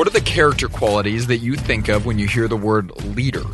What 0.00 0.08
are 0.08 0.12
the 0.12 0.22
character 0.22 0.66
qualities 0.66 1.26
that 1.26 1.40
you 1.40 1.56
think 1.56 1.90
of 1.90 2.06
when 2.06 2.18
you 2.18 2.26
hear 2.26 2.48
the 2.48 2.56
word 2.56 2.90
leader? 3.04 3.44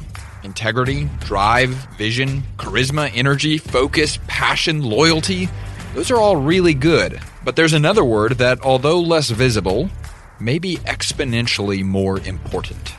Integrity, 0.45 1.11
drive, 1.19 1.71
vision, 1.99 2.45
charisma, 2.57 3.11
energy, 3.13 3.59
focus, 3.59 4.21
passion, 4.29 4.85
loyalty. 4.85 5.49
Those 5.97 6.13
are 6.13 6.19
all 6.19 6.37
really 6.37 6.73
good. 6.73 7.21
But 7.45 7.57
there's 7.57 7.73
another 7.73 8.05
word 8.05 8.39
that, 8.39 8.61
although 8.61 9.01
less 9.01 9.29
visible, 9.29 9.91
may 10.39 10.61
be 10.61 10.77
exponentially 10.77 11.83
more 11.83 12.21
important. 12.21 12.95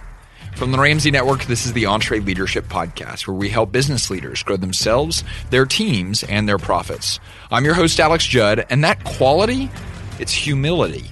From 0.57 0.73
the 0.73 0.79
Ramsey 0.79 1.09
Network, 1.09 1.45
this 1.45 1.65
is 1.65 1.71
the 1.71 1.83
EntreLeadership 1.83 2.63
Podcast, 2.63 3.27
where 3.27 3.37
we 3.37 3.47
help 3.47 3.71
business 3.71 4.09
leaders 4.09 4.43
grow 4.43 4.57
themselves, 4.57 5.23
their 5.51 5.65
teams, 5.65 6.23
and 6.23 6.49
their 6.49 6.57
profits. 6.57 7.21
I'm 7.49 7.63
your 7.63 7.75
host, 7.75 7.97
Alex 8.01 8.27
Judd, 8.27 8.65
and 8.69 8.83
that 8.83 9.05
quality, 9.05 9.71
it's 10.19 10.33
humility. 10.33 11.05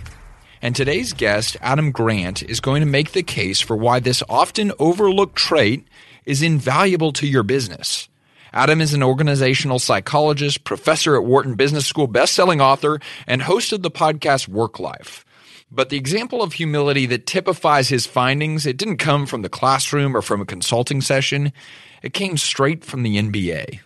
And 0.66 0.76
today's 0.76 1.14
guest, 1.14 1.58
Adam 1.62 1.92
Grant, 1.92 2.42
is 2.42 2.60
going 2.60 2.80
to 2.80 2.88
make 2.88 3.12
the 3.12 3.22
case 3.22 3.62
for 3.62 3.78
why 3.78 4.00
this 4.00 4.24
often 4.28 4.72
overlooked 4.80 5.36
trait 5.36 5.88
is 6.26 6.42
invaluable 6.42 7.14
to 7.14 7.28
your 7.28 7.44
business. 7.44 8.10
Adam 8.52 8.82
is 8.82 8.92
an 8.92 9.04
organizational 9.04 9.78
psychologist, 9.78 10.64
professor 10.64 11.16
at 11.16 11.24
Wharton 11.24 11.54
Business 11.54 11.86
School, 11.86 12.08
best-selling 12.08 12.62
author, 12.62 13.00
and 13.28 13.44
host 13.44 13.74
of 13.74 13.84
the 13.84 13.92
podcast 13.92 14.50
WorkLife. 14.50 15.24
But 15.70 15.90
the 15.90 15.98
example 15.98 16.42
of 16.42 16.54
humility 16.54 17.06
that 17.06 17.28
typifies 17.28 17.90
his 17.90 18.08
findings, 18.08 18.66
it 18.66 18.78
didn't 18.78 18.98
come 18.98 19.28
from 19.28 19.44
the 19.44 19.50
classroom 19.50 20.18
or 20.18 20.24
from 20.24 20.42
a 20.42 20.46
consulting 20.46 21.00
session. 21.00 21.54
It 22.02 22.16
came 22.16 22.38
straight 22.38 22.84
from 22.84 23.04
the 23.04 23.18
NBA. 23.18 23.82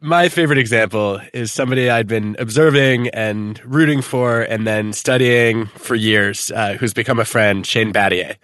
My 0.00 0.28
favorite 0.28 0.58
example 0.58 1.20
is 1.34 1.52
somebody 1.52 1.90
I'd 1.90 2.06
been 2.06 2.34
observing 2.38 3.08
and 3.08 3.60
rooting 3.64 4.00
for 4.00 4.40
and 4.40 4.66
then 4.66 4.92
studying 4.92 5.66
for 5.66 5.94
years, 5.94 6.50
uh, 6.50 6.74
who's 6.74 6.94
become 6.94 7.18
a 7.18 7.24
friend, 7.24 7.66
Shane 7.66 7.92
Battier. 7.92 8.36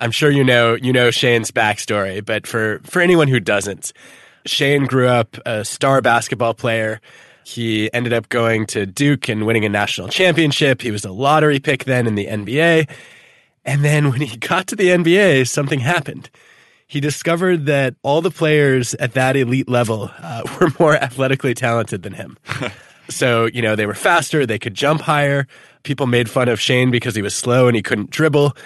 I'm 0.00 0.10
sure 0.10 0.30
you 0.30 0.42
know 0.42 0.74
you 0.74 0.92
know 0.92 1.10
Shane's 1.10 1.50
backstory, 1.50 2.24
but 2.24 2.46
for 2.46 2.80
for 2.84 3.00
anyone 3.00 3.28
who 3.28 3.38
doesn't, 3.38 3.92
Shane 4.46 4.86
grew 4.86 5.06
up 5.06 5.36
a 5.46 5.64
star 5.64 6.00
basketball 6.00 6.54
player 6.54 7.00
he 7.50 7.92
ended 7.92 8.12
up 8.12 8.28
going 8.28 8.66
to 8.66 8.86
Duke 8.86 9.28
and 9.28 9.46
winning 9.46 9.64
a 9.64 9.68
national 9.68 10.08
championship. 10.08 10.82
He 10.82 10.90
was 10.90 11.04
a 11.04 11.12
lottery 11.12 11.58
pick 11.58 11.84
then 11.84 12.06
in 12.06 12.14
the 12.14 12.26
NBA. 12.26 12.88
And 13.64 13.84
then 13.84 14.10
when 14.10 14.20
he 14.20 14.36
got 14.36 14.66
to 14.68 14.76
the 14.76 14.88
NBA, 14.88 15.48
something 15.48 15.80
happened. 15.80 16.30
He 16.90 16.98
discovered 16.98 17.66
that 17.66 17.94
all 18.02 18.20
the 18.20 18.32
players 18.32 18.94
at 18.94 19.12
that 19.12 19.36
elite 19.36 19.68
level 19.68 20.10
uh, 20.18 20.42
were 20.60 20.72
more 20.80 20.96
athletically 20.96 21.54
talented 21.54 22.02
than 22.02 22.14
him. 22.14 22.36
so, 23.08 23.46
you 23.46 23.62
know, 23.62 23.76
they 23.76 23.86
were 23.86 23.94
faster, 23.94 24.44
they 24.44 24.58
could 24.58 24.74
jump 24.74 25.02
higher. 25.02 25.46
People 25.84 26.08
made 26.08 26.28
fun 26.28 26.48
of 26.48 26.60
Shane 26.60 26.90
because 26.90 27.14
he 27.14 27.22
was 27.22 27.32
slow 27.32 27.68
and 27.68 27.76
he 27.76 27.82
couldn't 27.82 28.10
dribble. 28.10 28.56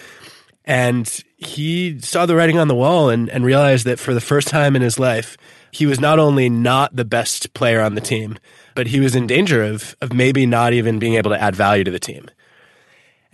And 0.64 1.06
he 1.36 2.00
saw 2.00 2.24
the 2.24 2.34
writing 2.34 2.58
on 2.58 2.66
the 2.66 2.74
wall 2.74 3.10
and, 3.10 3.28
and 3.28 3.44
realized 3.44 3.84
that 3.84 3.98
for 3.98 4.14
the 4.14 4.22
first 4.22 4.48
time 4.48 4.74
in 4.74 4.80
his 4.80 4.98
life, 4.98 5.36
he 5.70 5.84
was 5.84 6.00
not 6.00 6.18
only 6.18 6.48
not 6.48 6.96
the 6.96 7.04
best 7.04 7.52
player 7.52 7.82
on 7.82 7.94
the 7.94 8.00
team, 8.00 8.38
but 8.74 8.86
he 8.86 9.00
was 9.00 9.14
in 9.14 9.26
danger 9.26 9.62
of 9.62 9.94
of 10.00 10.14
maybe 10.14 10.46
not 10.46 10.72
even 10.72 10.98
being 10.98 11.16
able 11.16 11.30
to 11.30 11.42
add 11.42 11.54
value 11.54 11.84
to 11.84 11.90
the 11.90 11.98
team. 11.98 12.30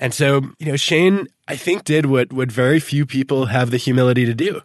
And 0.01 0.15
so, 0.15 0.41
you 0.59 0.67
know, 0.67 0.77
Shane, 0.77 1.29
I 1.47 1.57
think, 1.57 1.85
did 1.85 2.07
what 2.07 2.33
what 2.33 2.51
very 2.51 2.81
few 2.81 3.05
people 3.05 3.47
have 3.47 3.71
the 3.71 3.77
humility 3.77 4.25
to 4.25 4.35
do. 4.35 4.63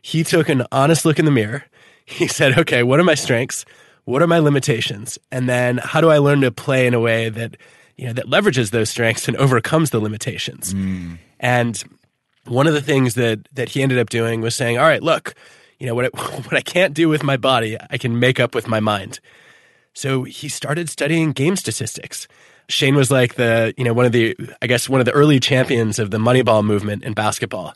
He 0.00 0.24
took 0.24 0.48
an 0.48 0.64
honest 0.72 1.04
look 1.04 1.18
in 1.18 1.26
the 1.26 1.30
mirror. 1.30 1.64
He 2.06 2.26
said, 2.38 2.58
"Okay, 2.58 2.82
what 2.82 2.98
are 2.98 3.04
my 3.04 3.14
strengths? 3.14 3.66
What 4.04 4.22
are 4.22 4.26
my 4.26 4.38
limitations? 4.38 5.18
And 5.30 5.46
then 5.46 5.76
how 5.76 6.00
do 6.00 6.08
I 6.08 6.16
learn 6.18 6.40
to 6.40 6.50
play 6.50 6.86
in 6.86 6.94
a 6.94 7.00
way 7.00 7.28
that 7.28 7.58
you 7.96 8.06
know 8.06 8.14
that 8.14 8.26
leverages 8.26 8.70
those 8.70 8.88
strengths 8.88 9.28
and 9.28 9.36
overcomes 9.36 9.90
the 9.90 10.00
limitations?" 10.00 10.72
Mm. 10.72 11.18
And 11.38 11.84
one 12.46 12.66
of 12.66 12.72
the 12.72 12.80
things 12.80 13.14
that 13.14 13.46
that 13.52 13.68
he 13.68 13.82
ended 13.82 13.98
up 13.98 14.08
doing 14.08 14.40
was 14.40 14.56
saying, 14.56 14.78
"All 14.78 14.88
right, 14.88 15.02
look, 15.02 15.34
you 15.78 15.86
know 15.86 15.94
what 15.94 16.06
I, 16.06 16.08
what 16.48 16.54
I 16.54 16.62
can't 16.62 16.94
do 16.94 17.10
with 17.10 17.22
my 17.22 17.36
body, 17.36 17.76
I 17.90 17.98
can 17.98 18.18
make 18.18 18.40
up 18.40 18.54
with 18.54 18.66
my 18.66 18.80
mind." 18.80 19.20
So 19.92 20.22
he 20.24 20.48
started 20.48 20.88
studying 20.88 21.32
game 21.32 21.56
statistics. 21.56 22.26
Shane 22.68 22.94
was 22.94 23.10
like 23.10 23.34
the, 23.34 23.74
you 23.76 23.84
know, 23.84 23.92
one 23.94 24.06
of 24.06 24.12
the, 24.12 24.36
I 24.60 24.66
guess, 24.66 24.88
one 24.88 25.00
of 25.00 25.06
the 25.06 25.12
early 25.12 25.40
champions 25.40 25.98
of 25.98 26.10
the 26.10 26.18
Moneyball 26.18 26.64
movement 26.64 27.02
in 27.02 27.14
basketball. 27.14 27.74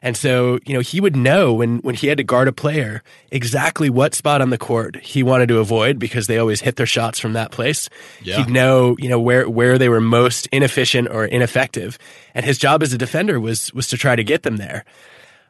And 0.00 0.16
so, 0.16 0.60
you 0.64 0.74
know, 0.74 0.80
he 0.80 1.00
would 1.00 1.16
know 1.16 1.52
when, 1.54 1.78
when 1.78 1.94
he 1.94 2.06
had 2.06 2.18
to 2.18 2.24
guard 2.24 2.46
a 2.46 2.52
player 2.52 3.02
exactly 3.32 3.90
what 3.90 4.14
spot 4.14 4.40
on 4.40 4.50
the 4.50 4.58
court 4.58 4.96
he 4.96 5.22
wanted 5.22 5.48
to 5.48 5.58
avoid 5.58 5.98
because 5.98 6.28
they 6.28 6.38
always 6.38 6.60
hit 6.60 6.76
their 6.76 6.86
shots 6.86 7.18
from 7.18 7.32
that 7.32 7.50
place. 7.50 7.88
Yeah. 8.22 8.36
He'd 8.36 8.48
know, 8.48 8.96
you 8.98 9.08
know, 9.08 9.18
where, 9.18 9.48
where 9.48 9.76
they 9.76 9.88
were 9.88 10.00
most 10.00 10.46
inefficient 10.52 11.08
or 11.08 11.24
ineffective. 11.24 11.98
And 12.34 12.44
his 12.44 12.58
job 12.58 12.82
as 12.82 12.92
a 12.92 12.98
defender 12.98 13.40
was, 13.40 13.72
was 13.74 13.88
to 13.88 13.96
try 13.96 14.14
to 14.14 14.22
get 14.22 14.44
them 14.44 14.58
there. 14.58 14.84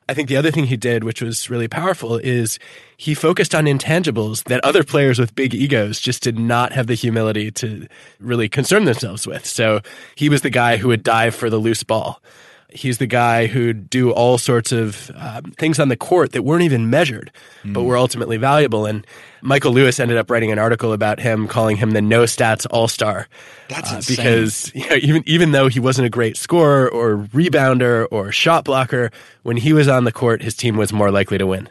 I 0.08 0.14
think 0.14 0.28
the 0.28 0.38
other 0.38 0.50
thing 0.50 0.64
he 0.64 0.76
did, 0.76 1.04
which 1.04 1.20
was 1.20 1.50
really 1.50 1.68
powerful, 1.68 2.16
is 2.16 2.58
he 2.96 3.14
focused 3.14 3.54
on 3.54 3.66
intangibles 3.66 4.44
that 4.44 4.64
other 4.64 4.82
players 4.82 5.18
with 5.18 5.34
big 5.34 5.54
egos 5.54 6.00
just 6.00 6.22
did 6.22 6.38
not 6.38 6.72
have 6.72 6.86
the 6.86 6.94
humility 6.94 7.50
to 7.52 7.86
really 8.18 8.48
concern 8.48 8.86
themselves 8.86 9.26
with. 9.26 9.44
So 9.44 9.80
he 10.14 10.30
was 10.30 10.40
the 10.40 10.50
guy 10.50 10.78
who 10.78 10.88
would 10.88 11.02
dive 11.02 11.34
for 11.34 11.50
the 11.50 11.58
loose 11.58 11.82
ball. 11.82 12.22
He's 12.70 12.98
the 12.98 13.06
guy 13.06 13.46
who'd 13.46 13.88
do 13.88 14.10
all 14.10 14.36
sorts 14.36 14.72
of 14.72 15.10
um, 15.14 15.52
things 15.52 15.78
on 15.78 15.88
the 15.88 15.96
court 15.96 16.32
that 16.32 16.42
weren't 16.42 16.64
even 16.64 16.90
measured, 16.90 17.32
mm. 17.62 17.72
but 17.72 17.84
were 17.84 17.96
ultimately 17.96 18.36
valuable. 18.36 18.84
And 18.84 19.06
Michael 19.40 19.72
Lewis 19.72 19.98
ended 19.98 20.18
up 20.18 20.30
writing 20.30 20.52
an 20.52 20.58
article 20.58 20.92
about 20.92 21.18
him, 21.18 21.48
calling 21.48 21.76
him 21.76 21.92
the 21.92 22.02
no 22.02 22.24
stats 22.24 22.66
all 22.70 22.86
star. 22.86 23.28
That's 23.68 23.92
uh, 23.92 23.96
insane. 23.96 24.16
because 24.16 24.74
you 24.74 24.88
know, 24.88 24.96
even 24.96 25.22
even 25.26 25.52
though 25.52 25.68
he 25.68 25.80
wasn't 25.80 26.06
a 26.06 26.10
great 26.10 26.36
scorer 26.36 26.88
or 26.88 27.16
rebounder 27.16 28.06
or 28.10 28.32
shot 28.32 28.64
blocker, 28.64 29.10
when 29.42 29.56
he 29.56 29.72
was 29.72 29.88
on 29.88 30.04
the 30.04 30.12
court, 30.12 30.42
his 30.42 30.54
team 30.54 30.76
was 30.76 30.92
more 30.92 31.10
likely 31.10 31.38
to 31.38 31.46
win. 31.46 31.68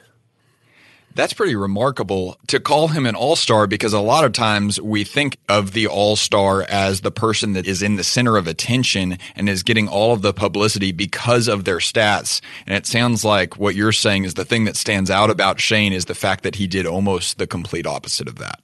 That's 1.17 1.33
pretty 1.33 1.55
remarkable 1.55 2.38
to 2.45 2.59
call 2.59 2.89
him 2.89 3.07
an 3.07 3.16
all 3.16 3.35
star 3.35 3.66
because 3.66 3.91
a 3.91 4.00
lot 4.00 4.23
of 4.23 4.33
times 4.33 4.79
we 4.79 5.03
think 5.03 5.39
of 5.50 5.73
the 5.73 5.88
all 5.88 6.16
star 6.16 6.61
as 6.61 7.01
the 7.01 7.09
person 7.09 7.53
that 7.53 7.66
is 7.66 7.81
in 7.81 7.95
the 7.95 8.03
center 8.03 8.38
of 8.38 8.45
attention 8.45 9.17
and 9.35 9.50
is 9.50 9.63
getting 9.63 9.88
all 9.88 10.13
of 10.13 10.22
the 10.22 10.31
publicity 10.31 10.91
because 10.91 11.47
of 11.47 11.63
their 11.63 11.79
stats. 11.79 12.39
And 12.67 12.78
it 12.78 12.85
sounds 12.85 13.25
like 13.25 13.57
what 13.57 13.73
you're 13.73 13.91
saying 13.91 14.25
is 14.25 14.35
the 14.35 14.45
thing 14.45 14.66
that 14.66 14.75
stands 14.75 15.09
out 15.09 15.31
about 15.31 15.59
Shane 15.59 15.91
is 15.91 16.05
the 16.05 16.13
fact 16.13 16.44
that 16.44 16.53
he 16.53 16.67
did 16.67 16.85
almost 16.85 17.39
the 17.39 17.47
complete 17.47 17.88
opposite 17.88 18.28
of 18.28 18.35
that. 18.35 18.61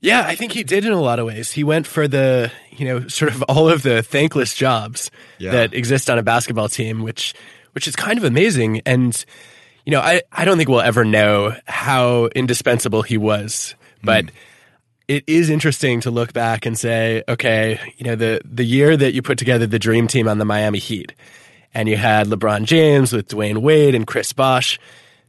Yeah, 0.00 0.22
I 0.24 0.36
think 0.36 0.52
he 0.52 0.62
did 0.62 0.84
in 0.84 0.92
a 0.92 1.00
lot 1.00 1.18
of 1.18 1.26
ways. 1.26 1.50
He 1.50 1.64
went 1.64 1.84
for 1.84 2.06
the, 2.06 2.52
you 2.70 2.84
know, 2.84 3.08
sort 3.08 3.34
of 3.34 3.42
all 3.48 3.68
of 3.68 3.82
the 3.82 4.04
thankless 4.04 4.54
jobs 4.54 5.10
yeah. 5.38 5.50
that 5.50 5.74
exist 5.74 6.08
on 6.08 6.16
a 6.16 6.22
basketball 6.22 6.68
team, 6.68 7.02
which 7.02 7.34
which 7.72 7.88
is 7.88 7.96
kind 7.96 8.18
of 8.18 8.24
amazing. 8.24 8.82
And 8.86 9.24
you 9.84 9.92
know, 9.92 10.00
I, 10.00 10.22
I 10.32 10.44
don't 10.44 10.56
think 10.56 10.68
we'll 10.68 10.80
ever 10.80 11.04
know 11.04 11.54
how 11.66 12.26
indispensable 12.26 13.02
he 13.02 13.16
was, 13.16 13.74
but 14.02 14.26
mm. 14.26 14.30
it 15.08 15.24
is 15.26 15.50
interesting 15.50 16.00
to 16.02 16.10
look 16.10 16.32
back 16.32 16.66
and 16.66 16.78
say, 16.78 17.22
okay, 17.28 17.80
you 17.96 18.04
know, 18.04 18.16
the, 18.16 18.40
the 18.44 18.64
year 18.64 18.96
that 18.96 19.14
you 19.14 19.22
put 19.22 19.38
together 19.38 19.66
the 19.66 19.78
dream 19.78 20.06
team 20.06 20.28
on 20.28 20.38
the 20.38 20.44
Miami 20.44 20.78
Heat 20.78 21.12
and 21.74 21.88
you 21.88 21.96
had 21.96 22.26
LeBron 22.26 22.64
James 22.64 23.12
with 23.12 23.28
Dwyane 23.28 23.58
Wade 23.58 23.94
and 23.94 24.06
Chris 24.06 24.32
Bosh, 24.32 24.78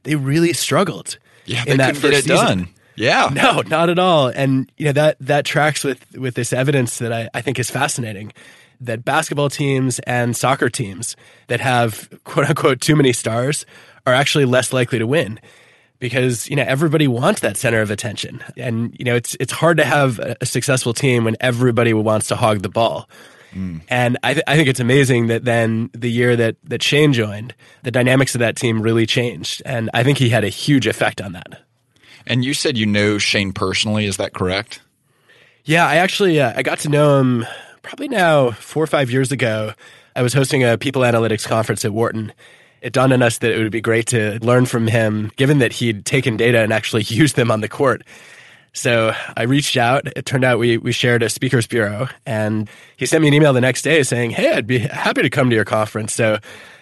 they 0.03 0.15
really 0.15 0.53
struggled. 0.53 1.17
Yeah, 1.45 1.65
they 1.65 1.71
in 1.71 1.77
that 1.77 1.95
first 1.95 2.23
season. 2.23 2.35
done. 2.35 2.67
Yeah. 2.95 3.29
No, 3.31 3.61
not 3.61 3.89
at 3.89 3.99
all. 3.99 4.27
And 4.27 4.71
you 4.77 4.85
know 4.85 4.91
that 4.93 5.17
that 5.21 5.45
tracks 5.45 5.83
with 5.83 6.05
with 6.17 6.35
this 6.35 6.53
evidence 6.53 6.99
that 6.99 7.11
I, 7.11 7.29
I 7.33 7.41
think 7.41 7.57
is 7.57 7.69
fascinating. 7.69 8.33
That 8.79 9.05
basketball 9.05 9.49
teams 9.49 9.99
and 9.99 10.35
soccer 10.35 10.69
teams 10.69 11.15
that 11.47 11.59
have 11.61 12.09
quote 12.23 12.47
unquote 12.49 12.81
too 12.81 12.95
many 12.95 13.13
stars 13.13 13.65
are 14.05 14.13
actually 14.13 14.45
less 14.45 14.73
likely 14.73 14.99
to 14.99 15.07
win 15.07 15.39
because 16.01 16.49
you 16.49 16.55
know 16.57 16.65
everybody 16.67 17.07
wants 17.07 17.39
that 17.41 17.55
center 17.55 17.79
of 17.79 17.89
attention. 17.89 18.43
And 18.57 18.93
you 18.99 19.05
know 19.05 19.15
it's 19.15 19.37
it's 19.39 19.53
hard 19.53 19.77
to 19.77 19.85
have 19.85 20.19
a 20.19 20.45
successful 20.45 20.93
team 20.93 21.23
when 21.23 21.37
everybody 21.39 21.93
wants 21.93 22.27
to 22.27 22.35
hog 22.35 22.61
the 22.61 22.69
ball. 22.69 23.09
Mm. 23.53 23.81
and 23.89 24.17
I, 24.23 24.33
th- 24.33 24.45
I 24.47 24.55
think 24.55 24.69
it's 24.69 24.79
amazing 24.79 25.27
that 25.27 25.43
then 25.43 25.89
the 25.93 26.09
year 26.09 26.37
that 26.37 26.55
that 26.63 26.81
Shane 26.81 27.11
joined 27.11 27.53
the 27.83 27.91
dynamics 27.91 28.33
of 28.33 28.39
that 28.39 28.55
team 28.55 28.81
really 28.81 29.05
changed. 29.05 29.61
And 29.65 29.89
I 29.93 30.03
think 30.03 30.17
he 30.17 30.29
had 30.29 30.45
a 30.45 30.49
huge 30.49 30.87
effect 30.87 31.21
on 31.21 31.33
that. 31.33 31.61
And 32.25 32.45
you 32.45 32.53
said 32.53 32.77
you 32.77 32.85
know 32.85 33.17
Shane 33.17 33.51
personally. 33.51 34.05
Is 34.05 34.17
that 34.17 34.33
correct? 34.33 34.81
Yeah 35.65 35.85
I 35.85 35.97
actually 35.97 36.39
uh, 36.39 36.53
I 36.55 36.63
got 36.63 36.79
to 36.79 36.89
know 36.89 37.19
him 37.19 37.45
probably 37.81 38.07
now 38.07 38.51
4 38.51 38.83
or 38.83 38.87
5 38.87 39.11
years 39.11 39.31
ago. 39.31 39.73
I 40.15 40.21
was 40.21 40.33
hosting 40.33 40.63
a 40.63 40.77
people 40.77 41.01
analytics 41.01 41.47
conference 41.47 41.83
at 41.83 41.91
Wharton 41.91 42.31
it 42.81 42.93
dawned 42.93 43.13
on 43.13 43.21
us 43.21 43.37
that 43.39 43.51
it 43.51 43.59
would 43.59 43.71
be 43.71 43.81
great 43.81 44.07
to 44.07 44.39
learn 44.41 44.65
from 44.65 44.87
him, 44.87 45.31
given 45.35 45.59
that 45.59 45.73
he'd 45.73 46.05
taken 46.05 46.37
data 46.37 46.59
and 46.59 46.73
actually 46.73 47.03
used 47.07 47.35
them 47.35 47.51
on 47.51 47.61
the 47.61 47.69
court. 47.69 48.03
So 48.73 49.13
I 49.35 49.43
reached 49.43 49.75
out. 49.75 50.07
It 50.15 50.25
turned 50.25 50.45
out 50.45 50.57
we, 50.57 50.77
we 50.77 50.93
shared 50.93 51.23
a 51.23 51.29
speakers 51.29 51.67
bureau 51.67 52.07
and 52.25 52.69
he 52.95 53.05
sent 53.05 53.21
me 53.21 53.27
an 53.27 53.33
email 53.33 53.51
the 53.51 53.61
next 53.61 53.81
day 53.81 54.01
saying, 54.03 54.31
Hey, 54.31 54.53
I'd 54.53 54.67
be 54.67 54.79
happy 54.79 55.21
to 55.21 55.29
come 55.29 55.49
to 55.49 55.55
your 55.55 55.65
conference. 55.65 56.13
So 56.13 56.39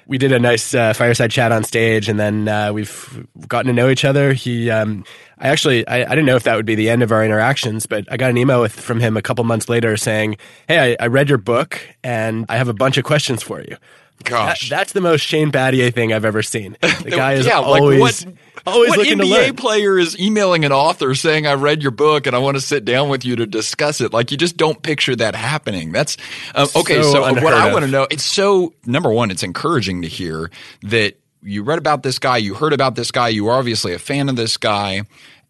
we 0.10 0.18
did 0.18 0.31
a 0.31 0.40
nice 0.40 0.74
uh, 0.74 0.94
fireside 0.94 1.30
chat 1.30 1.51
on 1.51 1.63
stage, 1.63 2.10
and 2.10 2.19
then 2.19 2.48
uh, 2.48 2.74
we've 2.74 3.28
gotten 3.48 3.68
to 3.68 3.74
know 3.74 3.90
each 3.90 4.04
other. 4.04 4.34
He, 4.34 4.72
um, 4.72 5.06
I 5.38 5.50
actually, 5.50 5.88
I, 5.88 6.01
I, 6.01 6.10
didn't 6.10 6.25
know 6.25 6.36
if 6.36 6.44
that 6.44 6.56
would 6.56 6.66
be 6.66 6.74
the 6.74 6.90
end 6.90 7.04
of 7.04 7.12
our 7.12 7.24
interactions, 7.24 7.86
but 7.86 8.12
I 8.12 8.18
got 8.18 8.31
an 8.31 8.38
email 8.38 8.60
with, 8.60 8.74
from 8.74 9.00
him 9.00 9.18
a 9.18 9.22
couple 9.22 9.44
months 9.44 9.69
later 9.69 9.96
saying, 9.98 10.38
"Hey, 10.68 10.96
I, 11.00 11.04
I 11.04 11.07
read 11.07 11.30
your 11.30 11.38
book, 11.38 11.80
and 12.04 12.48
I 12.50 12.57
have 12.57 12.68
a 12.68 12.74
bunch 12.74 12.98
of 12.98 13.04
questions 13.04 13.44
for 13.44 13.62
you." 13.62 13.78
Gosh, 14.24 14.69
that, 14.69 14.75
that's 14.75 14.94
the 14.94 15.01
most 15.01 15.21
Shane 15.21 15.51
Battier 15.51 15.94
thing 15.94 16.12
I've 16.13 16.25
ever 16.25 16.44
seen. 16.44 16.77
The 17.00 17.12
guy 17.12 17.33
is 17.33 17.45
yeah, 17.45 17.60
always. 17.60 18.25
Like 18.25 18.36
what, 18.66 18.74
always 18.75 18.89
what 18.89 19.07
NBA 19.07 19.57
player 19.57 19.98
is 19.98 20.19
emailing 20.19 20.66
an 20.66 20.74
author 20.74 21.16
saying, 21.16 21.48
"I 21.48 21.54
read 21.54 21.81
your 21.81 21.92
book 21.92 22.27
and 22.27 22.36
I 22.36 22.39
want 22.39 22.57
to 22.57 22.62
sit 22.62 22.83
down 22.83 23.10
with 23.10 23.24
you 23.24 23.38
to 23.38 23.45
discuss 23.45 24.01
it"? 24.01 24.12
Like 24.12 24.31
you 24.31 24.38
just 24.38 24.57
don't 24.57 24.81
picture 24.83 25.16
that 25.16 25.33
happening. 25.33 25.92
That's 25.94 26.18
um, 26.56 26.68
okay. 26.75 27.01
So 27.01 27.13
So, 27.13 27.21
what 27.21 27.54
I 27.54 27.71
want 27.71 27.86
to 27.86 27.92
know, 27.92 28.07
it's 28.12 28.24
so 28.24 28.74
number 28.86 29.10
one, 29.12 29.31
it's 29.31 29.44
encouraging 29.44 30.01
to 30.01 30.07
hear 30.07 30.51
that 30.83 31.18
you 31.42 31.63
read 31.63 31.80
about 31.80 32.04
this 32.04 32.19
guy, 32.19 32.38
you 32.38 32.54
heard 32.54 32.74
about 32.74 32.95
this 32.95 33.12
guy, 33.12 33.30
you 33.30 33.45
were 33.45 33.54
obviously 33.54 33.94
a 33.94 34.00
fan 34.00 34.30
of 34.30 34.36
this 34.36 34.57
guy, 34.57 35.04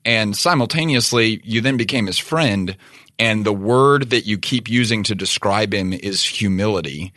and 0.05 0.35
simultaneously 0.35 1.41
you 1.43 1.61
then 1.61 1.77
became 1.77 2.05
his 2.05 2.17
friend. 2.17 2.77
And 3.17 3.45
the 3.45 3.53
word 3.53 4.11
that 4.11 4.25
you 4.25 4.37
keep 4.37 4.69
using 4.69 5.03
to 5.03 5.15
describe 5.15 5.73
him 5.73 5.91
is 5.91 6.23
humility. 6.23 7.11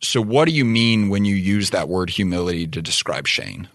So, 0.00 0.22
what 0.22 0.46
do 0.46 0.52
you 0.52 0.64
mean 0.64 1.08
when 1.08 1.24
you 1.24 1.34
use 1.34 1.70
that 1.70 1.88
word 1.88 2.10
humility 2.10 2.66
to 2.68 2.80
describe 2.80 3.26
Shane? 3.26 3.68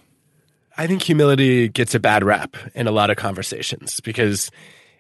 I 0.77 0.87
think 0.87 1.03
humility 1.03 1.67
gets 1.67 1.93
a 1.93 1.99
bad 1.99 2.23
rap 2.23 2.55
in 2.73 2.87
a 2.87 2.91
lot 2.91 3.09
of 3.09 3.17
conversations 3.17 3.99
because 3.99 4.49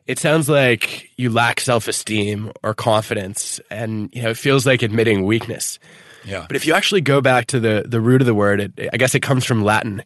it 0.05 0.19
sounds 0.19 0.49
like 0.49 1.09
you 1.17 1.29
lack 1.29 1.59
self-esteem 1.59 2.51
or 2.61 2.73
confidence 2.73 3.59
and 3.71 4.09
you 4.13 4.21
know 4.21 4.29
it 4.29 4.37
feels 4.37 4.65
like 4.65 4.81
admitting 4.81 5.23
weakness. 5.23 5.79
Yeah. 6.25 6.45
But 6.47 6.55
if 6.55 6.65
you 6.65 6.73
actually 6.73 7.01
go 7.01 7.21
back 7.21 7.47
to 7.47 7.59
the 7.59 7.83
the 7.87 8.01
root 8.01 8.21
of 8.21 8.27
the 8.27 8.35
word, 8.35 8.61
it, 8.61 8.89
I 8.91 8.97
guess 8.97 9.15
it 9.15 9.21
comes 9.21 9.45
from 9.45 9.63
Latin 9.63 10.03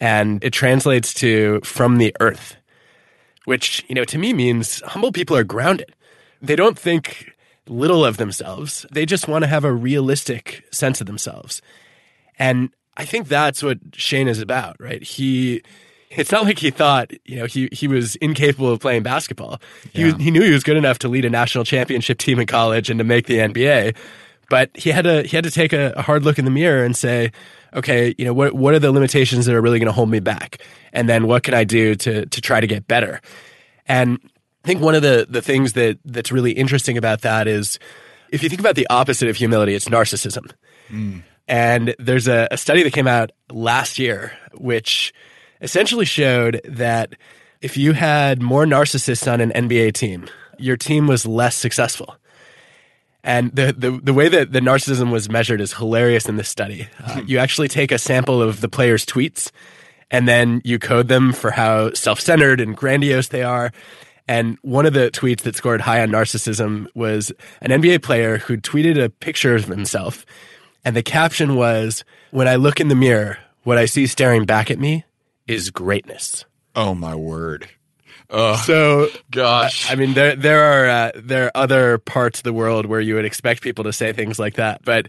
and 0.00 0.42
it 0.44 0.50
translates 0.50 1.14
to 1.14 1.60
from 1.64 1.98
the 1.98 2.14
earth, 2.20 2.56
which, 3.44 3.84
you 3.88 3.94
know, 3.94 4.04
to 4.04 4.18
me 4.18 4.32
means 4.32 4.80
humble 4.82 5.12
people 5.12 5.36
are 5.36 5.44
grounded. 5.44 5.94
They 6.40 6.56
don't 6.56 6.78
think 6.78 7.32
little 7.68 8.04
of 8.04 8.16
themselves. 8.16 8.84
They 8.90 9.06
just 9.06 9.28
want 9.28 9.42
to 9.44 9.48
have 9.48 9.64
a 9.64 9.72
realistic 9.72 10.64
sense 10.72 11.00
of 11.00 11.06
themselves. 11.06 11.60
And 12.38 12.70
I 12.96 13.04
think 13.04 13.28
that's 13.28 13.62
what 13.62 13.78
Shane 13.92 14.28
is 14.28 14.40
about, 14.40 14.76
right? 14.80 15.02
He 15.02 15.62
it's 16.10 16.32
not 16.32 16.44
like 16.44 16.58
he 16.58 16.70
thought, 16.70 17.12
you 17.26 17.36
know, 17.36 17.44
he 17.46 17.68
he 17.72 17.86
was 17.86 18.16
incapable 18.16 18.70
of 18.72 18.80
playing 18.80 19.02
basketball. 19.02 19.60
He 19.92 20.00
Yeah. 20.00 20.12
was, 20.12 20.22
he 20.22 20.30
knew 20.30 20.42
he 20.42 20.52
was 20.52 20.64
good 20.64 20.76
enough 20.76 20.98
to 21.00 21.08
lead 21.08 21.24
a 21.24 21.30
national 21.30 21.64
championship 21.64 22.18
team 22.18 22.38
in 22.38 22.46
college 22.46 22.88
and 22.90 22.98
to 22.98 23.04
make 23.04 23.26
the 23.26 23.38
NBA, 23.38 23.94
but 24.48 24.70
he 24.74 24.90
had 24.90 25.04
to 25.04 25.22
he 25.22 25.36
had 25.36 25.44
to 25.44 25.50
take 25.50 25.72
a, 25.72 25.92
a 25.96 26.02
hard 26.02 26.24
look 26.24 26.38
in 26.38 26.44
the 26.46 26.50
mirror 26.50 26.82
and 26.84 26.96
say, 26.96 27.30
okay, 27.74 28.14
you 28.16 28.24
know, 28.24 28.32
what 28.32 28.54
what 28.54 28.72
are 28.74 28.78
the 28.78 28.90
limitations 28.90 29.44
that 29.46 29.54
are 29.54 29.60
really 29.60 29.78
going 29.78 29.86
to 29.86 29.92
hold 29.92 30.08
me 30.10 30.20
back, 30.20 30.62
and 30.92 31.08
then 31.08 31.26
what 31.26 31.42
can 31.42 31.52
I 31.54 31.64
do 31.64 31.94
to 31.96 32.24
to 32.24 32.40
try 32.40 32.60
to 32.60 32.66
get 32.66 32.88
better? 32.88 33.20
And 33.86 34.18
think 34.68 34.82
one 34.82 34.94
of 34.94 35.02
the 35.02 35.26
the 35.28 35.42
things 35.42 35.72
that 35.72 35.98
that's 36.04 36.30
really 36.30 36.52
interesting 36.52 36.96
about 36.98 37.22
that 37.22 37.48
is 37.48 37.78
if 38.30 38.42
you 38.42 38.48
think 38.48 38.60
about 38.60 38.76
the 38.76 38.86
opposite 38.90 39.28
of 39.28 39.36
humility, 39.36 39.74
it's 39.74 39.88
narcissism. 39.88 40.50
And 41.48 41.94
there's 41.98 42.28
a, 42.28 42.46
a 42.50 42.58
study 42.58 42.82
that 42.82 42.92
came 42.92 43.08
out 43.08 43.30
last 43.50 43.98
year, 43.98 44.36
which 44.52 45.14
essentially 45.62 46.04
showed 46.04 46.60
that 46.64 47.14
if 47.62 47.78
you 47.78 47.94
had 47.94 48.42
more 48.42 48.66
narcissists 48.66 49.30
on 49.32 49.40
an 49.40 49.50
NBA 49.52 49.94
team, 49.94 50.28
your 50.58 50.76
team 50.76 51.06
was 51.06 51.24
less 51.24 51.56
successful. 51.56 52.16
And 53.24 53.50
the, 53.54 53.72
the, 53.72 53.90
the 53.90 54.14
way 54.14 54.28
that 54.28 54.52
the 54.52 54.60
narcissism 54.60 55.10
was 55.10 55.30
measured 55.30 55.62
is 55.62 55.72
hilarious 55.72 56.28
in 56.28 56.36
this 56.36 56.48
study. 56.48 56.88
Uh, 57.02 57.22
you 57.26 57.38
actually 57.38 57.68
take 57.68 57.90
a 57.90 57.98
sample 57.98 58.42
of 58.42 58.60
the 58.60 58.68
players' 58.68 59.06
tweets 59.06 59.50
and 60.10 60.28
then 60.28 60.60
you 60.64 60.78
code 60.78 61.08
them 61.08 61.32
for 61.32 61.50
how 61.50 61.92
self 61.92 62.20
centered 62.20 62.60
and 62.60 62.76
grandiose 62.76 63.28
they 63.28 63.42
are. 63.42 63.72
And 64.28 64.58
one 64.62 64.84
of 64.84 64.92
the 64.92 65.10
tweets 65.10 65.40
that 65.42 65.56
scored 65.56 65.80
high 65.80 66.02
on 66.02 66.10
narcissism 66.10 66.86
was 66.94 67.32
an 67.62 67.70
NBA 67.70 68.02
player 68.02 68.38
who 68.38 68.58
tweeted 68.58 69.02
a 69.02 69.08
picture 69.08 69.54
of 69.54 69.64
himself. 69.64 70.26
And 70.84 70.94
the 70.94 71.02
caption 71.02 71.56
was 71.56 72.04
When 72.30 72.46
I 72.46 72.56
look 72.56 72.78
in 72.78 72.88
the 72.88 72.94
mirror, 72.94 73.38
what 73.64 73.78
I 73.78 73.86
see 73.86 74.06
staring 74.06 74.44
back 74.44 74.70
at 74.70 74.78
me 74.78 75.04
is 75.46 75.70
greatness. 75.70 76.44
Oh 76.76 76.94
my 76.94 77.14
word. 77.14 77.68
Oh 78.30 78.56
So 78.56 79.08
gosh. 79.30 79.90
I 79.90 79.94
mean, 79.94 80.12
there 80.12 80.36
there 80.36 80.62
are 80.62 80.88
uh, 80.88 81.12
there 81.16 81.46
are 81.46 81.52
other 81.54 81.98
parts 81.98 82.40
of 82.40 82.44
the 82.44 82.52
world 82.52 82.84
where 82.86 83.00
you 83.00 83.14
would 83.14 83.24
expect 83.24 83.62
people 83.62 83.84
to 83.84 83.92
say 83.92 84.12
things 84.12 84.38
like 84.38 84.54
that, 84.54 84.84
but 84.84 85.08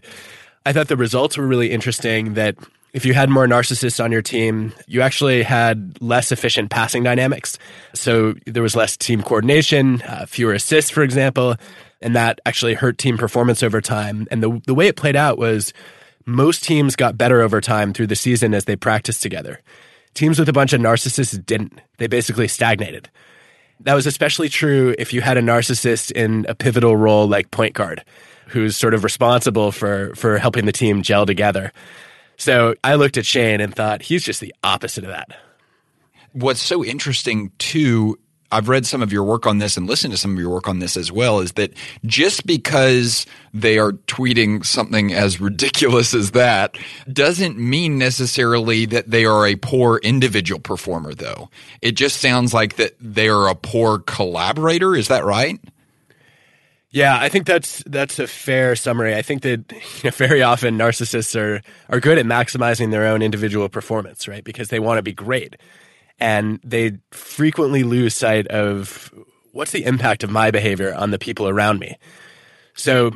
I 0.64 0.72
thought 0.72 0.88
the 0.88 0.96
results 0.96 1.36
were 1.36 1.46
really 1.46 1.70
interesting. 1.70 2.34
That 2.34 2.56
if 2.92 3.04
you 3.04 3.14
had 3.14 3.30
more 3.30 3.46
narcissists 3.46 4.02
on 4.02 4.10
your 4.10 4.22
team, 4.22 4.72
you 4.86 5.00
actually 5.00 5.42
had 5.42 6.00
less 6.00 6.32
efficient 6.32 6.70
passing 6.70 7.02
dynamics. 7.02 7.58
So 7.94 8.34
there 8.46 8.62
was 8.62 8.74
less 8.74 8.96
team 8.96 9.22
coordination, 9.22 10.02
uh, 10.02 10.26
fewer 10.26 10.54
assists, 10.54 10.90
for 10.90 11.02
example, 11.02 11.56
and 12.00 12.16
that 12.16 12.40
actually 12.46 12.74
hurt 12.74 12.98
team 12.98 13.16
performance 13.16 13.62
over 13.62 13.80
time. 13.80 14.26
And 14.30 14.42
the 14.42 14.60
the 14.66 14.74
way 14.74 14.88
it 14.88 14.96
played 14.96 15.16
out 15.16 15.38
was 15.38 15.72
most 16.26 16.64
teams 16.64 16.96
got 16.96 17.16
better 17.16 17.40
over 17.42 17.60
time 17.60 17.92
through 17.92 18.08
the 18.08 18.16
season 18.16 18.54
as 18.54 18.64
they 18.64 18.76
practiced 18.76 19.22
together. 19.22 19.60
Teams 20.14 20.38
with 20.38 20.48
a 20.48 20.52
bunch 20.52 20.72
of 20.72 20.80
narcissists 20.80 21.44
didn't. 21.44 21.80
They 21.98 22.08
basically 22.08 22.48
stagnated. 22.48 23.08
That 23.80 23.94
was 23.94 24.06
especially 24.06 24.48
true 24.48 24.94
if 24.98 25.12
you 25.12 25.20
had 25.20 25.36
a 25.36 25.42
narcissist 25.42 26.10
in 26.12 26.44
a 26.48 26.54
pivotal 26.54 26.96
role 26.96 27.26
like 27.26 27.50
point 27.50 27.74
guard, 27.74 28.04
who's 28.48 28.76
sort 28.76 28.94
of 28.94 29.04
responsible 29.04 29.70
for 29.72 30.12
for 30.16 30.38
helping 30.38 30.66
the 30.66 30.72
team 30.72 31.02
gel 31.02 31.24
together. 31.24 31.72
So 32.40 32.74
I 32.82 32.94
looked 32.94 33.18
at 33.18 33.26
Shane 33.26 33.60
and 33.60 33.74
thought 33.74 34.00
he's 34.00 34.24
just 34.24 34.40
the 34.40 34.54
opposite 34.64 35.04
of 35.04 35.10
that. 35.10 35.28
What's 36.32 36.62
so 36.62 36.82
interesting 36.82 37.52
too, 37.58 38.18
I've 38.50 38.70
read 38.70 38.86
some 38.86 39.02
of 39.02 39.12
your 39.12 39.24
work 39.24 39.46
on 39.46 39.58
this 39.58 39.76
and 39.76 39.86
listened 39.86 40.14
to 40.14 40.16
some 40.16 40.32
of 40.32 40.38
your 40.38 40.48
work 40.48 40.66
on 40.66 40.78
this 40.78 40.96
as 40.96 41.12
well, 41.12 41.40
is 41.40 41.52
that 41.52 41.74
just 42.06 42.46
because 42.46 43.26
they 43.52 43.78
are 43.78 43.92
tweeting 43.92 44.64
something 44.64 45.12
as 45.12 45.38
ridiculous 45.38 46.14
as 46.14 46.30
that 46.30 46.78
doesn't 47.12 47.58
mean 47.58 47.98
necessarily 47.98 48.86
that 48.86 49.10
they 49.10 49.26
are 49.26 49.46
a 49.46 49.56
poor 49.56 49.98
individual 49.98 50.60
performer 50.60 51.12
though. 51.12 51.50
It 51.82 51.92
just 51.92 52.22
sounds 52.22 52.54
like 52.54 52.76
that 52.76 52.94
they 52.98 53.28
are 53.28 53.48
a 53.48 53.54
poor 53.54 53.98
collaborator. 53.98 54.96
Is 54.96 55.08
that 55.08 55.26
right? 55.26 55.60
Yeah, 56.92 57.16
I 57.20 57.28
think 57.28 57.46
that's 57.46 57.84
that's 57.86 58.18
a 58.18 58.26
fair 58.26 58.74
summary. 58.74 59.14
I 59.14 59.22
think 59.22 59.42
that 59.42 59.72
you 59.72 59.78
know, 60.04 60.10
very 60.10 60.42
often 60.42 60.76
narcissists 60.76 61.38
are 61.38 61.62
are 61.88 62.00
good 62.00 62.18
at 62.18 62.26
maximizing 62.26 62.90
their 62.90 63.06
own 63.06 63.22
individual 63.22 63.68
performance, 63.68 64.26
right? 64.26 64.42
Because 64.42 64.68
they 64.68 64.80
want 64.80 64.98
to 64.98 65.02
be 65.02 65.12
great, 65.12 65.56
and 66.18 66.58
they 66.64 66.98
frequently 67.12 67.84
lose 67.84 68.14
sight 68.14 68.48
of 68.48 69.14
what's 69.52 69.70
the 69.70 69.84
impact 69.84 70.24
of 70.24 70.30
my 70.30 70.50
behavior 70.50 70.92
on 70.94 71.12
the 71.12 71.18
people 71.18 71.48
around 71.48 71.78
me. 71.78 71.96
So, 72.74 73.12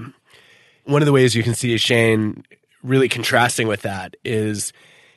one 0.85 1.03
of 1.03 1.07
the 1.07 1.13
ways 1.13 1.35
you 1.35 1.43
can 1.43 1.55
see 1.55 1.77
Shane 1.77 2.45
really 2.85 3.09
contrasting 3.09 3.67
with 3.67 3.83
that 3.83 4.17
is 4.25 4.73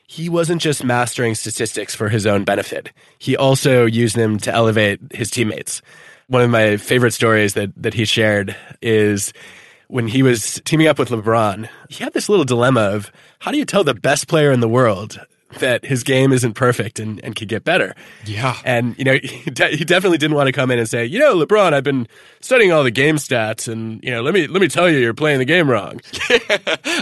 he 0.07 0.29
wasn't 0.29 0.61
just 0.61 0.83
mastering 0.83 1.35
statistics 1.35 1.93
for 1.93 2.09
his 2.09 2.25
own 2.25 2.43
benefit. 2.45 2.91
He 3.19 3.35
also 3.35 3.85
used 3.85 4.15
them 4.15 4.37
to 4.39 4.51
elevate 4.51 4.99
his 5.11 5.29
teammates. 5.29 5.81
One 6.27 6.41
of 6.41 6.49
my 6.49 6.77
favorite 6.77 7.13
stories 7.13 7.53
that 7.53 7.71
that 7.77 7.93
he 7.93 8.05
shared 8.05 8.55
is 8.81 9.31
when 9.87 10.07
he 10.07 10.23
was 10.23 10.61
teaming 10.65 10.87
up 10.87 10.99
with 10.99 11.09
LeBron. 11.09 11.69
He 11.89 12.03
had 12.03 12.13
this 12.13 12.27
little 12.27 12.43
dilemma 12.43 12.81
of 12.81 13.11
how 13.39 13.51
do 13.51 13.57
you 13.57 13.65
tell 13.65 13.85
the 13.85 13.93
best 13.93 14.27
player 14.27 14.51
in 14.51 14.59
the 14.59 14.67
world 14.67 15.19
that 15.59 15.85
his 15.85 16.03
game 16.03 16.31
isn't 16.31 16.53
perfect 16.53 16.99
and, 16.99 17.23
and 17.23 17.35
could 17.35 17.47
get 17.47 17.63
better. 17.63 17.95
Yeah. 18.25 18.57
And, 18.63 18.97
you 18.97 19.05
know, 19.05 19.13
he, 19.23 19.49
de- 19.49 19.77
he 19.77 19.85
definitely 19.85 20.17
didn't 20.17 20.35
want 20.35 20.47
to 20.47 20.51
come 20.51 20.71
in 20.71 20.79
and 20.79 20.89
say, 20.89 21.05
you 21.05 21.19
know, 21.19 21.35
LeBron, 21.35 21.73
I've 21.73 21.83
been 21.83 22.07
studying 22.41 22.71
all 22.71 22.83
the 22.83 22.91
game 22.91 23.15
stats 23.15 23.71
and, 23.71 24.03
you 24.03 24.11
know, 24.11 24.21
let 24.21 24.33
me, 24.33 24.47
let 24.47 24.61
me 24.61 24.67
tell 24.67 24.89
you, 24.89 24.97
you're 24.97 25.13
playing 25.13 25.39
the 25.39 25.45
game 25.45 25.69
wrong. 25.69 26.01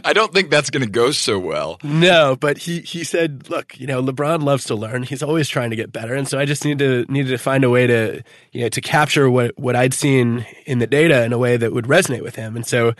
I 0.03 0.11
don't 0.13 0.33
think 0.33 0.49
that's 0.49 0.69
going 0.69 0.83
to 0.83 0.89
go 0.89 1.11
so 1.11 1.39
well. 1.39 1.79
No, 1.83 2.35
but 2.35 2.57
he, 2.57 2.81
he 2.81 3.03
said, 3.03 3.49
look, 3.49 3.79
you 3.79 3.87
know, 3.87 4.01
LeBron 4.01 4.43
loves 4.43 4.65
to 4.65 4.75
learn. 4.75 5.03
He's 5.03 5.23
always 5.23 5.47
trying 5.47 5.69
to 5.69 5.75
get 5.75 5.91
better. 5.91 6.15
And 6.15 6.27
so 6.27 6.39
I 6.39 6.45
just 6.45 6.65
need 6.65 6.79
to, 6.79 7.05
needed 7.09 7.29
to 7.29 7.37
find 7.37 7.63
a 7.63 7.69
way 7.69 7.87
to, 7.87 8.23
you 8.51 8.61
know, 8.61 8.69
to 8.69 8.81
capture 8.81 9.29
what, 9.29 9.57
what 9.57 9.75
I'd 9.75 9.93
seen 9.93 10.45
in 10.65 10.79
the 10.79 10.87
data 10.87 11.23
in 11.23 11.33
a 11.33 11.37
way 11.37 11.57
that 11.57 11.73
would 11.73 11.85
resonate 11.85 12.21
with 12.21 12.35
him. 12.35 12.55
And 12.55 12.65
so 12.65 12.93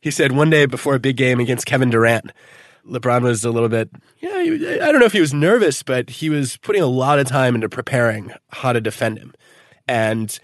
he 0.00 0.10
said 0.10 0.32
one 0.32 0.50
day 0.50 0.66
before 0.66 0.96
a 0.96 1.00
big 1.00 1.16
game 1.16 1.40
against 1.40 1.64
Kevin 1.64 1.88
Durant, 1.88 2.32
LeBron 2.88 3.22
was 3.22 3.44
a 3.44 3.50
little 3.50 3.68
bit, 3.68 3.90
yeah, 4.18 4.30
I 4.30 4.90
don't 4.90 4.98
know 4.98 5.06
if 5.06 5.12
he 5.12 5.20
was 5.20 5.32
nervous, 5.34 5.82
but 5.82 6.10
he 6.10 6.30
was 6.30 6.56
putting 6.58 6.82
a 6.82 6.86
lot 6.86 7.18
of 7.18 7.26
time 7.26 7.54
into 7.54 7.68
preparing 7.68 8.32
how 8.48 8.72
to 8.72 8.80
defend 8.80 9.18
him. 9.18 9.34
And 9.88 10.38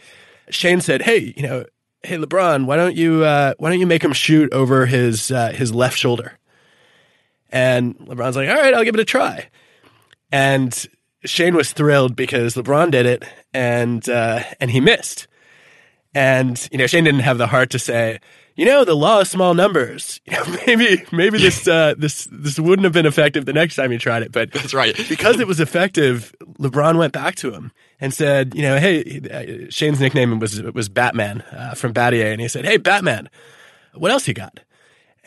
Shane 0.50 0.80
said, 0.80 1.02
"Hey, 1.02 1.32
you 1.36 1.42
know, 1.42 1.64
hey 2.02 2.16
LeBron, 2.16 2.66
why 2.66 2.76
don't 2.76 2.96
you 2.96 3.24
uh, 3.24 3.54
why 3.58 3.70
don't 3.70 3.80
you 3.80 3.86
make 3.86 4.02
him 4.02 4.12
shoot 4.12 4.52
over 4.52 4.86
his 4.86 5.30
uh, 5.30 5.52
his 5.52 5.74
left 5.74 5.98
shoulder?" 5.98 6.38
And 7.50 7.96
LeBron's 7.98 8.36
like, 8.36 8.48
"All 8.48 8.56
right, 8.56 8.74
I'll 8.74 8.84
give 8.84 8.94
it 8.94 9.00
a 9.00 9.04
try." 9.04 9.48
And 10.30 10.86
Shane 11.24 11.54
was 11.54 11.72
thrilled 11.72 12.16
because 12.16 12.54
LeBron 12.54 12.90
did 12.90 13.06
it, 13.06 13.24
and 13.54 14.08
uh, 14.08 14.42
and 14.60 14.70
he 14.70 14.80
missed. 14.80 15.28
And, 16.14 16.68
you 16.72 16.78
know, 16.78 16.86
Shane 16.86 17.04
didn't 17.04 17.20
have 17.20 17.38
the 17.38 17.46
heart 17.46 17.70
to 17.70 17.78
say, 17.78 18.20
you 18.58 18.64
know, 18.64 18.84
the 18.84 18.96
law 18.96 19.20
of 19.20 19.28
small 19.28 19.54
numbers. 19.54 20.20
You 20.28 20.36
know, 20.36 20.58
maybe 20.66 21.04
maybe 21.10 21.38
this 21.38 21.66
uh, 21.66 21.94
this 21.96 22.28
this 22.30 22.58
wouldn't 22.58 22.84
have 22.84 22.92
been 22.92 23.06
effective 23.06 23.46
the 23.46 23.52
next 23.54 23.76
time 23.76 23.92
you 23.92 23.98
tried 23.98 24.22
it. 24.22 24.30
But 24.30 24.52
that's 24.52 24.74
right. 24.74 24.94
because 25.08 25.40
it 25.40 25.46
was 25.52 25.58
effective, 25.58 26.34
LeBron 26.58 26.98
went 26.98 27.14
back 27.14 27.34
to 27.36 27.54
him 27.54 27.72
and 27.98 28.12
said, 28.12 28.54
you 28.54 28.60
know, 28.60 28.78
hey, 28.78 29.20
uh, 29.32 29.70
Shane's 29.70 30.00
nickname 30.00 30.38
was 30.38 30.60
was 30.60 30.90
Batman 30.90 31.40
uh, 31.52 31.74
from 31.74 31.94
Battier, 31.94 32.30
and 32.30 32.42
he 32.42 32.48
said, 32.48 32.66
hey, 32.66 32.76
Batman, 32.76 33.30
what 33.94 34.10
else 34.10 34.28
you 34.28 34.34
got? 34.34 34.60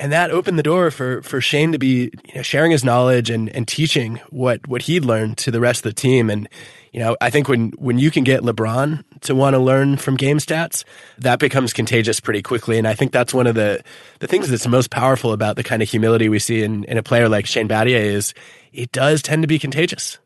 And 0.01 0.11
that 0.11 0.31
opened 0.31 0.57
the 0.57 0.63
door 0.63 0.89
for 0.89 1.21
for 1.21 1.39
Shane 1.39 1.73
to 1.73 1.77
be 1.77 2.11
you 2.27 2.35
know, 2.35 2.41
sharing 2.41 2.71
his 2.71 2.83
knowledge 2.83 3.29
and 3.29 3.49
and 3.49 3.67
teaching 3.67 4.19
what 4.31 4.67
what 4.67 4.81
he'd 4.81 5.05
learned 5.05 5.37
to 5.37 5.51
the 5.51 5.59
rest 5.59 5.85
of 5.85 5.93
the 5.93 6.01
team. 6.01 6.31
And 6.31 6.49
you 6.91 6.99
know, 6.99 7.15
I 7.21 7.29
think 7.29 7.47
when 7.47 7.69
when 7.77 7.99
you 7.99 8.09
can 8.09 8.23
get 8.23 8.41
LeBron 8.41 9.03
to 9.21 9.35
want 9.35 9.53
to 9.53 9.59
learn 9.59 9.97
from 9.97 10.17
game 10.17 10.39
stats, 10.39 10.83
that 11.19 11.37
becomes 11.37 11.71
contagious 11.71 12.19
pretty 12.19 12.41
quickly. 12.41 12.79
And 12.79 12.87
I 12.87 12.95
think 12.95 13.11
that's 13.11 13.31
one 13.31 13.45
of 13.45 13.53
the 13.53 13.83
the 14.17 14.25
things 14.25 14.49
that's 14.49 14.67
most 14.67 14.89
powerful 14.89 15.33
about 15.33 15.55
the 15.55 15.63
kind 15.63 15.83
of 15.83 15.89
humility 15.89 16.29
we 16.29 16.39
see 16.39 16.63
in, 16.63 16.83
in 16.85 16.97
a 16.97 17.03
player 17.03 17.29
like 17.29 17.45
Shane 17.45 17.69
Battier 17.69 18.01
is 18.01 18.33
it 18.73 18.91
does 18.91 19.21
tend 19.21 19.43
to 19.43 19.47
be 19.47 19.59
contagious. 19.59 20.17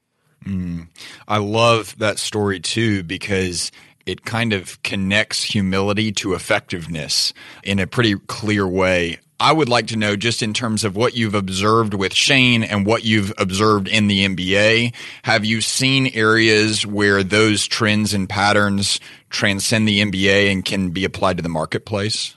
Mm. 0.46 0.88
I 1.28 1.40
love 1.40 1.98
that 1.98 2.18
story 2.18 2.62
too 2.62 3.04
because 3.04 3.74
it 4.06 4.24
kind 4.24 4.54
of 4.54 4.82
connects 4.84 5.44
humility 5.44 6.14
to 6.14 6.34
effectiveness 6.34 7.34
in 7.62 7.80
a 7.80 7.88
pretty 7.88 8.16
clear 8.16 8.66
way. 8.66 9.20
I 9.40 9.52
would 9.52 9.68
like 9.68 9.88
to 9.88 9.98
know 9.98 10.16
just 10.16 10.42
in 10.42 10.54
terms 10.54 10.84
of 10.84 10.96
what 10.96 11.16
you've 11.16 11.36
observed 11.36 11.94
with 11.94 12.14
Shane 12.14 12.64
and 12.64 12.86
what 12.86 13.04
you've 13.04 13.34
observed 13.38 13.88
in 13.88 14.08
the 14.08 14.26
NBA. 14.26 14.94
Have 15.24 15.44
you 15.44 15.60
seen 15.60 16.08
areas 16.14 16.86
where 16.86 17.22
those 17.22 17.68
trends 17.68 18.14
and 18.14 18.30
patterns 18.30 19.00
transcend 19.30 19.88
the 19.88 20.02
NBA 20.02 20.52
and 20.52 20.64
can 20.64 20.92
be 20.92 21.04
applied 21.04 21.38
to 21.38 21.44
the 21.44 21.50
marketplace? 21.50 22.36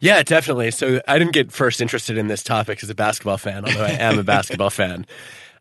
Yeah, 0.00 0.22
definitely. 0.22 0.70
So 0.72 1.00
I 1.06 1.18
didn't 1.18 1.34
get 1.34 1.52
first 1.52 1.80
interested 1.80 2.18
in 2.18 2.26
this 2.26 2.42
topic 2.42 2.82
as 2.82 2.90
a 2.90 2.94
basketball 2.94 3.36
fan, 3.36 3.64
although 3.64 3.84
I 3.84 3.90
am 3.90 4.18
a 4.18 4.24
basketball 4.24 4.70
fan. 4.70 5.06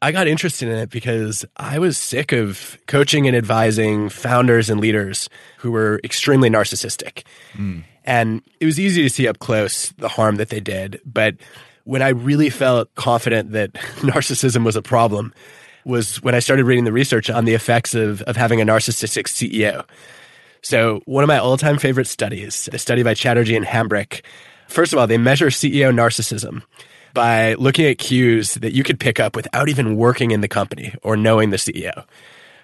I 0.02 0.12
got 0.12 0.28
interested 0.28 0.70
in 0.70 0.76
it 0.76 0.90
because 0.90 1.44
I 1.58 1.80
was 1.80 1.98
sick 1.98 2.32
of 2.32 2.78
coaching 2.88 3.28
and 3.28 3.36
advising 3.36 4.10
founders 4.10 4.70
and 4.70 4.80
leaders 4.80 5.30
who 5.58 5.72
were 5.72 6.00
extremely 6.04 6.50
narcissistic. 6.50 7.24
Mm. 7.54 7.84
And 8.06 8.42
it 8.60 8.66
was 8.66 8.80
easy 8.80 9.04
to 9.04 9.10
see 9.10 9.28
up 9.28 9.40
close 9.40 9.90
the 9.98 10.08
harm 10.08 10.38
that 10.38 10.50
they 10.50 10.62
did. 10.62 11.02
But 11.06 11.36
when 11.84 12.02
I 12.02 12.10
really 12.10 12.50
felt 12.50 12.94
confident 12.96 13.52
that 13.52 13.74
narcissism 13.74 14.64
was 14.64 14.78
a 14.78 14.82
problem 14.82 15.34
was 15.86 16.22
when 16.22 16.36
I 16.36 16.40
started 16.40 16.66
reading 16.66 16.86
the 16.86 16.94
research 16.94 17.30
on 17.30 17.46
the 17.46 17.54
effects 17.54 17.94
of, 17.94 18.22
of 18.24 18.38
having 18.38 18.62
a 18.62 18.66
narcissistic 18.66 19.26
CEO. 19.26 19.86
So, 20.62 21.02
one 21.06 21.24
of 21.24 21.28
my 21.30 21.38
all 21.38 21.58
time 21.58 21.78
favorite 21.78 22.08
studies, 22.08 22.68
a 22.74 22.78
study 22.78 23.02
by 23.02 23.14
Chatterjee 23.14 23.56
and 23.56 23.66
Hambrick, 23.66 24.22
first 24.68 24.92
of 24.92 25.00
all, 25.00 25.08
they 25.08 25.18
measure 25.18 25.48
CEO 25.48 25.94
narcissism 25.94 26.64
by 27.14 27.56
looking 27.56 27.86
at 27.86 27.98
cues 27.98 28.56
that 28.56 28.74
you 28.74 28.84
could 28.84 29.00
pick 29.00 29.20
up 29.20 29.36
without 29.36 29.70
even 29.70 29.96
working 29.96 30.32
in 30.32 30.42
the 30.42 30.48
company 30.48 30.94
or 31.04 31.18
knowing 31.18 31.50
the 31.50 31.58
CEO. 31.58 32.06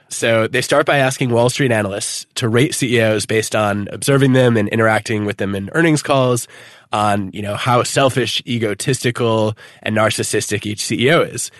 So 0.10 0.48
they 0.48 0.62
start 0.62 0.86
by 0.86 0.98
asking 0.98 1.32
Wall 1.32 1.50
Street 1.50 1.72
analysts 1.72 2.26
to 2.36 2.48
rate 2.48 2.76
CEOs 2.76 3.26
based 3.26 3.56
on 3.56 3.88
observing 3.92 4.34
them 4.34 4.56
and 4.56 4.70
interacting 4.70 5.26
with 5.26 5.38
them 5.38 5.56
in 5.56 5.70
earnings 5.74 6.04
calls, 6.04 6.48
on 6.92 7.32
you 7.34 7.42
know 7.42 7.56
how 7.56 7.84
selfish, 7.84 8.42
egotistical, 8.48 9.56
and 9.82 9.98
narcissistic 9.98 10.66
each 10.66 10.82
CEO 10.82 11.28
is. 11.32 11.52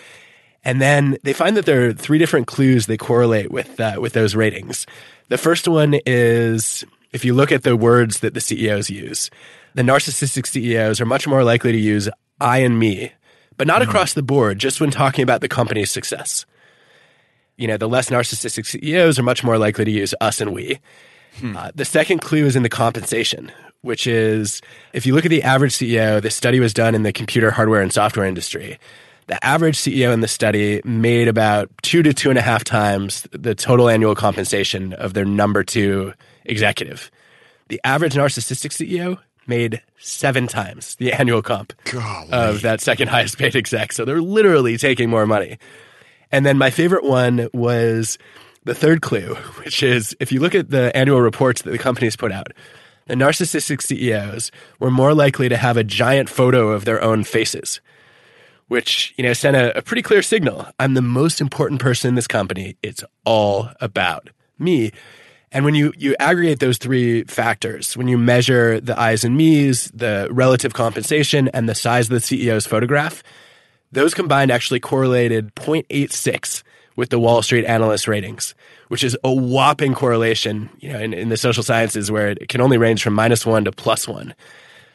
And 0.64 0.80
then 0.80 1.18
they 1.22 1.32
find 1.32 1.56
that 1.56 1.66
there 1.66 1.88
are 1.88 1.92
three 1.92 2.18
different 2.18 2.46
clues 2.46 2.86
they 2.86 2.96
correlate 2.96 3.50
with 3.50 3.78
uh, 3.78 3.96
with 3.98 4.12
those 4.12 4.34
ratings. 4.34 4.86
The 5.28 5.38
first 5.38 5.68
one 5.68 5.98
is 6.06 6.84
if 7.12 7.24
you 7.24 7.34
look 7.34 7.52
at 7.52 7.62
the 7.62 7.76
words 7.76 8.20
that 8.20 8.34
the 8.34 8.40
CEOs 8.40 8.90
use, 8.90 9.30
the 9.74 9.82
narcissistic 9.82 10.46
CEOs 10.46 11.00
are 11.00 11.06
much 11.06 11.26
more 11.26 11.44
likely 11.44 11.72
to 11.72 11.78
use 11.78 12.08
I 12.40 12.58
and 12.58 12.78
me, 12.78 13.12
but 13.56 13.66
not 13.66 13.80
mm-hmm. 13.80 13.90
across 13.90 14.14
the 14.14 14.22
board, 14.22 14.58
just 14.58 14.80
when 14.80 14.90
talking 14.90 15.22
about 15.22 15.40
the 15.40 15.48
company's 15.48 15.90
success. 15.90 16.46
You 17.56 17.66
know, 17.68 17.76
the 17.76 17.88
less 17.88 18.10
narcissistic 18.10 18.66
CEOs 18.66 19.18
are 19.18 19.22
much 19.22 19.42
more 19.42 19.58
likely 19.58 19.84
to 19.84 19.90
use 19.90 20.14
us 20.20 20.40
and 20.40 20.52
we. 20.52 20.78
Hmm. 21.40 21.56
Uh, 21.56 21.70
the 21.74 21.84
second 21.84 22.20
clue 22.20 22.46
is 22.46 22.56
in 22.56 22.62
the 22.62 22.68
compensation, 22.68 23.50
which 23.82 24.06
is 24.06 24.60
if 24.92 25.06
you 25.06 25.14
look 25.14 25.24
at 25.24 25.30
the 25.30 25.42
average 25.42 25.72
CEO, 25.72 26.20
the 26.20 26.30
study 26.30 26.60
was 26.60 26.74
done 26.74 26.94
in 26.94 27.02
the 27.02 27.12
computer 27.12 27.50
hardware 27.50 27.80
and 27.80 27.92
software 27.92 28.26
industry. 28.26 28.78
The 29.28 29.44
average 29.44 29.76
CEO 29.76 30.12
in 30.12 30.20
the 30.20 30.28
study 30.28 30.80
made 30.84 31.28
about 31.28 31.70
two 31.82 32.02
to 32.02 32.14
two 32.14 32.30
and 32.30 32.38
a 32.38 32.42
half 32.42 32.62
times 32.62 33.26
the 33.32 33.54
total 33.54 33.88
annual 33.88 34.14
compensation 34.14 34.92
of 34.92 35.14
their 35.14 35.24
number 35.24 35.64
two 35.64 36.12
executive. 36.44 37.10
The 37.68 37.80
average 37.84 38.14
narcissistic 38.14 38.70
CEO 38.70 39.18
made 39.48 39.82
seven 39.98 40.46
times 40.46 40.96
the 40.96 41.12
annual 41.12 41.42
comp 41.42 41.72
Golly. 41.84 42.28
of 42.30 42.62
that 42.62 42.80
second 42.80 43.08
highest 43.08 43.38
paid 43.38 43.56
exec. 43.56 43.92
So 43.92 44.04
they're 44.04 44.20
literally 44.20 44.76
taking 44.76 45.10
more 45.10 45.26
money. 45.26 45.58
And 46.32 46.44
then 46.44 46.58
my 46.58 46.70
favorite 46.70 47.04
one 47.04 47.48
was 47.52 48.18
the 48.64 48.74
third 48.74 49.00
clue, 49.00 49.34
which 49.64 49.82
is 49.82 50.16
if 50.20 50.32
you 50.32 50.40
look 50.40 50.54
at 50.54 50.70
the 50.70 50.94
annual 50.96 51.20
reports 51.20 51.62
that 51.62 51.70
the 51.70 51.78
companies 51.78 52.16
put 52.16 52.32
out, 52.32 52.52
the 53.06 53.14
narcissistic 53.14 53.80
CEOs 53.82 54.50
were 54.80 54.90
more 54.90 55.14
likely 55.14 55.48
to 55.48 55.56
have 55.56 55.76
a 55.76 55.84
giant 55.84 56.28
photo 56.28 56.70
of 56.70 56.84
their 56.84 57.02
own 57.02 57.22
faces, 57.22 57.80
which, 58.66 59.14
you 59.16 59.22
know, 59.22 59.32
sent 59.32 59.56
a, 59.56 59.78
a 59.78 59.82
pretty 59.82 60.02
clear 60.02 60.22
signal. 60.22 60.66
I'm 60.80 60.94
the 60.94 61.02
most 61.02 61.40
important 61.40 61.80
person 61.80 62.08
in 62.08 62.14
this 62.16 62.26
company. 62.26 62.76
It's 62.82 63.04
all 63.24 63.70
about 63.80 64.30
me. 64.58 64.90
And 65.52 65.64
when 65.64 65.74
you, 65.74 65.92
you 65.96 66.16
aggregate 66.18 66.58
those 66.58 66.78
three 66.78 67.24
factors, 67.24 67.96
when 67.96 68.08
you 68.08 68.18
measure 68.18 68.80
the 68.80 68.98
eyes 68.98 69.24
and 69.24 69.36
me's, 69.36 69.90
the 69.94 70.28
relative 70.30 70.74
compensation, 70.74 71.48
and 71.48 71.68
the 71.68 71.74
size 71.74 72.10
of 72.10 72.10
the 72.10 72.16
CEO's 72.16 72.66
photograph, 72.66 73.22
those 73.92 74.12
combined 74.12 74.50
actually 74.50 74.80
correlated 74.80 75.54
0.86 75.54 76.62
with 76.96 77.10
the 77.10 77.18
Wall 77.18 77.42
Street 77.42 77.64
analyst 77.64 78.08
ratings, 78.08 78.54
which 78.88 79.04
is 79.04 79.16
a 79.22 79.32
whopping 79.32 79.94
correlation, 79.94 80.68
you 80.80 80.92
know, 80.92 80.98
in, 80.98 81.12
in 81.12 81.28
the 81.28 81.36
social 81.36 81.62
sciences 81.62 82.10
where 82.10 82.28
it 82.28 82.48
can 82.48 82.60
only 82.60 82.78
range 82.78 83.02
from 83.02 83.14
minus 83.14 83.46
one 83.46 83.64
to 83.64 83.72
plus 83.72 84.08
one. 84.08 84.34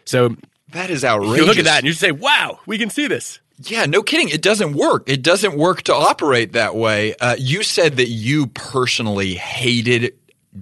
So 0.05 0.35
that 0.71 0.89
is 0.89 1.05
outrageous. 1.05 1.37
You 1.37 1.45
look 1.45 1.57
at 1.57 1.65
that 1.65 1.79
and 1.79 1.87
you 1.87 1.93
say, 1.93 2.11
wow, 2.11 2.59
we 2.65 2.77
can 2.77 2.89
see 2.89 3.07
this. 3.07 3.39
Yeah, 3.63 3.85
no 3.85 4.01
kidding. 4.01 4.29
It 4.29 4.41
doesn't 4.41 4.73
work. 4.73 5.07
It 5.07 5.21
doesn't 5.21 5.55
work 5.55 5.83
to 5.83 5.93
operate 5.93 6.53
that 6.53 6.75
way. 6.75 7.13
Uh, 7.15 7.35
you 7.37 7.61
said 7.61 7.97
that 7.97 8.07
you 8.07 8.47
personally 8.47 9.35
hated 9.35 10.15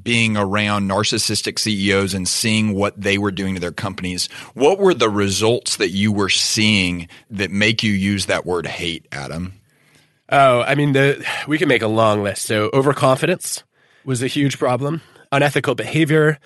being 0.04 0.38
around 0.38 0.90
narcissistic 0.90 1.58
CEOs 1.58 2.14
and 2.14 2.28
seeing 2.28 2.74
what 2.74 3.00
they 3.00 3.18
were 3.18 3.32
doing 3.32 3.56
to 3.56 3.60
their 3.60 3.72
companies, 3.72 4.28
what 4.54 4.78
were 4.78 4.94
the 4.94 5.10
results 5.10 5.78
that 5.78 5.90
you 5.90 6.12
were 6.12 6.30
seeing 6.30 7.08
that 7.30 7.52
make 7.52 7.84
you 7.84 7.92
use 7.92 8.28
that 8.28 8.46
word 8.46 8.68
hate, 8.68 9.08
Adam? 9.12 9.54
Oh, 10.32 10.62
I 10.62 10.76
mean, 10.76 10.94
the, 10.94 11.26
we 11.48 11.58
can 11.58 11.68
make 11.68 11.82
a 11.82 11.88
long 11.88 12.22
list. 12.22 12.46
So, 12.46 12.70
overconfidence 12.72 13.64
was 14.06 14.22
a 14.22 14.28
huge 14.28 14.60
problem, 14.60 15.02
unethical 15.32 15.76
behavior. 15.76 16.40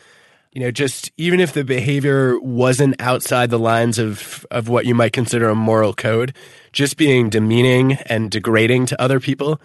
You 0.53 0.62
know, 0.62 0.71
just 0.71 1.12
even 1.17 1.39
if 1.39 1.53
the 1.53 1.63
behavior 1.63 2.39
wasn't 2.39 3.01
outside 3.01 3.50
the 3.50 3.59
lines 3.59 4.00
of, 4.00 4.45
of 4.51 4.69
what 4.69 4.85
you 4.85 4.95
might 4.95 5.12
consider 5.12 5.50
a 5.50 5.55
moral 5.55 5.93
code, 5.93 6.35
just 6.71 6.95
being 6.95 7.29
demeaning 7.29 7.93
and 8.05 8.29
degrading 8.29 8.85
to 8.88 9.01
other 9.01 9.19
people 9.19 9.59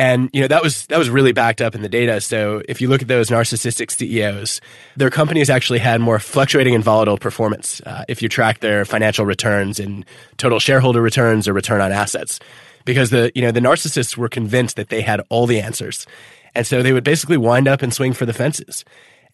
and 0.00 0.30
you 0.32 0.40
know 0.40 0.48
that 0.48 0.62
was 0.62 0.86
that 0.86 0.98
was 0.98 1.10
really 1.10 1.32
backed 1.32 1.60
up 1.60 1.74
in 1.74 1.82
the 1.82 1.88
data. 1.88 2.22
So 2.22 2.62
if 2.66 2.80
you 2.80 2.88
look 2.88 3.02
at 3.02 3.08
those 3.08 3.28
narcissistic 3.28 3.90
CEOs, 3.90 4.62
their 4.96 5.10
companies 5.10 5.50
actually 5.50 5.78
had 5.78 6.00
more 6.00 6.18
fluctuating 6.18 6.74
and 6.74 6.82
volatile 6.82 7.18
performance. 7.18 7.82
Uh, 7.84 8.06
if 8.08 8.22
you 8.22 8.28
track 8.30 8.60
their 8.60 8.86
financial 8.86 9.26
returns 9.26 9.78
and 9.78 10.06
total 10.38 10.58
shareholder 10.58 11.02
returns 11.02 11.46
or 11.46 11.52
return 11.52 11.82
on 11.82 11.92
assets, 11.92 12.40
because 12.86 13.10
the 13.10 13.30
you 13.34 13.42
know 13.42 13.50
the 13.50 13.60
narcissists 13.60 14.16
were 14.16 14.30
convinced 14.30 14.76
that 14.76 14.88
they 14.88 15.02
had 15.02 15.20
all 15.28 15.46
the 15.46 15.60
answers, 15.60 16.06
and 16.54 16.66
so 16.66 16.82
they 16.82 16.94
would 16.94 17.04
basically 17.04 17.36
wind 17.36 17.68
up 17.68 17.82
and 17.82 17.92
swing 17.92 18.14
for 18.14 18.24
the 18.24 18.32
fences. 18.32 18.86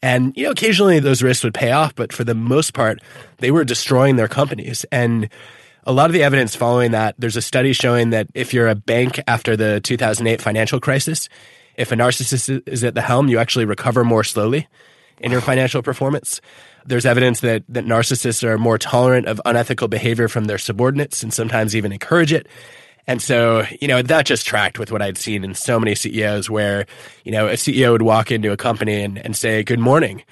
And 0.02 0.37
you 0.37 0.46
know 0.46 0.50
occasionally 0.50 0.99
those 0.99 1.23
risks 1.23 1.44
would 1.44 1.54
pay 1.54 1.70
off, 1.70 1.94
but 1.94 2.12
for 2.12 2.25
the 2.25 2.35
most 2.35 2.75
part, 2.75 2.99
they 3.38 3.52
were 3.52 3.64
destroying 3.64 4.16
their 4.16 4.26
companies 4.26 4.85
and 4.90 5.28
a 5.87 5.93
lot 5.93 6.11
of 6.11 6.12
the 6.12 6.25
evidence 6.25 6.57
following 6.57 6.90
that, 6.90 7.14
there's 7.19 7.37
a 7.37 7.43
study 7.43 7.73
showing 7.73 8.11
that 8.11 8.26
if 8.35 8.52
you're 8.52 8.66
a 8.66 8.75
bank 8.75 9.21
after 9.28 9.57
the 9.57 9.81
2008 9.81 10.43
financial 10.43 10.81
crisis, 10.81 11.28
if 11.76 11.93
a 11.93 11.95
narcissist 11.95 12.62
is 12.66 12.83
at 12.83 12.95
the 12.95 13.02
helm, 13.02 13.28
you 13.28 13.38
actually 13.38 13.64
recover 13.64 14.05
more 14.05 14.25
slowly 14.25 14.66
in 15.19 15.31
your 15.31 15.40
financial 15.40 15.83
performance. 15.83 16.40
There's 16.85 17.07
evidence 17.07 17.40
that, 17.40 17.62
that 17.69 17.85
narcissists 17.85 18.43
are 18.43 18.59
more 18.59 18.78
tolerant 18.78 19.28
of 19.28 19.40
unethical 19.45 19.87
behavior 19.87 20.26
from 20.28 20.47
their 20.47 20.59
subordinates 20.59 21.23
and 21.23 21.33
sometimes 21.33 21.76
even 21.76 21.93
encourage 21.93 22.33
it. 22.33 22.49
And 23.07 23.23
so, 23.23 23.64
you 23.81 23.87
know, 23.87 24.02
that 24.02 24.26
just 24.26 24.45
tracked 24.45 24.81
with 24.81 24.90
what 24.90 25.00
I'd 25.00 25.16
seen 25.16 25.45
in 25.45 25.55
so 25.55 25.78
many 25.78 25.95
CEOs 25.95 26.50
where, 26.50 26.87
you 27.25 27.31
know, 27.31 27.47
a 27.47 27.52
CEO 27.52 27.93
would 27.93 28.02
walk 28.02 28.33
into 28.33 28.50
a 28.50 28.57
company 28.57 29.02
and, 29.02 29.19
and 29.19 29.37
say, 29.37 29.62
good 29.62 29.78
morning, 29.78 30.25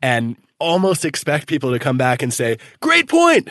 and 0.00 0.36
almost 0.60 1.04
expect 1.04 1.48
people 1.48 1.72
to 1.72 1.80
come 1.80 1.98
back 1.98 2.22
and 2.22 2.32
say, 2.32 2.58
great 2.80 3.08
point 3.08 3.48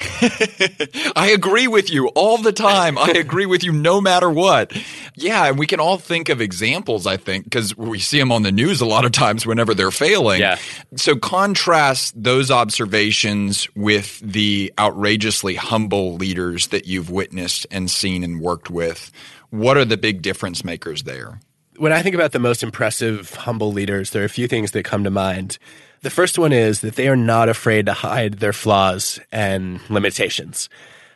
I 1.16 1.32
agree 1.34 1.68
with 1.68 1.90
you 1.90 2.08
all 2.08 2.38
the 2.38 2.52
time. 2.52 2.98
I 2.98 3.10
agree 3.16 3.46
with 3.46 3.62
you 3.62 3.72
no 3.72 4.00
matter 4.00 4.30
what. 4.30 4.72
Yeah, 5.14 5.46
and 5.46 5.58
we 5.58 5.66
can 5.66 5.80
all 5.80 5.98
think 5.98 6.28
of 6.28 6.40
examples, 6.40 7.06
I 7.06 7.16
think, 7.16 7.44
because 7.44 7.76
we 7.76 7.98
see 7.98 8.18
them 8.18 8.32
on 8.32 8.42
the 8.42 8.52
news 8.52 8.80
a 8.80 8.86
lot 8.86 9.04
of 9.04 9.12
times 9.12 9.46
whenever 9.46 9.74
they're 9.74 9.90
failing. 9.90 10.40
Yeah. 10.40 10.58
So 10.96 11.16
contrast 11.16 12.20
those 12.22 12.50
observations 12.50 13.68
with 13.74 14.20
the 14.20 14.72
outrageously 14.78 15.56
humble 15.56 16.14
leaders 16.14 16.68
that 16.68 16.86
you've 16.86 17.10
witnessed 17.10 17.66
and 17.70 17.90
seen 17.90 18.24
and 18.24 18.40
worked 18.40 18.70
with. 18.70 19.10
What 19.50 19.76
are 19.76 19.84
the 19.84 19.96
big 19.96 20.22
difference 20.22 20.64
makers 20.64 21.02
there? 21.02 21.40
When 21.76 21.92
I 21.92 22.02
think 22.02 22.14
about 22.14 22.32
the 22.32 22.38
most 22.38 22.62
impressive, 22.62 23.34
humble 23.34 23.72
leaders, 23.72 24.10
there 24.10 24.22
are 24.22 24.26
a 24.26 24.30
few 24.30 24.46
things 24.46 24.72
that 24.72 24.84
come 24.84 25.04
to 25.04 25.10
mind. 25.10 25.58
The 26.02 26.10
first 26.10 26.38
one 26.38 26.52
is 26.52 26.80
that 26.80 26.96
they 26.96 27.08
are 27.08 27.16
not 27.16 27.48
afraid 27.48 27.86
to 27.86 27.92
hide 27.92 28.34
their 28.34 28.52
flaws 28.52 29.20
and 29.30 29.80
limitations. 29.90 30.68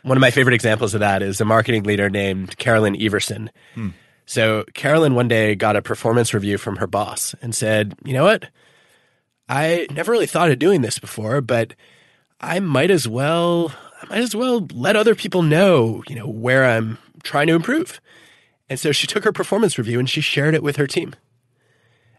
One 0.03 0.19
of 0.19 0.21
my 0.21 0.31
favorite 0.31 0.55
examples 0.55 0.93
of 0.93 1.01
that 1.01 1.23
is 1.23 1.41
a 1.41 1.47
marketing 1.47 1.85
leader 1.85 2.11
named 2.11 2.59
Carolyn 2.59 3.01
Everson. 3.01 3.51
Hmm. 3.75 3.91
So, 4.27 4.65
Carolyn 4.75 5.15
one 5.15 5.29
day 5.29 5.55
got 5.55 5.77
a 5.77 5.83
performance 5.83 6.35
review 6.35 6.59
from 6.59 6.77
her 6.77 6.87
boss 6.87 7.35
and 7.41 7.55
said, 7.55 7.95
You 8.05 8.13
know 8.13 8.25
what? 8.25 8.49
I 9.49 9.87
never 9.91 10.13
really 10.13 10.27
thought 10.27 10.51
of 10.51 10.59
doing 10.59 10.83
this 10.83 10.99
before, 10.99 11.41
but 11.41 11.75
I 12.41 12.61
might 12.61 12.91
as 12.91 13.09
well 13.09 13.73
I 14.03 14.07
might 14.07 14.23
as 14.23 14.37
well 14.37 14.67
let 14.73 14.97
other 14.97 15.15
people 15.15 15.43
know, 15.43 16.03
you 16.09 16.15
know, 16.15 16.27
where 16.27 16.65
I'm 16.65 16.99
trying 17.23 17.47
to 17.47 17.55
improve. 17.55 18.01
And 18.69 18.79
so 18.79 18.93
she 18.93 19.07
took 19.07 19.25
her 19.25 19.33
performance 19.33 19.79
review 19.79 19.99
and 19.99 20.09
she 20.09 20.21
shared 20.21 20.55
it 20.55 20.63
with 20.63 20.77
her 20.77 20.87
team 20.87 21.15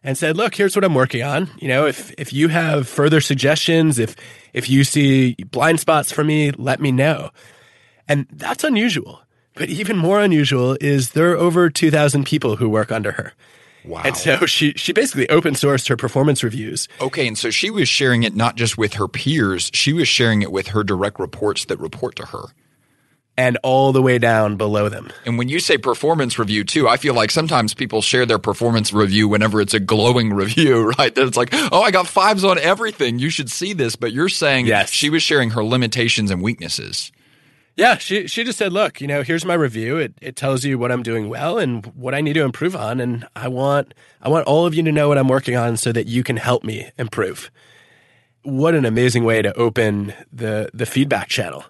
and 0.05 0.17
said, 0.17 0.37
"Look, 0.37 0.55
here's 0.55 0.75
what 0.75 0.85
I'm 0.85 0.93
working 0.93 1.23
on. 1.23 1.49
You 1.57 1.67
know, 1.67 1.85
if 1.85 2.13
if 2.17 2.31
you 2.31 2.47
have 2.47 2.87
further 2.87 3.19
suggestions, 3.19 3.99
if 3.99 4.15
if 4.53 4.69
you 4.69 4.85
see 4.85 5.35
blind 5.51 5.81
spots 5.81 6.11
for 6.11 6.23
me, 6.23 6.51
let 6.51 6.79
me 6.79 6.91
know." 6.91 7.31
And 8.07 8.27
that's 8.31 8.63
unusual. 8.63 9.21
But 9.55 9.69
even 9.69 9.97
more 9.97 10.21
unusual 10.21 10.77
is 10.79 11.11
there 11.11 11.31
are 11.31 11.37
over 11.37 11.69
2,000 11.69 12.25
people 12.25 12.57
who 12.57 12.69
work 12.69 12.91
under 12.91 13.13
her. 13.13 13.33
Wow. 13.85 14.01
And 14.03 14.17
so 14.17 14.45
she 14.45 14.73
she 14.75 14.93
basically 14.93 15.29
open 15.29 15.53
sourced 15.53 15.87
her 15.89 15.97
performance 15.97 16.43
reviews. 16.43 16.87
Okay, 17.01 17.27
and 17.27 17.37
so 17.37 17.49
she 17.49 17.69
was 17.69 17.87
sharing 17.87 18.23
it 18.23 18.35
not 18.35 18.55
just 18.55 18.77
with 18.77 18.95
her 18.95 19.07
peers, 19.07 19.69
she 19.73 19.93
was 19.93 20.07
sharing 20.07 20.41
it 20.41 20.51
with 20.51 20.69
her 20.69 20.83
direct 20.83 21.19
reports 21.19 21.65
that 21.65 21.79
report 21.79 22.15
to 22.17 22.25
her 22.25 22.45
and 23.37 23.57
all 23.63 23.91
the 23.91 24.01
way 24.01 24.17
down 24.17 24.55
below 24.55 24.89
them. 24.89 25.11
And 25.25 25.37
when 25.37 25.49
you 25.49 25.59
say 25.59 25.77
performance 25.77 26.39
review 26.39 26.63
too, 26.63 26.87
I 26.87 26.97
feel 26.97 27.13
like 27.13 27.31
sometimes 27.31 27.73
people 27.73 28.01
share 28.01 28.25
their 28.25 28.39
performance 28.39 28.93
review 28.93 29.27
whenever 29.27 29.59
it's 29.59 29.73
a 29.73 29.79
glowing 29.79 30.33
review, 30.33 30.89
right? 30.97 31.13
That 31.13 31.27
it's 31.27 31.37
like, 31.37 31.49
oh, 31.53 31.81
I 31.81 31.91
got 31.91 32.07
fives 32.07 32.43
on 32.43 32.57
everything. 32.59 33.19
You 33.19 33.29
should 33.29 33.51
see 33.51 33.73
this. 33.73 33.95
But 33.95 34.13
you're 34.13 34.29
saying 34.29 34.67
yes. 34.67 34.89
she 34.89 35.09
was 35.09 35.23
sharing 35.23 35.51
her 35.51 35.63
limitations 35.63 36.31
and 36.31 36.41
weaknesses. 36.41 37.11
Yeah, 37.77 37.97
she 37.97 38.27
she 38.27 38.45
just 38.45 38.57
said, 38.57 38.71
"Look, 38.71 39.01
you 39.01 39.07
know, 39.07 39.21
here's 39.21 39.43
my 39.43 39.53
review. 39.53 39.97
It 39.97 40.13
it 40.21 40.37
tells 40.37 40.63
you 40.63 40.79
what 40.79 40.93
I'm 40.93 41.03
doing 41.03 41.27
well 41.27 41.57
and 41.57 41.85
what 41.87 42.15
I 42.15 42.21
need 42.21 42.33
to 42.33 42.43
improve 42.43 42.73
on, 42.73 43.01
and 43.01 43.27
I 43.35 43.49
want 43.49 43.93
I 44.21 44.29
want 44.29 44.47
all 44.47 44.65
of 44.65 44.73
you 44.73 44.81
to 44.83 44.93
know 44.93 45.09
what 45.09 45.17
I'm 45.17 45.27
working 45.27 45.57
on 45.57 45.75
so 45.75 45.91
that 45.91 46.07
you 46.07 46.23
can 46.23 46.37
help 46.37 46.63
me 46.63 46.89
improve." 46.97 47.51
What 48.43 48.75
an 48.75 48.85
amazing 48.85 49.25
way 49.25 49.41
to 49.41 49.53
open 49.57 50.13
the 50.31 50.69
the 50.73 50.85
feedback 50.85 51.27
channel 51.27 51.65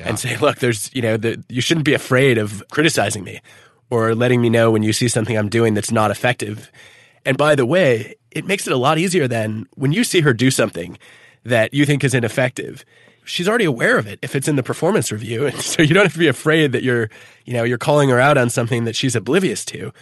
yeah. 0.00 0.08
and 0.08 0.18
say, 0.18 0.36
look, 0.38 0.58
there's, 0.58 0.90
you 0.94 1.02
know, 1.02 1.16
the, 1.16 1.42
you 1.48 1.60
shouldn't 1.60 1.84
be 1.84 1.94
afraid 1.94 2.38
of 2.38 2.62
criticizing 2.70 3.22
me 3.22 3.40
or 3.90 4.14
letting 4.14 4.40
me 4.40 4.48
know 4.48 4.70
when 4.70 4.82
you 4.82 4.92
see 4.92 5.08
something 5.08 5.36
I'm 5.36 5.48
doing 5.48 5.74
that's 5.74 5.90
not 5.90 6.10
effective. 6.10 6.70
And 7.24 7.36
by 7.36 7.54
the 7.54 7.66
way, 7.66 8.14
it 8.30 8.46
makes 8.46 8.66
it 8.66 8.72
a 8.72 8.76
lot 8.76 8.98
easier 8.98 9.28
then 9.28 9.66
when 9.74 9.92
you 9.92 10.04
see 10.04 10.20
her 10.20 10.32
do 10.32 10.50
something 10.50 10.98
that 11.44 11.74
you 11.74 11.84
think 11.84 12.04
is 12.04 12.14
ineffective. 12.14 12.84
She's 13.24 13.48
already 13.48 13.64
aware 13.64 13.98
of 13.98 14.06
it 14.06 14.18
if 14.22 14.34
it's 14.34 14.48
in 14.48 14.56
the 14.56 14.62
performance 14.62 15.12
review. 15.12 15.46
And 15.46 15.60
so 15.60 15.82
you 15.82 15.94
don't 15.94 16.04
have 16.04 16.12
to 16.14 16.18
be 16.18 16.28
afraid 16.28 16.72
that 16.72 16.82
you're, 16.82 17.10
you 17.44 17.52
know, 17.52 17.64
you're 17.64 17.78
calling 17.78 18.08
her 18.08 18.18
out 18.18 18.38
on 18.38 18.50
something 18.50 18.84
that 18.84 18.96
she's 18.96 19.14
oblivious 19.14 19.64
to. 19.66 19.92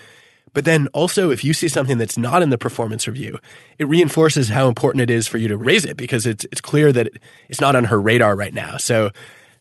But 0.55 0.65
then 0.65 0.89
also, 0.89 1.31
if 1.31 1.45
you 1.45 1.53
see 1.53 1.69
something 1.69 1.99
that's 1.99 2.17
not 2.17 2.43
in 2.43 2.51
the 2.51 2.59
performance 2.59 3.07
review, 3.07 3.39
it 3.79 3.87
reinforces 3.87 4.49
how 4.49 4.67
important 4.69 5.03
it 5.03 5.11
is 5.11 5.29
for 5.29 5.39
you 5.39 5.49
to 5.49 5.57
raise 5.57 5.85
it 5.85 5.97
because 5.97 6.27
it's, 6.27 6.47
it's 6.47 6.61
clear 6.61 6.93
that 6.93 7.11
it's 7.49 7.61
not 7.61 7.77
on 7.77 7.85
her 7.85 8.01
radar 8.01 8.35
right 8.35 8.55
now. 8.55 8.77
So 8.77 9.11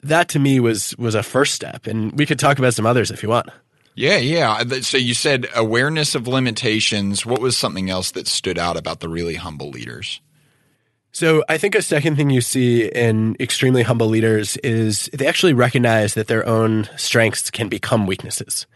that 0.04 0.30
to 0.30 0.40
me 0.40 0.60
was 0.60 0.96
was 0.98 1.16
a 1.16 1.24
first 1.24 1.54
step, 1.54 1.88
and 1.88 2.12
we 2.18 2.26
could 2.26 2.40
talk 2.40 2.60
about 2.60 2.74
some 2.74 2.86
others 2.86 3.12
if 3.12 3.24
you 3.24 3.30
want. 3.30 3.50
Yeah, 3.96 4.18
yeah. 4.18 4.52
Uh, 4.52 4.82
so 4.82 4.98
you 4.98 5.16
said 5.16 5.48
awareness 5.56 6.14
of 6.14 6.28
limitations. 6.28 7.26
What 7.26 7.42
was 7.42 7.58
something 7.58 7.90
else 7.90 8.12
that 8.12 8.28
stood 8.28 8.60
out 8.60 8.78
about 8.78 9.00
the 9.00 9.10
really 9.10 9.36
humble 9.36 9.72
leaders? 9.72 10.22
So 11.12 11.44
I 11.50 11.58
think 11.58 11.74
a 11.74 11.82
second 11.82 12.16
thing 12.16 12.30
you 12.30 12.42
see 12.42 12.86
in 12.86 13.36
extremely 13.40 13.82
humble 13.82 14.06
leaders 14.06 14.56
is 14.58 15.10
they 15.14 15.26
actually 15.26 15.54
recognize 15.54 16.14
that 16.14 16.28
their 16.28 16.48
own 16.48 16.88
strengths 16.96 17.50
can 17.50 17.70
become 17.70 18.06
weaknesses. 18.06 18.68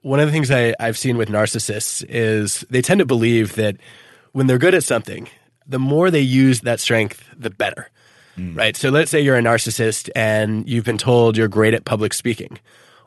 One 0.00 0.18
of 0.18 0.26
the 0.26 0.32
things 0.32 0.50
I, 0.50 0.74
I've 0.80 0.98
seen 0.98 1.16
with 1.16 1.28
narcissists 1.28 2.04
is 2.08 2.66
they 2.68 2.82
tend 2.82 2.98
to 2.98 3.06
believe 3.06 3.54
that 3.54 3.76
when 4.32 4.48
they're 4.48 4.58
good 4.58 4.74
at 4.74 4.82
something, 4.82 5.28
the 5.64 5.78
more 5.78 6.10
they 6.10 6.20
use 6.20 6.62
that 6.62 6.80
strength, 6.80 7.22
the 7.36 7.50
better. 7.50 7.90
Mm. 8.38 8.56
Right. 8.56 8.76
So 8.76 8.88
let's 8.88 9.10
say 9.10 9.20
you're 9.20 9.36
a 9.36 9.42
narcissist 9.42 10.08
and 10.16 10.68
you've 10.68 10.84
been 10.84 10.98
told 10.98 11.36
you're 11.36 11.48
great 11.48 11.74
at 11.74 11.84
public 11.84 12.14
speaking. 12.14 12.58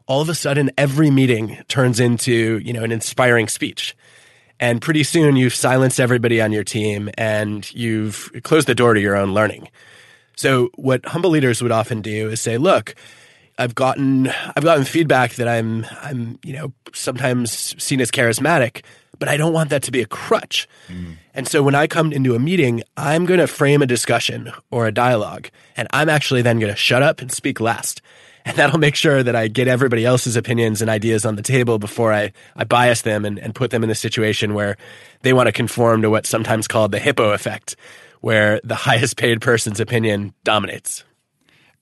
All 0.08 0.22
of 0.22 0.30
a 0.30 0.36
sudden, 0.36 0.70
every 0.78 1.10
meeting 1.10 1.58
turns 1.68 2.00
into, 2.00 2.60
you 2.60 2.74
know, 2.74 2.84
an 2.84 2.92
inspiring 2.92 3.48
speech. 3.48 3.96
And 4.60 4.82
pretty 4.82 5.04
soon 5.04 5.36
you've 5.36 5.56
silenced 5.56 6.00
everybody 6.00 6.42
on 6.42 6.52
your 6.52 6.64
team 6.64 7.10
and 7.18 7.70
you've 7.74 8.32
closed 8.44 8.68
the 8.68 8.76
door 8.76 8.94
to 8.94 9.02
your 9.02 9.16
own 9.16 9.34
learning. 9.34 9.68
So 10.38 10.70
what 10.76 11.06
humble 11.06 11.30
leaders 11.30 11.62
would 11.62 11.72
often 11.72 12.02
do 12.02 12.30
is 12.30 12.40
say, 12.40 12.58
look, 12.58 12.96
I've 13.58 13.76
gotten 13.76 14.28
I've 14.28 14.64
gotten 14.64 14.84
feedback 14.84 15.36
that 15.36 15.48
I'm 15.48 15.86
I'm, 16.02 16.40
you 16.44 16.54
know, 16.54 16.74
sometimes 16.94 17.82
seen 17.82 18.02
as 18.02 18.12
charismatic, 18.12 18.84
but 19.20 19.28
I 19.28 19.38
don't 19.38 19.54
want 19.54 19.70
that 19.70 19.84
to 19.84 19.92
be 19.92 20.02
a 20.02 20.06
crutch. 20.06 20.68
Mm. 20.88 21.18
And 21.34 21.48
so 21.48 21.62
when 21.62 21.76
I 21.76 21.88
come 21.88 22.12
into 22.12 22.36
a 22.36 22.40
meeting, 22.40 22.84
I'm 22.96 23.26
going 23.26 23.40
to 23.40 23.48
frame 23.48 23.82
a 23.82 23.86
discussion 23.86 24.52
or 24.72 24.88
a 24.88 24.92
dialogue, 24.92 25.50
and 25.76 25.88
I'm 25.92 26.10
actually 26.10 26.42
then 26.42 26.60
going 26.60 26.72
to 26.72 26.78
shut 26.78 27.04
up 27.04 27.22
and 27.22 27.32
speak 27.32 27.60
last. 27.60 28.02
And 28.48 28.56
that'll 28.58 28.78
make 28.78 28.94
sure 28.94 29.24
that 29.24 29.36
I 29.36 29.48
get 29.48 29.68
everybody 29.68 30.06
else's 30.06 30.36
opinions 30.36 30.80
and 30.80 30.88
ideas 30.88 31.26
on 31.26 31.36
the 31.36 31.42
table 31.42 31.80
before 31.80 32.14
I, 32.14 32.32
I 32.56 32.64
bias 32.64 33.02
them 33.02 33.26
and, 33.26 33.40
and 33.40 33.56
put 33.56 33.72
them 33.72 33.84
in 33.84 33.90
a 33.90 33.96
situation 33.96 34.54
where 34.54 34.78
they 35.24 35.34
want 35.34 35.48
to 35.48 35.52
conform 35.52 36.04
to 36.04 36.12
what's 36.12 36.30
sometimes 36.30 36.68
called 36.68 36.92
the 36.92 37.00
hippo 37.00 37.32
effect, 37.32 37.76
where 38.22 38.62
the 38.64 38.76
highest 38.86 39.18
paid 39.18 39.42
person's 39.42 39.80
opinion 39.80 40.36
dominates. 40.44 41.04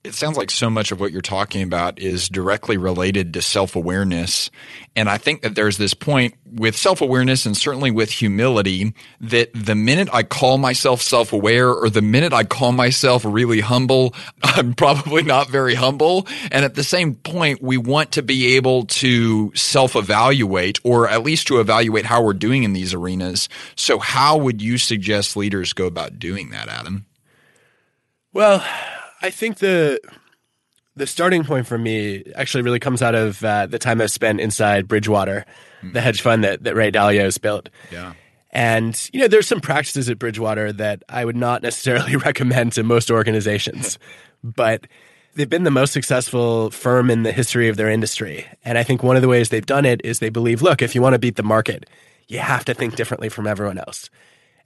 It 0.04 0.14
sounds 0.14 0.36
like 0.36 0.50
so 0.50 0.68
much 0.68 0.92
of 0.92 1.00
what 1.00 1.12
you're 1.12 1.22
talking 1.22 1.62
about 1.62 1.98
is 1.98 2.28
directly 2.28 2.76
related 2.76 3.32
to 3.32 3.40
self 3.40 3.74
awareness. 3.74 4.50
And 4.94 5.08
I 5.08 5.16
think 5.16 5.40
that 5.40 5.54
there's 5.54 5.78
this 5.78 5.94
point 5.94 6.34
with 6.44 6.76
self 6.76 7.00
awareness 7.00 7.46
and 7.46 7.56
certainly 7.56 7.90
with 7.90 8.10
humility 8.10 8.92
that 9.22 9.50
the 9.54 9.74
minute 9.74 10.10
I 10.12 10.22
call 10.22 10.58
myself 10.58 11.00
self 11.00 11.32
aware 11.32 11.72
or 11.72 11.88
the 11.88 12.02
minute 12.02 12.34
I 12.34 12.44
call 12.44 12.72
myself 12.72 13.24
really 13.24 13.60
humble, 13.60 14.14
I'm 14.42 14.74
probably 14.74 15.22
not 15.22 15.48
very 15.48 15.74
humble. 15.74 16.28
And 16.52 16.66
at 16.66 16.74
the 16.74 16.84
same 16.84 17.14
point, 17.14 17.62
we 17.62 17.78
want 17.78 18.12
to 18.12 18.22
be 18.22 18.56
able 18.56 18.84
to 18.86 19.54
self 19.54 19.96
evaluate 19.96 20.80
or 20.84 21.08
at 21.08 21.22
least 21.22 21.46
to 21.46 21.60
evaluate 21.60 22.04
how 22.04 22.20
we're 22.20 22.34
doing 22.34 22.62
in 22.62 22.74
these 22.74 22.92
arenas. 22.92 23.48
So, 23.74 23.98
how 23.98 24.36
would 24.36 24.60
you 24.60 24.76
suggest 24.76 25.34
leaders 25.34 25.72
go 25.72 25.86
about 25.86 26.18
doing 26.18 26.50
that, 26.50 26.68
Adam? 26.68 27.06
Well, 28.34 28.62
I 29.24 29.30
think 29.30 29.56
the 29.56 29.98
the 30.96 31.06
starting 31.06 31.44
point 31.44 31.66
for 31.66 31.78
me 31.78 32.24
actually 32.36 32.62
really 32.62 32.78
comes 32.78 33.00
out 33.00 33.14
of 33.14 33.42
uh, 33.42 33.64
the 33.64 33.78
time 33.78 34.02
I've 34.02 34.10
spent 34.10 34.38
inside 34.38 34.86
Bridgewater, 34.86 35.46
mm. 35.82 35.94
the 35.94 36.02
hedge 36.02 36.20
fund 36.20 36.44
that, 36.44 36.64
that 36.64 36.76
Ray 36.76 36.92
Dalio 36.92 37.22
has 37.22 37.38
built. 37.38 37.70
Yeah. 37.90 38.12
And, 38.50 39.10
you 39.14 39.20
know, 39.20 39.26
there's 39.26 39.48
some 39.48 39.62
practices 39.62 40.10
at 40.10 40.18
Bridgewater 40.18 40.74
that 40.74 41.02
I 41.08 41.24
would 41.24 41.36
not 41.36 41.62
necessarily 41.68 42.16
recommend 42.28 42.74
to 42.74 42.82
most 42.82 43.10
organizations, 43.10 43.98
but 44.44 44.86
they've 45.36 45.48
been 45.48 45.64
the 45.64 45.70
most 45.70 45.94
successful 45.94 46.70
firm 46.70 47.10
in 47.10 47.22
the 47.22 47.32
history 47.32 47.70
of 47.70 47.78
their 47.78 47.88
industry. 47.88 48.46
And 48.62 48.76
I 48.76 48.82
think 48.82 49.02
one 49.02 49.16
of 49.16 49.22
the 49.22 49.28
ways 49.28 49.48
they've 49.48 49.64
done 49.64 49.86
it 49.86 50.02
is 50.04 50.18
they 50.18 50.28
believe, 50.28 50.60
look, 50.60 50.82
if 50.82 50.94
you 50.94 51.00
want 51.00 51.14
to 51.14 51.18
beat 51.18 51.36
the 51.36 51.42
market, 51.42 51.88
you 52.28 52.40
have 52.40 52.66
to 52.66 52.74
think 52.74 52.94
differently 52.94 53.30
from 53.30 53.46
everyone 53.46 53.78
else. 53.78 54.10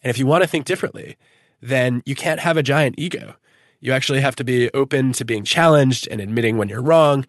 And 0.02 0.10
if 0.10 0.18
you 0.18 0.26
want 0.26 0.42
to 0.42 0.48
think 0.48 0.66
differently, 0.66 1.16
then 1.62 2.02
you 2.04 2.16
can't 2.16 2.40
have 2.40 2.56
a 2.56 2.62
giant 2.64 2.96
ego. 2.98 3.36
You 3.80 3.92
actually 3.92 4.20
have 4.20 4.36
to 4.36 4.44
be 4.44 4.70
open 4.72 5.12
to 5.12 5.24
being 5.24 5.44
challenged 5.44 6.08
and 6.10 6.20
admitting 6.20 6.58
when 6.58 6.68
you're 6.68 6.82
wrong. 6.82 7.26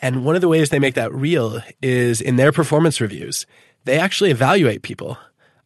And 0.00 0.24
one 0.24 0.34
of 0.34 0.40
the 0.40 0.48
ways 0.48 0.70
they 0.70 0.78
make 0.78 0.94
that 0.94 1.12
real 1.12 1.60
is 1.82 2.20
in 2.20 2.36
their 2.36 2.52
performance 2.52 3.00
reviews. 3.00 3.46
They 3.84 3.98
actually 3.98 4.30
evaluate 4.30 4.82
people 4.82 5.18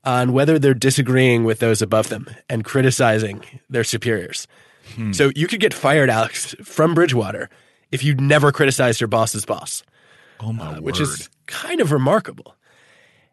on 0.05 0.33
whether 0.33 0.59
they're 0.59 0.75
disagreeing 0.75 1.45
with 1.45 1.59
those 1.59 1.83
above 1.83 2.09
them 2.09 2.29
and 2.49 2.65
criticizing 2.65 3.45
their 3.69 3.85
superiors. 3.85 4.47
Hmm. 4.95 5.13
So 5.13 5.31
you 5.35 5.47
could 5.47 5.61
get 5.61 5.75
fired, 5.75 6.11
Alex, 6.11 6.55
from 6.63 6.95
Bridgewater 6.95 7.49
if 7.91 8.03
you 8.05 8.15
never 8.15 8.53
criticized 8.53 9.01
your 9.01 9.09
boss's 9.09 9.45
boss. 9.45 9.83
Oh 10.41 10.53
my 10.53 10.77
uh, 10.77 10.81
Which 10.81 11.01
is 11.01 11.29
kind 11.47 11.81
of 11.81 11.93
remarkable. 11.93 12.55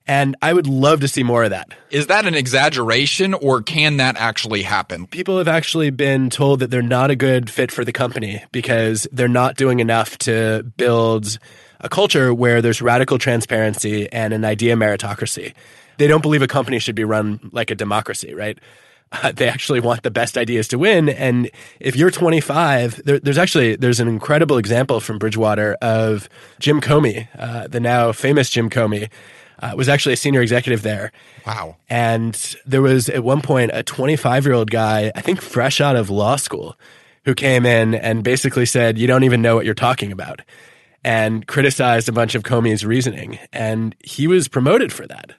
And 0.08 0.38
I 0.42 0.54
would 0.54 0.68
love 0.68 1.02
to 1.02 1.08
see 1.08 1.24
more 1.24 1.44
of 1.44 1.50
that. 1.50 1.74
Is 1.90 2.08
that 2.08 2.26
an 2.26 2.34
exaggeration 2.34 3.34
or 3.34 3.62
can 3.62 3.98
that 3.98 4.16
actually 4.18 4.62
happen? 4.62 5.06
People 5.08 5.38
have 5.38 5.50
actually 5.50 5.90
been 5.90 6.30
told 6.30 6.62
that 6.62 6.72
they're 6.72 6.82
not 6.82 7.12
a 7.12 7.16
good 7.16 7.50
fit 7.50 7.72
for 7.72 7.84
the 7.84 7.92
company 7.92 8.44
because 8.52 9.06
they're 9.12 9.28
not 9.28 9.58
doing 9.58 9.80
enough 9.80 10.18
to 10.20 10.64
build 10.78 11.38
a 11.82 11.90
culture 11.90 12.34
where 12.34 12.62
there's 12.62 12.82
radical 12.82 13.20
transparency 13.20 14.12
and 14.12 14.34
an 14.34 14.46
idea 14.46 14.76
meritocracy. 14.76 15.54
They 15.98 16.08
don't 16.08 16.22
believe 16.22 16.42
a 16.42 16.48
company 16.48 16.80
should 16.80 16.96
be 16.96 17.04
run 17.04 17.50
like 17.52 17.70
a 17.70 17.76
democracy, 17.76 18.34
right? 18.34 18.58
Uh, 19.12 19.32
they 19.32 19.48
actually 19.48 19.80
want 19.80 20.04
the 20.04 20.12
best 20.12 20.38
ideas 20.38 20.68
to 20.70 20.78
win. 20.78 21.10
And 21.10 21.50
if 21.80 21.96
you're 21.96 22.12
25, 22.12 23.04
there, 23.06 23.20
there's 23.20 23.38
actually 23.38 23.76
there's 23.76 24.00
an 24.00 24.08
incredible 24.08 24.58
example 24.58 25.00
from 25.00 25.18
Bridgewater 25.18 25.78
of 25.82 26.28
Jim 26.60 26.82
Comey, 26.82 27.28
uh, 27.38 27.68
the 27.68 27.80
now 27.80 28.12
famous 28.12 28.50
Jim 28.50 28.70
Comey, 28.70 29.10
uh, 29.60 29.74
was 29.76 29.90
actually 29.90 30.14
a 30.14 30.18
senior 30.18 30.42
executive 30.42 30.82
there. 30.82 31.12
Wow. 31.46 31.78
And 31.90 32.56
there 32.66 32.82
was 32.82 33.10
at 33.10 33.24
one 33.24 33.42
point 33.42 33.72
a 33.74 33.84
25 33.84 34.46
year 34.46 34.54
old 34.54 34.72
guy, 34.72 35.12
I 35.16 35.22
think 35.22 35.42
fresh 35.42 35.82
out 35.82 35.96
of 35.96 36.10
law 36.10 36.36
school, 36.36 36.76
who 37.26 37.36
came 37.36 37.66
in 37.66 37.94
and 37.94 38.24
basically 38.24 38.66
said, 38.66 38.98
"You 38.98 39.08
don't 39.08 39.24
even 39.24 39.42
know 39.42 39.56
what 39.56 39.66
you're 39.66 39.74
talking 39.74 40.12
about," 40.12 40.42
and 41.04 41.46
criticized 41.46 42.08
a 42.08 42.14
bunch 42.14 42.36
of 42.36 42.44
Comey's 42.44 42.86
reasoning. 42.86 43.40
And 43.52 43.96
he 44.04 44.28
was 44.28 44.48
promoted 44.48 44.94
for 44.94 45.06
that 45.08 45.34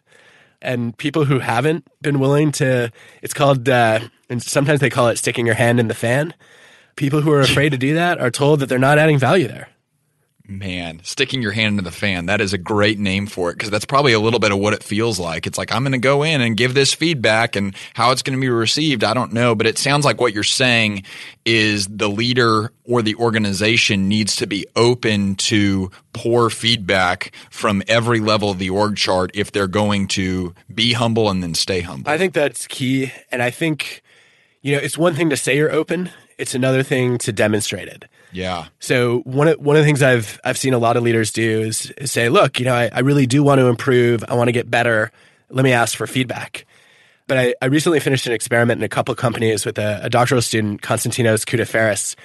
and 0.60 0.96
people 0.96 1.24
who 1.24 1.38
haven't 1.38 1.86
been 2.02 2.18
willing 2.18 2.52
to 2.52 2.90
it's 3.22 3.34
called 3.34 3.68
uh, 3.68 4.00
and 4.28 4.42
sometimes 4.42 4.80
they 4.80 4.90
call 4.90 5.08
it 5.08 5.18
sticking 5.18 5.46
your 5.46 5.54
hand 5.54 5.78
in 5.78 5.88
the 5.88 5.94
fan 5.94 6.34
people 6.96 7.20
who 7.20 7.30
are 7.32 7.40
afraid 7.40 7.70
to 7.70 7.78
do 7.78 7.94
that 7.94 8.18
are 8.18 8.30
told 8.30 8.60
that 8.60 8.68
they're 8.68 8.78
not 8.78 8.98
adding 8.98 9.18
value 9.18 9.48
there 9.48 9.68
Man, 10.50 11.02
sticking 11.04 11.42
your 11.42 11.52
hand 11.52 11.74
into 11.78 11.82
the 11.82 11.94
fan, 11.94 12.24
that 12.24 12.40
is 12.40 12.54
a 12.54 12.58
great 12.58 12.98
name 12.98 13.26
for 13.26 13.50
it 13.50 13.54
because 13.54 13.68
that's 13.68 13.84
probably 13.84 14.14
a 14.14 14.18
little 14.18 14.40
bit 14.40 14.50
of 14.50 14.58
what 14.58 14.72
it 14.72 14.82
feels 14.82 15.20
like. 15.20 15.46
It's 15.46 15.58
like, 15.58 15.70
I'm 15.70 15.82
going 15.82 15.92
to 15.92 15.98
go 15.98 16.22
in 16.22 16.40
and 16.40 16.56
give 16.56 16.72
this 16.72 16.94
feedback 16.94 17.54
and 17.54 17.74
how 17.92 18.12
it's 18.12 18.22
going 18.22 18.38
to 18.38 18.40
be 18.40 18.48
received, 18.48 19.04
I 19.04 19.12
don't 19.12 19.34
know. 19.34 19.54
But 19.54 19.66
it 19.66 19.76
sounds 19.76 20.06
like 20.06 20.22
what 20.22 20.32
you're 20.32 20.44
saying 20.44 21.02
is 21.44 21.86
the 21.86 22.08
leader 22.08 22.72
or 22.84 23.02
the 23.02 23.14
organization 23.16 24.08
needs 24.08 24.36
to 24.36 24.46
be 24.46 24.64
open 24.74 25.34
to 25.34 25.90
poor 26.14 26.48
feedback 26.48 27.34
from 27.50 27.82
every 27.86 28.20
level 28.20 28.50
of 28.50 28.58
the 28.58 28.70
org 28.70 28.96
chart 28.96 29.30
if 29.34 29.52
they're 29.52 29.66
going 29.66 30.08
to 30.08 30.54
be 30.74 30.94
humble 30.94 31.28
and 31.28 31.42
then 31.42 31.54
stay 31.54 31.82
humble. 31.82 32.10
I 32.10 32.16
think 32.16 32.32
that's 32.32 32.66
key. 32.66 33.12
And 33.30 33.42
I 33.42 33.50
think, 33.50 34.02
you 34.62 34.72
know, 34.72 34.78
it's 34.78 34.96
one 34.96 35.14
thing 35.14 35.28
to 35.28 35.36
say 35.36 35.58
you're 35.58 35.70
open, 35.70 36.10
it's 36.38 36.54
another 36.54 36.82
thing 36.82 37.18
to 37.18 37.32
demonstrate 37.32 37.88
it. 37.88 38.06
Yeah. 38.32 38.66
So 38.78 39.20
one 39.20 39.48
of 39.48 39.58
one 39.58 39.76
of 39.76 39.82
the 39.82 39.86
things 39.86 40.02
I've 40.02 40.40
I've 40.44 40.58
seen 40.58 40.74
a 40.74 40.78
lot 40.78 40.96
of 40.96 41.02
leaders 41.02 41.32
do 41.32 41.62
is, 41.62 41.90
is 41.92 42.10
say, 42.10 42.28
look, 42.28 42.58
you 42.58 42.64
know, 42.64 42.74
I, 42.74 42.90
I 42.92 43.00
really 43.00 43.26
do 43.26 43.42
want 43.42 43.58
to 43.58 43.68
improve. 43.68 44.24
I 44.28 44.34
want 44.34 44.48
to 44.48 44.52
get 44.52 44.70
better. 44.70 45.10
Let 45.50 45.64
me 45.64 45.72
ask 45.72 45.96
for 45.96 46.06
feedback. 46.06 46.66
But 47.26 47.38
I, 47.38 47.54
I 47.60 47.66
recently 47.66 48.00
finished 48.00 48.26
an 48.26 48.32
experiment 48.32 48.80
in 48.80 48.84
a 48.84 48.88
couple 48.88 49.12
of 49.12 49.18
companies 49.18 49.66
with 49.66 49.78
a, 49.78 50.00
a 50.04 50.10
doctoral 50.10 50.42
student, 50.42 50.80
Constantinos 50.82 51.44
Coutifaris. 51.44 52.16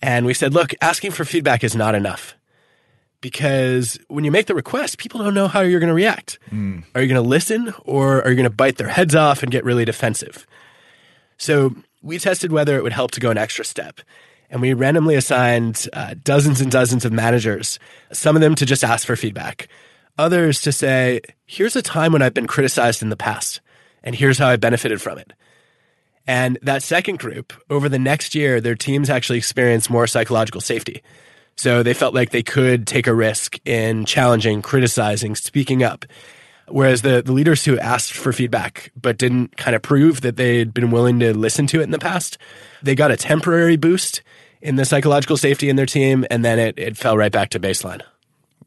And 0.00 0.26
we 0.26 0.34
said, 0.34 0.54
look, 0.54 0.74
asking 0.80 1.10
for 1.10 1.24
feedback 1.24 1.62
is 1.62 1.76
not 1.76 1.94
enough. 1.94 2.34
Because 3.20 3.98
when 4.08 4.24
you 4.24 4.30
make 4.30 4.46
the 4.46 4.54
request, 4.54 4.98
people 4.98 5.20
don't 5.20 5.34
know 5.34 5.48
how 5.48 5.60
you're 5.60 5.80
going 5.80 5.88
to 5.88 5.94
react. 5.94 6.38
Mm. 6.50 6.84
Are 6.94 7.02
you 7.02 7.08
going 7.08 7.22
to 7.22 7.28
listen 7.28 7.74
or 7.84 8.22
are 8.22 8.30
you 8.30 8.36
going 8.36 8.44
to 8.44 8.54
bite 8.54 8.76
their 8.76 8.88
heads 8.88 9.14
off 9.14 9.42
and 9.42 9.50
get 9.50 9.64
really 9.64 9.84
defensive? 9.84 10.46
So 11.36 11.74
we 12.00 12.18
tested 12.18 12.52
whether 12.52 12.76
it 12.76 12.82
would 12.84 12.92
help 12.92 13.10
to 13.12 13.20
go 13.20 13.30
an 13.30 13.38
extra 13.38 13.64
step 13.64 14.00
and 14.50 14.60
we 14.60 14.72
randomly 14.72 15.14
assigned 15.14 15.88
uh, 15.92 16.14
dozens 16.22 16.60
and 16.60 16.70
dozens 16.70 17.04
of 17.04 17.12
managers, 17.12 17.78
some 18.12 18.36
of 18.36 18.42
them 18.42 18.54
to 18.54 18.66
just 18.66 18.84
ask 18.84 19.06
for 19.06 19.16
feedback, 19.16 19.68
others 20.16 20.60
to 20.62 20.72
say, 20.72 21.20
here's 21.46 21.76
a 21.76 21.82
time 21.82 22.12
when 22.12 22.22
I've 22.22 22.34
been 22.34 22.46
criticized 22.46 23.02
in 23.02 23.08
the 23.08 23.16
past, 23.16 23.60
and 24.02 24.14
here's 24.14 24.38
how 24.38 24.48
I 24.48 24.56
benefited 24.56 25.02
from 25.02 25.18
it. 25.18 25.32
And 26.26 26.58
that 26.62 26.82
second 26.82 27.18
group, 27.18 27.52
over 27.70 27.88
the 27.88 27.98
next 27.98 28.34
year, 28.34 28.60
their 28.60 28.74
teams 28.74 29.08
actually 29.08 29.38
experienced 29.38 29.88
more 29.88 30.06
psychological 30.06 30.60
safety. 30.60 31.02
So 31.56 31.82
they 31.82 31.94
felt 31.94 32.14
like 32.14 32.30
they 32.30 32.42
could 32.42 32.86
take 32.86 33.06
a 33.06 33.14
risk 33.14 33.58
in 33.64 34.04
challenging, 34.04 34.62
criticizing, 34.62 35.34
speaking 35.34 35.82
up. 35.82 36.04
Whereas 36.68 37.00
the, 37.00 37.22
the 37.24 37.32
leaders 37.32 37.64
who 37.64 37.78
asked 37.78 38.12
for 38.12 38.32
feedback 38.32 38.92
but 38.94 39.16
didn't 39.16 39.56
kind 39.56 39.74
of 39.74 39.80
prove 39.80 40.20
that 40.20 40.36
they'd 40.36 40.74
been 40.74 40.90
willing 40.90 41.18
to 41.20 41.32
listen 41.36 41.66
to 41.68 41.80
it 41.80 41.84
in 41.84 41.90
the 41.90 41.98
past, 41.98 42.36
they 42.82 42.94
got 42.94 43.10
a 43.10 43.16
temporary 43.16 43.76
boost 43.76 44.22
in 44.60 44.76
the 44.76 44.84
psychological 44.84 45.36
safety 45.36 45.68
in 45.68 45.76
their 45.76 45.86
team, 45.86 46.24
and 46.30 46.44
then 46.44 46.58
it, 46.58 46.78
it 46.78 46.96
fell 46.96 47.16
right 47.16 47.32
back 47.32 47.50
to 47.50 47.60
baseline. 47.60 48.02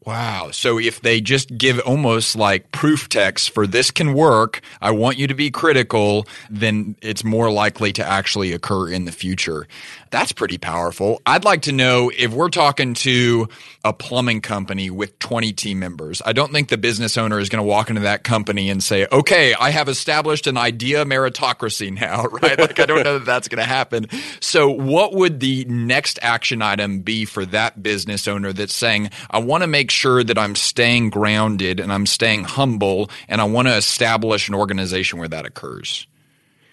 Wow. 0.04 0.50
So 0.50 0.80
if 0.80 1.00
they 1.00 1.20
just 1.20 1.56
give 1.56 1.78
almost 1.80 2.34
like 2.34 2.72
proof 2.72 3.08
text 3.08 3.50
for 3.50 3.68
this 3.68 3.92
can 3.92 4.14
work, 4.14 4.60
I 4.80 4.90
want 4.90 5.16
you 5.16 5.28
to 5.28 5.34
be 5.34 5.50
critical, 5.50 6.26
then 6.50 6.96
it's 7.02 7.22
more 7.22 7.52
likely 7.52 7.92
to 7.92 8.04
actually 8.04 8.52
occur 8.52 8.88
in 8.88 9.04
the 9.04 9.12
future. 9.12 9.68
That's 10.12 10.30
pretty 10.30 10.58
powerful. 10.58 11.22
I'd 11.24 11.46
like 11.46 11.62
to 11.62 11.72
know 11.72 12.12
if 12.14 12.34
we're 12.34 12.50
talking 12.50 12.92
to 12.96 13.48
a 13.82 13.94
plumbing 13.94 14.42
company 14.42 14.90
with 14.90 15.18
20 15.18 15.54
team 15.54 15.78
members. 15.78 16.20
I 16.24 16.34
don't 16.34 16.52
think 16.52 16.68
the 16.68 16.76
business 16.76 17.16
owner 17.16 17.38
is 17.38 17.48
going 17.48 17.64
to 17.64 17.66
walk 17.66 17.88
into 17.88 18.02
that 18.02 18.22
company 18.22 18.68
and 18.68 18.84
say, 18.84 19.06
okay, 19.10 19.54
I 19.54 19.70
have 19.70 19.88
established 19.88 20.46
an 20.46 20.58
idea 20.58 21.06
meritocracy 21.06 21.90
now, 22.00 22.24
right? 22.24 22.58
Like, 22.58 22.78
I 22.78 22.84
don't 22.84 23.02
know 23.02 23.20
that 23.20 23.24
that's 23.24 23.48
going 23.48 23.62
to 23.62 23.68
happen. 23.68 24.06
So, 24.40 24.68
what 24.68 25.14
would 25.14 25.40
the 25.40 25.64
next 25.64 26.18
action 26.20 26.60
item 26.60 27.00
be 27.00 27.24
for 27.24 27.46
that 27.46 27.82
business 27.82 28.28
owner 28.28 28.52
that's 28.52 28.74
saying, 28.74 29.10
I 29.30 29.38
want 29.38 29.62
to 29.62 29.66
make 29.66 29.90
sure 29.90 30.22
that 30.22 30.36
I'm 30.36 30.56
staying 30.56 31.08
grounded 31.08 31.80
and 31.80 31.90
I'm 31.90 32.04
staying 32.04 32.44
humble 32.44 33.08
and 33.28 33.40
I 33.40 33.44
want 33.44 33.68
to 33.68 33.76
establish 33.76 34.46
an 34.46 34.54
organization 34.54 35.18
where 35.18 35.28
that 35.28 35.46
occurs? 35.46 36.06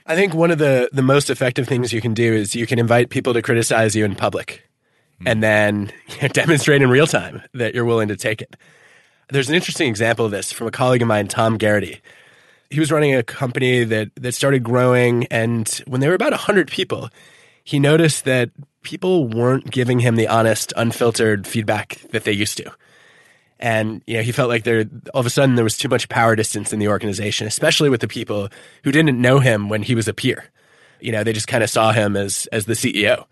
I 0.10 0.16
think 0.16 0.34
one 0.34 0.50
of 0.50 0.58
the, 0.58 0.90
the 0.92 1.04
most 1.04 1.30
effective 1.30 1.68
things 1.68 1.94
you 1.94 2.02
can 2.02 2.16
do 2.16 2.34
is 2.34 2.56
you 2.56 2.66
can 2.66 2.80
invite 2.80 3.12
people 3.12 3.32
to 3.36 3.44
criticize 3.44 3.96
you 3.96 4.06
in 4.06 4.16
public 4.16 4.68
mm. 5.22 5.30
and 5.30 5.44
then 5.44 5.92
demonstrate 6.34 6.82
in 6.82 6.90
real 6.90 7.06
time 7.06 7.44
that 7.54 7.76
you're 7.76 7.86
willing 7.86 8.08
to 8.08 8.16
take 8.16 8.42
it. 8.42 8.56
There's 9.30 9.50
an 9.50 9.56
interesting 9.56 9.88
example 9.88 10.26
of 10.26 10.32
this 10.32 10.52
from 10.52 10.66
a 10.66 10.72
colleague 10.72 11.04
of 11.04 11.08
mine, 11.08 11.28
Tom 11.28 11.60
Garrity. 11.60 12.02
He 12.72 12.80
was 12.80 12.92
running 12.92 13.14
a 13.14 13.22
company 13.22 13.84
that, 13.84 14.10
that 14.16 14.34
started 14.34 14.64
growing, 14.64 15.28
and 15.28 15.70
when 15.86 16.02
they 16.02 16.08
were 16.08 16.16
about 16.16 16.32
100 16.32 16.72
people, 16.72 17.10
he 17.64 17.78
noticed 17.78 18.26
that 18.26 18.50
people 18.82 19.28
weren't 19.28 19.70
giving 19.70 20.00
him 20.00 20.16
the 20.16 20.28
honest, 20.28 20.74
unfiltered 20.76 21.46
feedback 21.46 22.02
that 22.10 22.24
they 22.24 22.32
used 22.32 22.58
to. 22.58 22.72
And 23.60 24.02
you 24.08 24.18
know, 24.18 24.24
he 24.24 24.32
felt 24.32 24.50
like 24.50 24.64
there 24.64 24.86
all 25.14 25.20
of 25.20 25.26
a 25.26 25.30
sudden 25.30 25.56
there 25.56 25.66
was 25.66 25.78
too 25.78 25.90
much 25.90 26.08
power 26.08 26.36
distance 26.36 26.72
in 26.72 26.80
the 26.80 26.88
organization, 26.88 27.46
especially 27.46 27.90
with 27.90 28.02
the 28.02 28.08
people 28.08 28.50
who 28.84 28.92
didn't 28.92 29.20
know 29.20 29.40
him 29.40 29.68
when 29.68 29.84
he 29.84 29.96
was 29.96 30.08
a 30.08 30.14
peer. 30.14 30.46
You 31.02 31.12
know, 31.12 31.24
they 31.24 31.34
just 31.34 31.48
kind 31.48 31.64
of 31.64 31.70
saw 31.70 31.92
him 31.92 32.16
as 32.16 32.48
as 32.52 32.66
the 32.66 32.74
CEO. 32.74 33.26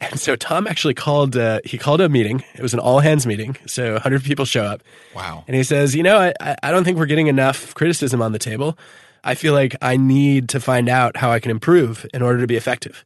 And 0.00 0.18
so 0.18 0.34
Tom 0.34 0.66
actually 0.66 0.94
called. 0.94 1.36
Uh, 1.36 1.60
he 1.64 1.76
called 1.76 2.00
a 2.00 2.08
meeting. 2.08 2.42
It 2.54 2.62
was 2.62 2.72
an 2.72 2.80
all 2.80 3.00
hands 3.00 3.26
meeting, 3.26 3.58
so 3.66 3.92
100 3.92 4.24
people 4.24 4.46
show 4.46 4.64
up. 4.64 4.82
Wow! 5.14 5.44
And 5.46 5.54
he 5.54 5.62
says, 5.62 5.94
"You 5.94 6.02
know, 6.02 6.18
I, 6.18 6.56
I 6.62 6.70
don't 6.70 6.84
think 6.84 6.96
we're 6.96 7.06
getting 7.06 7.26
enough 7.26 7.74
criticism 7.74 8.22
on 8.22 8.32
the 8.32 8.38
table. 8.38 8.78
I 9.22 9.34
feel 9.34 9.52
like 9.52 9.76
I 9.82 9.98
need 9.98 10.48
to 10.50 10.60
find 10.60 10.88
out 10.88 11.18
how 11.18 11.30
I 11.30 11.38
can 11.38 11.50
improve 11.50 12.06
in 12.14 12.22
order 12.22 12.40
to 12.40 12.46
be 12.46 12.56
effective." 12.56 13.04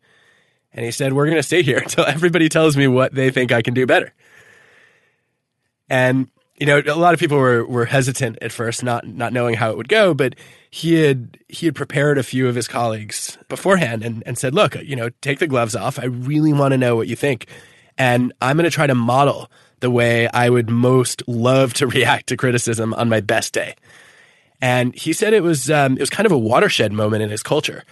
And 0.73 0.85
he 0.85 0.93
said, 0.93 1.13
"We're 1.13 1.27
going 1.27 1.37
to 1.37 1.43
stay 1.43 1.63
here 1.63 1.79
until 1.83 2.05
everybody 2.05 2.49
tells 2.49 2.77
me 2.77 2.87
what 2.87 3.13
they 3.13 3.31
think 3.31 3.51
I 3.51 3.63
can 3.63 3.75
do 3.75 3.87
better." 3.87 4.13
And 5.91 6.29
you 6.57 6.67
know, 6.67 6.81
a 6.87 6.95
lot 6.95 7.15
of 7.15 7.21
people 7.21 7.37
were, 7.37 7.67
were 7.67 7.85
hesitant 7.85 8.39
at 8.41 8.53
first, 8.53 8.85
not 8.85 9.07
not 9.07 9.33
knowing 9.33 9.57
how 9.57 9.71
it 9.71 9.77
would 9.77 9.89
go, 9.89 10.15
but 10.15 10.37
he 10.71 10.95
had 11.03 11.39
he 11.49 11.67
had 11.67 11.75
prepared 11.75 12.17
a 12.17 12.23
few 12.23 12.49
of 12.49 12.55
his 12.55 12.69
colleagues 12.69 13.37
beforehand 13.49 14.05
and, 14.05 14.23
and 14.25 14.39
said, 14.39 14.55
look, 14.55 14.77
you 14.77 14.95
know, 14.95 15.11
take 15.21 15.41
the 15.41 15.47
gloves 15.47 15.75
off. 15.75 15.99
I 15.99 16.05
really 16.05 16.53
want 16.53 16.73
to 16.73 16.79
know 16.79 16.95
what 16.95 17.09
you 17.09 17.17
think. 17.17 17.47
And 17.99 18.33
I'm 18.41 18.57
going 18.57 18.65
to 18.65 18.71
try 18.71 18.87
to 18.87 18.95
model 18.95 19.51
the 19.81 19.91
way 19.91 20.29
I 20.29 20.49
would 20.49 20.71
most 20.71 21.23
love 21.27 21.75
to 21.75 21.87
react 21.89 22.29
to 22.29 22.37
criticism 22.37 22.95
on 22.95 23.09
my 23.09 23.21
best 23.21 23.53
day. 23.53 23.75
And 24.61 24.95
he 24.95 25.13
said 25.13 25.33
it 25.33 25.43
was 25.43 25.71
um, 25.71 25.97
it 25.97 26.01
was 26.01 26.11
kind 26.11 26.27
of 26.27 26.33
a 26.33 26.39
watershed 26.39 26.93
moment 26.93 27.23
in 27.23 27.31
his 27.31 27.43
culture 27.43 27.85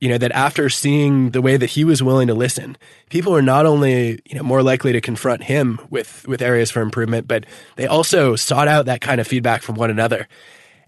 you 0.00 0.08
know, 0.08 0.18
that 0.18 0.32
after 0.32 0.68
seeing 0.68 1.30
the 1.30 1.40
way 1.40 1.56
that 1.56 1.70
he 1.70 1.84
was 1.84 2.02
willing 2.02 2.28
to 2.28 2.34
listen, 2.34 2.76
people 3.08 3.32
were 3.32 3.42
not 3.42 3.66
only, 3.66 4.20
you 4.26 4.36
know, 4.36 4.42
more 4.42 4.62
likely 4.62 4.92
to 4.92 5.00
confront 5.00 5.44
him 5.44 5.80
with, 5.90 6.26
with 6.28 6.42
areas 6.42 6.70
for 6.70 6.82
improvement, 6.82 7.26
but 7.26 7.46
they 7.76 7.86
also 7.86 8.36
sought 8.36 8.68
out 8.68 8.86
that 8.86 9.00
kind 9.00 9.20
of 9.20 9.26
feedback 9.26 9.62
from 9.62 9.76
one 9.76 9.90
another. 9.90 10.28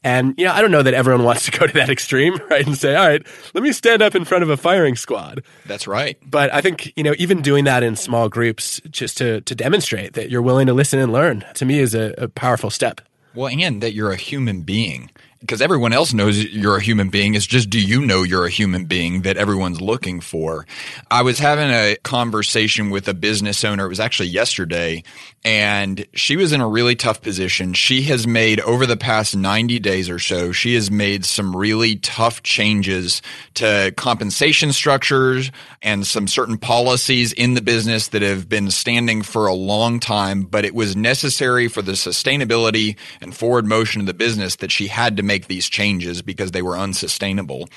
And, 0.05 0.35
you 0.39 0.45
know, 0.45 0.53
I 0.53 0.61
don't 0.61 0.71
know 0.71 0.83
that 0.83 0.95
everyone 0.95 1.25
wants 1.25 1.47
to 1.47 1.59
go 1.59 1.67
to 1.67 1.73
that 1.75 1.89
extreme, 1.89 2.39
right? 2.51 2.67
And 2.67 2.77
say, 2.77 2.95
all 2.95 3.09
right, 3.09 3.27
let 3.55 3.65
me 3.65 3.73
stand 3.73 4.03
up 4.03 4.15
in 4.15 4.25
front 4.25 4.43
of 4.43 4.51
a 4.51 4.57
firing 4.57 4.95
squad. 4.95 5.43
That's 5.67 5.87
right. 5.87 6.19
But 6.25 6.53
I 6.53 6.61
think, 6.61 6.93
you 6.97 7.03
know, 7.03 7.15
even 7.19 7.41
doing 7.41 7.65
that 7.65 7.83
in 7.83 7.97
small 7.97 8.29
groups 8.29 8.81
just 8.91 9.17
to, 9.19 9.41
to 9.43 9.55
demonstrate 9.55 10.13
that 10.15 10.31
you're 10.31 10.43
willing 10.43 10.67
to 10.67 10.75
listen 10.75 10.99
and 10.99 11.13
learn 11.13 11.45
to 11.55 11.65
me 11.65 11.79
is 11.79 11.95
a, 11.95 12.15
a 12.19 12.29
powerful 12.29 12.71
step. 12.71 13.01
Well, 13.35 13.49
and 13.49 13.83
that 13.83 13.93
you're 13.93 14.11
a 14.11 14.17
human 14.17 14.63
being 14.63 15.11
because 15.41 15.63
everyone 15.63 15.93
else 15.93 16.13
knows 16.13 16.43
you're 16.45 16.77
a 16.77 16.83
human 16.83 17.11
being. 17.11 17.35
It's 17.35 17.47
just, 17.47 17.71
do 17.71 17.81
you 17.81 18.05
know 18.05 18.23
you're 18.23 18.47
a 18.47 18.51
human 18.51 18.87
being 18.87 19.23
that 19.23 19.37
everyone's 19.37 19.81
looking 19.81 20.21
for? 20.21 20.67
I 21.11 21.23
was 21.23 21.39
having 21.39 21.71
a 21.71 21.97
conversation 22.03 22.91
with 22.91 23.09
a 23.09 23.15
business 23.15 23.65
owner. 23.65 23.87
It 23.87 23.89
was 23.89 24.01
actually 24.01 24.29
yesterday 24.29 25.05
and 25.45 26.05
she 26.15 26.37
was 26.37 26.53
in 26.53 26.61
a 26.61 26.69
really 26.69 26.97
tough 26.97 27.23
position. 27.23 27.73
She 27.73 28.03
has 28.03 28.27
made 28.27 28.61
over 28.61 28.87
the 28.87 28.97
past 28.97 29.37
90 29.37 29.79
days 29.79 30.11
or 30.11 30.19
so, 30.19 30.53
she 30.53 30.75
has 30.75 30.91
made 30.91 31.25
some 31.25 31.57
really 31.57 31.97
tough 31.97 32.43
changes 32.43 33.23
to 33.55 33.93
compensation 33.97 34.73
structures 34.73 35.53
and 35.81 36.07
some 36.07 36.27
certain 36.27 36.59
policies 36.59 37.33
in 37.33 37.55
the 37.55 37.63
business 37.63 38.09
that 38.09 38.23
have 38.23 38.49
been 38.49 38.71
standing 38.71 39.23
for 39.23 39.47
a 39.47 39.55
long 39.55 40.01
time, 40.01 40.43
but 40.43 40.65
it 40.65 40.75
was 40.75 40.97
necessary 40.97 41.69
for 41.69 41.83
the 41.83 41.93
sustainability 41.93 42.97
and 43.21 43.37
forward 43.37 43.65
motion 43.65 44.01
of 44.01 44.07
the 44.07 44.15
business 44.15 44.57
that 44.57 44.73
she 44.73 44.89
had 44.89 45.17
to 45.17 45.23
make 45.29 45.47
these 45.47 45.69
changes 45.69 46.23
because 46.23 46.51
they 46.51 46.63
were 46.63 46.77
unsustainable. 46.77 47.69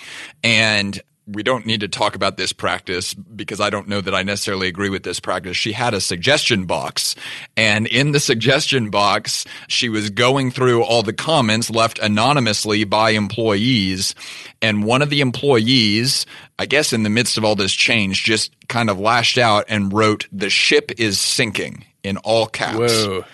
And 0.44 1.00
we 1.28 1.44
don't 1.44 1.66
need 1.66 1.82
to 1.82 1.88
talk 1.88 2.16
about 2.16 2.38
this 2.38 2.52
practice 2.52 3.14
because 3.14 3.62
I 3.62 3.70
don't 3.70 3.88
know 3.88 4.02
that 4.02 4.16
I 4.16 4.24
necessarily 4.24 4.68
agree 4.68 4.90
with 4.90 5.04
this 5.04 5.20
practice. 5.20 5.56
She 5.56 5.72
had 5.72 5.94
a 5.94 6.02
suggestion 6.02 6.66
box 6.66 7.16
and 7.56 7.86
in 7.88 8.12
the 8.12 8.20
suggestion 8.20 8.90
box, 8.90 9.46
she 9.68 9.88
was 9.88 10.10
going 10.10 10.52
through 10.52 10.84
all 10.84 11.04
the 11.04 11.14
comments 11.14 11.70
left 11.70 12.00
anonymously 12.00 12.84
by 12.86 13.12
employees. 13.12 14.16
And 14.62 14.84
one 14.84 15.02
of 15.02 15.10
the 15.10 15.22
employees, 15.22 16.26
I 16.58 16.66
guess 16.66 16.92
in 16.92 17.04
the 17.04 17.10
midst 17.10 17.38
of 17.38 17.46
all 17.46 17.56
this 17.56 17.74
change, 17.74 18.24
just 18.24 18.52
kind 18.68 18.90
of 18.90 19.00
lashed 19.00 19.38
out 19.38 19.66
and 19.70 19.94
wrote, 19.94 20.28
the 20.32 20.50
ship 20.50 20.92
is 20.98 21.20
sinking 21.20 21.86
in 22.04 22.18
all 22.18 22.48
caps. 22.48 23.06
Whoa. 23.06 23.26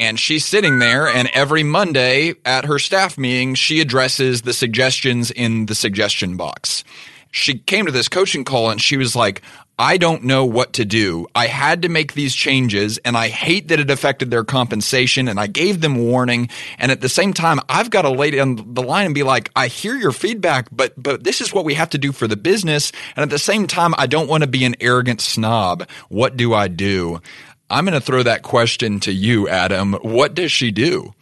And 0.00 0.18
she's 0.18 0.46
sitting 0.46 0.78
there, 0.78 1.06
and 1.06 1.28
every 1.34 1.62
Monday 1.62 2.32
at 2.46 2.64
her 2.64 2.78
staff 2.78 3.18
meeting, 3.18 3.54
she 3.54 3.82
addresses 3.82 4.42
the 4.42 4.54
suggestions 4.54 5.30
in 5.30 5.66
the 5.66 5.74
suggestion 5.74 6.38
box. 6.38 6.84
She 7.32 7.58
came 7.58 7.84
to 7.84 7.92
this 7.92 8.08
coaching 8.08 8.44
call 8.44 8.70
and 8.70 8.80
she 8.80 8.96
was 8.96 9.14
like, 9.14 9.42
I 9.78 9.96
don't 9.96 10.24
know 10.24 10.44
what 10.44 10.74
to 10.74 10.84
do. 10.84 11.26
I 11.34 11.46
had 11.46 11.82
to 11.82 11.88
make 11.88 12.12
these 12.12 12.34
changes 12.34 12.98
and 12.98 13.16
I 13.16 13.28
hate 13.28 13.68
that 13.68 13.80
it 13.80 13.90
affected 13.90 14.30
their 14.30 14.44
compensation 14.44 15.28
and 15.28 15.40
I 15.40 15.46
gave 15.46 15.80
them 15.80 15.96
warning. 15.96 16.50
And 16.78 16.92
at 16.92 17.00
the 17.00 17.08
same 17.08 17.32
time, 17.32 17.60
I've 17.68 17.88
got 17.88 18.02
to 18.02 18.10
lay 18.10 18.30
down 18.30 18.74
the 18.74 18.82
line 18.82 19.06
and 19.06 19.14
be 19.14 19.22
like, 19.22 19.50
I 19.56 19.68
hear 19.68 19.96
your 19.96 20.12
feedback, 20.12 20.68
but, 20.72 20.92
but 21.02 21.24
this 21.24 21.40
is 21.40 21.54
what 21.54 21.64
we 21.64 21.74
have 21.74 21.90
to 21.90 21.98
do 21.98 22.12
for 22.12 22.26
the 22.26 22.36
business. 22.36 22.92
And 23.16 23.22
at 23.22 23.30
the 23.30 23.38
same 23.38 23.66
time, 23.66 23.94
I 23.96 24.06
don't 24.06 24.28
want 24.28 24.42
to 24.42 24.48
be 24.48 24.64
an 24.64 24.76
arrogant 24.80 25.20
snob. 25.20 25.88
What 26.08 26.36
do 26.36 26.52
I 26.52 26.68
do? 26.68 27.22
I'm 27.70 27.84
going 27.84 27.98
to 27.98 28.04
throw 28.04 28.22
that 28.24 28.42
question 28.42 29.00
to 29.00 29.12
you, 29.12 29.48
Adam. 29.48 29.94
What 30.02 30.34
does 30.34 30.50
she 30.52 30.70
do? 30.70 31.14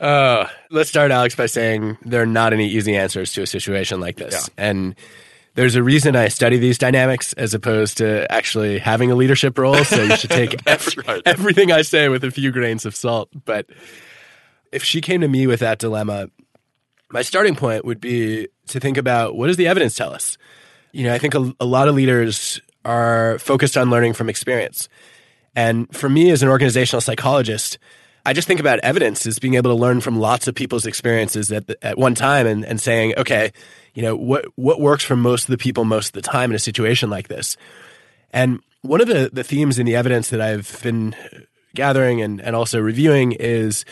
Uh, 0.00 0.48
let's 0.70 0.90
start, 0.90 1.10
Alex, 1.10 1.34
by 1.36 1.46
saying 1.46 1.96
there 2.04 2.20
are 2.22 2.26
not 2.26 2.52
any 2.52 2.68
easy 2.68 2.96
answers 2.96 3.32
to 3.34 3.42
a 3.42 3.46
situation 3.46 4.00
like 4.00 4.16
this. 4.16 4.34
Yeah. 4.34 4.64
And 4.66 4.96
there's 5.54 5.76
a 5.76 5.82
reason 5.82 6.16
I 6.16 6.28
study 6.28 6.58
these 6.58 6.78
dynamics 6.78 7.32
as 7.34 7.54
opposed 7.54 7.98
to 7.98 8.30
actually 8.30 8.78
having 8.78 9.10
a 9.10 9.14
leadership 9.14 9.56
role. 9.56 9.84
So 9.84 10.02
you 10.02 10.16
should 10.16 10.30
take 10.30 10.62
That's 10.64 10.98
ev- 10.98 11.06
right. 11.06 11.22
everything 11.24 11.70
I 11.70 11.82
say 11.82 12.08
with 12.08 12.24
a 12.24 12.30
few 12.30 12.50
grains 12.50 12.84
of 12.84 12.96
salt. 12.96 13.28
But 13.44 13.66
if 14.72 14.82
she 14.82 15.00
came 15.00 15.20
to 15.20 15.28
me 15.28 15.46
with 15.46 15.60
that 15.60 15.78
dilemma, 15.78 16.28
my 17.10 17.22
starting 17.22 17.54
point 17.54 17.84
would 17.84 18.00
be 18.00 18.48
to 18.66 18.80
think 18.80 18.96
about 18.96 19.36
what 19.36 19.46
does 19.46 19.56
the 19.56 19.68
evidence 19.68 19.94
tell 19.94 20.12
us? 20.12 20.36
You 20.90 21.04
know, 21.04 21.14
I 21.14 21.18
think 21.18 21.34
a, 21.34 21.54
a 21.60 21.64
lot 21.64 21.86
of 21.88 21.94
leaders 21.94 22.60
are 22.84 23.38
focused 23.38 23.76
on 23.76 23.90
learning 23.90 24.14
from 24.14 24.28
experience. 24.28 24.88
And 25.56 25.94
for 25.94 26.08
me 26.08 26.30
as 26.30 26.42
an 26.42 26.48
organizational 26.48 27.00
psychologist, 27.00 27.78
I 28.26 28.32
just 28.32 28.48
think 28.48 28.60
about 28.60 28.78
evidence 28.80 29.26
as 29.26 29.38
being 29.38 29.54
able 29.54 29.70
to 29.70 29.76
learn 29.76 30.00
from 30.00 30.18
lots 30.18 30.48
of 30.48 30.54
people's 30.54 30.86
experiences 30.86 31.52
at, 31.52 31.66
the, 31.66 31.84
at 31.84 31.98
one 31.98 32.14
time 32.14 32.46
and, 32.46 32.64
and 32.64 32.80
saying, 32.80 33.14
okay, 33.18 33.52
you 33.92 34.02
know, 34.02 34.16
what, 34.16 34.46
what 34.56 34.80
works 34.80 35.04
for 35.04 35.14
most 35.14 35.44
of 35.44 35.50
the 35.50 35.58
people 35.58 35.84
most 35.84 36.08
of 36.08 36.12
the 36.14 36.22
time 36.22 36.50
in 36.50 36.56
a 36.56 36.60
situation 36.60 37.10
like 37.10 37.28
this? 37.28 37.56
And 38.32 38.60
one 38.82 39.00
of 39.00 39.08
the, 39.08 39.30
the 39.32 39.44
themes 39.44 39.78
in 39.78 39.86
the 39.86 39.94
evidence 39.94 40.30
that 40.30 40.40
I've 40.40 40.80
been 40.82 41.14
gathering 41.74 42.22
and, 42.22 42.40
and 42.40 42.56
also 42.56 42.80
reviewing 42.80 43.32
is 43.32 43.84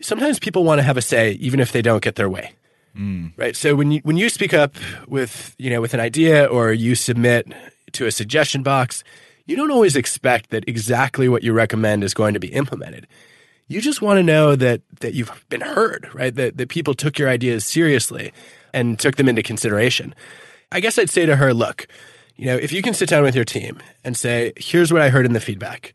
sometimes 0.00 0.38
people 0.38 0.64
want 0.64 0.78
to 0.78 0.82
have 0.82 0.96
a 0.96 1.02
say 1.02 1.32
even 1.32 1.60
if 1.60 1.72
they 1.72 1.82
don't 1.82 2.02
get 2.02 2.14
their 2.14 2.28
way. 2.28 2.52
Hmm. 2.94 3.28
Right. 3.36 3.54
So 3.54 3.74
when 3.74 3.92
you 3.92 4.00
when 4.02 4.16
you 4.16 4.28
speak 4.28 4.54
up 4.54 4.74
with 5.06 5.54
you 5.58 5.70
know 5.70 5.80
with 5.80 5.94
an 5.94 6.00
idea 6.00 6.46
or 6.46 6.72
you 6.72 6.94
submit 6.94 7.52
to 7.92 8.06
a 8.06 8.10
suggestion 8.10 8.62
box, 8.62 9.04
you 9.48 9.56
don't 9.56 9.70
always 9.70 9.96
expect 9.96 10.50
that 10.50 10.68
exactly 10.68 11.28
what 11.28 11.42
you 11.42 11.52
recommend 11.54 12.04
is 12.04 12.12
going 12.12 12.34
to 12.34 12.40
be 12.40 12.48
implemented. 12.48 13.06
You 13.66 13.80
just 13.80 14.02
want 14.02 14.18
to 14.18 14.22
know 14.22 14.54
that 14.54 14.82
that 15.00 15.14
you've 15.14 15.44
been 15.48 15.62
heard, 15.62 16.08
right? 16.14 16.34
That 16.34 16.58
that 16.58 16.68
people 16.68 16.94
took 16.94 17.18
your 17.18 17.28
ideas 17.28 17.64
seriously 17.64 18.32
and 18.72 18.98
took 18.98 19.16
them 19.16 19.28
into 19.28 19.42
consideration. 19.42 20.14
I 20.70 20.80
guess 20.80 20.98
I'd 20.98 21.10
say 21.10 21.24
to 21.24 21.36
her, 21.36 21.54
look, 21.54 21.88
you 22.36 22.44
know, 22.46 22.56
if 22.56 22.72
you 22.72 22.82
can 22.82 22.92
sit 22.92 23.08
down 23.08 23.22
with 23.22 23.34
your 23.34 23.46
team 23.46 23.80
and 24.04 24.16
say, 24.16 24.52
here's 24.56 24.92
what 24.92 25.00
I 25.00 25.08
heard 25.08 25.24
in 25.24 25.32
the 25.32 25.40
feedback. 25.40 25.94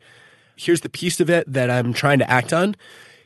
Here's 0.56 0.82
the 0.82 0.90
piece 0.90 1.20
of 1.20 1.30
it 1.30 1.52
that 1.52 1.70
I'm 1.70 1.94
trying 1.94 2.20
to 2.20 2.30
act 2.30 2.54
on. 2.54 2.76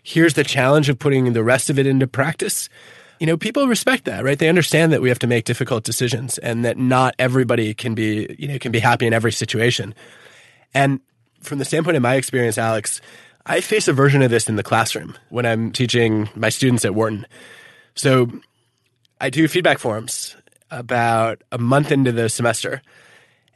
Here's 0.03 0.33
the 0.33 0.43
challenge 0.43 0.89
of 0.89 0.99
putting 0.99 1.31
the 1.31 1.43
rest 1.43 1.69
of 1.69 1.79
it 1.79 1.87
into 1.87 2.05
practice 2.05 2.69
you 3.19 3.27
know, 3.27 3.37
people 3.37 3.67
respect 3.67 4.05
that, 4.05 4.23
right? 4.23 4.37
They 4.37 4.49
understand 4.49 4.93
that 4.93 5.01
we 5.01 5.09
have 5.09 5.19
to 5.19 5.27
make 5.27 5.45
difficult 5.45 5.83
decisions 5.83 6.37
and 6.37 6.63
that 6.65 6.77
not 6.77 7.15
everybody 7.17 7.73
can 7.73 7.95
be, 7.95 8.35
you 8.37 8.47
know, 8.47 8.59
can 8.59 8.71
be 8.71 8.79
happy 8.79 9.07
in 9.07 9.13
every 9.13 9.31
situation. 9.31 9.95
And 10.73 10.99
from 11.41 11.59
the 11.59 11.65
standpoint 11.65 11.97
of 11.97 12.03
my 12.03 12.15
experience, 12.15 12.57
Alex, 12.57 13.01
I 13.45 13.61
face 13.61 13.87
a 13.87 13.93
version 13.93 14.21
of 14.21 14.29
this 14.29 14.49
in 14.49 14.55
the 14.55 14.63
classroom 14.63 15.17
when 15.29 15.45
I'm 15.45 15.71
teaching 15.71 16.29
my 16.35 16.49
students 16.49 16.85
at 16.85 16.93
Wharton. 16.93 17.25
So 17.95 18.29
I 19.19 19.29
do 19.29 19.47
feedback 19.47 19.79
forms 19.79 20.35
about 20.69 21.43
a 21.51 21.57
month 21.57 21.91
into 21.91 22.11
the 22.11 22.29
semester. 22.29 22.81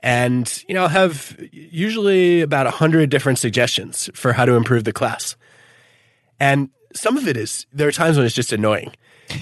And, 0.02 0.63
you 0.67 0.74
know, 0.74 0.84
I'll 0.84 0.88
have 0.88 1.38
usually 1.52 2.41
about 2.41 2.65
a 2.65 2.71
hundred 2.71 3.10
different 3.10 3.38
suggestions 3.38 4.10
for 4.13 4.34
how 4.34 4.45
to 4.45 4.54
improve 4.54 4.86
the 4.86 4.93
class. 4.93 5.36
And 6.39 6.69
some 6.93 7.17
of 7.17 7.28
it 7.28 7.38
is, 7.38 7.67
there 7.71 7.88
are 7.88 7.91
times 7.91 8.17
when 8.17 8.26
it's 8.26 8.34
just 8.34 8.52
annoying 8.52 8.93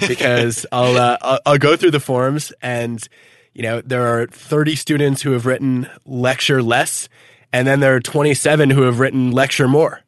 because 0.07 0.65
I'll, 0.71 0.97
uh, 0.97 1.17
I'll 1.21 1.39
I'll 1.45 1.57
go 1.57 1.75
through 1.75 1.91
the 1.91 1.99
forums 1.99 2.51
and 2.61 3.05
you 3.53 3.63
know 3.63 3.81
there 3.81 4.05
are 4.07 4.27
30 4.27 4.75
students 4.75 5.21
who 5.21 5.31
have 5.31 5.45
written 5.45 5.89
lecture 6.05 6.61
less, 6.63 7.09
and 7.51 7.67
then 7.67 7.79
there 7.79 7.95
are 7.95 7.99
27 7.99 8.69
who 8.69 8.83
have 8.83 8.99
written 8.99 9.31
lecture 9.31 9.67
more. 9.67 10.01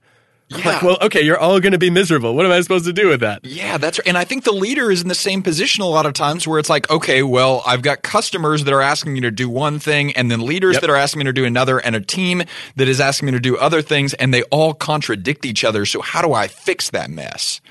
Yeah. 0.49 0.57
Like, 0.65 0.81
well, 0.81 0.97
okay, 1.03 1.21
you're 1.21 1.37
all 1.37 1.61
going 1.61 1.71
to 1.71 1.77
be 1.77 1.89
miserable. 1.89 2.35
What 2.35 2.45
am 2.45 2.51
I 2.51 2.59
supposed 2.59 2.83
to 2.83 2.91
do 2.91 3.07
with 3.07 3.21
that? 3.21 3.45
Yeah, 3.45 3.77
that's 3.77 3.99
right. 3.99 4.07
And 4.09 4.17
I 4.17 4.25
think 4.25 4.43
the 4.43 4.51
leader 4.51 4.91
is 4.91 5.01
in 5.01 5.07
the 5.07 5.15
same 5.15 5.41
position 5.41 5.81
a 5.81 5.87
lot 5.87 6.05
of 6.05 6.11
times 6.11 6.45
where 6.45 6.59
it's 6.59 6.69
like, 6.69 6.89
okay, 6.89 7.23
well, 7.23 7.63
I've 7.65 7.81
got 7.81 8.01
customers 8.01 8.65
that 8.65 8.73
are 8.73 8.81
asking 8.81 9.13
me 9.13 9.21
to 9.21 9.31
do 9.31 9.47
one 9.47 9.79
thing, 9.79 10.11
and 10.11 10.29
then 10.29 10.41
leaders 10.41 10.73
Yep. 10.73 10.81
that 10.81 10.89
are 10.89 10.97
asking 10.97 11.19
me 11.19 11.25
to 11.25 11.31
do 11.31 11.45
another, 11.45 11.77
and 11.79 11.95
a 11.95 12.01
team 12.01 12.43
that 12.75 12.89
is 12.89 12.99
asking 12.99 13.27
me 13.27 13.31
to 13.31 13.39
do 13.39 13.55
other 13.57 13.81
things, 13.81 14.13
and 14.15 14.33
they 14.33 14.43
all 14.43 14.73
contradict 14.73 15.45
each 15.45 15.63
other. 15.63 15.85
So 15.85 16.01
how 16.01 16.21
do 16.21 16.33
I 16.33 16.49
fix 16.49 16.89
that 16.89 17.09
mess? 17.09 17.61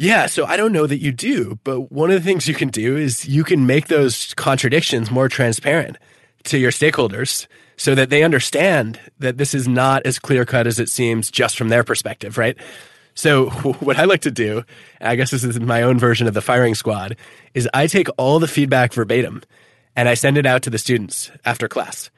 Yeah, 0.00 0.26
so 0.26 0.46
I 0.46 0.56
don't 0.56 0.70
know 0.70 0.86
that 0.86 1.02
you 1.02 1.10
do, 1.10 1.58
but 1.64 1.90
one 1.90 2.10
of 2.10 2.14
the 2.14 2.24
things 2.24 2.46
you 2.46 2.54
can 2.54 2.68
do 2.68 2.96
is 2.96 3.26
you 3.26 3.42
can 3.42 3.66
make 3.66 3.88
those 3.88 4.32
contradictions 4.34 5.10
more 5.10 5.28
transparent 5.28 5.96
to 6.44 6.56
your 6.56 6.70
stakeholders 6.70 7.48
so 7.76 7.96
that 7.96 8.08
they 8.08 8.22
understand 8.22 9.00
that 9.18 9.38
this 9.38 9.54
is 9.54 9.66
not 9.66 10.06
as 10.06 10.20
clear 10.20 10.44
cut 10.44 10.68
as 10.68 10.78
it 10.78 10.88
seems 10.88 11.32
just 11.32 11.58
from 11.58 11.68
their 11.68 11.82
perspective, 11.82 12.38
right? 12.38 12.56
So 13.14 13.50
what 13.80 13.98
I 13.98 14.04
like 14.04 14.20
to 14.20 14.30
do, 14.30 14.62
I 15.00 15.16
guess 15.16 15.32
this 15.32 15.42
is 15.42 15.58
my 15.58 15.82
own 15.82 15.98
version 15.98 16.28
of 16.28 16.34
the 16.34 16.42
firing 16.42 16.76
squad, 16.76 17.16
is 17.52 17.68
I 17.74 17.88
take 17.88 18.06
all 18.16 18.38
the 18.38 18.46
feedback 18.46 18.92
verbatim 18.92 19.42
and 19.96 20.08
I 20.08 20.14
send 20.14 20.38
it 20.38 20.46
out 20.46 20.62
to 20.62 20.70
the 20.70 20.78
students 20.78 21.32
after 21.44 21.66
class. 21.66 22.08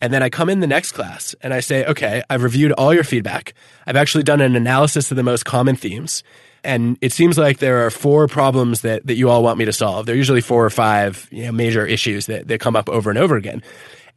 And 0.00 0.14
then 0.14 0.22
I 0.22 0.30
come 0.30 0.48
in 0.48 0.60
the 0.60 0.66
next 0.66 0.92
class 0.92 1.34
and 1.42 1.52
I 1.52 1.60
say, 1.60 1.84
okay, 1.84 2.22
I've 2.30 2.42
reviewed 2.42 2.72
all 2.72 2.94
your 2.94 3.04
feedback. 3.04 3.52
I've 3.86 3.96
actually 3.96 4.24
done 4.24 4.40
an 4.40 4.56
analysis 4.56 5.10
of 5.10 5.18
the 5.18 5.22
most 5.22 5.44
common 5.44 5.76
themes. 5.76 6.24
And 6.64 6.96
it 7.00 7.12
seems 7.12 7.36
like 7.36 7.58
there 7.58 7.86
are 7.86 7.90
four 7.90 8.28
problems 8.28 8.82
that, 8.82 9.06
that 9.06 9.14
you 9.14 9.28
all 9.28 9.42
want 9.42 9.58
me 9.58 9.64
to 9.64 9.72
solve. 9.72 10.06
There 10.06 10.14
are 10.14 10.18
usually 10.18 10.40
four 10.40 10.64
or 10.64 10.70
five 10.70 11.28
you 11.30 11.44
know, 11.44 11.52
major 11.52 11.84
issues 11.84 12.26
that, 12.26 12.48
that 12.48 12.60
come 12.60 12.76
up 12.76 12.88
over 12.88 13.10
and 13.10 13.18
over 13.18 13.36
again. 13.36 13.62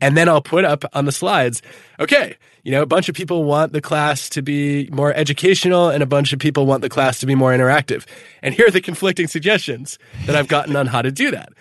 And 0.02 0.16
then 0.16 0.28
I'll 0.28 0.42
put 0.42 0.66
up 0.66 0.84
on 0.94 1.06
the 1.06 1.12
slides, 1.12 1.62
okay, 2.00 2.36
you 2.64 2.72
know, 2.72 2.82
a 2.82 2.86
bunch 2.86 3.10
of 3.10 3.16
people 3.16 3.44
want 3.46 3.74
the 3.74 3.82
class 3.82 4.30
to 4.30 4.42
be 4.42 4.90
more 4.92 5.14
educational 5.14 5.90
and 5.90 6.04
a 6.04 6.06
bunch 6.06 6.34
of 6.34 6.40
people 6.40 6.66
want 6.66 6.82
the 6.82 6.90
class 6.90 7.20
to 7.22 7.26
be 7.26 7.36
more 7.36 7.52
interactive. 7.52 8.06
And 8.42 8.54
here 8.54 8.68
are 8.68 8.72
the 8.72 8.82
conflicting 8.82 9.28
suggestions 9.28 9.98
that 10.26 10.36
I've 10.36 10.48
gotten 10.48 10.76
on 10.76 10.88
how 10.88 11.02
to 11.02 11.12
do 11.12 11.32
that. 11.32 11.54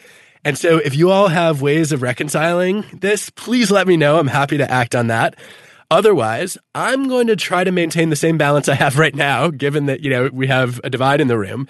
And 0.45 0.59
so 0.59 0.79
if 0.79 0.95
you 0.95 1.11
all 1.11 1.29
have 1.29 1.63
ways 1.63 1.93
of 1.93 2.03
reconciling 2.03 2.85
this, 2.93 3.31
please 3.31 3.71
let 3.71 3.87
me 3.87 3.97
know. 3.97 4.19
I'm 4.19 4.27
happy 4.27 4.59
to 4.59 4.71
act 4.71 4.95
on 4.95 5.07
that. 5.07 5.37
Otherwise, 5.95 6.59
I'm 6.75 7.07
going 7.07 7.29
to 7.29 7.37
try 7.37 7.63
to 7.63 7.71
maintain 7.71 8.11
the 8.11 8.17
same 8.17 8.37
balance 8.37 8.69
I 8.69 8.75
have 8.75 8.99
right 8.99 9.15
now, 9.15 9.49
given 9.49 9.87
that, 9.87 10.01
you 10.01 10.11
know, 10.11 10.29
we 10.33 10.49
have 10.49 10.81
a 10.83 10.91
divide 10.91 11.21
in 11.21 11.29
the 11.29 11.39
room. 11.39 11.69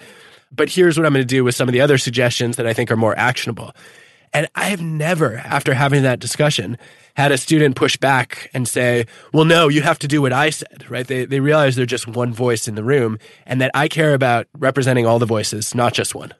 But 0.51 0.67
here's 0.67 0.97
what 0.97 1.05
I'm 1.05 1.13
going 1.13 1.21
to 1.21 1.27
do 1.27 1.43
with 1.43 1.53
some 1.53 1.69
of 1.69 1.73
the 1.73 1.81
other 1.81 1.99
suggestions 1.99 2.55
that 2.55 2.65
I 2.65 2.73
think 2.73 2.89
are 2.89 2.97
more 2.97 3.15
actionable. 3.19 3.75
And 4.33 4.47
I 4.55 4.65
have 4.65 4.81
never, 4.81 5.37
after 5.37 5.75
having 5.75 6.01
that 6.01 6.19
discussion, 6.19 6.79
had 7.15 7.31
a 7.31 7.37
student 7.37 7.75
push 7.75 7.97
back 7.97 8.49
and 8.51 8.67
say, 8.67 9.05
well, 9.31 9.45
no, 9.45 9.67
you 9.67 9.83
have 9.83 9.99
to 9.99 10.07
do 10.07 10.23
what 10.23 10.33
I 10.33 10.49
said, 10.49 10.89
right? 10.89 11.05
They, 11.05 11.25
they 11.25 11.39
realize 11.39 11.75
they're 11.75 11.85
just 11.85 12.07
one 12.07 12.33
voice 12.33 12.67
in 12.67 12.73
the 12.73 12.83
room 12.83 13.19
and 13.45 13.61
that 13.61 13.69
I 13.75 13.87
care 13.87 14.15
about 14.15 14.47
representing 14.57 15.05
all 15.05 15.19
the 15.19 15.27
voices, 15.27 15.75
not 15.75 15.93
just 15.93 16.15
one. 16.15 16.33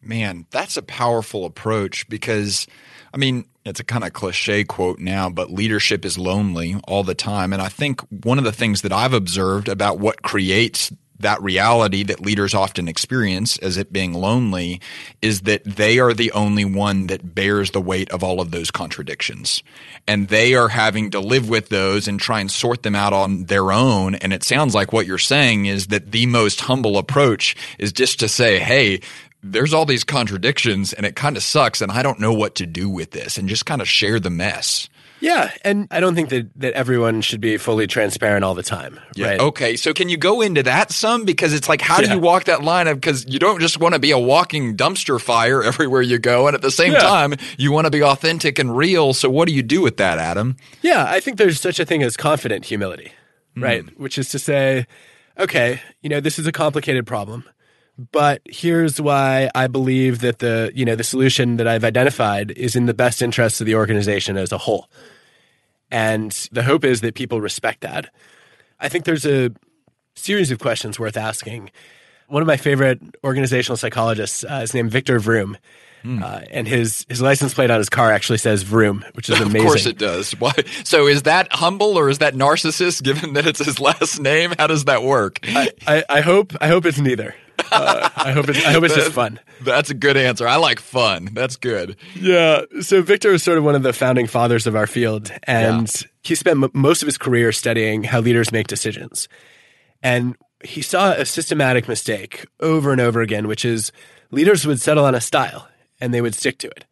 Man, 0.00 0.46
that's 0.48 0.78
a 0.78 0.82
powerful 0.82 1.44
approach 1.44 2.08
because, 2.08 2.66
I 3.12 3.16
mean, 3.16 3.46
it's 3.64 3.80
a 3.80 3.84
kind 3.84 4.04
of 4.04 4.12
cliche 4.12 4.64
quote 4.64 4.98
now, 4.98 5.28
but 5.28 5.50
leadership 5.50 6.04
is 6.04 6.18
lonely 6.18 6.76
all 6.86 7.04
the 7.04 7.14
time. 7.14 7.52
And 7.52 7.62
I 7.62 7.68
think 7.68 8.00
one 8.24 8.38
of 8.38 8.44
the 8.44 8.52
things 8.52 8.82
that 8.82 8.92
I've 8.92 9.12
observed 9.12 9.68
about 9.68 9.98
what 9.98 10.22
creates 10.22 10.92
that 11.20 11.42
reality 11.42 12.04
that 12.04 12.20
leaders 12.20 12.54
often 12.54 12.88
experience 12.88 13.58
as 13.58 13.76
it 13.76 13.92
being 13.92 14.14
lonely 14.14 14.80
is 15.20 15.42
that 15.42 15.64
they 15.64 15.98
are 15.98 16.14
the 16.14 16.30
only 16.32 16.64
one 16.64 17.08
that 17.08 17.34
bears 17.34 17.72
the 17.72 17.80
weight 17.80 18.10
of 18.10 18.22
all 18.22 18.40
of 18.40 18.50
those 18.50 18.70
contradictions. 18.70 19.62
And 20.06 20.28
they 20.28 20.54
are 20.54 20.68
having 20.68 21.10
to 21.10 21.20
live 21.20 21.48
with 21.48 21.68
those 21.68 22.06
and 22.06 22.20
try 22.20 22.40
and 22.40 22.50
sort 22.50 22.82
them 22.82 22.94
out 22.94 23.12
on 23.12 23.44
their 23.44 23.72
own. 23.72 24.14
And 24.16 24.32
it 24.32 24.44
sounds 24.44 24.74
like 24.74 24.92
what 24.92 25.06
you're 25.06 25.18
saying 25.18 25.66
is 25.66 25.88
that 25.88 26.12
the 26.12 26.26
most 26.26 26.60
humble 26.60 26.98
approach 26.98 27.56
is 27.78 27.92
just 27.92 28.20
to 28.20 28.28
say, 28.28 28.58
Hey, 28.58 29.00
there's 29.42 29.72
all 29.72 29.84
these 29.86 30.04
contradictions 30.04 30.92
and 30.92 31.06
it 31.06 31.14
kind 31.16 31.36
of 31.36 31.42
sucks 31.42 31.80
and 31.80 31.92
I 31.92 32.02
don't 32.02 32.18
know 32.20 32.32
what 32.32 32.54
to 32.56 32.66
do 32.66 32.88
with 32.90 33.12
this 33.12 33.38
and 33.38 33.48
just 33.48 33.66
kind 33.66 33.80
of 33.80 33.88
share 33.88 34.18
the 34.20 34.30
mess. 34.30 34.88
Yeah, 35.20 35.50
and 35.64 35.88
I 35.90 35.98
don't 35.98 36.14
think 36.14 36.28
that, 36.28 36.48
that 36.60 36.74
everyone 36.74 37.22
should 37.22 37.40
be 37.40 37.56
fully 37.56 37.88
transparent 37.88 38.44
all 38.44 38.54
the 38.54 38.62
time. 38.62 39.00
Yeah. 39.16 39.26
Right? 39.30 39.40
Okay. 39.40 39.76
So 39.76 39.92
can 39.92 40.08
you 40.08 40.16
go 40.16 40.40
into 40.42 40.62
that 40.62 40.92
some? 40.92 41.24
Because 41.24 41.52
it's 41.52 41.68
like, 41.68 41.80
how 41.80 42.00
do 42.00 42.08
you 42.08 42.20
walk 42.20 42.44
that 42.44 42.62
line 42.62 42.86
of, 42.86 43.00
because 43.00 43.26
you 43.26 43.40
don't 43.40 43.60
just 43.60 43.80
want 43.80 43.94
to 43.94 43.98
be 43.98 44.12
a 44.12 44.18
walking 44.18 44.76
dumpster 44.76 45.20
fire 45.20 45.60
everywhere 45.64 46.02
you 46.02 46.20
go. 46.20 46.46
And 46.46 46.54
at 46.54 46.62
the 46.62 46.70
same 46.70 46.92
Yeah. 46.92 47.00
time, 47.00 47.34
you 47.56 47.72
want 47.72 47.86
to 47.86 47.90
be 47.90 48.00
authentic 48.00 48.60
and 48.60 48.76
real. 48.76 49.12
So 49.12 49.28
what 49.28 49.48
do 49.48 49.54
you 49.54 49.62
do 49.64 49.80
with 49.80 49.96
that, 49.96 50.18
Adam? 50.18 50.56
Yeah, 50.82 51.04
I 51.08 51.18
think 51.18 51.36
there's 51.36 51.60
such 51.60 51.80
a 51.80 51.84
thing 51.84 52.04
as 52.04 52.16
confident 52.16 52.64
humility, 52.66 53.10
right? 53.56 53.82
Hmm. 53.84 54.00
Which 54.00 54.18
is 54.18 54.28
to 54.28 54.38
say, 54.38 54.86
okay, 55.36 55.80
you 56.00 56.08
know, 56.10 56.20
this 56.20 56.38
is 56.38 56.46
a 56.46 56.52
complicated 56.52 57.08
problem, 57.08 57.42
but 58.12 58.42
here's 58.44 59.00
why 59.00 59.50
I 59.54 59.66
believe 59.66 60.20
that 60.20 60.38
the, 60.38 60.70
you 60.74 60.84
know, 60.84 60.94
the 60.94 61.04
solution 61.04 61.56
that 61.56 61.66
I've 61.66 61.84
identified 61.84 62.52
is 62.52 62.76
in 62.76 62.86
the 62.86 62.94
best 62.94 63.20
interest 63.22 63.60
of 63.60 63.66
the 63.66 63.74
organization 63.74 64.36
as 64.36 64.52
a 64.52 64.58
whole. 64.58 64.88
And 65.90 66.30
the 66.52 66.62
hope 66.62 66.84
is 66.84 67.00
that 67.00 67.14
people 67.14 67.40
respect 67.40 67.80
that. 67.80 68.10
I 68.78 68.88
think 68.88 69.04
there's 69.04 69.26
a 69.26 69.50
series 70.14 70.50
of 70.50 70.60
questions 70.60 70.98
worth 70.98 71.16
asking. 71.16 71.70
One 72.28 72.42
of 72.42 72.46
my 72.46 72.56
favorite 72.56 73.00
organizational 73.24 73.76
psychologists 73.76 74.44
uh, 74.44 74.60
is 74.62 74.74
named 74.74 74.90
Victor 74.90 75.18
Vroom. 75.18 75.58
Uh, 76.04 76.42
and 76.52 76.68
his, 76.68 77.04
his 77.08 77.20
license 77.20 77.52
plate 77.52 77.70
on 77.70 77.78
his 77.78 77.88
car 77.90 78.12
actually 78.12 78.38
says 78.38 78.62
Vroom, 78.62 79.04
which 79.14 79.28
is 79.28 79.40
amazing. 79.40 79.60
Of 79.60 79.66
course 79.66 79.84
it 79.86 79.98
does. 79.98 80.32
Why? 80.32 80.52
So 80.84 81.08
is 81.08 81.22
that 81.24 81.52
humble 81.52 81.98
or 81.98 82.08
is 82.08 82.18
that 82.18 82.34
narcissist 82.34 83.02
given 83.02 83.32
that 83.32 83.46
it's 83.46 83.62
his 83.62 83.80
last 83.80 84.20
name? 84.20 84.54
How 84.56 84.68
does 84.68 84.84
that 84.84 85.02
work? 85.02 85.40
I, 85.42 85.70
I, 85.86 86.04
I 86.08 86.20
hope 86.20 86.54
I 86.60 86.68
hope 86.68 86.86
it's 86.86 87.00
neither. 87.00 87.34
Uh, 87.70 88.08
I 88.16 88.32
hope 88.32 88.48
it's 88.48 88.64
I 88.64 88.72
hope 88.72 88.84
it's 88.84 88.94
just 88.94 89.12
fun. 89.12 89.38
That's 89.62 89.90
a 89.90 89.94
good 89.94 90.16
answer. 90.16 90.46
I 90.46 90.56
like 90.56 90.80
fun. 90.80 91.28
That's 91.32 91.56
good. 91.56 91.96
Yeah. 92.14 92.62
So 92.80 93.02
Victor 93.02 93.30
was 93.32 93.42
sort 93.42 93.58
of 93.58 93.64
one 93.64 93.74
of 93.74 93.82
the 93.82 93.92
founding 93.92 94.26
fathers 94.26 94.66
of 94.66 94.74
our 94.76 94.86
field, 94.86 95.30
and 95.44 95.90
he 96.22 96.34
spent 96.34 96.62
m- 96.62 96.70
most 96.72 97.02
of 97.02 97.06
his 97.06 97.18
career 97.18 97.52
studying 97.52 98.04
how 98.04 98.20
leaders 98.20 98.52
make 98.52 98.66
decisions. 98.68 99.28
And 100.02 100.36
he 100.64 100.82
saw 100.82 101.12
a 101.12 101.24
systematic 101.24 101.88
mistake 101.88 102.46
over 102.60 102.92
and 102.92 103.00
over 103.00 103.20
again, 103.20 103.46
which 103.48 103.64
is 103.64 103.92
leaders 104.30 104.66
would 104.66 104.80
settle 104.80 105.04
on 105.04 105.14
a 105.14 105.20
style 105.20 105.68
and 106.00 106.14
they 106.14 106.20
would 106.20 106.34
stick 106.34 106.58
to 106.58 106.68
it. 106.68 106.84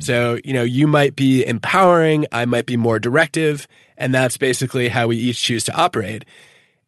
So, 0.00 0.38
you 0.44 0.52
know, 0.52 0.62
you 0.62 0.86
might 0.86 1.16
be 1.16 1.42
empowering, 1.46 2.26
I 2.30 2.44
might 2.44 2.66
be 2.66 2.76
more 2.76 2.98
directive, 2.98 3.66
and 3.96 4.14
that's 4.14 4.36
basically 4.36 4.88
how 4.90 5.06
we 5.06 5.16
each 5.16 5.40
choose 5.42 5.64
to 5.64 5.74
operate. 5.74 6.26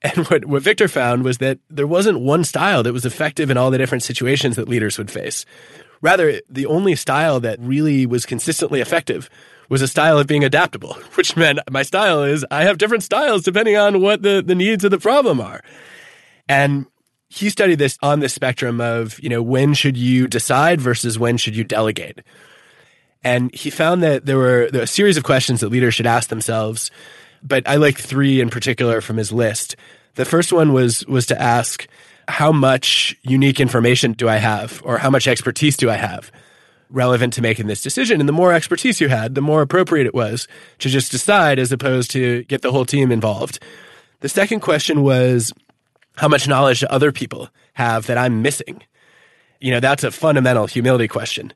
And 0.03 0.27
what, 0.27 0.45
what 0.45 0.63
Victor 0.63 0.89
found 0.89 1.25
was 1.25 1.39
that 1.39 1.59
there 1.71 1.87
wasn't 1.87 2.21
one 2.21 2.45
style 2.45 2.83
that 2.83 2.93
was 2.93 3.07
effective 3.07 3.51
in 3.51 3.57
all 3.57 3.71
the 3.71 3.79
different 3.79 4.03
situations 4.03 4.57
that 4.57 4.69
leaders 4.69 4.99
would 4.99 5.11
face. 5.11 5.45
Rather, 6.03 6.41
the 6.49 6.67
only 6.67 6.95
style 6.95 7.41
that 7.41 7.59
really 7.61 8.07
was 8.07 8.27
consistently 8.27 8.81
effective 8.81 9.31
was 9.69 9.83
a 9.83 9.89
style 9.89 10.19
of 10.19 10.27
being 10.27 10.45
adaptable, 10.45 10.95
which 11.15 11.37
meant 11.37 11.59
my 11.71 11.83
style 11.83 12.23
is 12.23 12.45
I 12.51 12.65
have 12.65 12.79
different 12.79 13.03
styles 13.03 13.43
depending 13.43 13.77
on 13.77 14.01
what 14.01 14.23
the, 14.23 14.43
the 14.45 14.55
needs 14.55 14.85
of 14.85 14.91
the 14.91 14.99
problem 14.99 15.41
are. 15.41 15.63
And 16.49 16.87
he 17.29 17.51
studied 17.51 17.79
this 17.79 17.99
on 18.03 18.21
the 18.21 18.29
spectrum 18.29 18.81
of, 18.81 19.19
you 19.21 19.29
know, 19.29 19.43
when 19.43 19.75
should 19.75 19.97
you 19.97 20.29
decide 20.29 20.81
versus 20.81 21.19
when 21.19 21.37
should 21.37 21.57
you 21.57 21.65
delegate? 21.65 22.21
And 23.25 23.53
he 23.53 23.71
found 23.71 24.03
that 24.05 24.27
there 24.27 24.37
were, 24.37 24.69
there 24.71 24.81
were 24.81 24.85
a 24.85 24.87
series 24.87 25.17
of 25.17 25.25
questions 25.25 25.61
that 25.61 25.71
leaders 25.71 25.95
should 25.95 26.07
ask 26.07 26.29
themselves, 26.29 26.93
but 27.47 27.69
I 27.69 27.77
like 27.77 27.99
three 27.99 28.41
in 28.41 28.51
particular 28.51 29.01
from 29.01 29.17
his 29.17 29.33
list. 29.33 29.77
The 30.15 30.25
first 30.25 30.53
one 30.53 30.73
was 30.73 31.07
was 31.07 31.27
to 31.27 31.41
ask, 31.41 31.87
how 32.29 32.53
much 32.53 33.17
unique 33.23 33.61
information 33.61 34.13
do 34.13 34.29
I 34.29 34.37
have, 34.37 34.83
or 34.85 34.99
how 34.99 35.11
much 35.11 35.29
expertise 35.29 35.77
do 35.77 35.91
I 35.91 35.97
have 35.97 36.33
relevant 36.91 37.33
to 37.35 37.43
making 37.43 37.67
this 37.67 37.83
decision? 37.83 38.21
And 38.21 38.29
the 38.29 38.33
more 38.33 38.53
expertise 38.53 39.01
you 39.01 39.09
had, 39.09 39.35
the 39.35 39.41
more 39.41 39.63
appropriate 39.63 40.07
it 40.07 40.15
was 40.15 40.49
to 40.79 40.89
just 40.89 41.11
decide 41.11 41.59
as 41.59 41.73
opposed 41.73 42.11
to 42.13 42.45
get 42.45 42.63
the 42.63 42.73
whole 42.73 42.85
team 42.85 43.13
involved. 43.13 43.59
The 44.21 44.29
second 44.29 44.61
question 44.61 45.03
was, 45.03 45.53
how 46.17 46.29
much 46.29 46.49
knowledge 46.49 46.81
do 46.81 46.87
other 46.87 47.13
people 47.13 47.51
have 47.75 48.07
that 48.07 48.19
I'm 48.19 48.43
missing? 48.43 48.83
You 49.61 49.73
know, 49.73 49.81
that's 49.81 50.05
a 50.05 50.11
fundamental 50.11 50.67
humility 50.67 51.09
question. 51.09 51.53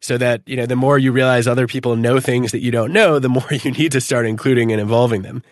So 0.00 0.16
that, 0.16 0.42
you 0.46 0.56
know, 0.56 0.66
the 0.66 0.76
more 0.76 0.98
you 0.98 1.12
realize 1.12 1.46
other 1.46 1.66
people 1.66 1.94
know 1.94 2.20
things 2.20 2.52
that 2.52 2.60
you 2.60 2.70
don't 2.70 2.92
know, 2.92 3.18
the 3.18 3.28
more 3.28 3.46
you 3.50 3.70
need 3.70 3.92
to 3.92 4.00
start 4.00 4.26
including 4.26 4.72
and 4.72 4.80
involving 4.80 5.22
them. 5.22 5.42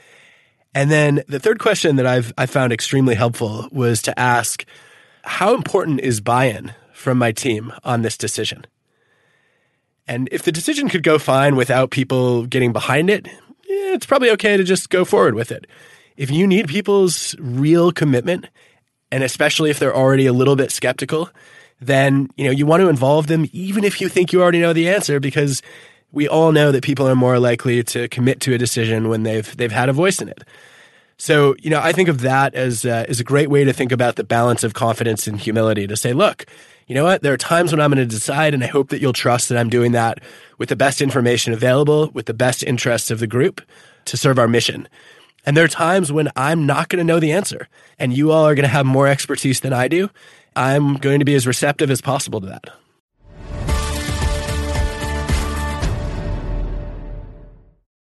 And 0.74 0.90
then 0.90 1.22
the 1.28 1.40
third 1.40 1.58
question 1.58 1.96
that 1.96 2.06
I've 2.06 2.32
I 2.38 2.46
found 2.46 2.72
extremely 2.72 3.14
helpful 3.14 3.68
was 3.72 4.02
to 4.02 4.18
ask, 4.18 4.64
how 5.22 5.54
important 5.54 6.00
is 6.00 6.20
buy-in 6.20 6.72
from 6.92 7.18
my 7.18 7.32
team 7.32 7.72
on 7.84 8.02
this 8.02 8.16
decision? 8.16 8.66
And 10.06 10.28
if 10.32 10.42
the 10.42 10.52
decision 10.52 10.88
could 10.88 11.02
go 11.02 11.18
fine 11.18 11.54
without 11.56 11.90
people 11.90 12.46
getting 12.46 12.72
behind 12.72 13.10
it, 13.10 13.28
it's 13.64 14.06
probably 14.06 14.30
okay 14.30 14.56
to 14.56 14.64
just 14.64 14.88
go 14.88 15.04
forward 15.04 15.34
with 15.34 15.52
it. 15.52 15.66
If 16.16 16.30
you 16.30 16.46
need 16.46 16.68
people's 16.68 17.36
real 17.38 17.92
commitment, 17.92 18.46
and 19.12 19.22
especially 19.22 19.70
if 19.70 19.78
they're 19.78 19.94
already 19.94 20.26
a 20.26 20.32
little 20.32 20.56
bit 20.56 20.72
skeptical, 20.72 21.30
then 21.80 22.28
you 22.36 22.44
know 22.44 22.50
you 22.50 22.66
want 22.66 22.80
to 22.80 22.88
involve 22.88 23.26
them 23.26 23.46
even 23.52 23.84
if 23.84 24.00
you 24.00 24.08
think 24.08 24.32
you 24.32 24.42
already 24.42 24.60
know 24.60 24.72
the 24.72 24.88
answer 24.88 25.20
because 25.20 25.62
we 26.12 26.26
all 26.28 26.52
know 26.52 26.72
that 26.72 26.82
people 26.82 27.06
are 27.08 27.14
more 27.14 27.38
likely 27.38 27.82
to 27.82 28.08
commit 28.08 28.40
to 28.40 28.54
a 28.54 28.58
decision 28.58 29.08
when 29.08 29.22
they've 29.22 29.56
they've 29.56 29.72
had 29.72 29.88
a 29.88 29.92
voice 29.92 30.20
in 30.20 30.28
it. 30.28 30.42
So, 31.20 31.56
you 31.60 31.68
know, 31.68 31.80
I 31.80 31.90
think 31.90 32.08
of 32.08 32.20
that 32.20 32.54
as 32.54 32.84
uh, 32.84 33.04
as 33.08 33.20
a 33.20 33.24
great 33.24 33.50
way 33.50 33.64
to 33.64 33.72
think 33.72 33.92
about 33.92 34.16
the 34.16 34.24
balance 34.24 34.62
of 34.62 34.74
confidence 34.74 35.26
and 35.26 35.38
humility 35.38 35.86
to 35.86 35.96
say, 35.96 36.12
look, 36.12 36.46
you 36.86 36.94
know 36.94 37.04
what? 37.04 37.22
There 37.22 37.32
are 37.32 37.38
times 37.38 37.72
when 37.72 37.80
I'm 37.80 37.90
going 37.90 38.08
to 38.08 38.14
decide 38.14 38.54
and 38.54 38.62
I 38.62 38.68
hope 38.68 38.90
that 38.90 39.00
you'll 39.00 39.12
trust 39.12 39.48
that 39.48 39.58
I'm 39.58 39.68
doing 39.68 39.92
that 39.92 40.20
with 40.58 40.68
the 40.68 40.76
best 40.76 41.02
information 41.02 41.52
available, 41.52 42.10
with 42.14 42.26
the 42.26 42.34
best 42.34 42.62
interests 42.62 43.10
of 43.10 43.18
the 43.18 43.26
group 43.26 43.60
to 44.06 44.16
serve 44.16 44.38
our 44.38 44.48
mission. 44.48 44.88
And 45.44 45.56
there 45.56 45.64
are 45.64 45.68
times 45.68 46.12
when 46.12 46.30
I'm 46.36 46.66
not 46.66 46.88
going 46.88 46.98
to 46.98 47.04
know 47.04 47.20
the 47.20 47.32
answer 47.32 47.68
and 47.98 48.16
you 48.16 48.30
all 48.30 48.46
are 48.46 48.54
going 48.54 48.64
to 48.64 48.68
have 48.68 48.86
more 48.86 49.08
expertise 49.08 49.60
than 49.60 49.72
I 49.72 49.88
do. 49.88 50.10
I'm 50.58 50.94
going 50.94 51.20
to 51.20 51.24
be 51.24 51.36
as 51.36 51.46
receptive 51.46 51.88
as 51.88 52.00
possible 52.00 52.40
to 52.40 52.48
that. 52.48 52.64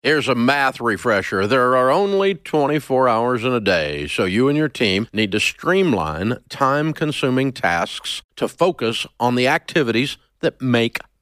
Here's 0.04 0.28
a 0.28 0.36
math 0.36 0.80
refresher. 0.80 1.48
There 1.48 1.76
are 1.76 1.90
only 1.90 2.36
24 2.36 3.10
hours 3.10 3.44
in 3.44 3.52
a 3.52 3.60
day, 3.60 4.06
so 4.06 4.26
you 4.26 4.48
and 4.48 4.56
your 4.56 4.70
team 4.70 5.08
need 5.12 5.32
to 5.32 5.40
streamline 5.40 6.38
time 6.48 6.94
consuming 6.94 7.52
tasks 7.52 8.22
to 8.36 8.48
focus 8.48 9.08
on 9.20 9.34
the 9.34 9.48
activities 9.48 10.18
that 10.42 10.62
make 10.62 11.00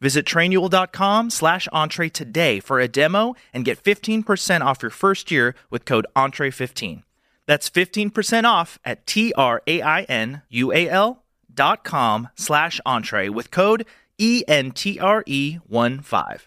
Visit 0.00 0.26
trainual.com 0.26 1.30
slash 1.30 1.68
entree 1.72 2.08
today 2.08 2.60
for 2.60 2.80
a 2.80 2.88
demo 2.88 3.34
and 3.52 3.64
get 3.64 3.82
15% 3.82 4.60
off 4.60 4.82
your 4.82 4.90
first 4.90 5.30
year 5.30 5.54
with 5.70 5.84
code 5.84 6.06
entree15. 6.14 7.02
That's 7.46 7.70
15% 7.70 8.44
off 8.44 8.78
at 8.84 9.06
T-R-A-I-N-U-A-L 9.06 9.62
dot 11.54 11.84
com 11.84 12.28
slash 12.34 12.80
entree 12.84 13.28
with 13.28 13.50
code 13.50 13.86
E-N-T-R-E-1-5. 14.18 16.40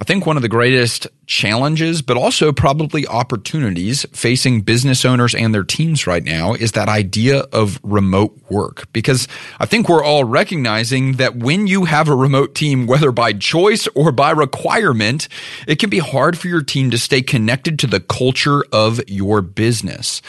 I 0.00 0.04
think 0.04 0.24
one 0.24 0.36
of 0.36 0.42
the 0.42 0.48
greatest 0.48 1.06
challenges, 1.26 2.00
but 2.00 2.16
also 2.16 2.52
probably 2.52 3.06
opportunities 3.06 4.06
facing 4.12 4.62
business 4.62 5.04
owners 5.04 5.34
and 5.34 5.52
their 5.52 5.62
teams 5.62 6.06
right 6.06 6.24
now 6.24 6.54
is 6.54 6.72
that 6.72 6.88
idea 6.88 7.40
of 7.52 7.78
remote 7.82 8.34
work. 8.48 8.90
Because 8.94 9.28
I 9.58 9.66
think 9.66 9.90
we're 9.90 10.02
all 10.02 10.24
recognizing 10.24 11.14
that 11.14 11.36
when 11.36 11.66
you 11.66 11.84
have 11.84 12.08
a 12.08 12.16
remote 12.16 12.54
team, 12.54 12.86
whether 12.86 13.12
by 13.12 13.34
choice 13.34 13.86
or 13.88 14.10
by 14.10 14.30
requirement, 14.30 15.28
it 15.68 15.78
can 15.78 15.90
be 15.90 15.98
hard 15.98 16.38
for 16.38 16.48
your 16.48 16.62
team 16.62 16.90
to 16.92 16.98
stay 16.98 17.20
connected 17.20 17.78
to 17.80 17.86
the 17.86 18.00
culture 18.00 18.64
of 18.72 19.06
your 19.06 19.42
business. 19.42 20.22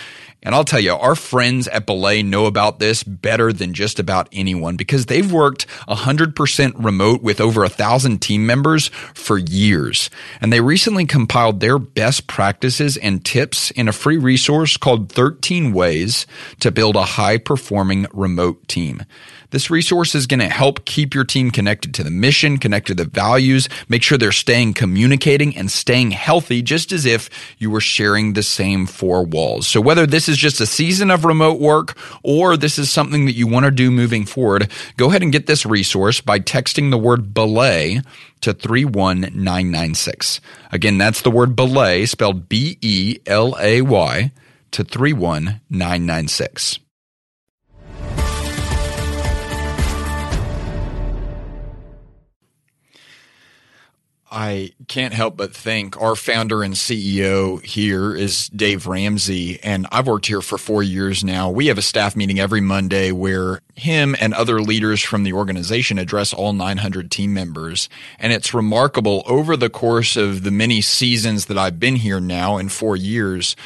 And 0.44 0.56
I'll 0.56 0.64
tell 0.64 0.80
you, 0.80 0.94
our 0.94 1.16
friends 1.16 1.68
at 1.68 1.86
Belay 1.86 2.24
know 2.24 2.48
about 2.48 2.80
this 2.80 3.04
better 3.04 3.54
than 3.54 3.76
just 3.76 4.00
about 4.00 4.28
anyone 4.32 4.76
because 4.76 5.06
they've 5.06 5.32
worked 5.32 5.68
100% 5.88 6.84
remote 6.84 7.22
with 7.22 7.40
over 7.40 7.64
a 7.64 7.70
thousand 7.70 8.24
team 8.24 8.46
members 8.46 8.88
for 9.14 9.38
years. 9.38 10.10
And 10.42 10.52
they 10.52 10.60
recently 10.60 11.06
compiled 11.06 11.60
their 11.60 11.78
best 11.78 12.26
practices 12.26 12.98
and 12.98 13.24
tips 13.24 13.70
in 13.72 13.88
a 13.88 13.94
free 13.94 14.18
resource 14.18 14.78
called 14.78 15.12
13 15.12 15.74
Ways 15.74 16.26
to 16.60 16.72
Build 16.72 16.96
a 16.96 17.04
High 17.04 17.38
Performing 17.38 18.08
Remote 18.12 18.68
Team. 18.68 19.04
This 19.52 19.70
resource 19.70 20.16
is 20.16 20.28
going 20.28 20.40
to 20.40 20.48
help 20.50 20.86
keep 20.86 21.14
your 21.14 21.26
team 21.26 21.52
connected 21.52 21.94
to 21.96 22.04
the 22.04 22.10
mission, 22.10 22.58
connected 22.58 22.98
to 22.98 23.04
the 23.04 23.10
values, 23.10 23.68
make 23.90 24.02
sure 24.02 24.18
they're 24.18 24.32
staying 24.32 24.74
communicating 24.74 25.56
and 25.58 25.70
staying 25.70 26.12
healthy, 26.12 26.62
just 26.62 26.94
as 26.94 27.06
if 27.06 27.30
you 27.58 27.70
were 27.70 27.82
sharing 27.82 28.32
the 28.34 28.44
same 28.44 28.86
four 28.86 29.24
walls. 29.24 29.68
So 29.68 29.82
whether 29.82 30.08
this 30.08 30.30
is 30.30 30.38
just 30.38 30.62
a 30.62 30.66
season 30.66 31.12
of 31.12 31.26
remote 31.26 31.60
work 31.60 31.98
or 32.24 32.56
this 32.56 32.80
is 32.80 32.90
something 32.90 33.26
that 33.26 33.36
you 33.36 33.46
want 33.46 33.66
to 33.66 33.72
do 33.72 33.92
moving 33.92 34.26
forward, 34.26 34.72
go 34.96 35.10
ahead 35.10 35.22
and 35.22 35.34
get 35.34 35.48
this 35.48 35.66
resource 35.66 36.22
by 36.22 36.40
texting 36.40 36.90
the 36.90 36.98
word 36.98 37.34
belay 37.34 38.02
to 38.40 38.54
31996. 38.54 40.40
Again, 40.72 40.98
that's 40.98 41.22
the 41.22 41.32
word 41.32 41.58
belay 41.58 42.06
spelled 42.06 42.48
B 42.48 42.78
E 42.82 43.20
L 43.26 43.58
A 43.60 43.82
Y 43.82 44.32
to 44.72 44.84
31996. 44.86 46.80
I 54.34 54.72
can't 54.88 55.14
help 55.14 55.36
but 55.36 55.54
think 55.54 56.02
our 56.02 56.16
founder 56.16 56.64
and 56.64 56.74
CEO 56.74 57.62
here 57.66 58.16
is 58.16 58.48
Dave 58.48 58.88
Ramsey, 58.88 59.62
and 59.62 59.86
I've 59.92 60.08
worked 60.08 60.26
here 60.26 60.40
for 60.40 60.58
four 60.58 60.82
years 60.82 61.22
now. 61.22 61.50
We 61.50 61.68
have 61.68 61.78
a 61.78 61.82
staff 61.82 62.16
meeting 62.16 62.40
every 62.40 62.62
Monday 62.62 63.12
where 63.12 63.60
him 63.76 64.16
and 64.22 64.34
other 64.34 64.62
leaders 64.62 65.02
from 65.02 65.24
the 65.24 65.34
organization 65.34 66.00
address 66.00 66.34
all 66.34 66.54
900 66.54 67.12
team 67.12 67.34
members. 67.34 67.90
And 68.20 68.32
it's 68.32 68.54
remarkable 68.54 69.22
over 69.26 69.58
the 69.58 69.70
course 69.70 70.16
of 70.16 70.44
the 70.44 70.52
many 70.52 70.80
seasons 70.80 71.48
that 71.48 71.58
I've 71.58 71.78
been 71.78 71.98
here 71.98 72.22
now 72.22 72.58
in 72.58 72.70
four 72.70 72.96
years, 72.96 73.58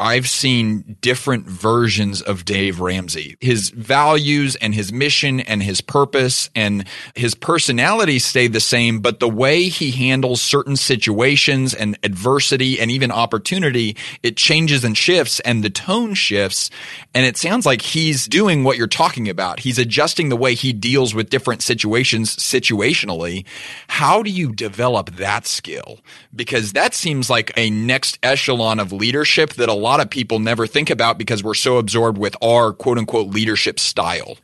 I've 0.00 0.30
seen 0.30 0.96
different 1.02 1.46
versions 1.46 2.22
of 2.22 2.46
Dave 2.46 2.80
Ramsey. 2.80 3.36
His 3.38 3.68
values 3.68 4.56
and 4.56 4.74
his 4.74 4.90
mission 4.90 5.40
and 5.40 5.62
his 5.62 5.82
purpose 5.82 6.48
and 6.54 6.86
his 7.14 7.34
personality 7.34 8.18
stay 8.18 8.46
the 8.46 8.60
same, 8.60 9.00
but 9.00 9.20
the 9.20 9.28
way 9.28 9.64
he 9.64 9.90
handles 9.90 10.40
certain 10.40 10.76
situations 10.76 11.74
and 11.74 11.98
adversity 12.02 12.80
and 12.80 12.90
even 12.90 13.12
opportunity, 13.12 13.94
it 14.22 14.38
changes 14.38 14.84
and 14.84 14.96
shifts 14.96 15.38
and 15.40 15.62
the 15.62 15.68
tone 15.68 16.14
shifts. 16.14 16.70
And 17.12 17.26
it 17.26 17.36
sounds 17.36 17.66
like 17.66 17.82
he's 17.82 18.26
doing 18.26 18.64
what 18.64 18.78
you're 18.78 18.86
talking 18.86 19.28
about. 19.28 19.60
He's 19.60 19.78
adjusting 19.78 20.30
the 20.30 20.36
way 20.36 20.54
he 20.54 20.72
deals 20.72 21.14
with 21.14 21.28
different 21.28 21.60
situations 21.60 22.34
situationally. 22.36 23.44
How 23.88 24.22
do 24.22 24.30
you 24.30 24.50
develop 24.54 25.16
that 25.16 25.46
skill? 25.46 26.00
Because 26.34 26.72
that 26.72 26.94
seems 26.94 27.28
like 27.28 27.52
a 27.58 27.68
next 27.68 28.18
echelon 28.22 28.80
of 28.80 28.92
leadership 28.92 29.52
that 29.54 29.68
a 29.68 29.74
lot 29.74 29.89
lot 29.90 29.98
of 29.98 30.08
people 30.08 30.38
never 30.38 30.68
think 30.68 30.88
about 30.88 31.18
because 31.18 31.42
we're 31.42 31.54
so 31.54 31.76
absorbed 31.78 32.16
with 32.16 32.36
our 32.40 32.72
quote 32.72 32.96
unquote 32.96 33.28
leadership 33.28 33.80
style? 33.80 34.38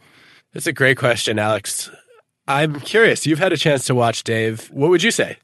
That's 0.53 0.67
a 0.67 0.73
great 0.73 0.99
question, 0.99 1.39
Alex. 1.39 1.89
I'm 2.49 2.81
curious. 2.81 3.27
You've 3.27 3.39
had 3.39 3.53
a 3.53 3.57
chance 3.57 3.85
to 3.85 3.95
watch 3.95 4.25
Dave. 4.25 4.69
What 4.73 4.91
would 4.91 5.05
you 5.05 5.13
say? 5.13 5.37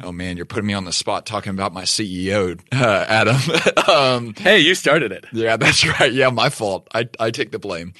Oh 0.00 0.12
man, 0.12 0.36
you're 0.36 0.46
putting 0.46 0.68
me 0.68 0.74
on 0.74 0.84
the 0.84 0.92
spot 0.92 1.26
talking 1.26 1.50
about 1.50 1.72
my 1.72 1.82
CEO, 1.82 2.60
uh, 2.70 3.04
Adam. 3.08 3.36
um, 3.88 4.34
hey, 4.34 4.60
you 4.60 4.76
started 4.76 5.10
it. 5.10 5.24
Yeah, 5.32 5.56
that's 5.56 5.84
right. 6.00 6.12
Yeah, 6.12 6.30
my 6.30 6.50
fault. 6.50 6.86
I, 6.94 7.08
I 7.18 7.32
take 7.32 7.50
the 7.50 7.58
blame. 7.58 7.94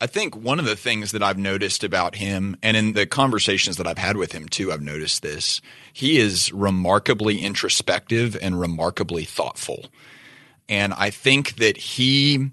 I 0.00 0.06
think 0.06 0.34
one 0.34 0.58
of 0.58 0.64
the 0.64 0.76
things 0.76 1.12
that 1.12 1.22
I've 1.22 1.36
noticed 1.36 1.84
about 1.84 2.14
him, 2.14 2.56
and 2.62 2.78
in 2.78 2.94
the 2.94 3.04
conversations 3.04 3.76
that 3.76 3.86
I've 3.86 3.98
had 3.98 4.16
with 4.16 4.32
him 4.32 4.48
too, 4.48 4.72
I've 4.72 4.80
noticed 4.80 5.20
this. 5.20 5.60
He 5.92 6.16
is 6.16 6.50
remarkably 6.54 7.40
introspective 7.40 8.38
and 8.40 8.58
remarkably 8.58 9.26
thoughtful. 9.26 9.90
And 10.70 10.94
I 10.94 11.10
think 11.10 11.56
that 11.56 11.76
he 11.76 12.50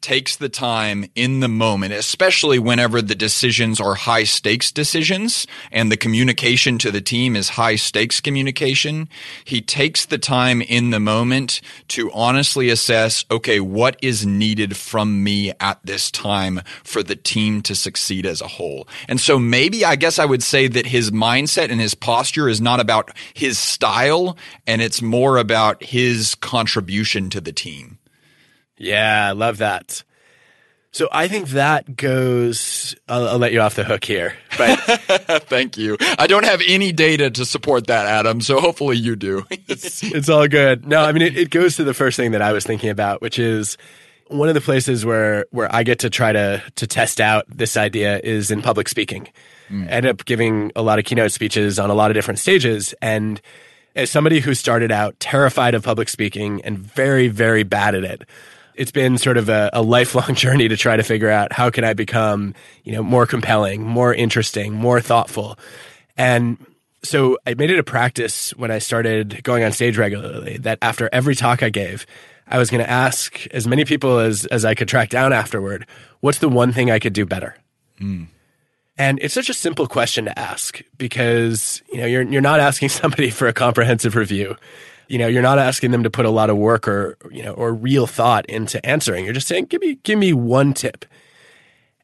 takes 0.00 0.36
the 0.36 0.48
time 0.48 1.06
in 1.14 1.40
the 1.40 1.48
moment, 1.48 1.92
especially 1.92 2.58
whenever 2.58 3.00
the 3.00 3.14
decisions 3.14 3.80
are 3.80 3.94
high 3.94 4.24
stakes 4.24 4.72
decisions 4.72 5.46
and 5.70 5.90
the 5.90 5.96
communication 5.96 6.78
to 6.78 6.90
the 6.90 7.00
team 7.00 7.36
is 7.36 7.50
high 7.50 7.76
stakes 7.76 8.20
communication. 8.20 9.08
He 9.44 9.60
takes 9.60 10.06
the 10.06 10.18
time 10.18 10.62
in 10.62 10.90
the 10.90 11.00
moment 11.00 11.60
to 11.88 12.10
honestly 12.12 12.70
assess, 12.70 13.24
okay, 13.30 13.60
what 13.60 13.96
is 14.02 14.26
needed 14.26 14.76
from 14.76 15.22
me 15.22 15.52
at 15.60 15.78
this 15.84 16.10
time 16.10 16.60
for 16.82 17.02
the 17.02 17.16
team 17.16 17.62
to 17.62 17.74
succeed 17.74 18.26
as 18.26 18.40
a 18.40 18.48
whole. 18.48 18.88
And 19.08 19.20
so 19.20 19.38
maybe 19.38 19.84
I 19.84 19.96
guess 19.96 20.18
I 20.18 20.24
would 20.24 20.42
say 20.42 20.66
that 20.68 20.86
his 20.86 21.10
mindset 21.10 21.70
and 21.70 21.80
his 21.80 21.94
posture 21.94 22.48
is 22.48 22.60
not 22.60 22.80
about 22.80 23.10
his 23.34 23.58
style 23.58 24.36
and 24.66 24.82
it's 24.82 25.00
more 25.02 25.36
about 25.36 25.82
his 25.84 26.34
contribution 26.34 27.30
to 27.30 27.40
the 27.40 27.52
team. 27.52 27.99
Yeah, 28.80 29.28
I 29.28 29.32
love 29.32 29.58
that. 29.58 30.02
So 30.92 31.08
I 31.12 31.28
think 31.28 31.50
that 31.50 31.96
goes. 31.96 32.96
I'll, 33.08 33.28
I'll, 33.28 33.38
let 33.38 33.52
you 33.52 33.60
off 33.60 33.76
the 33.76 33.84
hook 33.84 34.04
here, 34.04 34.34
but 34.58 34.76
thank 35.44 35.76
you. 35.76 35.96
I 36.18 36.26
don't 36.26 36.44
have 36.44 36.60
any 36.66 36.90
data 36.90 37.30
to 37.30 37.44
support 37.44 37.86
that, 37.86 38.06
Adam. 38.06 38.40
So 38.40 38.58
hopefully 38.58 38.96
you 38.96 39.14
do. 39.14 39.44
it's, 39.50 40.02
it's, 40.02 40.28
all 40.28 40.48
good. 40.48 40.86
No, 40.86 41.02
I 41.02 41.12
mean 41.12 41.22
it, 41.22 41.36
it 41.36 41.50
goes 41.50 41.76
to 41.76 41.84
the 41.84 41.94
first 41.94 42.16
thing 42.16 42.32
that 42.32 42.42
I 42.42 42.52
was 42.52 42.64
thinking 42.64 42.90
about, 42.90 43.22
which 43.22 43.38
is 43.38 43.76
one 44.26 44.48
of 44.48 44.54
the 44.54 44.60
places 44.60 45.04
where 45.04 45.46
where 45.52 45.72
I 45.72 45.84
get 45.84 46.00
to 46.00 46.10
try 46.10 46.32
to 46.32 46.62
to 46.74 46.86
test 46.88 47.20
out 47.20 47.44
this 47.48 47.76
idea 47.76 48.18
is 48.18 48.50
in 48.50 48.60
public 48.60 48.88
speaking. 48.88 49.28
Mm. 49.68 49.86
I 49.86 49.90
end 49.90 50.06
up 50.06 50.24
giving 50.24 50.72
a 50.74 50.82
lot 50.82 50.98
of 50.98 51.04
keynote 51.04 51.30
speeches 51.30 51.78
on 51.78 51.90
a 51.90 51.94
lot 51.94 52.10
of 52.10 52.16
different 52.16 52.40
stages, 52.40 52.94
and 53.00 53.40
as 53.94 54.10
somebody 54.10 54.40
who 54.40 54.54
started 54.54 54.90
out 54.90 55.20
terrified 55.20 55.74
of 55.74 55.84
public 55.84 56.08
speaking 56.08 56.62
and 56.62 56.78
very 56.78 57.28
very 57.28 57.62
bad 57.62 57.94
at 57.94 58.02
it 58.02 58.22
it's 58.74 58.90
been 58.90 59.18
sort 59.18 59.36
of 59.36 59.48
a, 59.48 59.70
a, 59.72 59.82
lifelong 59.82 60.34
journey 60.34 60.68
to 60.68 60.76
try 60.76 60.96
to 60.96 61.02
figure 61.02 61.30
out 61.30 61.52
how 61.52 61.70
can 61.70 61.84
I 61.84 61.94
become, 61.94 62.54
you 62.84 62.92
know, 62.92 63.02
more 63.02 63.26
compelling, 63.26 63.82
more 63.82 64.14
interesting, 64.14 64.74
more 64.74 65.00
thoughtful. 65.00 65.58
And 66.16 66.58
so 67.02 67.38
I 67.46 67.54
made 67.54 67.70
it 67.70 67.78
a 67.78 67.84
practice 67.84 68.50
when 68.56 68.70
I 68.70 68.78
started 68.78 69.42
going 69.42 69.64
on 69.64 69.72
stage 69.72 69.96
regularly 69.96 70.58
that 70.58 70.78
after 70.82 71.08
every 71.12 71.34
talk 71.34 71.62
I 71.62 71.70
gave, 71.70 72.06
I 72.46 72.58
was 72.58 72.70
going 72.70 72.82
to 72.82 72.90
ask 72.90 73.46
as 73.52 73.66
many 73.66 73.84
people 73.84 74.18
as, 74.18 74.44
as 74.46 74.64
I 74.64 74.74
could 74.74 74.88
track 74.88 75.08
down 75.08 75.32
afterward, 75.32 75.86
what's 76.20 76.38
the 76.38 76.48
one 76.48 76.72
thing 76.72 76.90
I 76.90 76.98
could 76.98 77.12
do 77.12 77.24
better? 77.24 77.56
Mm. 78.00 78.26
And 78.98 79.18
it's 79.22 79.32
such 79.32 79.48
a 79.48 79.54
simple 79.54 79.86
question 79.86 80.26
to 80.26 80.38
ask 80.38 80.82
because, 80.98 81.80
you 81.90 82.00
know, 82.00 82.06
you're, 82.06 82.22
you're 82.22 82.42
not 82.42 82.60
asking 82.60 82.88
somebody 82.90 83.30
for 83.30 83.48
a 83.48 83.52
comprehensive 83.52 84.16
review 84.16 84.56
you 85.10 85.18
know, 85.18 85.26
you're 85.26 85.42
not 85.42 85.58
asking 85.58 85.90
them 85.90 86.04
to 86.04 86.10
put 86.10 86.24
a 86.24 86.30
lot 86.30 86.50
of 86.50 86.56
work 86.56 86.86
or, 86.86 87.18
you 87.32 87.42
know, 87.42 87.52
or 87.52 87.74
real 87.74 88.06
thought 88.06 88.46
into 88.46 88.84
answering. 88.86 89.24
You're 89.24 89.34
just 89.34 89.48
saying, 89.48 89.64
give 89.66 89.80
me, 89.80 89.96
give 90.04 90.18
me 90.18 90.32
one 90.32 90.72
tip. 90.72 91.04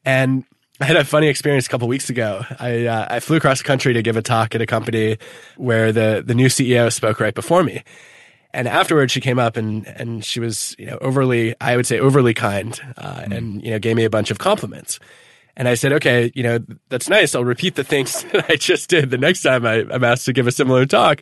And 0.03 0.43
I 0.81 0.85
had 0.85 0.97
a 0.97 1.05
funny 1.05 1.27
experience 1.27 1.65
a 1.65 1.69
couple 1.69 1.87
weeks 1.87 2.09
ago. 2.09 2.43
I, 2.59 2.85
uh, 2.85 3.07
I 3.09 3.19
flew 3.21 3.37
across 3.37 3.59
the 3.59 3.63
country 3.63 3.93
to 3.93 4.01
give 4.01 4.17
a 4.17 4.21
talk 4.21 4.55
at 4.55 4.61
a 4.61 4.65
company 4.65 5.17
where 5.55 5.93
the, 5.93 6.21
the 6.25 6.35
new 6.35 6.47
CEO 6.47 6.91
spoke 6.91 7.21
right 7.21 7.33
before 7.33 7.63
me. 7.63 7.81
And 8.53 8.67
afterwards, 8.67 9.13
she 9.13 9.21
came 9.21 9.39
up 9.39 9.55
and, 9.55 9.87
and 9.87 10.23
she 10.25 10.41
was, 10.41 10.75
you 10.77 10.87
know, 10.87 10.97
overly, 10.99 11.55
I 11.61 11.77
would 11.77 11.87
say 11.87 11.99
overly 11.99 12.33
kind, 12.33 12.77
uh, 12.97 13.21
mm. 13.21 13.37
and, 13.37 13.63
you 13.63 13.71
know, 13.71 13.79
gave 13.79 13.95
me 13.95 14.03
a 14.03 14.09
bunch 14.09 14.31
of 14.31 14.37
compliments. 14.37 14.99
And 15.55 15.69
I 15.69 15.75
said, 15.75 15.93
okay, 15.93 16.31
you 16.35 16.43
know, 16.43 16.59
that's 16.89 17.07
nice. 17.07 17.35
I'll 17.35 17.45
repeat 17.45 17.75
the 17.75 17.85
things 17.85 18.23
that 18.33 18.49
I 18.49 18.57
just 18.57 18.89
did 18.89 19.11
the 19.11 19.17
next 19.17 19.43
time 19.43 19.65
I, 19.65 19.85
I'm 19.89 20.03
asked 20.03 20.25
to 20.25 20.33
give 20.33 20.45
a 20.45 20.51
similar 20.51 20.85
talk. 20.85 21.21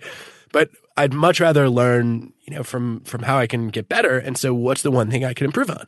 But 0.51 0.69
I'd 0.97 1.13
much 1.13 1.39
rather 1.39 1.69
learn, 1.69 2.33
you 2.43 2.55
know, 2.55 2.63
from 2.63 3.01
from 3.01 3.23
how 3.23 3.37
I 3.37 3.47
can 3.47 3.69
get 3.69 3.89
better. 3.89 4.17
And 4.17 4.37
so, 4.37 4.53
what's 4.53 4.81
the 4.81 4.91
one 4.91 5.11
thing 5.11 5.25
I 5.25 5.33
can 5.33 5.45
improve 5.45 5.69
on? 5.69 5.87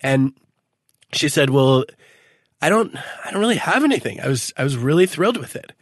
And 0.00 0.32
she 1.12 1.28
said, 1.28 1.50
"Well, 1.50 1.84
I 2.60 2.68
don't, 2.68 2.94
I 3.24 3.30
don't 3.30 3.40
really 3.40 3.56
have 3.56 3.84
anything. 3.84 4.20
I 4.20 4.28
was, 4.28 4.52
I 4.56 4.64
was 4.64 4.76
really 4.76 5.06
thrilled 5.06 5.36
with 5.36 5.56
it." 5.56 5.72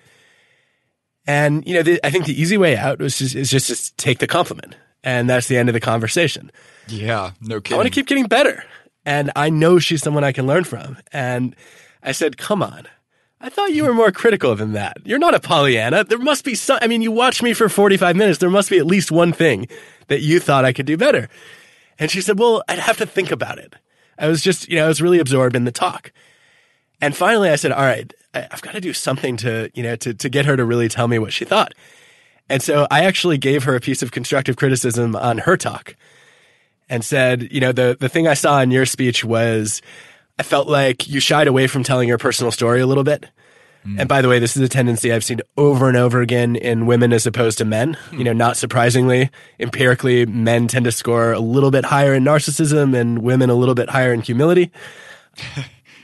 And 1.27 1.66
you 1.66 1.74
know, 1.74 1.83
the, 1.83 2.01
I 2.05 2.11
think 2.11 2.27
the 2.27 2.41
easy 2.41 2.57
way 2.57 2.77
out 2.77 2.99
was 2.99 3.18
just, 3.18 3.35
is 3.35 3.51
just 3.51 3.68
to 3.68 3.97
take 3.97 4.18
the 4.18 4.27
compliment, 4.27 4.77
and 5.03 5.29
that's 5.29 5.49
the 5.49 5.59
end 5.59 5.68
of 5.68 5.72
the 5.72 5.81
conversation. 5.81 6.51
Yeah, 6.89 7.33
no 7.41 7.61
kidding. 7.61 7.74
I 7.74 7.79
want 7.79 7.87
to 7.87 7.95
keep 7.95 8.07
getting 8.07 8.27
better, 8.27 8.64
and 9.05 9.31
I 9.37 9.51
know 9.51 9.79
she's 9.79 10.03
someone 10.03 10.24
I 10.24 10.33
can 10.33 10.47
learn 10.47 10.64
from. 10.64 10.99
And 11.12 11.55
I 12.03 12.12
said, 12.12 12.37
"Come 12.37 12.62
on, 12.62 12.87
I 13.47 13.49
thought 13.49 13.72
you 13.72 13.84
were 13.84 13.94
more 13.94 14.11
critical 14.11 14.57
than 14.57 14.72
that. 14.72 14.97
You're 15.05 15.20
not 15.20 15.36
a 15.36 15.38
Pollyanna. 15.38 16.03
There 16.03 16.18
must 16.18 16.44
be 16.44 16.57
some, 16.57 16.80
I 16.82 16.88
mean, 16.88 17.01
you 17.01 17.12
watched 17.12 17.44
me 17.44 17.53
for 17.53 17.68
45 17.68 18.16
minutes. 18.16 18.38
There 18.38 18.51
must 18.51 18.68
be 18.68 18.78
at 18.78 18.86
least 18.86 19.12
one 19.12 19.32
thing 19.32 19.68
that 20.09 20.20
you 20.20 20.40
thought 20.40 20.64
I 20.64 20.72
could 20.72 20.84
do 20.84 20.97
better. 20.97 21.28
And 21.97 22.11
she 22.11 22.20
said, 22.20 22.40
well, 22.40 22.64
I'd 22.66 22.80
have 22.80 22.97
to 22.97 23.07
think 23.07 23.30
about 23.30 23.59
it. 23.59 23.76
I 24.18 24.26
was 24.26 24.42
just, 24.42 24.68
you 24.68 24.74
know, 24.74 24.86
I 24.86 24.88
was 24.88 25.01
really 25.01 25.20
absorbed 25.20 25.55
in 25.55 25.62
the 25.62 25.70
talk. 25.70 26.11
And 27.01 27.16
finally 27.16 27.49
I 27.49 27.55
said, 27.55 27.70
all 27.70 27.84
right, 27.84 28.12
I've 28.34 28.62
got 28.62 28.72
to 28.72 28.80
do 28.80 28.92
something 28.92 29.36
to, 29.36 29.70
you 29.74 29.82
know, 29.84 29.94
to, 29.94 30.12
to 30.12 30.28
get 30.28 30.44
her 30.47 30.57
to 30.57 30.64
really 30.64 30.88
tell 30.88 31.07
me 31.07 31.20
what 31.20 31.32
she 31.32 31.44
thought. 31.44 31.72
And 32.49 32.61
so 32.61 32.88
I 32.90 33.05
actually 33.05 33.38
gave 33.38 33.62
her 33.62 33.76
a 33.76 33.80
piece 33.80 34.03
of 34.03 34.11
constructive 34.11 34.57
criticism 34.57 35.14
on 35.14 35.38
her 35.38 35.57
talk 35.57 35.94
and 36.88 37.05
said, 37.05 37.47
you 37.53 37.61
know, 37.61 37.70
the, 37.70 37.97
the 38.01 38.09
thing 38.09 38.26
I 38.26 38.34
saw 38.34 38.61
in 38.61 38.72
your 38.72 38.86
speech 38.86 39.24
was, 39.24 39.82
I 40.39 40.43
felt 40.43 40.68
like 40.68 41.09
you 41.09 41.20
shied 41.20 41.47
away 41.47 41.66
from 41.66 41.82
telling 41.82 42.09
your 42.09 42.18
personal 42.18 42.53
story 42.53 42.80
a 42.80 42.87
little 42.87 43.05
bit. 43.05 43.26
Mm. 43.87 44.01
And 44.01 44.09
by 44.09 44.20
the 44.20 44.28
way, 44.28 44.39
this 44.39 44.57
is 44.57 44.62
a 44.62 44.68
tendency 44.68 45.12
I've 45.12 45.24
seen 45.24 45.41
over 45.57 45.89
and 45.89 45.97
over 45.97 46.20
again 46.20 46.57
in 46.57 46.87
women 46.87 47.12
as 47.12 47.26
opposed 47.26 47.59
to 47.59 47.64
men. 47.64 47.97
Mm. 48.11 48.18
You 48.18 48.24
know, 48.24 48.32
not 48.32 48.57
surprisingly, 48.57 49.30
empirically, 49.59 50.26
men 50.26 50.68
tend 50.68 50.84
to 50.84 50.93
score 50.93 51.32
a 51.32 51.41
little 51.41 51.70
bit 51.70 51.84
higher 51.84 52.14
in 52.14 52.24
narcissism 52.24 52.95
and 52.95 53.22
women 53.22 53.51
a 53.51 53.55
little 53.55 53.74
bit 53.74 53.89
higher 53.89 54.12
in 54.12 54.20
humility. 54.20 54.70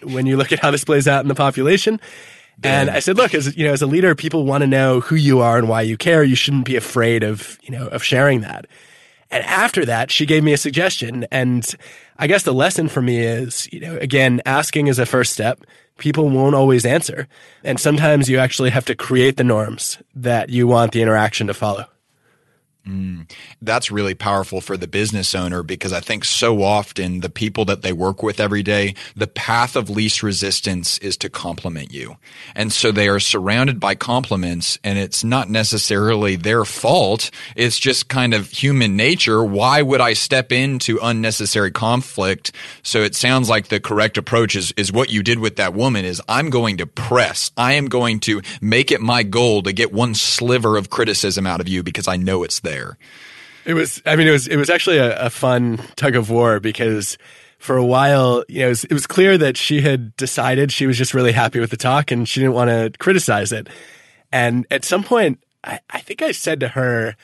when 0.03 0.27
you 0.27 0.37
look 0.37 0.53
at 0.53 0.59
how 0.59 0.71
this 0.71 0.85
plays 0.85 1.09
out 1.09 1.25
in 1.25 1.29
the 1.29 1.35
population. 1.35 2.01
And 2.65 2.91
I 2.91 3.01
said, 3.01 3.17
look, 3.17 3.35
as 3.35 3.57
you 3.57 3.67
know, 3.67 3.73
as 3.73 3.83
a 3.83 3.87
leader, 3.87 4.15
people 4.15 4.45
want 4.45 4.63
to 4.63 4.67
know 4.67 5.01
who 5.01 5.17
you 5.17 5.41
are 5.41 5.59
and 5.59 5.69
why 5.69 5.83
you 5.83 5.97
care. 5.97 6.23
You 6.23 6.37
shouldn't 6.37 6.65
be 6.65 6.77
afraid 6.77 7.25
of, 7.25 7.59
you 7.63 7.71
know, 7.71 7.89
of 7.89 8.05
sharing 8.05 8.43
that. 8.43 8.67
And 9.33 9.43
after 9.45 9.87
that, 9.87 10.11
she 10.11 10.27
gave 10.27 10.45
me 10.45 10.53
a 10.53 10.59
suggestion. 10.59 11.27
And 11.33 11.69
I 12.19 12.27
guess 12.27 12.43
the 12.43 12.53
lesson 12.53 12.89
for 12.89 13.01
me 13.01 13.19
is, 13.19 13.67
you 13.73 13.81
know, 13.81 13.97
again, 13.97 14.43
asking 14.45 14.89
is 14.89 14.99
a 14.99 15.07
first 15.07 15.33
step. 15.33 15.61
People 15.97 16.29
won't 16.29 16.55
always 16.55 16.85
answer. 16.85 17.27
And 17.65 17.81
sometimes 17.81 18.29
you 18.29 18.39
actually 18.39 18.71
have 18.71 18.85
to 18.85 18.95
create 18.95 19.39
the 19.39 19.45
norms 19.45 19.99
that 20.15 20.51
you 20.51 20.67
want 20.67 20.93
the 20.93 21.01
interaction 21.01 21.47
to 21.47 21.55
follow. 21.55 21.87
Mm, 22.87 23.31
that's 23.61 23.93
really 23.93 24.15
powerful 24.15 24.61
for 24.61 24.77
the 24.77 24.89
business 24.89 25.37
owner 25.37 25.63
because 25.63 25.93
I 25.93 26.01
think 26.01 26.25
so 26.25 26.65
often 26.65 27.21
the 27.21 27.31
people 27.31 27.65
that 27.67 27.83
they 27.83 27.93
work 27.93 28.25
with 28.25 28.41
every 28.41 28.65
day, 28.65 28.97
the 29.15 29.29
path 29.29 29.77
of 29.77 29.89
least 29.89 30.25
resistance 30.25 30.99
is 30.99 31.17
to 31.19 31.31
compliment 31.31 31.93
you. 31.93 32.17
And 32.57 32.73
so 32.73 32.91
they 32.91 33.07
are 33.07 33.21
surrounded 33.21 33.79
by 33.79 33.95
compliments 33.95 34.81
and 34.83 34.99
it's 34.99 35.23
not 35.23 35.49
necessarily 35.49 36.35
their 36.35 36.65
fault. 36.65 37.31
It's 37.55 37.79
just 37.79 38.09
kind 38.09 38.35
of 38.35 38.51
human 38.51 38.97
nature. 38.97 39.45
Why 39.45 39.81
would 39.81 40.01
I 40.01 40.15
step 40.15 40.51
into 40.51 40.99
unnecessary 41.01 41.71
conflict? 41.71 42.51
So 42.83 43.03
it 43.03 43.15
sounds 43.15 43.49
like 43.49 43.69
the 43.69 43.79
correct 43.79 44.19
approach 44.19 44.57
is, 44.57 44.73
is 44.77 44.91
what 44.91 45.09
you 45.09 45.23
did 45.23 45.39
with 45.39 45.55
that 45.55 45.73
woman 45.73 46.05
is 46.05 46.21
I'm 46.29 46.51
going 46.51 46.79
to 46.79 46.87
press. 46.87 47.53
I 47.57 47.75
am 47.75 47.87
going 47.87 48.19
to 48.21 48.43
make 48.61 48.91
it 48.91 49.01
my 49.01 49.23
goal 49.23 49.63
to 49.63 49.73
get 49.73 49.93
one 49.93 50.17
sliver 50.17 50.77
of 50.77 50.91
criticism 50.91 51.47
out 51.47 51.61
of 51.61 51.69
you 51.69 51.85
because 51.85 52.09
I 52.09 52.17
know 52.17 52.43
it's 52.43 52.59
there 52.59 52.72
there. 52.73 52.97
It 53.65 53.75
was, 53.75 54.03
I 54.07 54.17
mean, 54.17 54.27
it 54.27 54.33
was, 54.33 54.49
it 54.49 54.57
was 54.57 54.71
actually 54.71 54.99
a, 54.99 55.27
a 55.27 55.31
fun 55.31 55.79
tug 55.95 56.17
of 56.17 56.31
war 56.31 56.59
because 56.59 57.17
for 57.59 57.77
a 57.77 57.85
while, 57.85 58.45
you 58.49 58.61
know, 58.61 58.67
it 58.67 58.71
was, 58.71 58.85
it 58.85 58.93
was, 58.93 59.07
clear 59.07 59.39
that 59.39 59.57
she 59.57 59.83
had 59.83 60.17
decided 60.17 60.73
she 60.73 60.87
was 60.87 60.99
just 60.99 61.15
really 61.15 61.31
happy 61.31 61.61
with 61.61 61.71
the 61.71 61.77
talk 61.77 62.11
and 62.11 62.29
she 62.29 62.41
didn't 62.41 62.55
want 62.55 62.71
to 62.71 62.91
criticize 62.99 63.53
it. 63.53 63.69
And 64.33 64.67
at 64.71 64.85
some 64.85 65.05
point, 65.05 65.39
I, 65.63 65.79
I 65.91 66.01
think 66.01 66.23
I 66.23 66.33
said 66.33 66.59
to 66.61 66.69
her, 66.69 67.15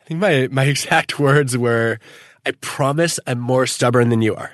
I 0.00 0.04
think 0.04 0.20
my, 0.20 0.48
my 0.52 0.64
exact 0.74 1.18
words 1.18 1.58
were, 1.58 1.98
I 2.46 2.52
promise 2.60 3.18
I'm 3.26 3.40
more 3.40 3.66
stubborn 3.66 4.10
than 4.10 4.22
you 4.22 4.36
are. 4.36 4.52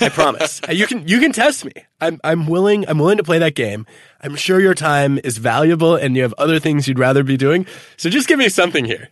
I 0.00 0.08
promise. 0.08 0.60
you 0.70 0.86
can 0.86 1.06
you 1.06 1.20
can 1.20 1.32
test 1.32 1.64
me. 1.64 1.72
I'm 2.00 2.18
I'm 2.24 2.46
willing 2.46 2.88
I'm 2.88 2.98
willing 2.98 3.18
to 3.18 3.22
play 3.22 3.38
that 3.38 3.54
game. 3.54 3.86
I'm 4.22 4.34
sure 4.34 4.58
your 4.58 4.74
time 4.74 5.20
is 5.22 5.36
valuable 5.36 5.94
and 5.94 6.16
you 6.16 6.22
have 6.22 6.34
other 6.38 6.58
things 6.58 6.88
you'd 6.88 6.98
rather 6.98 7.22
be 7.22 7.36
doing. 7.36 7.66
So 7.96 8.08
just 8.08 8.26
give 8.26 8.38
me 8.38 8.48
something 8.48 8.86
here. 8.86 9.10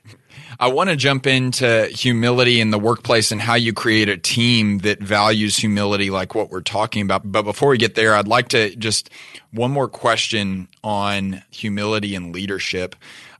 I 0.58 0.68
want 0.68 0.90
to 0.90 0.96
jump 0.96 1.26
into 1.26 1.86
humility 1.86 2.60
in 2.60 2.70
the 2.70 2.78
workplace 2.78 3.32
and 3.32 3.40
how 3.40 3.54
you 3.54 3.72
create 3.72 4.08
a 4.08 4.16
team 4.16 4.78
that 4.78 5.00
values 5.00 5.56
humility 5.56 6.10
like 6.10 6.34
what 6.34 6.50
we're 6.50 6.60
talking 6.60 7.02
about. 7.02 7.30
But 7.30 7.42
before 7.42 7.70
we 7.70 7.78
get 7.78 7.94
there, 7.94 8.14
I'd 8.14 8.28
like 8.28 8.48
to 8.50 8.74
just 8.76 9.10
one 9.50 9.70
more 9.70 9.88
question 9.88 10.68
on 10.82 11.42
humility 11.50 12.14
and 12.14 12.32
leadership. 12.32 12.94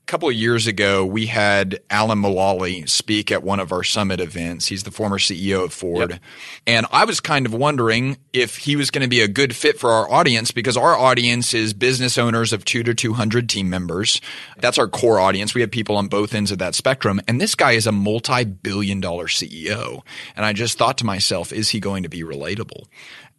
A 0.05 0.07
couple 0.07 0.29
of 0.29 0.35
years 0.35 0.67
ago, 0.67 1.07
we 1.07 1.25
had 1.25 1.81
Alan 1.89 2.21
Mulally 2.21 2.87
speak 2.87 3.33
at 3.33 3.43
one 3.43 3.59
of 3.59 3.73
our 3.73 3.83
summit 3.83 4.21
events. 4.21 4.67
He's 4.67 4.83
the 4.83 4.91
former 4.91 5.17
CEO 5.17 5.65
of 5.65 5.73
Ford. 5.73 6.11
Yep. 6.11 6.21
And 6.67 6.87
I 6.93 7.07
was 7.07 7.21
kind 7.21 7.47
of 7.47 7.55
wondering 7.55 8.19
if 8.35 8.59
he 8.59 8.77
was 8.77 8.91
going 8.91 9.01
to 9.01 9.09
be 9.09 9.23
a 9.23 9.29
good 9.29 9.57
fit 9.57 9.79
for 9.79 9.93
our 9.93 10.11
audience 10.13 10.51
because 10.51 10.77
our 10.77 10.95
audience 10.95 11.55
is 11.55 11.73
business 11.73 12.19
owners 12.19 12.53
of 12.53 12.67
two 12.67 12.83
to 12.83 12.93
200 12.93 13.49
team 13.49 13.71
members. 13.71 14.21
That's 14.59 14.77
our 14.77 14.89
core 14.89 15.21
audience. 15.21 15.55
We 15.55 15.63
have 15.63 15.71
people 15.71 15.97
on 15.97 16.09
both 16.09 16.35
ends 16.35 16.53
of 16.53 16.59
that 16.59 16.75
spectrum. 16.75 17.23
And 17.27 17.41
this 17.41 17.55
guy 17.55 17.73
is 17.73 17.87
a 17.87 17.93
multi 17.93 18.45
billion 18.45 19.01
dollar 19.01 19.27
CEO. 19.27 20.03
And 20.37 20.45
I 20.45 20.53
just 20.53 20.77
thought 20.77 20.99
to 20.99 21.07
myself, 21.07 21.51
is 21.51 21.71
he 21.71 21.81
going 21.81 22.03
to 22.03 22.11
be 22.11 22.25
relatable? 22.25 22.89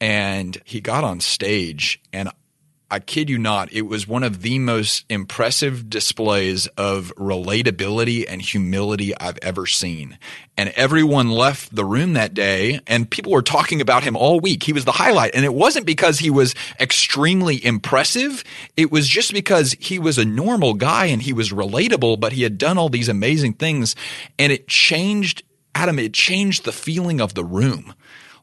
And 0.02 0.60
he 0.66 0.82
got 0.82 1.04
on 1.04 1.20
stage 1.20 2.02
and 2.12 2.32
I 2.90 3.00
kid 3.00 3.32
you 3.32 3.40
not, 3.40 3.74
it 3.74 3.82
was 3.84 4.08
one 4.08 4.22
of 4.22 4.44
the 4.44 4.60
most 4.60 5.06
impressive 5.10 5.90
displays 5.90 6.68
of 6.78 7.12
relatability 7.18 8.26
and 8.28 8.40
humility 8.40 9.18
I've 9.18 9.40
ever 9.42 9.66
seen. 9.66 10.20
And 10.56 10.70
everyone 10.70 11.32
left 11.32 11.76
the 11.76 11.84
room 11.84 12.14
that 12.14 12.36
day 12.36 12.80
and 12.86 13.10
people 13.10 13.32
were 13.32 13.42
talking 13.42 13.82
about 13.82 14.04
him 14.04 14.16
all 14.16 14.40
week. 14.40 14.62
He 14.62 14.72
was 14.72 14.86
the 14.86 14.92
highlight. 14.92 15.34
And 15.34 15.44
it 15.44 15.54
wasn't 15.54 15.88
because 15.88 16.20
he 16.20 16.30
was 16.30 16.54
extremely 16.80 17.64
impressive. 17.66 18.44
It 18.78 18.92
was 18.92 19.08
just 19.08 19.34
because 19.34 19.76
he 19.80 19.98
was 19.98 20.20
a 20.20 20.26
normal 20.26 20.76
guy 20.76 21.08
and 21.08 21.24
he 21.24 21.34
was 21.34 21.52
relatable, 21.52 22.20
but 22.20 22.34
he 22.34 22.44
had 22.44 22.60
done 22.60 22.78
all 22.78 22.90
these 22.90 23.10
amazing 23.10 23.54
things 23.54 23.96
and 24.38 24.52
it 24.52 24.68
changed, 24.68 25.42
Adam, 25.74 25.98
it 25.98 26.14
changed 26.14 26.66
the 26.66 26.72
feeling 26.72 27.20
of 27.20 27.34
the 27.34 27.44
room 27.44 27.96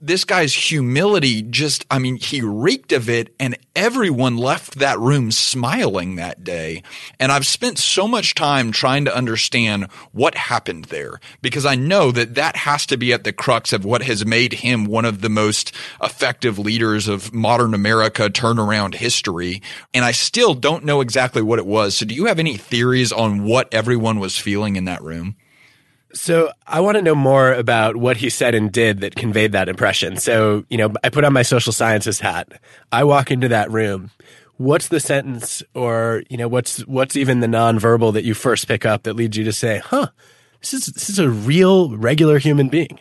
this 0.03 0.25
guy's 0.25 0.53
humility 0.53 1.43
just, 1.43 1.87
I 1.89 2.01
mean, 2.01 2.17
he 2.17 2.43
reeked 2.43 2.91
of 2.91 3.09
it 3.09 3.33
and 3.39 3.57
everyone 3.77 4.37
left 4.37 4.81
that 4.81 4.99
room 4.99 5.31
smiling 5.31 6.17
that 6.17 6.43
day. 6.43 6.83
And 7.21 7.31
I've 7.31 7.47
spent 7.47 7.79
so 7.79 8.09
much 8.09 8.35
time 8.35 8.73
trying 8.73 9.05
to 9.05 9.17
understand 9.17 9.87
what 10.11 10.35
happened 10.35 10.87
there 10.87 11.21
because 11.41 11.65
I 11.65 11.77
know 11.77 12.11
that 12.11 12.35
that 12.35 12.57
has 12.57 12.85
to 12.87 12.97
be 12.97 13.13
at 13.13 13.23
the 13.23 13.33
crux 13.33 13.73
of 13.73 13.85
what 13.85 14.03
has 14.03 14.27
made 14.27 14.55
him 14.55 14.87
one 14.87 15.05
of 15.05 15.21
the 15.21 15.31
most 15.31 15.73
effective 16.03 16.59
leaders 16.59 17.07
of 17.07 17.33
modern 17.33 17.73
America 17.73 18.29
turnaround 18.29 18.95
history. 18.95 19.63
And 19.95 20.05
I 20.05 20.11
still 20.11 20.55
don't 20.55 20.85
know 20.85 21.01
exactly 21.01 21.43
what 21.43 21.61
it 21.61 21.67
was. 21.67 21.97
So 21.97 22.07
do 22.07 22.15
you 22.15 22.27
have 22.27 22.41
any 22.41 22.57
theories 22.57 23.13
on 23.13 23.45
what 23.45 23.73
everyone 23.73 24.19
was 24.19 24.37
feeling 24.37 24.75
in 24.75 24.87
that 24.87 25.03
room? 25.03 25.37
So 26.15 26.51
I 26.67 26.81
want 26.81 26.97
to 26.97 27.03
know 27.03 27.15
more 27.15 27.53
about 27.53 27.97
what 27.97 28.19
he 28.19 28.29
said 28.29 28.55
and 28.55 28.71
did 28.71 29.01
that 29.01 29.15
conveyed 29.15 29.53
that 29.53 29.69
impression. 29.69 30.17
So, 30.17 30.65
you 30.69 30.77
know, 30.77 30.93
I 31.03 31.09
put 31.09 31.25
on 31.25 31.33
my 31.33 31.43
social 31.43 31.73
sciences 31.73 32.21
hat. 32.21 32.61
I 32.91 33.05
walk 33.05 33.31
into 33.31 33.49
that 33.49 33.71
room. 33.71 34.11
What's 34.59 34.89
the 34.89 35.01
sentence 35.01 35.63
or, 35.75 36.23
you 36.29 36.37
know, 36.37 36.49
what's 36.49 36.87
what's 36.87 37.17
even 37.17 37.41
the 37.41 37.47
nonverbal 37.47 38.13
that 38.13 38.25
you 38.25 38.35
first 38.35 38.69
pick 38.69 38.85
up 38.85 39.05
that 39.05 39.15
leads 39.15 39.37
you 39.37 39.45
to 39.45 39.53
say, 39.53 39.79
"Huh, 39.79 40.09
this 40.61 40.75
is 40.75 40.87
this 40.87 41.09
is 41.09 41.19
a 41.19 41.31
real 41.31 41.97
regular 41.97 42.39
human 42.39 42.69
being." 42.69 43.01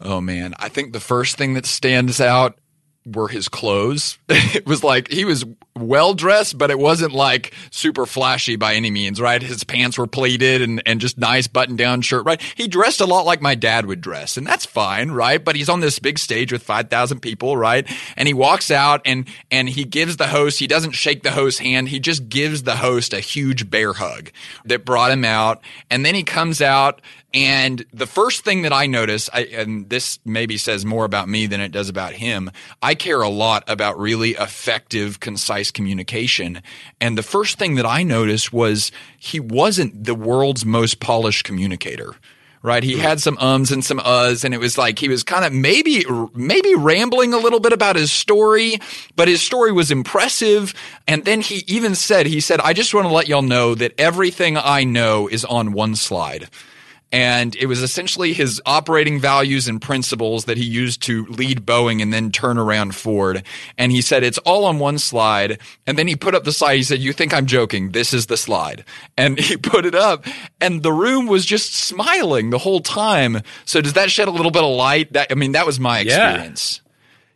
Oh 0.00 0.20
man, 0.20 0.54
I 0.58 0.68
think 0.68 0.92
the 0.92 1.00
first 1.00 1.36
thing 1.36 1.54
that 1.54 1.66
stands 1.66 2.20
out 2.20 2.58
were 3.04 3.28
his 3.28 3.48
clothes. 3.48 4.18
it 4.28 4.66
was 4.66 4.82
like 4.82 5.10
he 5.10 5.24
was 5.24 5.44
well 5.82 6.14
dressed, 6.14 6.56
but 6.56 6.70
it 6.70 6.78
wasn't 6.78 7.12
like 7.12 7.54
super 7.70 8.06
flashy 8.06 8.56
by 8.56 8.74
any 8.74 8.90
means, 8.90 9.20
right? 9.20 9.42
His 9.42 9.64
pants 9.64 9.98
were 9.98 10.06
pleated 10.06 10.62
and, 10.62 10.82
and 10.86 11.00
just 11.00 11.18
nice 11.18 11.46
button 11.46 11.76
down 11.76 12.02
shirt, 12.02 12.24
right? 12.24 12.40
He 12.54 12.68
dressed 12.68 13.00
a 13.00 13.06
lot 13.06 13.26
like 13.26 13.40
my 13.40 13.54
dad 13.54 13.86
would 13.86 14.00
dress, 14.00 14.36
and 14.36 14.46
that's 14.46 14.66
fine, 14.66 15.10
right? 15.10 15.42
But 15.42 15.56
he's 15.56 15.68
on 15.68 15.80
this 15.80 15.98
big 15.98 16.18
stage 16.18 16.52
with 16.52 16.62
5,000 16.62 17.20
people, 17.20 17.56
right? 17.56 17.88
And 18.16 18.26
he 18.26 18.34
walks 18.34 18.70
out 18.70 19.02
and, 19.04 19.26
and 19.50 19.68
he 19.68 19.84
gives 19.84 20.16
the 20.16 20.28
host, 20.28 20.58
he 20.58 20.66
doesn't 20.66 20.92
shake 20.92 21.22
the 21.22 21.32
host's 21.32 21.60
hand, 21.60 21.88
he 21.88 21.98
just 21.98 22.28
gives 22.28 22.62
the 22.62 22.76
host 22.76 23.12
a 23.12 23.20
huge 23.20 23.70
bear 23.70 23.92
hug 23.92 24.30
that 24.64 24.84
brought 24.84 25.10
him 25.10 25.24
out. 25.24 25.60
And 25.90 26.04
then 26.04 26.14
he 26.14 26.22
comes 26.22 26.60
out 26.60 27.00
and 27.32 27.84
the 27.92 28.06
first 28.06 28.44
thing 28.44 28.62
that 28.62 28.72
I 28.72 28.86
notice, 28.86 29.30
I, 29.32 29.42
and 29.42 29.88
this 29.88 30.18
maybe 30.24 30.56
says 30.56 30.84
more 30.84 31.04
about 31.04 31.28
me 31.28 31.46
than 31.46 31.60
it 31.60 31.70
does 31.70 31.88
about 31.88 32.12
him, 32.12 32.50
I 32.82 32.96
care 32.96 33.22
a 33.22 33.28
lot 33.28 33.62
about 33.68 33.98
really 34.00 34.30
effective, 34.30 35.20
concise 35.20 35.69
communication. 35.74 36.62
And 37.00 37.16
the 37.16 37.22
first 37.22 37.58
thing 37.58 37.74
that 37.76 37.86
I 37.86 38.02
noticed 38.02 38.52
was 38.52 38.92
he 39.18 39.40
wasn't 39.40 40.04
the 40.04 40.14
world's 40.14 40.64
most 40.64 41.00
polished 41.00 41.44
communicator. 41.44 42.14
Right. 42.62 42.84
He 42.84 42.98
had 42.98 43.22
some 43.22 43.38
ums 43.38 43.72
and 43.72 43.82
some 43.82 44.00
uhs 44.00 44.44
and 44.44 44.52
it 44.52 44.58
was 44.58 44.76
like 44.76 44.98
he 44.98 45.08
was 45.08 45.22
kind 45.22 45.46
of 45.46 45.52
maybe, 45.54 46.04
maybe 46.34 46.74
rambling 46.74 47.32
a 47.32 47.38
little 47.38 47.58
bit 47.58 47.72
about 47.72 47.96
his 47.96 48.12
story, 48.12 48.78
but 49.16 49.28
his 49.28 49.40
story 49.40 49.72
was 49.72 49.90
impressive. 49.90 50.74
And 51.08 51.24
then 51.24 51.40
he 51.40 51.64
even 51.66 51.94
said, 51.94 52.26
he 52.26 52.38
said, 52.38 52.60
I 52.60 52.74
just 52.74 52.92
want 52.92 53.06
to 53.06 53.14
let 53.14 53.28
y'all 53.28 53.40
know 53.40 53.74
that 53.76 53.94
everything 53.96 54.58
I 54.58 54.84
know 54.84 55.26
is 55.26 55.46
on 55.46 55.72
one 55.72 55.96
slide 55.96 56.50
and 57.12 57.56
it 57.56 57.66
was 57.66 57.82
essentially 57.82 58.32
his 58.32 58.62
operating 58.66 59.18
values 59.18 59.66
and 59.66 59.82
principles 59.82 60.44
that 60.44 60.56
he 60.56 60.64
used 60.64 61.02
to 61.02 61.26
lead 61.26 61.66
Boeing 61.66 62.00
and 62.00 62.12
then 62.12 62.30
turn 62.30 62.56
around 62.56 62.94
Ford. 62.94 63.42
And 63.76 63.90
he 63.90 64.00
said, 64.00 64.22
it's 64.22 64.38
all 64.38 64.64
on 64.64 64.78
one 64.78 64.98
slide. 64.98 65.58
And 65.86 65.98
then 65.98 66.06
he 66.06 66.14
put 66.14 66.36
up 66.36 66.44
the 66.44 66.52
slide. 66.52 66.76
He 66.76 66.84
said, 66.84 67.00
you 67.00 67.12
think 67.12 67.34
I'm 67.34 67.46
joking. 67.46 67.90
This 67.90 68.14
is 68.14 68.26
the 68.26 68.36
slide. 68.36 68.84
And 69.16 69.38
he 69.40 69.56
put 69.56 69.86
it 69.86 69.94
up 69.94 70.24
and 70.60 70.82
the 70.82 70.92
room 70.92 71.26
was 71.26 71.44
just 71.44 71.74
smiling 71.74 72.50
the 72.50 72.58
whole 72.58 72.80
time. 72.80 73.38
So 73.64 73.80
does 73.80 73.94
that 73.94 74.10
shed 74.10 74.28
a 74.28 74.32
little 74.32 74.52
bit 74.52 74.62
of 74.62 74.70
light? 74.70 75.12
That, 75.12 75.32
I 75.32 75.34
mean, 75.34 75.52
that 75.52 75.66
was 75.66 75.80
my 75.80 76.00
experience. 76.00 76.80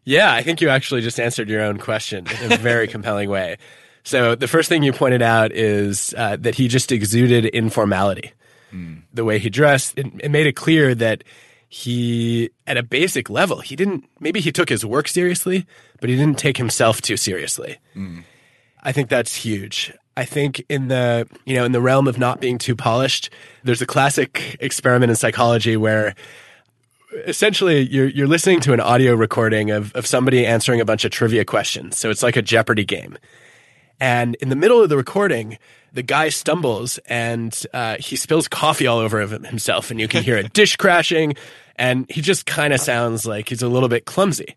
Yeah. 0.05 0.31
yeah 0.31 0.35
I 0.35 0.43
think 0.43 0.61
you 0.61 0.69
actually 0.69 1.01
just 1.01 1.19
answered 1.19 1.49
your 1.49 1.63
own 1.63 1.79
question 1.79 2.29
in 2.43 2.53
a 2.53 2.57
very 2.57 2.87
compelling 2.95 3.29
way. 3.29 3.57
So 4.05 4.37
the 4.37 4.47
first 4.47 4.69
thing 4.69 4.85
you 4.85 4.93
pointed 4.93 5.23
out 5.23 5.51
is 5.51 6.15
uh, 6.17 6.37
that 6.37 6.55
he 6.55 6.69
just 6.69 6.93
exuded 6.93 7.47
informality 7.47 8.35
the 9.13 9.25
way 9.25 9.39
he 9.39 9.51
dressed. 9.51 9.99
It, 9.99 10.07
it 10.21 10.31
made 10.31 10.47
it 10.47 10.57
clear 10.57 10.95
that 10.95 11.25
he, 11.69 12.51
at 12.67 12.77
a 12.77 12.83
basic 12.83 13.29
level, 13.29 13.61
he 13.61 13.77
didn't, 13.77 14.05
maybe 14.21 14.41
he 14.41 14.53
took 14.53 14.69
his 14.69 14.85
work 14.85 15.09
seriously, 15.09 15.67
but 16.01 16.09
he 16.09 16.17
didn't 16.17 16.39
take 16.39 16.57
himself 16.57 17.01
too 17.01 17.17
seriously. 17.17 17.79
Mm. 17.97 18.25
I 18.83 18.93
think 18.93 19.09
that's 19.09 19.35
huge. 19.35 19.93
I 20.17 20.25
think 20.25 20.65
in 20.69 20.89
the, 20.89 21.27
you 21.45 21.57
know, 21.57 21.65
in 21.65 21.73
the 21.73 21.81
realm 21.81 22.07
of 22.07 22.19
not 22.19 22.41
being 22.41 22.59
too 22.59 22.77
polished, 22.77 23.31
there's 23.65 23.83
a 23.83 23.87
classic 23.87 24.57
experiment 24.61 25.11
in 25.11 25.17
psychology 25.17 25.77
where 25.77 26.15
essentially 27.27 27.81
you're 27.81 28.09
you're 28.09 28.27
listening 28.27 28.61
to 28.61 28.73
an 28.73 28.81
audio 28.81 29.15
recording 29.15 29.71
of 29.71 29.93
of 29.95 30.07
somebody 30.07 30.47
answering 30.47 30.81
a 30.81 30.85
bunch 30.85 31.05
of 31.05 31.11
trivia 31.11 31.45
questions. 31.45 31.99
So 31.99 32.11
it's 32.11 32.23
like 32.23 32.37
a 32.37 32.43
Jeopardy 32.43 32.85
game. 32.85 33.19
And 34.01 34.35
in 34.37 34.49
the 34.49 34.57
middle 34.57 34.83
of 34.83 34.89
the 34.89 34.97
recording, 34.97 35.59
the 35.95 36.03
guy 36.03 36.29
stumbles 36.29 36.99
and 37.07 37.67
uh, 37.73 37.97
he 37.99 38.17
spills 38.17 38.49
coffee 38.49 38.87
all 38.87 38.99
over 38.99 39.21
himself, 39.21 39.91
and 39.91 40.01
you 40.01 40.09
can 40.09 40.23
hear 40.23 40.37
a 40.37 40.43
dish 40.43 40.77
crashing, 40.77 41.35
and 41.77 42.11
he 42.11 42.21
just 42.21 42.47
kind 42.47 42.75
of 42.75 42.81
sounds 42.81 43.25
like 43.25 43.49
he's 43.49 43.63
a 43.63 43.69
little 43.69 43.89
bit 43.89 44.05
clumsy. 44.05 44.57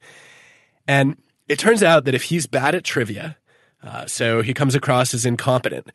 And 0.88 1.15
it 1.47 1.59
turns 1.59 1.83
out 1.83 2.05
that 2.05 2.15
if 2.15 2.23
he's 2.23 2.47
bad 2.47 2.75
at 2.75 2.83
trivia, 2.83 3.38
uh, 3.83 4.07
so 4.07 4.41
he 4.41 4.53
comes 4.53 4.75
across 4.75 5.13
as 5.13 5.25
incompetent, 5.25 5.91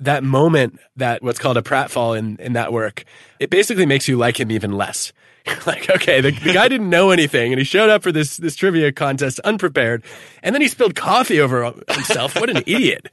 that 0.00 0.24
moment, 0.24 0.78
that 0.96 1.22
what's 1.22 1.38
called 1.38 1.56
a 1.56 1.62
pratfall 1.62 2.18
in, 2.18 2.36
in 2.36 2.54
that 2.54 2.72
work, 2.72 3.04
it 3.38 3.50
basically 3.50 3.86
makes 3.86 4.08
you 4.08 4.16
like 4.16 4.40
him 4.40 4.50
even 4.50 4.72
less. 4.72 5.12
like, 5.66 5.88
okay, 5.88 6.20
the, 6.20 6.32
the 6.32 6.52
guy 6.52 6.68
didn't 6.68 6.90
know 6.90 7.10
anything 7.10 7.52
and 7.52 7.58
he 7.58 7.64
showed 7.64 7.88
up 7.88 8.02
for 8.02 8.10
this, 8.10 8.36
this 8.36 8.56
trivia 8.56 8.90
contest 8.90 9.38
unprepared 9.40 10.02
and 10.42 10.54
then 10.54 10.60
he 10.60 10.68
spilled 10.68 10.96
coffee 10.96 11.40
over 11.40 11.72
himself. 11.88 12.34
What 12.34 12.50
an 12.50 12.58
idiot. 12.66 13.08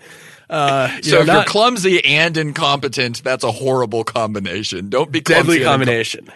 Uh, 0.50 0.90
you 0.98 1.04
so 1.04 1.16
know, 1.16 1.22
if 1.22 1.28
not, 1.28 1.34
you're 1.34 1.44
clumsy 1.46 2.04
and 2.06 2.36
incompetent, 2.38 3.24
that's 3.24 3.44
a 3.44 3.52
horrible 3.52 4.04
combination. 4.04 4.90
Don't 4.90 5.12
be 5.12 5.22
deadly 5.22 5.64
combination. 5.64 6.32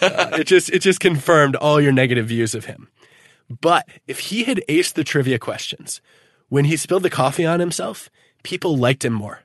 uh, 0.00 0.30
it 0.38 0.46
just 0.46 0.70
it 0.70 0.80
just 0.80 1.00
confirmed 1.00 1.56
all 1.56 1.80
your 1.80 1.92
negative 1.92 2.26
views 2.26 2.54
of 2.54 2.64
him. 2.64 2.88
But 3.60 3.88
if 4.06 4.20
he 4.20 4.44
had 4.44 4.62
aced 4.68 4.94
the 4.94 5.04
trivia 5.04 5.38
questions 5.38 6.00
when 6.48 6.66
he 6.66 6.76
spilled 6.76 7.02
the 7.02 7.10
coffee 7.10 7.46
on 7.46 7.60
himself, 7.60 8.08
people 8.42 8.76
liked 8.76 9.04
him 9.04 9.12
more. 9.12 9.40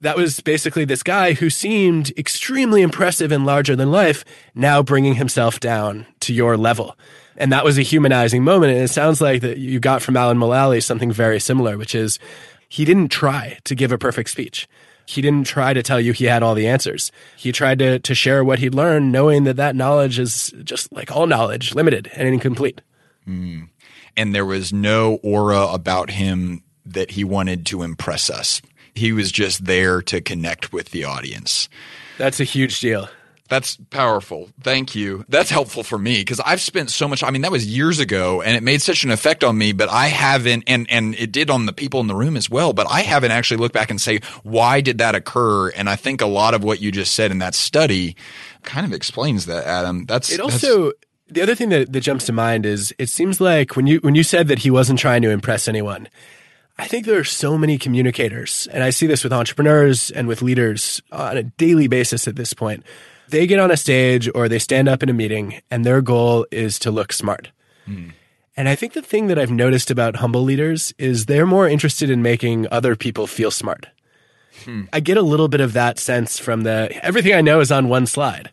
That 0.00 0.16
was 0.16 0.40
basically 0.40 0.84
this 0.84 1.02
guy 1.02 1.32
who 1.32 1.50
seemed 1.50 2.12
extremely 2.16 2.82
impressive 2.82 3.32
and 3.32 3.44
larger 3.44 3.74
than 3.74 3.90
life, 3.90 4.24
now 4.54 4.80
bringing 4.80 5.14
himself 5.14 5.58
down 5.58 6.06
to 6.20 6.32
your 6.32 6.56
level. 6.56 6.96
And 7.36 7.52
that 7.52 7.64
was 7.64 7.78
a 7.78 7.82
humanizing 7.82 8.44
moment. 8.44 8.74
And 8.74 8.82
it 8.82 8.88
sounds 8.88 9.20
like 9.20 9.42
that 9.42 9.58
you 9.58 9.80
got 9.80 10.02
from 10.02 10.16
Alan 10.16 10.38
Mulally 10.38 10.82
something 10.82 11.10
very 11.10 11.40
similar, 11.40 11.76
which 11.76 11.94
is 11.96 12.18
he 12.68 12.84
didn't 12.84 13.08
try 13.08 13.58
to 13.64 13.74
give 13.74 13.92
a 13.92 13.98
perfect 13.98 14.30
speech. 14.30 14.68
He 15.06 15.22
didn't 15.22 15.46
try 15.46 15.72
to 15.72 15.82
tell 15.82 15.98
you 15.98 16.12
he 16.12 16.26
had 16.26 16.42
all 16.42 16.54
the 16.54 16.66
answers. 16.66 17.10
He 17.36 17.50
tried 17.50 17.78
to, 17.78 17.98
to 17.98 18.14
share 18.14 18.44
what 18.44 18.58
he'd 18.58 18.74
learned, 18.74 19.10
knowing 19.10 19.44
that 19.44 19.56
that 19.56 19.74
knowledge 19.74 20.18
is 20.18 20.52
just 20.64 20.92
like 20.92 21.10
all 21.10 21.26
knowledge, 21.26 21.74
limited 21.74 22.10
and 22.14 22.28
incomplete. 22.28 22.82
Mm. 23.26 23.70
And 24.18 24.34
there 24.34 24.44
was 24.44 24.70
no 24.70 25.14
aura 25.22 25.68
about 25.68 26.10
him 26.10 26.62
that 26.84 27.12
he 27.12 27.24
wanted 27.24 27.64
to 27.66 27.82
impress 27.82 28.28
us. 28.28 28.60
He 28.94 29.12
was 29.12 29.32
just 29.32 29.64
there 29.64 30.02
to 30.02 30.20
connect 30.20 30.72
with 30.72 30.90
the 30.90 31.04
audience. 31.04 31.68
That's 32.18 32.40
a 32.40 32.44
huge 32.44 32.80
deal. 32.80 33.08
That's 33.48 33.78
powerful. 33.88 34.50
Thank 34.62 34.94
you. 34.94 35.24
That's 35.28 35.48
helpful 35.48 35.82
for 35.82 35.98
me 35.98 36.20
because 36.20 36.38
I've 36.40 36.60
spent 36.60 36.90
so 36.90 37.08
much. 37.08 37.22
I 37.22 37.30
mean, 37.30 37.42
that 37.42 37.50
was 37.50 37.66
years 37.66 37.98
ago, 37.98 38.42
and 38.42 38.54
it 38.56 38.62
made 38.62 38.82
such 38.82 39.04
an 39.04 39.10
effect 39.10 39.42
on 39.42 39.56
me. 39.56 39.72
But 39.72 39.88
I 39.88 40.08
haven't, 40.08 40.64
and 40.66 40.88
and 40.90 41.14
it 41.14 41.32
did 41.32 41.48
on 41.48 41.64
the 41.64 41.72
people 41.72 42.00
in 42.00 42.08
the 42.08 42.14
room 42.14 42.36
as 42.36 42.50
well. 42.50 42.74
But 42.74 42.86
I 42.90 43.00
haven't 43.00 43.30
actually 43.30 43.56
looked 43.56 43.74
back 43.74 43.90
and 43.90 43.98
say 43.98 44.20
why 44.42 44.82
did 44.82 44.98
that 44.98 45.14
occur. 45.14 45.70
And 45.70 45.88
I 45.88 45.96
think 45.96 46.20
a 46.20 46.26
lot 46.26 46.52
of 46.52 46.62
what 46.62 46.80
you 46.80 46.92
just 46.92 47.14
said 47.14 47.30
in 47.30 47.38
that 47.38 47.54
study 47.54 48.16
kind 48.64 48.84
of 48.84 48.92
explains 48.92 49.46
that, 49.46 49.64
Adam. 49.64 50.04
That's 50.04 50.30
it. 50.30 50.40
Also, 50.40 50.86
that's, 50.86 50.98
the 51.30 51.42
other 51.42 51.54
thing 51.54 51.70
that, 51.70 51.90
that 51.92 52.00
jumps 52.00 52.26
to 52.26 52.32
mind 52.32 52.66
is 52.66 52.94
it 52.98 53.08
seems 53.08 53.40
like 53.40 53.76
when 53.76 53.86
you 53.86 53.98
when 54.00 54.14
you 54.14 54.22
said 54.22 54.48
that 54.48 54.58
he 54.58 54.70
wasn't 54.70 54.98
trying 54.98 55.22
to 55.22 55.30
impress 55.30 55.68
anyone. 55.68 56.08
I 56.80 56.86
think 56.86 57.06
there 57.06 57.18
are 57.18 57.24
so 57.24 57.58
many 57.58 57.76
communicators, 57.76 58.68
and 58.70 58.84
I 58.84 58.90
see 58.90 59.08
this 59.08 59.24
with 59.24 59.32
entrepreneurs 59.32 60.12
and 60.12 60.28
with 60.28 60.42
leaders 60.42 61.02
on 61.10 61.36
a 61.36 61.42
daily 61.42 61.88
basis 61.88 62.28
at 62.28 62.36
this 62.36 62.52
point 62.52 62.84
they 63.30 63.46
get 63.46 63.58
on 63.58 63.70
a 63.70 63.76
stage 63.76 64.28
or 64.34 64.48
they 64.48 64.58
stand 64.58 64.88
up 64.88 65.02
in 65.02 65.08
a 65.08 65.12
meeting 65.12 65.60
and 65.70 65.84
their 65.84 66.00
goal 66.00 66.46
is 66.50 66.78
to 66.80 66.90
look 66.90 67.12
smart. 67.12 67.50
Mm. 67.86 68.12
And 68.56 68.68
I 68.68 68.74
think 68.74 68.94
the 68.94 69.02
thing 69.02 69.28
that 69.28 69.38
I've 69.38 69.52
noticed 69.52 69.90
about 69.90 70.16
humble 70.16 70.42
leaders 70.42 70.92
is 70.98 71.26
they're 71.26 71.46
more 71.46 71.68
interested 71.68 72.10
in 72.10 72.22
making 72.22 72.66
other 72.72 72.96
people 72.96 73.28
feel 73.28 73.52
smart. 73.52 73.86
Hmm. 74.64 74.82
I 74.92 74.98
get 74.98 75.16
a 75.16 75.22
little 75.22 75.46
bit 75.46 75.60
of 75.60 75.74
that 75.74 76.00
sense 76.00 76.40
from 76.40 76.62
the 76.62 76.90
everything 77.04 77.34
I 77.34 77.40
know 77.40 77.60
is 77.60 77.70
on 77.70 77.88
one 77.88 78.06
slide. 78.06 78.50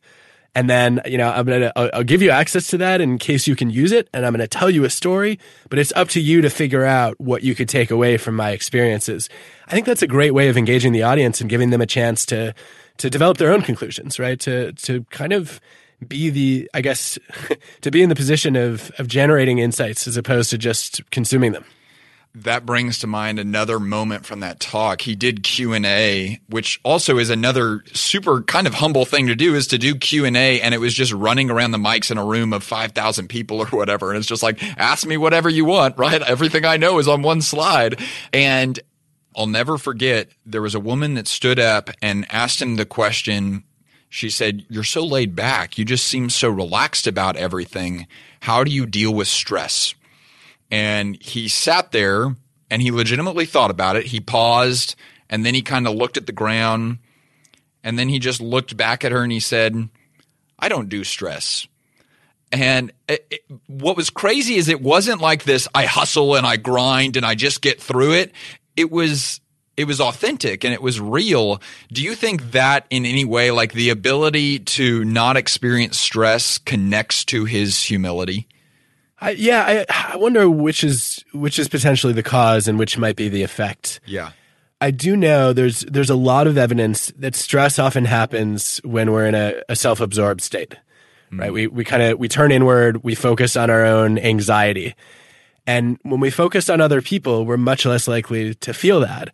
And 0.53 0.69
then, 0.69 1.01
you 1.05 1.17
know, 1.17 1.29
I'm 1.29 1.45
gonna, 1.45 1.71
I'll, 1.75 1.89
I'll 1.91 2.03
give 2.03 2.21
you 2.21 2.29
access 2.29 2.67
to 2.67 2.77
that 2.77 3.01
in 3.01 3.17
case 3.17 3.47
you 3.47 3.55
can 3.55 3.71
use 3.71 3.91
it. 3.91 4.07
And 4.13 4.25
I'm 4.25 4.31
gonna 4.31 4.47
tell 4.47 4.69
you 4.69 4.85
a 4.85 4.89
story, 4.91 5.39
but 5.69 5.79
it's 5.79 5.91
up 5.95 6.09
to 6.09 6.21
you 6.21 6.41
to 6.41 6.49
figure 6.49 6.85
out 6.85 7.19
what 7.19 7.41
you 7.41 7.55
could 7.55 7.67
take 7.67 7.89
away 7.89 8.17
from 8.17 8.35
my 8.35 8.51
experiences. 8.51 9.27
I 9.67 9.71
think 9.71 9.87
that's 9.87 10.03
a 10.03 10.07
great 10.07 10.35
way 10.35 10.47
of 10.47 10.55
engaging 10.55 10.93
the 10.93 11.03
audience 11.03 11.41
and 11.41 11.49
giving 11.49 11.71
them 11.71 11.81
a 11.81 11.87
chance 11.87 12.25
to, 12.27 12.53
to 12.97 13.09
develop 13.09 13.37
their 13.37 13.51
own 13.51 13.61
conclusions, 13.61 14.19
right? 14.19 14.39
To 14.41 14.73
to 14.73 15.03
kind 15.05 15.33
of 15.33 15.59
be 16.07 16.29
the, 16.29 16.69
I 16.73 16.81
guess, 16.81 17.17
to 17.81 17.91
be 17.91 18.01
in 18.01 18.09
the 18.09 18.15
position 18.15 18.55
of, 18.55 18.91
of 18.99 19.07
generating 19.07 19.59
insights 19.59 20.07
as 20.07 20.17
opposed 20.17 20.49
to 20.51 20.57
just 20.57 21.09
consuming 21.11 21.53
them. 21.53 21.65
That 22.39 22.65
brings 22.65 22.99
to 22.99 23.07
mind 23.07 23.39
another 23.39 23.79
moment 23.79 24.25
from 24.25 24.41
that 24.41 24.59
talk. 24.59 24.99
He 24.99 25.15
did 25.15 25.41
q&a 25.41 26.41
which 26.49 26.81
also 26.83 27.17
is 27.17 27.29
another 27.29 27.81
super 27.93 28.41
kind 28.41 28.67
of 28.67 28.73
humble 28.73 29.05
thing 29.05 29.27
to 29.27 29.35
do 29.35 29.55
is 29.55 29.67
to 29.67 29.77
do 29.77 29.95
q&a 29.95 30.59
and 30.59 30.73
it 30.73 30.79
was 30.79 30.93
just 30.93 31.13
running 31.13 31.49
around 31.49 31.71
the 31.71 31.77
mics 31.77 32.11
in 32.11 32.17
a 32.17 32.25
room 32.25 32.51
of 32.51 32.61
5000 32.61 33.29
people 33.29 33.61
or 33.61 33.67
whatever. 33.67 34.09
And 34.09 34.17
it's 34.17 34.27
just 34.27 34.43
like 34.43 34.61
ask 34.77 35.07
me 35.07 35.15
whatever 35.15 35.47
you 35.47 35.63
want 35.63 35.97
right? 35.97 36.21
Everything 36.21 36.65
i 36.65 36.75
know 36.75 36.99
is 36.99 37.07
on 37.07 37.21
one 37.21 37.41
slide. 37.41 38.01
And 38.33 38.77
i'll 39.35 39.47
never 39.47 39.77
forget 39.77 40.29
there 40.45 40.61
was 40.61 40.75
a 40.75 40.79
woman 40.79 41.13
that 41.13 41.27
stood 41.27 41.59
up 41.59 41.89
and 42.01 42.25
asked 42.31 42.61
him 42.61 42.75
the 42.75 42.85
question 42.85 43.63
she 44.09 44.29
said 44.29 44.65
you're 44.69 44.83
so 44.83 45.05
laid 45.05 45.35
back 45.35 45.77
you 45.77 45.85
just 45.85 46.07
seem 46.07 46.29
so 46.29 46.49
relaxed 46.49 47.07
about 47.07 47.35
everything 47.35 48.07
how 48.41 48.63
do 48.63 48.71
you 48.71 48.85
deal 48.85 49.13
with 49.13 49.27
stress 49.27 49.93
and 50.71 51.21
he 51.21 51.47
sat 51.47 51.91
there 51.91 52.35
and 52.69 52.81
he 52.81 52.91
legitimately 52.91 53.45
thought 53.45 53.71
about 53.71 53.95
it. 53.95 54.07
He 54.07 54.19
paused 54.19 54.95
and 55.29 55.45
then 55.45 55.53
he 55.53 55.61
kind 55.61 55.87
of 55.87 55.95
looked 55.95 56.17
at 56.17 56.25
the 56.25 56.31
ground 56.31 56.99
and 57.83 57.99
then 57.99 58.09
he 58.09 58.19
just 58.19 58.41
looked 58.41 58.75
back 58.75 59.05
at 59.05 59.11
her 59.11 59.23
and 59.23 59.31
he 59.31 59.39
said, 59.39 59.89
I 60.57 60.69
don't 60.69 60.89
do 60.89 61.03
stress. 61.03 61.67
And 62.51 62.91
it, 63.07 63.25
it, 63.29 63.41
what 63.67 63.97
was 63.97 64.09
crazy 64.09 64.55
is 64.55 64.69
it 64.69 64.81
wasn't 64.81 65.21
like 65.21 65.43
this 65.43 65.67
I 65.73 65.85
hustle 65.85 66.35
and 66.35 66.45
I 66.45 66.57
grind 66.57 67.17
and 67.17 67.25
I 67.25 67.35
just 67.35 67.61
get 67.61 67.81
through 67.81 68.13
it. 68.13 68.31
It 68.75 68.91
was 68.91 69.41
it 69.77 69.85
was 69.85 69.99
authentic 69.99 70.63
and 70.63 70.73
it 70.73 70.81
was 70.81 70.99
real. 70.99 71.61
Do 71.91 72.01
you 72.01 72.15
think 72.15 72.51
that 72.51 72.85
in 72.89 73.05
any 73.05 73.25
way 73.25 73.51
like 73.51 73.73
the 73.73 73.89
ability 73.89 74.59
to 74.59 75.03
not 75.03 75.37
experience 75.37 75.99
stress 75.99 76.57
connects 76.57 77.25
to 77.25 77.45
his 77.45 77.83
humility? 77.83 78.47
I, 79.19 79.31
yeah, 79.31 79.85
I, 79.89 80.13
I 80.13 80.17
wonder 80.17 80.49
which 80.49 80.83
is 80.83 81.23
which 81.33 81.57
is 81.59 81.67
potentially 81.67 82.13
the 82.13 82.23
cause 82.23 82.67
and 82.67 82.77
which 82.77 82.97
might 82.97 83.15
be 83.15 83.29
the 83.29 83.43
effect. 83.43 83.99
Yeah. 84.05 84.31
I 84.81 84.91
do 84.91 85.15
know 85.15 85.53
there's 85.53 85.81
there's 85.81 86.09
a 86.09 86.15
lot 86.15 86.47
of 86.47 86.57
evidence 86.57 87.11
that 87.17 87.35
stress 87.35 87.79
often 87.79 88.05
happens 88.05 88.79
when 88.83 89.11
we're 89.11 89.25
in 89.25 89.35
a, 89.35 89.61
a 89.69 89.75
self-absorbed 89.75 90.41
state. 90.41 90.75
Mm. 91.31 91.39
Right? 91.39 91.53
We 91.53 91.67
we 91.67 91.83
kind 91.85 92.03
of 92.03 92.19
we 92.19 92.27
turn 92.27 92.51
inward, 92.51 93.03
we 93.03 93.15
focus 93.15 93.55
on 93.55 93.69
our 93.69 93.85
own 93.85 94.19
anxiety. 94.19 94.95
And 95.67 95.97
when 96.03 96.19
we 96.19 96.29
focus 96.29 96.69
on 96.69 96.81
other 96.81 97.01
people, 97.01 97.45
we're 97.45 97.57
much 97.57 97.85
less 97.85 98.07
likely 98.07 98.53
to 98.55 98.73
feel 98.73 98.99
that. 99.01 99.33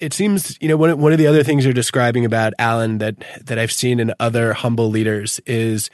It 0.00 0.12
seems, 0.12 0.56
you 0.60 0.68
know, 0.68 0.76
one, 0.76 0.98
one 0.98 1.12
of 1.12 1.18
the 1.18 1.26
other 1.26 1.42
things 1.42 1.64
you're 1.64 1.74
describing 1.74 2.24
about 2.24 2.54
Alan 2.58 2.98
that 2.98 3.16
that 3.44 3.58
I've 3.58 3.72
seen 3.72 3.98
in 4.00 4.12
other 4.20 4.52
humble 4.54 4.90
leaders 4.90 5.40
is 5.44 5.90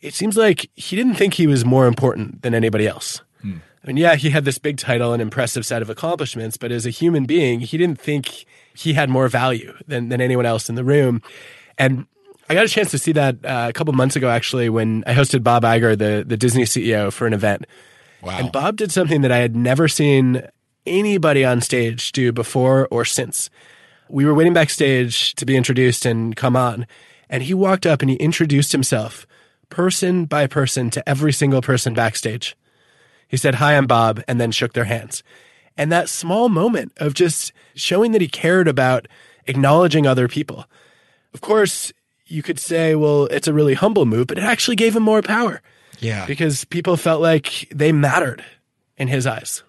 it 0.00 0.14
seems 0.14 0.36
like 0.36 0.70
he 0.74 0.96
didn't 0.96 1.14
think 1.14 1.34
he 1.34 1.46
was 1.46 1.64
more 1.64 1.86
important 1.86 2.42
than 2.42 2.54
anybody 2.54 2.86
else. 2.86 3.22
Hmm. 3.40 3.56
I 3.82 3.86
mean, 3.86 3.96
yeah, 3.96 4.14
he 4.14 4.30
had 4.30 4.44
this 4.44 4.58
big 4.58 4.78
title 4.78 5.12
and 5.12 5.20
impressive 5.20 5.66
set 5.66 5.82
of 5.82 5.90
accomplishments, 5.90 6.56
but 6.56 6.72
as 6.72 6.86
a 6.86 6.90
human 6.90 7.24
being, 7.24 7.60
he 7.60 7.76
didn't 7.76 8.00
think 8.00 8.46
he 8.74 8.94
had 8.94 9.10
more 9.10 9.28
value 9.28 9.74
than, 9.86 10.08
than 10.08 10.20
anyone 10.20 10.46
else 10.46 10.68
in 10.68 10.74
the 10.74 10.84
room. 10.84 11.22
And 11.76 12.06
I 12.48 12.54
got 12.54 12.64
a 12.64 12.68
chance 12.68 12.90
to 12.92 12.98
see 12.98 13.12
that 13.12 13.44
uh, 13.44 13.66
a 13.68 13.72
couple 13.72 13.92
months 13.92 14.16
ago, 14.16 14.28
actually, 14.28 14.68
when 14.68 15.04
I 15.06 15.14
hosted 15.14 15.42
Bob 15.42 15.64
Iger, 15.64 15.96
the, 15.98 16.24
the 16.26 16.36
Disney 16.36 16.64
CEO, 16.64 17.12
for 17.12 17.26
an 17.26 17.32
event. 17.32 17.66
Wow. 18.24 18.38
And 18.38 18.52
Bob 18.52 18.76
did 18.76 18.90
something 18.90 19.20
that 19.20 19.32
I 19.32 19.38
had 19.38 19.54
never 19.54 19.88
seen 19.88 20.46
anybody 20.86 21.44
on 21.44 21.60
stage 21.60 22.12
do 22.12 22.32
before 22.32 22.88
or 22.90 23.04
since. 23.04 23.50
We 24.08 24.24
were 24.24 24.34
waiting 24.34 24.54
backstage 24.54 25.34
to 25.34 25.46
be 25.46 25.56
introduced 25.56 26.06
and 26.06 26.34
come 26.36 26.56
on, 26.56 26.86
and 27.28 27.42
he 27.42 27.54
walked 27.54 27.86
up 27.86 28.00
and 28.00 28.10
he 28.10 28.16
introduced 28.16 28.72
himself 28.72 29.26
person 29.70 30.24
by 30.24 30.46
person 30.46 30.90
to 30.90 31.08
every 31.08 31.32
single 31.32 31.60
person 31.60 31.94
backstage. 31.94 32.56
He 33.28 33.36
said, 33.36 33.56
Hi, 33.56 33.76
I'm 33.76 33.86
Bob, 33.86 34.22
and 34.28 34.40
then 34.40 34.52
shook 34.52 34.72
their 34.72 34.84
hands. 34.84 35.22
And 35.76 35.90
that 35.90 36.08
small 36.08 36.48
moment 36.48 36.92
of 36.98 37.14
just 37.14 37.52
showing 37.74 38.12
that 38.12 38.20
he 38.20 38.28
cared 38.28 38.68
about 38.68 39.08
acknowledging 39.46 40.06
other 40.06 40.28
people. 40.28 40.66
Of 41.32 41.40
course, 41.40 41.92
you 42.26 42.42
could 42.42 42.60
say, 42.60 42.94
well, 42.94 43.26
it's 43.26 43.48
a 43.48 43.52
really 43.52 43.74
humble 43.74 44.06
move, 44.06 44.28
but 44.28 44.38
it 44.38 44.44
actually 44.44 44.76
gave 44.76 44.94
him 44.94 45.02
more 45.02 45.22
power. 45.22 45.60
Yeah. 46.00 46.26
Because 46.26 46.64
people 46.64 46.96
felt 46.96 47.20
like 47.20 47.68
they 47.74 47.92
mattered 47.92 48.44
in 48.96 49.08
his 49.08 49.26
eyes. 49.26 49.62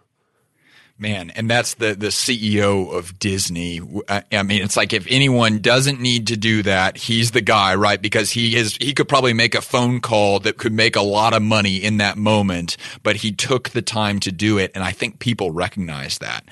Man 0.98 1.30
and 1.32 1.50
that's 1.50 1.74
the 1.74 1.94
the 1.94 2.08
ceo 2.08 2.90
of 2.90 3.20
disney. 3.20 3.82
I, 4.08 4.44
mean 4.44 4.64
it's 4.64 4.78
like 4.78 4.94
if 4.94 5.06
anyone 5.10 5.60
doesn't 5.60 6.00
need 6.00 6.28
to 6.28 6.38
do 6.38 6.64
that 6.64 6.96
he's 6.96 7.32
the 7.32 7.42
guy 7.42 7.76
right? 7.76 8.02
Because 8.02 8.32
he 8.32 8.56
is 8.56 8.78
he 8.78 8.94
could 8.94 9.10
probably 9.10 9.34
make 9.34 9.56
a 9.56 9.62
phone 9.62 10.00
call 10.00 10.40
that 10.40 10.58
could 10.58 10.72
make 10.72 10.96
a 10.96 11.02
lot 11.02 11.34
of 11.34 11.42
money 11.42 11.76
in 11.76 11.98
that 11.98 12.18
moment 12.18 12.78
but 13.04 13.18
he 13.18 13.34
took 13.34 13.72
the 13.72 13.82
time 13.82 14.22
to 14.22 14.32
do 14.32 14.58
it 14.58 14.72
and 14.74 14.86
i 14.86 14.94
think 14.94 15.20
people 15.20 15.52
recognize 15.52 16.18
that 16.20 16.46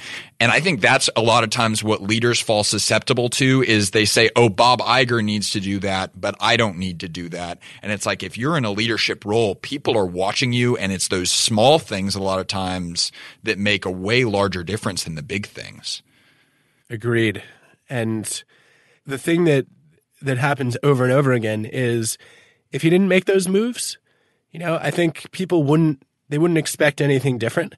and 0.44 0.52
I 0.52 0.60
think 0.60 0.82
that's 0.82 1.10
a 1.16 1.22
lot 1.22 1.46
of 1.46 1.52
times 1.52 1.86
what 1.86 2.02
leaders 2.02 2.41
fall 2.41 2.66
susceptible 2.66 3.30
to 3.30 3.64
is 3.64 3.91
they 3.91 4.04
say, 4.04 4.30
"Oh, 4.36 4.50
Bob 4.50 4.82
Iger 4.82 5.24
needs 5.24 5.52
to 5.52 5.62
do 5.62 5.80
that, 5.80 6.20
but 6.20 6.36
I 6.41 6.58
don't 6.58 6.78
need 6.78 7.00
to 7.00 7.08
do 7.08 7.30
that." 7.30 7.60
And 7.82 7.94
it's 7.94 8.06
like 8.06 8.24
if 8.24 8.38
you're 8.38 8.58
in 8.58 8.66
a 8.66 8.72
leadership 8.72 9.24
role, 9.24 9.56
people 9.56 9.98
are 9.98 10.06
watching 10.06 10.52
you 10.52 10.76
and 10.76 10.91
it's 10.91 11.08
those 11.08 11.32
small 11.32 11.80
things 11.80 12.14
a 12.14 12.22
lot 12.22 12.41
of 12.41 12.48
times 12.48 13.10
that 13.44 13.58
make 13.58 13.86
a 13.86 13.89
way 13.89 14.26
larger 14.26 14.66
difference 14.66 15.06
than 15.06 15.16
the 15.16 15.24
big 15.24 15.48
things. 15.48 16.02
Agreed. 16.89 17.41
And 17.89 18.44
the 19.06 19.18
thing 19.18 19.46
that 19.46 19.66
that 20.22 20.39
happens 20.39 20.76
over 20.84 21.06
and 21.06 21.14
over 21.14 21.32
again 21.32 21.64
is 21.64 22.18
if 22.74 22.84
you 22.84 22.89
didn't 22.89 23.08
make 23.08 23.24
those 23.24 23.48
moves, 23.48 23.98
you 24.52 24.60
know, 24.60 24.78
I 24.82 24.91
think 24.91 25.32
people 25.32 25.64
wouldn't 25.64 26.04
they 26.28 26.38
wouldn't 26.38 26.58
expect 26.58 27.00
anything 27.00 27.38
different. 27.38 27.76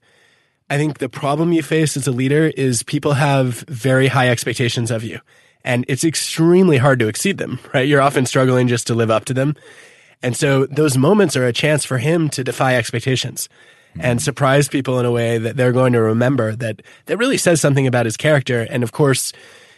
I 0.70 0.78
think 0.78 0.98
the 0.98 1.10
problem 1.10 1.54
you 1.54 1.62
face 1.62 1.96
as 1.96 2.08
a 2.08 2.12
leader 2.12 2.52
is 2.58 2.84
people 2.84 3.14
have 3.14 3.60
very 3.68 4.08
high 4.08 4.30
expectations 4.30 4.90
of 4.92 5.04
you 5.04 5.20
and 5.66 5.84
it's 5.88 6.04
extremely 6.04 6.78
hard 6.78 7.00
to 7.00 7.08
exceed 7.08 7.40
them, 7.40 7.60
right? 7.74 7.88
You're 7.88 8.02
often 8.02 8.26
struggling 8.26 8.68
just 8.68 8.88
to 8.88 8.94
live 8.94 9.12
up 9.12 9.26
to 9.26 9.34
them. 9.34 9.56
And 10.22 10.38
so 10.38 10.68
those 10.68 10.96
moments 10.98 11.36
are 11.36 11.46
a 11.46 11.52
chance 11.52 11.84
for 11.84 11.98
him 11.98 12.30
to 12.30 12.44
defy 12.44 12.76
expectations 12.76 13.50
and 14.00 14.22
surprise 14.22 14.68
people 14.68 15.00
in 15.00 15.06
a 15.06 15.12
way 15.12 15.38
that 15.38 15.58
they're 15.58 15.72
going 15.72 15.94
to 15.94 16.02
remember 16.02 16.56
that 16.56 16.82
that 17.08 17.18
really 17.18 17.38
says 17.38 17.60
something 17.62 17.88
about 17.88 18.06
his 18.06 18.18
character. 18.18 18.62
And 18.70 18.84
of 18.84 18.92
course, 18.92 19.34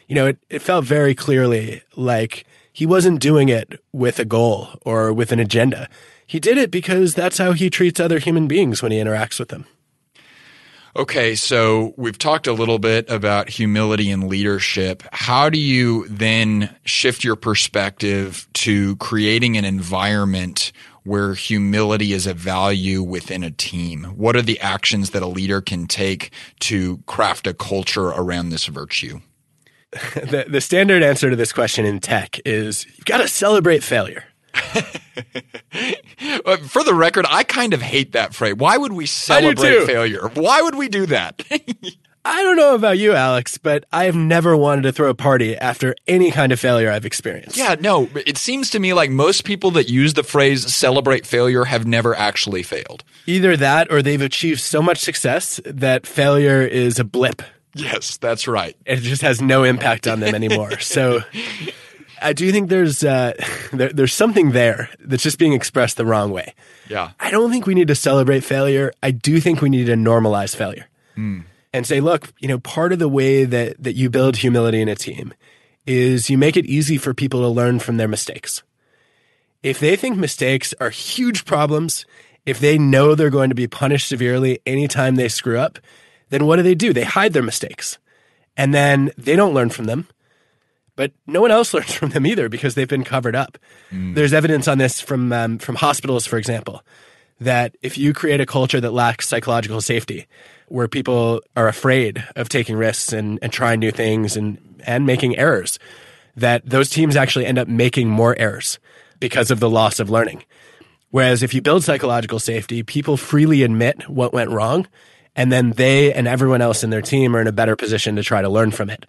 you 0.08 0.16
know, 0.16 0.28
it, 0.28 0.38
it 0.50 0.60
felt 0.60 0.86
very 0.86 1.16
clearly 1.16 1.82
like 1.96 2.46
he 2.74 2.86
wasn't 2.86 3.22
doing 3.22 3.50
it 3.50 3.80
with 3.94 4.20
a 4.20 4.26
goal 4.26 4.70
or 4.86 5.14
with 5.14 5.32
an 5.32 5.40
agenda. 5.40 5.90
He 6.26 6.40
did 6.40 6.58
it 6.58 6.72
because 6.72 7.14
that's 7.14 7.38
how 7.38 7.54
he 7.54 7.70
treats 7.70 8.00
other 8.00 8.20
human 8.20 8.48
beings 8.48 8.82
when 8.82 8.92
he 8.92 9.00
interacts 9.00 9.40
with 9.40 9.50
them. 9.50 9.66
Okay, 10.98 11.36
so 11.36 11.94
we've 11.96 12.18
talked 12.18 12.48
a 12.48 12.54
little 12.54 12.80
bit 12.80 13.08
about 13.08 13.50
humility 13.50 14.10
and 14.10 14.28
leadership. 14.28 15.04
How 15.12 15.48
do 15.48 15.60
you 15.60 16.08
then 16.08 16.76
shift 16.86 17.24
your 17.24 17.36
perspective 17.36 18.48
to 18.54 18.96
creating 18.96 19.58
an 19.58 19.64
environment 19.64 20.72
where 21.04 21.36
humility 21.36 22.14
is 22.14 22.26
a 22.26 22.34
value 22.34 23.04
within 23.04 23.44
a 23.44 23.52
team? 23.52 24.06
What 24.16 24.36
are 24.36 24.42
the 24.42 24.60
actions 24.60 25.12
that 25.12 25.22
a 25.22 25.28
leader 25.28 25.62
can 25.62 25.86
take 25.86 26.32
to 26.62 26.98
craft 27.06 27.46
a 27.46 27.54
culture 27.54 28.08
around 28.08 28.50
this 28.50 28.66
virtue? 28.66 29.20
the, 29.92 30.46
the 30.50 30.62
standard 30.62 31.04
answer 31.04 31.30
to 31.30 31.36
this 31.36 31.54
question 31.54 31.86
in 31.86 32.00
tech 32.00 32.40
is 32.44 32.88
you've 32.88 33.06
got 33.06 33.18
to 33.18 33.28
celebrate 33.28 33.84
failure. 33.84 34.24
Uh, 36.46 36.58
for 36.58 36.84
the 36.84 36.94
record, 36.94 37.26
I 37.30 37.44
kind 37.44 37.74
of 37.74 37.82
hate 37.82 38.14
that 38.14 38.34
phrase. 38.34 38.56
Why 38.56 38.78
would 38.78 38.94
we 38.94 39.06
celebrate 39.06 39.86
failure? 39.86 40.30
Why 40.34 40.62
would 40.62 40.76
we 40.76 40.90
do 40.90 41.06
that? 41.08 41.42
I 42.30 42.44
don't 42.44 42.58
know 42.58 42.76
about 42.76 42.98
you, 42.98 43.14
Alex, 43.14 43.58
but 43.58 43.86
I 43.94 44.04
have 44.04 44.16
never 44.16 44.56
wanted 44.58 44.82
to 44.82 44.92
throw 44.92 45.10
a 45.10 45.14
party 45.16 45.56
after 45.56 45.96
any 46.08 46.30
kind 46.30 46.52
of 46.52 46.60
failure 46.60 46.92
I've 46.92 47.06
experienced. 47.06 47.56
Yeah, 47.56 47.78
no, 47.80 48.10
it 48.26 48.38
seems 48.38 48.70
to 48.72 48.80
me 48.80 48.94
like 48.94 49.10
most 49.10 49.46
people 49.46 49.72
that 49.72 49.88
use 49.88 50.14
the 50.14 50.24
phrase 50.24 50.74
celebrate 50.74 51.26
failure 51.26 51.64
have 51.64 51.88
never 51.88 52.14
actually 52.14 52.64
failed. 52.64 53.06
Either 53.28 53.56
that 53.56 53.90
or 53.90 54.02
they've 54.02 54.22
achieved 54.22 54.60
so 54.60 54.82
much 54.82 54.98
success 54.98 55.62
that 55.64 56.06
failure 56.06 56.62
is 56.62 57.00
a 57.00 57.06
blip. 57.06 57.42
Yes, 57.74 58.18
that's 58.18 58.46
right. 58.46 58.76
It 58.86 58.98
just 58.98 59.22
has 59.22 59.42
no 59.42 59.64
impact 59.64 60.06
on 60.06 60.20
them 60.20 60.36
anymore. 60.36 60.80
so 60.80 61.22
I 62.22 62.34
do 62.34 62.52
think 62.52 62.70
there's 62.70 63.04
uh, 63.04 63.34
there, 63.74 63.90
there's 63.90 64.14
something 64.14 64.52
there 64.52 64.90
that's 65.00 65.24
just 65.24 65.40
being 65.40 65.54
expressed 65.54 65.98
the 65.98 66.06
wrong 66.06 66.32
way. 66.32 66.54
Yeah. 66.90 67.12
I 67.20 67.32
don't 67.32 67.52
think 67.52 67.66
we 67.66 67.76
need 67.76 67.88
to 67.90 67.96
celebrate 67.96 68.44
failure. 68.44 68.92
I 69.04 69.12
do 69.12 69.40
think 69.40 69.62
we 69.62 69.70
need 69.70 69.86
to 69.86 69.94
normalize 69.94 70.56
failure 70.56 70.88
mm. 71.16 71.44
and 71.74 71.86
say, 71.86 72.02
look, 72.02 72.34
you 72.40 72.48
know, 72.48 72.60
part 72.60 72.94
of 72.94 73.00
the 73.00 73.10
way 73.10 73.46
that 73.46 73.82
that 73.82 73.94
you 73.94 74.10
build 74.10 74.38
humility 74.38 74.82
in 74.82 74.90
a 74.90 74.96
team 74.96 75.34
is 75.86 76.30
you 76.30 76.38
make 76.38 76.58
it 76.58 76.66
easy 76.66 76.98
for 76.98 77.14
people 77.14 77.42
to 77.42 77.48
learn 77.48 77.80
from 77.80 77.98
their 77.98 78.08
mistakes. 78.08 78.64
If 79.64 79.80
they 79.80 79.96
think 79.96 80.18
mistakes 80.18 80.74
are 80.80 80.90
huge 80.90 81.46
problems, 81.46 82.06
if 82.46 82.60
they 82.60 82.78
know 82.78 83.16
they're 83.16 83.30
going 83.30 83.50
to 83.50 83.56
be 83.56 83.68
punished 83.68 84.08
severely 84.08 84.60
anytime 84.66 85.16
they 85.16 85.30
screw 85.30 85.58
up, 85.58 85.80
then 86.30 86.46
what 86.46 86.58
do 86.58 86.64
they 86.64 86.76
do? 86.76 86.94
They 86.94 87.04
hide 87.04 87.34
their 87.34 87.44
mistakes 87.44 87.98
and 88.56 88.74
then 88.74 89.12
they 89.18 89.36
don't 89.36 89.54
learn 89.54 89.70
from 89.70 89.86
them 89.86 90.08
but 90.98 91.14
no 91.26 91.40
one 91.40 91.52
else 91.52 91.74
learns 91.74 91.94
from 91.94 92.10
them 92.10 92.26
either 92.26 92.50
because 92.50 92.76
they've 92.76 92.90
been 92.90 93.06
covered 93.06 93.36
up. 93.36 93.58
Mm. 93.92 94.16
There's 94.16 94.34
evidence 94.34 94.68
on 94.68 94.78
this 94.78 95.00
from 95.00 95.32
um, 95.32 95.58
from 95.60 95.76
hospitals, 95.76 96.26
for 96.26 96.38
example, 96.38 96.84
that 97.40 97.78
if 97.82 97.98
you 97.98 98.12
create 98.14 98.42
a 98.42 98.46
culture 98.46 98.82
that 98.82 98.92
lacks 98.92 99.30
psychological 99.30 99.80
safety, 99.80 100.28
where 100.68 100.90
people 100.90 101.42
are 101.56 101.70
afraid 101.70 102.26
of 102.36 102.50
taking 102.50 102.76
risks 102.76 103.14
and, 103.14 103.40
and 103.42 103.54
trying 103.54 103.80
new 103.80 103.92
things 103.92 104.36
and 104.36 104.58
and 104.86 105.06
making 105.06 105.38
errors, 105.38 105.80
that 106.36 106.68
those 106.70 106.90
teams 106.90 107.16
actually 107.16 107.46
end 107.46 107.58
up 107.58 107.68
making 107.68 108.10
more 108.10 108.38
errors 108.38 108.80
because 109.20 109.50
of 109.50 109.60
the 109.60 109.70
loss 109.70 110.00
of 110.00 110.10
learning. 110.10 110.44
Whereas 111.10 111.42
if 111.42 111.54
you 111.54 111.62
build 111.62 111.84
psychological 111.84 112.40
safety, 112.40 112.84
people 112.84 113.18
freely 113.18 113.64
admit 113.64 114.10
what 114.10 114.34
went 114.34 114.52
wrong, 114.52 114.88
and 115.36 115.52
then 115.52 115.72
they 115.72 116.12
and 116.14 116.28
everyone 116.28 116.62
else 116.62 116.84
in 116.84 116.90
their 116.90 117.02
team 117.02 117.36
are 117.36 117.42
in 117.42 117.48
a 117.48 117.54
better 117.54 117.76
position 117.76 118.16
to 118.18 118.24
try 118.24 118.42
to 118.42 118.50
learn 118.50 118.72
from 118.72 118.90
it. 118.90 119.06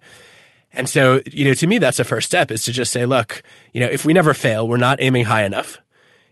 And 0.73 0.87
so, 0.87 1.21
you 1.25 1.45
know, 1.45 1.53
to 1.55 1.67
me, 1.67 1.77
that's 1.77 1.97
the 1.97 2.03
first 2.03 2.27
step 2.27 2.51
is 2.51 2.63
to 2.65 2.71
just 2.71 2.91
say, 2.91 3.05
look, 3.05 3.41
you 3.73 3.79
know, 3.79 3.87
if 3.87 4.05
we 4.05 4.13
never 4.13 4.33
fail, 4.33 4.67
we're 4.67 4.77
not 4.77 5.01
aiming 5.01 5.25
high 5.25 5.43
enough. 5.43 5.79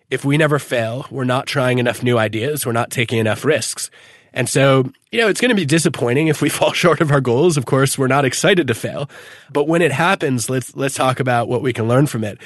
If 0.09 0.23
we 0.23 0.37
never 0.37 0.59
fail, 0.59 1.05
we're 1.09 1.25
not 1.25 1.47
trying 1.47 1.79
enough 1.79 2.03
new 2.03 2.17
ideas. 2.17 2.65
We're 2.65 2.71
not 2.71 2.91
taking 2.91 3.19
enough 3.19 3.43
risks. 3.43 3.89
And 4.33 4.47
so, 4.47 4.91
you 5.11 5.19
know, 5.19 5.27
it's 5.27 5.41
going 5.41 5.49
to 5.49 5.55
be 5.55 5.65
disappointing 5.65 6.27
if 6.27 6.41
we 6.41 6.49
fall 6.57 6.71
short 6.71 7.01
of 7.01 7.11
our 7.11 7.21
goals. 7.21 7.57
Of 7.57 7.65
course, 7.65 7.97
we're 7.97 8.07
not 8.07 8.25
excited 8.25 8.67
to 8.67 8.73
fail. 8.73 9.09
But 9.51 9.67
when 9.67 9.81
it 9.81 9.91
happens, 9.91 10.49
let's, 10.49 10.75
let's 10.75 10.95
talk 10.95 11.19
about 11.19 11.47
what 11.47 11.61
we 11.61 11.73
can 11.73 11.87
learn 11.87 12.07
from 12.07 12.23
it. 12.23 12.39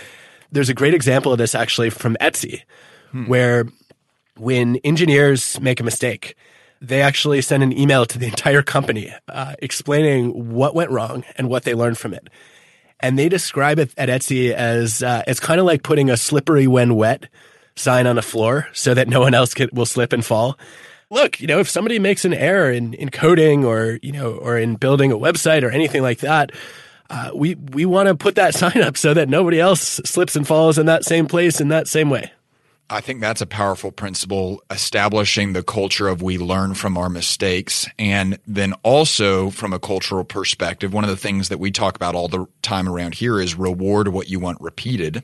There's 0.52 0.70
a 0.70 0.74
great 0.74 0.94
example 0.94 1.32
of 1.32 1.38
this 1.38 1.56
actually 1.56 1.90
from 1.90 2.18
Etsy, 2.20 2.64
hmm. 3.12 3.28
where 3.28 3.68
when 4.38 4.78
engineers 4.78 5.60
make 5.60 5.80
a 5.80 5.84
mistake, 5.84 6.36
they 6.82 7.02
actually 7.02 7.42
send 7.42 7.62
an 7.62 7.78
email 7.78 8.06
to 8.08 8.18
the 8.18 8.26
entire 8.26 8.64
company 8.64 9.14
uh, 9.28 9.54
explaining 9.60 10.52
what 10.52 10.74
went 10.74 10.90
wrong 10.90 11.24
and 11.38 11.48
what 11.48 11.64
they 11.64 11.76
learned 11.76 11.98
from 11.98 12.14
it. 12.14 12.28
And 13.00 13.18
they 13.18 13.30
describe 13.30 13.80
it 13.80 13.94
at 13.98 14.10
Etsy 14.10 14.52
as 14.52 15.02
uh, 15.04 15.24
it's 15.28 15.40
kind 15.40 15.60
of 15.60 15.66
like 15.66 15.84
putting 15.84 16.10
a 16.10 16.18
slippery 16.18 16.68
when 16.68 16.96
wet 16.96 17.28
sign 17.76 18.08
on 18.08 18.18
a 18.18 18.22
floor 18.22 18.68
so 18.74 18.94
that 18.94 19.08
no 19.08 19.20
one 19.20 19.34
else 19.34 19.54
can, 19.54 19.70
will 19.74 19.86
slip 19.86 20.12
and 20.12 20.26
fall. 20.26 20.58
Look, 21.10 21.40
you 21.40 21.48
know, 21.48 21.60
if 21.60 21.70
somebody 21.70 22.00
makes 22.00 22.26
an 22.26 22.34
error 22.34 22.72
in, 22.72 22.94
in 22.94 23.10
coding 23.10 23.66
or 23.66 24.00
you 24.02 24.12
know 24.12 24.34
or 24.34 24.58
in 24.58 24.76
building 24.76 25.12
a 25.12 25.18
website 25.18 25.64
or 25.64 25.70
anything 25.70 26.02
like 26.02 26.20
that, 26.20 26.52
uh, 27.10 27.32
we 27.36 27.56
we 27.56 27.86
want 27.86 28.08
to 28.08 28.16
put 28.16 28.36
that 28.36 28.56
sign 28.56 28.82
up 28.82 28.98
so 28.98 29.14
that 29.14 29.30
nobody 29.30 29.60
else 29.60 30.00
slips 30.06 30.36
and 30.36 30.48
falls 30.48 30.78
in 30.78 30.86
that 30.86 31.04
same 31.04 31.28
place 31.28 31.60
in 31.60 31.68
that 31.68 31.88
same 31.88 32.10
way. 32.10 32.32
I 32.92 33.00
think 33.00 33.22
that's 33.22 33.40
a 33.40 33.46
powerful 33.46 33.94
principle, 33.94 34.62
establishing 34.70 35.54
the 35.54 35.64
culture 35.64 36.10
of 36.10 36.22
we 36.22 36.38
learn 36.38 36.74
from 36.74 36.98
our 36.98 37.10
mistakes. 37.10 37.88
And 37.98 38.38
then 38.46 38.74
also 38.84 39.50
from 39.50 39.72
a 39.72 39.80
cultural 39.80 40.26
perspective, 40.26 40.94
one 40.94 41.06
of 41.06 41.10
the 41.10 41.16
things 41.16 41.48
that 41.50 41.58
we 41.58 41.72
talk 41.72 41.96
about 41.96 42.16
all 42.16 42.28
the 42.28 42.48
time 42.62 42.90
around 42.90 43.16
here 43.16 43.40
is 43.40 43.56
reward 43.56 44.10
what 44.10 44.30
you 44.30 44.42
want 44.42 44.60
repeated. 44.60 45.24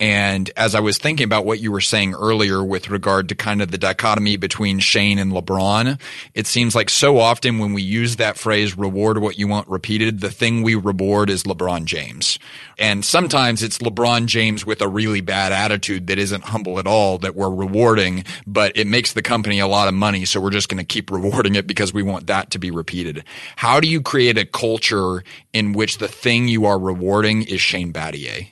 And 0.00 0.50
as 0.56 0.74
I 0.74 0.80
was 0.80 0.96
thinking 0.96 1.24
about 1.24 1.44
what 1.44 1.60
you 1.60 1.70
were 1.70 1.82
saying 1.82 2.14
earlier 2.14 2.64
with 2.64 2.88
regard 2.88 3.28
to 3.28 3.34
kind 3.34 3.60
of 3.60 3.70
the 3.70 3.76
dichotomy 3.76 4.38
between 4.38 4.78
Shane 4.78 5.18
and 5.18 5.30
LeBron, 5.30 6.00
it 6.32 6.46
seems 6.46 6.74
like 6.74 6.88
so 6.88 7.18
often 7.18 7.58
when 7.58 7.74
we 7.74 7.82
use 7.82 8.16
that 8.16 8.38
phrase, 8.38 8.78
reward 8.78 9.18
what 9.18 9.38
you 9.38 9.46
want 9.46 9.68
repeated, 9.68 10.20
the 10.20 10.30
thing 10.30 10.62
we 10.62 10.74
reward 10.74 11.28
is 11.28 11.42
LeBron 11.42 11.84
James. 11.84 12.38
And 12.78 13.04
sometimes 13.04 13.62
it's 13.62 13.76
LeBron 13.76 14.24
James 14.24 14.64
with 14.64 14.80
a 14.80 14.88
really 14.88 15.20
bad 15.20 15.52
attitude 15.52 16.06
that 16.06 16.18
isn't 16.18 16.44
humble 16.44 16.78
at 16.78 16.86
all 16.86 17.18
that 17.18 17.36
we're 17.36 17.54
rewarding, 17.54 18.24
but 18.46 18.74
it 18.78 18.86
makes 18.86 19.12
the 19.12 19.20
company 19.20 19.58
a 19.58 19.66
lot 19.66 19.86
of 19.86 19.92
money. 19.92 20.24
So 20.24 20.40
we're 20.40 20.48
just 20.48 20.70
going 20.70 20.78
to 20.78 20.84
keep 20.84 21.10
rewarding 21.10 21.56
it 21.56 21.66
because 21.66 21.92
we 21.92 22.02
want 22.02 22.26
that 22.28 22.50
to 22.52 22.58
be 22.58 22.70
repeated. 22.70 23.22
How 23.56 23.80
do 23.80 23.86
you 23.86 24.00
create 24.00 24.38
a 24.38 24.46
culture 24.46 25.24
in 25.52 25.74
which 25.74 25.98
the 25.98 26.08
thing 26.08 26.48
you 26.48 26.64
are 26.64 26.78
rewarding 26.78 27.42
is 27.42 27.60
Shane 27.60 27.92
Battier? 27.92 28.48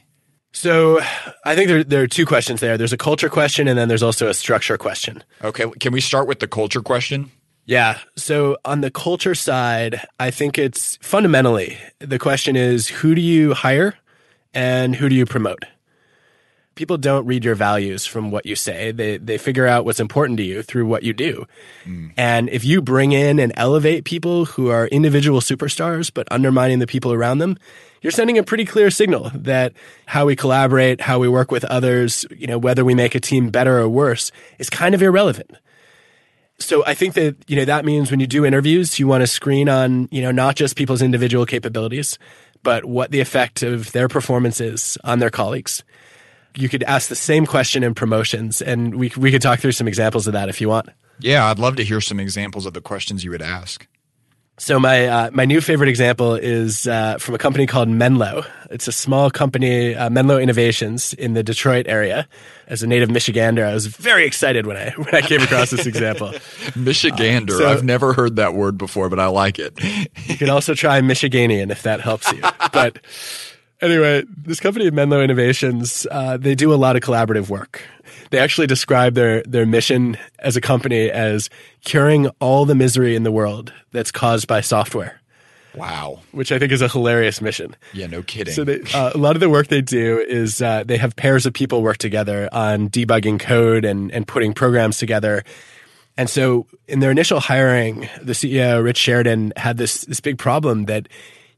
So 0.58 0.98
I 1.44 1.54
think 1.54 1.68
there, 1.68 1.84
there 1.84 2.02
are 2.02 2.08
two 2.08 2.26
questions 2.26 2.58
there. 2.58 2.76
There's 2.76 2.92
a 2.92 2.96
culture 2.96 3.28
question 3.28 3.68
and 3.68 3.78
then 3.78 3.86
there's 3.86 4.02
also 4.02 4.26
a 4.26 4.34
structure 4.34 4.76
question. 4.76 5.22
Okay. 5.44 5.70
Can 5.78 5.92
we 5.92 6.00
start 6.00 6.26
with 6.26 6.40
the 6.40 6.48
culture 6.48 6.82
question? 6.82 7.30
Yeah. 7.64 8.00
So 8.16 8.56
on 8.64 8.80
the 8.80 8.90
culture 8.90 9.36
side, 9.36 10.04
I 10.18 10.32
think 10.32 10.58
it's 10.58 10.96
fundamentally 11.00 11.78
the 12.00 12.18
question 12.18 12.56
is 12.56 12.88
who 12.88 13.14
do 13.14 13.20
you 13.20 13.54
hire 13.54 13.94
and 14.52 14.96
who 14.96 15.08
do 15.08 15.14
you 15.14 15.26
promote? 15.26 15.64
People 16.78 16.96
don't 16.96 17.26
read 17.26 17.44
your 17.44 17.56
values 17.56 18.06
from 18.06 18.30
what 18.30 18.46
you 18.46 18.54
say. 18.54 18.92
They 18.92 19.18
they 19.18 19.36
figure 19.36 19.66
out 19.66 19.84
what's 19.84 19.98
important 19.98 20.36
to 20.38 20.44
you 20.44 20.62
through 20.62 20.86
what 20.86 21.02
you 21.02 21.12
do. 21.12 21.44
Mm. 21.84 22.12
And 22.16 22.48
if 22.48 22.64
you 22.64 22.80
bring 22.80 23.10
in 23.12 23.40
and 23.40 23.52
elevate 23.56 24.04
people 24.04 24.44
who 24.46 24.70
are 24.70 24.86
individual 24.86 25.40
superstars 25.40 26.10
but 26.14 26.28
undermining 26.30 26.78
the 26.78 26.86
people 26.86 27.12
around 27.12 27.38
them, 27.38 27.58
you're 28.00 28.12
sending 28.12 28.38
a 28.38 28.44
pretty 28.44 28.64
clear 28.64 28.90
signal 28.90 29.30
that 29.34 29.72
how 30.06 30.24
we 30.24 30.36
collaborate, 30.36 31.00
how 31.00 31.18
we 31.18 31.28
work 31.28 31.50
with 31.50 31.64
others, 31.64 32.24
you 32.30 32.46
know, 32.46 32.58
whether 32.58 32.84
we 32.84 32.94
make 32.94 33.16
a 33.16 33.20
team 33.20 33.50
better 33.50 33.78
or 33.78 33.88
worse 33.88 34.30
is 34.58 34.70
kind 34.70 34.94
of 34.94 35.02
irrelevant. 35.02 35.50
So 36.60 36.84
I 36.86 36.94
think 36.94 37.14
that, 37.14 37.36
you 37.48 37.56
know, 37.56 37.64
that 37.64 37.84
means 37.84 38.10
when 38.10 38.20
you 38.20 38.26
do 38.26 38.44
interviews, 38.44 38.98
you 38.98 39.06
want 39.06 39.22
to 39.22 39.26
screen 39.26 39.68
on, 39.68 40.08
you 40.10 40.22
know, 40.22 40.32
not 40.32 40.56
just 40.56 40.76
people's 40.76 41.02
individual 41.02 41.46
capabilities, 41.46 42.18
but 42.62 42.84
what 42.84 43.10
the 43.10 43.20
effect 43.20 43.62
of 43.62 43.92
their 43.92 44.08
performance 44.08 44.60
is 44.60 44.98
on 45.04 45.18
their 45.18 45.30
colleagues 45.30 45.84
you 46.54 46.68
could 46.68 46.82
ask 46.84 47.08
the 47.08 47.14
same 47.14 47.46
question 47.46 47.82
in 47.82 47.94
promotions, 47.94 48.62
and 48.62 48.94
we 48.94 49.12
we 49.16 49.30
could 49.30 49.42
talk 49.42 49.60
through 49.60 49.72
some 49.72 49.88
examples 49.88 50.26
of 50.26 50.32
that 50.32 50.48
if 50.48 50.60
you 50.60 50.68
want. 50.68 50.88
Yeah, 51.20 51.46
I'd 51.46 51.58
love 51.58 51.76
to 51.76 51.84
hear 51.84 52.00
some 52.00 52.20
examples 52.20 52.66
of 52.66 52.74
the 52.74 52.80
questions 52.80 53.24
you 53.24 53.30
would 53.30 53.42
ask. 53.42 53.86
So 54.60 54.80
my 54.80 55.06
uh, 55.06 55.30
my 55.32 55.44
new 55.44 55.60
favorite 55.60 55.88
example 55.88 56.34
is 56.34 56.88
uh, 56.88 57.18
from 57.18 57.36
a 57.36 57.38
company 57.38 57.66
called 57.66 57.88
Menlo. 57.88 58.44
It's 58.70 58.88
a 58.88 58.92
small 58.92 59.30
company, 59.30 59.94
uh, 59.94 60.10
Menlo 60.10 60.36
Innovations, 60.36 61.14
in 61.14 61.34
the 61.34 61.44
Detroit 61.44 61.86
area. 61.86 62.26
As 62.66 62.82
a 62.82 62.88
native 62.88 63.08
Michigander, 63.08 63.64
I 63.64 63.72
was 63.72 63.86
very 63.86 64.26
excited 64.26 64.66
when 64.66 64.76
I 64.76 64.90
when 64.90 65.14
I 65.14 65.20
came 65.20 65.40
across 65.42 65.70
this 65.70 65.86
example. 65.86 66.28
Michigander, 66.74 67.56
so, 67.56 67.70
I've 67.70 67.84
never 67.84 68.12
heard 68.12 68.34
that 68.36 68.52
word 68.52 68.76
before, 68.76 69.08
but 69.08 69.20
I 69.20 69.26
like 69.26 69.60
it. 69.60 69.80
you 70.26 70.36
can 70.36 70.50
also 70.50 70.74
try 70.74 71.00
Michiganian 71.00 71.70
if 71.70 71.84
that 71.84 72.00
helps 72.00 72.30
you. 72.32 72.42
But 72.72 72.98
Anyway, 73.80 74.24
this 74.36 74.58
company, 74.58 74.90
Menlo 74.90 75.22
Innovations, 75.22 76.06
uh, 76.10 76.36
they 76.36 76.54
do 76.54 76.72
a 76.72 76.76
lot 76.76 76.96
of 76.96 77.02
collaborative 77.02 77.48
work. 77.48 77.80
They 78.30 78.38
actually 78.38 78.66
describe 78.66 79.14
their, 79.14 79.42
their 79.44 79.66
mission 79.66 80.18
as 80.40 80.56
a 80.56 80.60
company 80.60 81.10
as 81.10 81.48
curing 81.84 82.28
all 82.40 82.64
the 82.64 82.74
misery 82.74 83.14
in 83.14 83.22
the 83.22 83.30
world 83.30 83.72
that's 83.92 84.10
caused 84.10 84.48
by 84.48 84.62
software. 84.62 85.20
Wow. 85.74 86.20
Which 86.32 86.50
I 86.50 86.58
think 86.58 86.72
is 86.72 86.82
a 86.82 86.88
hilarious 86.88 87.40
mission. 87.40 87.76
Yeah, 87.92 88.08
no 88.08 88.22
kidding. 88.22 88.52
So 88.52 88.64
they, 88.64 88.80
uh, 88.92 89.12
a 89.14 89.18
lot 89.18 89.36
of 89.36 89.40
the 89.40 89.48
work 89.48 89.68
they 89.68 89.80
do 89.80 90.18
is 90.18 90.60
uh, 90.60 90.82
they 90.84 90.96
have 90.96 91.14
pairs 91.14 91.46
of 91.46 91.52
people 91.52 91.82
work 91.82 91.98
together 91.98 92.48
on 92.50 92.88
debugging 92.88 93.38
code 93.38 93.84
and, 93.84 94.10
and 94.10 94.26
putting 94.26 94.54
programs 94.54 94.98
together. 94.98 95.44
And 96.16 96.28
so 96.28 96.66
in 96.88 96.98
their 96.98 97.12
initial 97.12 97.38
hiring, 97.38 98.08
the 98.20 98.32
CEO, 98.32 98.82
Rich 98.82 98.98
Sheridan, 98.98 99.52
had 99.56 99.76
this, 99.76 100.02
this 100.02 100.18
big 100.18 100.36
problem 100.36 100.86
that 100.86 101.08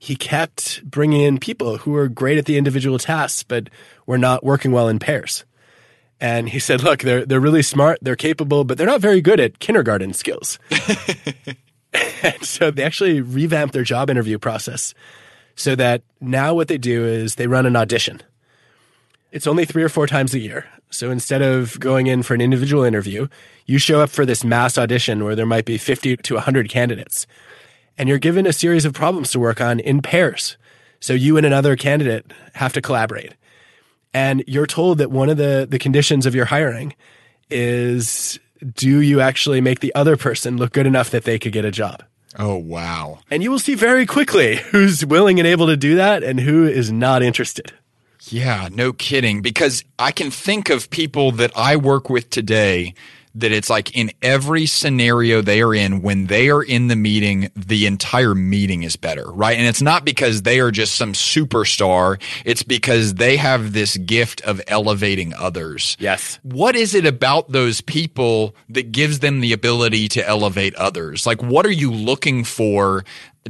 he 0.01 0.17
kept 0.17 0.83
bringing 0.83 1.21
in 1.21 1.39
people 1.39 1.77
who 1.77 1.91
were 1.91 2.09
great 2.09 2.39
at 2.39 2.47
the 2.47 2.57
individual 2.57 2.99
tasks, 2.99 3.43
but 3.43 3.69
were 4.07 4.17
not 4.17 4.43
working 4.43 4.73
well 4.73 4.89
in 4.89 4.99
pairs. 4.99 5.45
And 6.19 6.49
he 6.49 6.59
said, 6.59 6.83
look, 6.83 7.01
they're, 7.01 7.27
they're 7.27 7.39
really 7.39 7.63
smart, 7.63 7.99
they're 8.01 8.17
capable, 8.17 8.65
but 8.65 8.79
they're 8.79 8.87
not 8.87 9.03
very 9.03 9.21
good 9.21 9.39
at 9.39 9.59
kindergarten 9.59 10.15
skills. 10.15 10.59
and 12.23 12.43
so 12.43 12.71
they 12.71 12.83
actually 12.83 13.21
revamped 13.21 13.75
their 13.75 13.85
job 13.85 14.09
interview 14.09 14.39
process 14.39 14.95
so 15.55 15.77
that 15.77 16.03
now 16.19 16.55
what 16.55 16.69
they 16.69 16.79
do 16.79 17.05
is 17.05 17.35
they 17.35 17.47
run 17.47 17.67
an 17.67 17.77
audition. 17.77 18.23
It's 19.33 19.47
only 19.47 19.67
three 19.67 19.83
or 19.83 19.91
four 19.91 20.07
times 20.07 20.33
a 20.33 20.39
year. 20.39 20.67
So 20.89 21.11
instead 21.11 21.43
of 21.43 21.79
going 21.79 22.07
in 22.07 22.23
for 22.23 22.33
an 22.33 22.41
individual 22.41 22.85
interview, 22.85 23.29
you 23.67 23.79
show 23.79 24.01
up 24.01 24.09
for 24.09 24.25
this 24.25 24.45
mass 24.45 24.79
audition 24.79 25.25
where 25.25 25.37
there 25.37 25.45
might 25.45 25.67
be 25.67 25.77
50 25.77 26.17
to 26.17 26.35
100 26.35 26.71
candidates 26.71 27.27
and 28.01 28.09
you're 28.09 28.19
given 28.19 28.47
a 28.47 28.53
series 28.53 28.87
of 28.87 28.95
problems 28.95 29.31
to 29.31 29.39
work 29.39 29.61
on 29.61 29.79
in 29.79 30.01
pairs. 30.01 30.57
So 31.01 31.13
you 31.13 31.37
and 31.37 31.45
another 31.45 31.77
candidate 31.77 32.33
have 32.55 32.73
to 32.73 32.81
collaborate. 32.81 33.35
And 34.15 34.43
you're 34.47 34.67
told 34.67 34.97
that 34.99 35.11
one 35.11 35.29
of 35.29 35.37
the, 35.37 35.67
the 35.69 35.79
conditions 35.79 36.25
of 36.25 36.35
your 36.35 36.47
hiring 36.47 36.95
is 37.51 38.41
do 38.75 39.03
you 39.03 39.21
actually 39.21 39.61
make 39.61 39.81
the 39.81 39.95
other 39.95 40.17
person 40.17 40.57
look 40.57 40.73
good 40.73 40.87
enough 40.87 41.11
that 41.11 41.25
they 41.25 41.39
could 41.39 41.53
get 41.53 41.67
a 41.67 41.71
job? 41.71 42.03
Oh, 42.39 42.57
wow. 42.57 43.19
And 43.31 43.43
you 43.43 43.51
will 43.51 43.59
see 43.59 43.75
very 43.75 44.07
quickly 44.07 44.57
who's 44.57 45.05
willing 45.05 45.39
and 45.39 45.47
able 45.47 45.67
to 45.67 45.77
do 45.77 45.97
that 45.97 46.23
and 46.23 46.41
who 46.41 46.67
is 46.67 46.91
not 46.91 47.23
interested. 47.23 47.71
Yeah, 48.29 48.71
no 48.73 48.95
kidding. 48.95 49.43
Because 49.43 49.85
I 49.99 50.11
can 50.11 50.31
think 50.31 50.71
of 50.71 50.89
people 50.89 51.33
that 51.33 51.53
I 51.55 51.77
work 51.77 52.09
with 52.09 52.31
today 52.31 52.95
that 53.35 53.53
it's 53.53 53.71
like 53.71 53.97
in 53.97 54.11
every 54.23 54.67
scenario 54.67 55.41
they 55.41 55.63
are 55.63 55.75
in, 55.75 56.03
when 56.03 56.27
they 56.27 56.51
are 56.51 56.63
in 56.63 56.89
the 56.89 56.97
meeting, 56.97 57.51
the 57.55 57.87
entire 57.87 58.35
meeting 58.35 58.83
is 58.83 58.97
better, 58.97 59.31
right? 59.31 59.57
And 59.57 59.67
it's 59.67 59.83
not 59.83 60.05
because 60.05 60.43
they 60.43 60.61
are 60.61 60.71
just 60.71 60.97
some 60.97 61.13
superstar. 61.13 62.21
It's 62.45 62.63
because 62.63 63.15
they 63.15 63.37
have 63.37 63.73
this 63.73 63.97
gift 63.97 64.41
of 64.43 64.61
elevating 64.67 65.33
others. 65.35 65.97
Yes. 66.01 66.39
What 66.43 66.75
is 66.77 66.95
it 66.95 67.07
about 67.07 67.53
those 67.53 67.81
people 67.81 68.55
that 68.69 68.93
gives 68.93 69.21
them 69.21 69.41
the 69.41 69.53
ability 69.53 70.09
to 70.09 70.27
elevate 70.27 70.75
others? 70.75 71.27
Like, 71.27 71.43
what 71.43 71.67
are 71.67 71.71
you 71.71 71.93
looking 71.93 72.45
for 72.45 73.05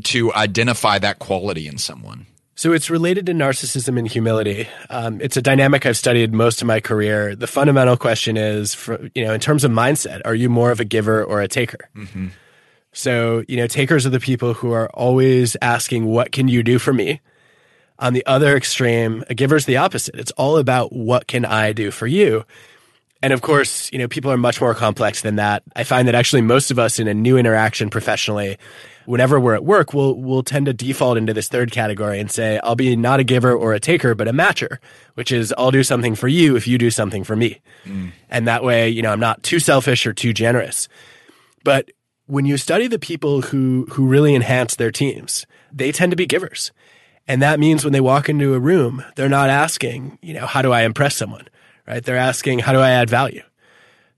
to 0.04 0.32
identify 0.34 0.98
that 0.98 1.18
quality 1.18 1.66
in 1.66 1.78
someone? 1.78 2.26
So 2.60 2.74
it's 2.74 2.90
related 2.90 3.24
to 3.24 3.32
narcissism 3.32 3.98
and 3.98 4.06
humility. 4.06 4.68
Um, 4.90 5.18
it's 5.22 5.38
a 5.38 5.40
dynamic 5.40 5.86
I've 5.86 5.96
studied 5.96 6.34
most 6.34 6.60
of 6.60 6.66
my 6.66 6.78
career. 6.78 7.34
The 7.34 7.46
fundamental 7.46 7.96
question 7.96 8.36
is, 8.36 8.74
for, 8.74 9.08
you 9.14 9.24
know, 9.24 9.32
in 9.32 9.40
terms 9.40 9.64
of 9.64 9.70
mindset, 9.70 10.20
are 10.26 10.34
you 10.34 10.50
more 10.50 10.70
of 10.70 10.78
a 10.78 10.84
giver 10.84 11.24
or 11.24 11.40
a 11.40 11.48
taker? 11.48 11.88
Mm-hmm. 11.96 12.26
So, 12.92 13.44
you 13.48 13.56
know, 13.56 13.66
takers 13.66 14.04
are 14.04 14.10
the 14.10 14.20
people 14.20 14.52
who 14.52 14.72
are 14.72 14.90
always 14.90 15.56
asking, 15.62 16.04
what 16.04 16.32
can 16.32 16.48
you 16.48 16.62
do 16.62 16.78
for 16.78 16.92
me? 16.92 17.22
On 17.98 18.12
the 18.12 18.26
other 18.26 18.54
extreme, 18.54 19.24
a 19.30 19.34
giver 19.34 19.56
is 19.56 19.64
the 19.64 19.78
opposite. 19.78 20.16
It's 20.16 20.32
all 20.32 20.58
about 20.58 20.92
what 20.92 21.26
can 21.26 21.46
I 21.46 21.72
do 21.72 21.90
for 21.90 22.06
you? 22.06 22.44
And 23.22 23.32
of 23.32 23.40
course, 23.40 23.90
you 23.90 23.98
know, 23.98 24.06
people 24.06 24.30
are 24.32 24.36
much 24.36 24.60
more 24.60 24.74
complex 24.74 25.22
than 25.22 25.36
that. 25.36 25.62
I 25.74 25.84
find 25.84 26.06
that 26.08 26.14
actually 26.14 26.42
most 26.42 26.70
of 26.70 26.78
us 26.78 26.98
in 26.98 27.08
a 27.08 27.14
new 27.14 27.38
interaction 27.38 27.88
professionally, 27.88 28.58
whenever 29.06 29.40
we're 29.40 29.54
at 29.54 29.64
work, 29.64 29.92
we'll, 29.92 30.14
we'll 30.14 30.42
tend 30.42 30.66
to 30.66 30.72
default 30.72 31.16
into 31.16 31.34
this 31.34 31.48
third 31.48 31.70
category 31.70 32.20
and 32.20 32.30
say, 32.30 32.60
I'll 32.62 32.76
be 32.76 32.96
not 32.96 33.20
a 33.20 33.24
giver 33.24 33.52
or 33.52 33.72
a 33.72 33.80
taker, 33.80 34.14
but 34.14 34.28
a 34.28 34.32
matcher, 34.32 34.78
which 35.14 35.32
is 35.32 35.52
I'll 35.56 35.70
do 35.70 35.82
something 35.82 36.14
for 36.14 36.28
you 36.28 36.56
if 36.56 36.66
you 36.66 36.78
do 36.78 36.90
something 36.90 37.24
for 37.24 37.36
me. 37.36 37.60
Mm. 37.84 38.12
And 38.28 38.48
that 38.48 38.62
way, 38.62 38.88
you 38.88 39.02
know, 39.02 39.12
I'm 39.12 39.20
not 39.20 39.42
too 39.42 39.58
selfish 39.58 40.06
or 40.06 40.12
too 40.12 40.32
generous. 40.32 40.88
But 41.64 41.90
when 42.26 42.44
you 42.44 42.56
study 42.56 42.86
the 42.86 42.98
people 42.98 43.42
who, 43.42 43.86
who 43.90 44.06
really 44.06 44.34
enhance 44.34 44.76
their 44.76 44.92
teams, 44.92 45.46
they 45.72 45.92
tend 45.92 46.12
to 46.12 46.16
be 46.16 46.26
givers. 46.26 46.72
And 47.26 47.42
that 47.42 47.60
means 47.60 47.84
when 47.84 47.92
they 47.92 48.00
walk 48.00 48.28
into 48.28 48.54
a 48.54 48.60
room, 48.60 49.04
they're 49.16 49.28
not 49.28 49.50
asking, 49.50 50.18
you 50.22 50.34
know, 50.34 50.46
how 50.46 50.62
do 50.62 50.72
I 50.72 50.82
impress 50.82 51.16
someone? 51.16 51.48
Right? 51.86 52.02
They're 52.02 52.16
asking, 52.16 52.60
how 52.60 52.72
do 52.72 52.78
I 52.78 52.90
add 52.90 53.10
value? 53.10 53.42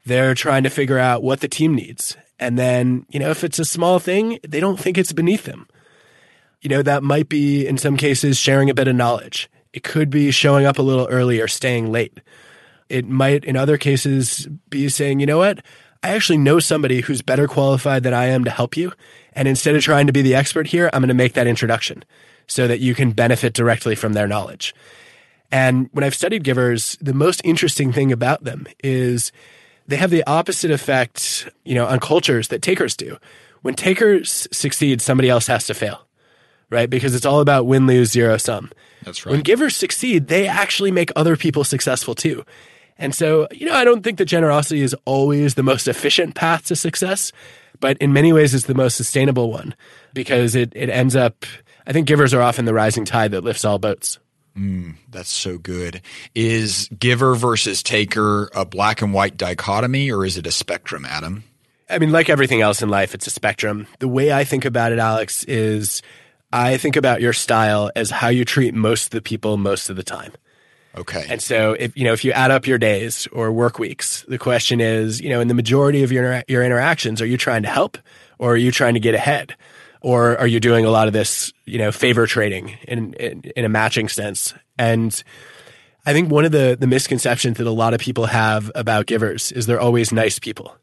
They're 0.05 0.35
trying 0.35 0.65
to 0.65 0.71
figure 0.71 0.99
out 0.99 1.23
what 1.23 1.41
the 1.41 1.49
team 1.49 1.75
needs. 1.75 2.17
And 2.43 2.59
then, 2.59 3.07
you 3.09 3.21
know, 3.21 3.31
if 3.31 3.45
it's 3.45 3.61
a 3.61 3.65
small 3.65 4.01
thing, 4.01 4.41
they 4.43 4.59
don't 4.59 4.79
think 4.79 4.99
it's 4.99 5.13
beneath 5.13 5.45
them. 5.45 5.69
You 6.61 6.71
know, 6.71 6.83
that 6.83 7.05
might 7.05 7.29
be 7.29 7.65
in 7.65 7.79
some 7.79 7.97
cases 7.97 8.37
sharing 8.37 8.69
a 8.69 8.75
bit 8.75 8.89
of 8.89 8.97
knowledge. 8.97 9.49
It 9.73 9.85
could 9.85 10.11
be 10.11 10.33
showing 10.33 10.67
up 10.67 10.77
a 10.77 10.83
little 10.83 11.07
early 11.07 11.41
or 11.41 11.47
staying 11.47 11.93
late. 11.93 12.19
It 12.89 13.07
might, 13.07 13.45
in 13.45 13.57
other 13.57 13.79
cases, 13.79 14.49
be 14.71 14.89
saying, 14.89 15.21
you 15.21 15.27
know 15.27 15.39
what? 15.39 15.65
I 16.03 16.11
actually 16.11 16.39
know 16.39 16.59
somebody 16.59 17.01
who's 17.01 17.23
better 17.23 17.47
qualified 17.47 18.03
than 18.03 18.13
I 18.13 18.25
am 18.25 18.43
to 18.43 18.51
help 18.51 18.77
you. 18.77 18.93
And 19.35 19.47
instead 19.47 19.77
of 19.77 19.83
trying 19.83 20.09
to 20.09 20.13
be 20.13 20.23
the 20.23 20.35
expert 20.35 20.67
here, 20.67 20.91
I'm 20.93 21.01
going 21.01 21.09
to 21.09 21.15
make 21.15 21.35
that 21.35 21.47
introduction 21.47 22.05
so 22.49 22.67
that 22.67 22.81
you 22.81 22.97
can 22.97 23.13
benefit 23.13 23.55
directly 23.55 23.95
from 23.95 24.15
their 24.15 24.27
knowledge. 24.27 24.75
And 25.53 25.89
when 25.93 26.03
I've 26.03 26.17
studied 26.17 26.43
givers, 26.43 26.99
the 27.01 27.15
most 27.15 27.41
interesting 27.45 27.93
thing 27.93 28.11
about 28.11 28.43
them 28.43 28.67
is 28.83 29.31
they 29.93 29.99
have 29.99 30.11
the 30.11 30.25
opposite 30.27 30.71
effect, 30.71 31.49
you 31.65 31.75
know, 31.75 31.87
on 31.87 32.01
cultures 32.01 32.49
that 32.49 32.63
takers 32.63 32.97
do. 32.97 33.19
When 33.61 33.75
takers 33.75 34.49
succeed, 34.51 35.03
somebody 35.03 35.29
else 35.29 35.47
has 35.49 35.67
to 35.67 35.75
fail, 35.75 36.07
right? 36.71 36.89
Because 36.89 37.15
it's 37.15 37.27
all 37.27 37.41
about 37.41 37.67
win, 37.67 37.87
lose, 37.87 38.11
zero 38.11 38.39
sum. 38.39 38.71
That's 39.05 39.27
right. 39.27 39.33
When 39.33 39.43
givers 39.43 39.77
succeed, 39.77 40.29
they 40.29 40.49
actually 40.49 40.91
make 40.91 41.13
other 41.15 41.37
people 41.37 41.63
successful 41.63 42.15
too. 42.15 42.43
And 42.97 43.15
so, 43.15 43.49
you 43.53 43.67
know, 43.67 43.75
I 43.75 43.85
don't 43.85 44.03
think 44.03 44.17
that 44.17 44.25
generosity 44.25 44.81
is 44.81 44.97
always 45.05 45.57
the 45.57 45.63
most 45.63 45.87
efficient 45.87 46.35
path 46.35 46.67
to 46.67 46.77
success, 46.77 47.31
but 47.79 47.99
in 47.99 48.15
many 48.15 48.33
ways 48.33 48.55
it's 48.55 48.67
the 48.67 48.75
most 48.75 48.97
sustainable 48.97 49.51
one 49.51 49.75
because 50.15 50.55
it, 50.55 50.73
it 50.75 50.89
ends 50.89 51.15
up 51.15 51.45
I 51.87 51.93
think 51.93 52.07
givers 52.07 52.33
are 52.33 52.41
often 52.41 52.65
the 52.65 52.75
rising 52.75 53.05
tide 53.05 53.33
that 53.33 53.45
lifts 53.45 53.65
all 53.65 53.79
boats. 53.79 54.19
Mm, 54.57 54.97
that's 55.11 55.31
so 55.31 55.59
good. 55.59 56.03
Is 56.35 56.89
giver 56.99 57.35
versus 57.35 57.83
taker 57.83 58.51
a 58.55 58.65
black 58.65 59.03
and 59.03 59.15
white 59.15 59.37
dichotomy 59.37 60.11
or 60.11 60.25
is 60.25 60.37
it 60.37 60.47
a 60.47 60.53
spectrum, 60.53 61.05
Adam? 61.05 61.45
I 61.89 61.99
mean, 61.99 62.13
like 62.13 62.31
everything 62.31 62.61
else 62.61 62.83
in 62.83 62.89
life, 62.89 63.15
it's 63.15 63.27
a 63.27 63.31
spectrum. 63.31 63.87
The 63.99 64.09
way 64.09 64.33
I 64.33 64.45
think 64.45 64.65
about 64.65 64.93
it, 64.93 64.99
Alex, 64.99 65.45
is 65.45 66.03
I 66.53 66.77
think 66.77 66.97
about 66.97 67.21
your 67.21 67.33
style 67.33 67.91
as 67.97 68.11
how 68.11 68.29
you 68.29 68.45
treat 68.45 68.75
most 68.75 69.07
of 69.07 69.11
the 69.11 69.23
people 69.23 69.57
most 69.57 69.91
of 69.91 69.97
the 69.97 70.03
time. 70.03 70.33
Okay. 70.97 71.25
And 71.29 71.41
so 71.41 71.73
if 71.73 71.97
you 71.97 72.05
know 72.05 72.13
if 72.13 72.25
you 72.25 72.33
add 72.33 72.51
up 72.51 72.67
your 72.67 72.77
days 72.77 73.27
or 73.33 73.51
work 73.51 73.79
weeks, 73.79 74.25
the 74.29 74.39
question 74.39 74.81
is, 74.81 75.21
you 75.21 75.31
know, 75.31 75.41
in 75.41 75.49
the 75.49 75.55
majority 75.55 76.03
of 76.03 76.13
your 76.13 76.43
your 76.49 76.63
interactions, 76.63 77.23
are 77.23 77.27
you 77.27 77.39
trying 77.39 77.63
to 77.63 77.69
help 77.69 77.97
or 78.39 78.53
are 78.53 78.59
you 78.59 78.71
trying 78.71 78.95
to 78.95 79.01
get 79.01 79.15
ahead? 79.15 79.57
Or 80.03 80.37
are 80.39 80.47
you 80.47 80.61
doing 80.61 80.85
a 80.85 80.91
lot 80.91 81.07
of 81.07 81.13
this, 81.13 81.53
you 81.65 81.79
know, 81.79 81.93
favor 81.93 82.27
trading 82.27 82.77
in, 82.89 83.15
in, 83.15 83.43
in 83.57 83.65
a 83.65 83.69
matching 83.69 84.09
sense? 84.09 84.53
And 84.79 85.23
I 86.05 86.13
think 86.13 86.31
one 86.31 86.45
of 86.45 86.53
the, 86.53 86.77
the 86.79 86.89
misconceptions 86.89 87.59
that 87.59 87.67
a 87.67 87.71
lot 87.71 87.95
of 87.95 88.01
people 88.01 88.27
have 88.27 88.71
about 88.75 89.07
givers 89.07 89.53
is 89.53 89.67
they're 89.67 89.81
always 89.81 90.13
nice 90.13 90.39
people. 90.39 90.77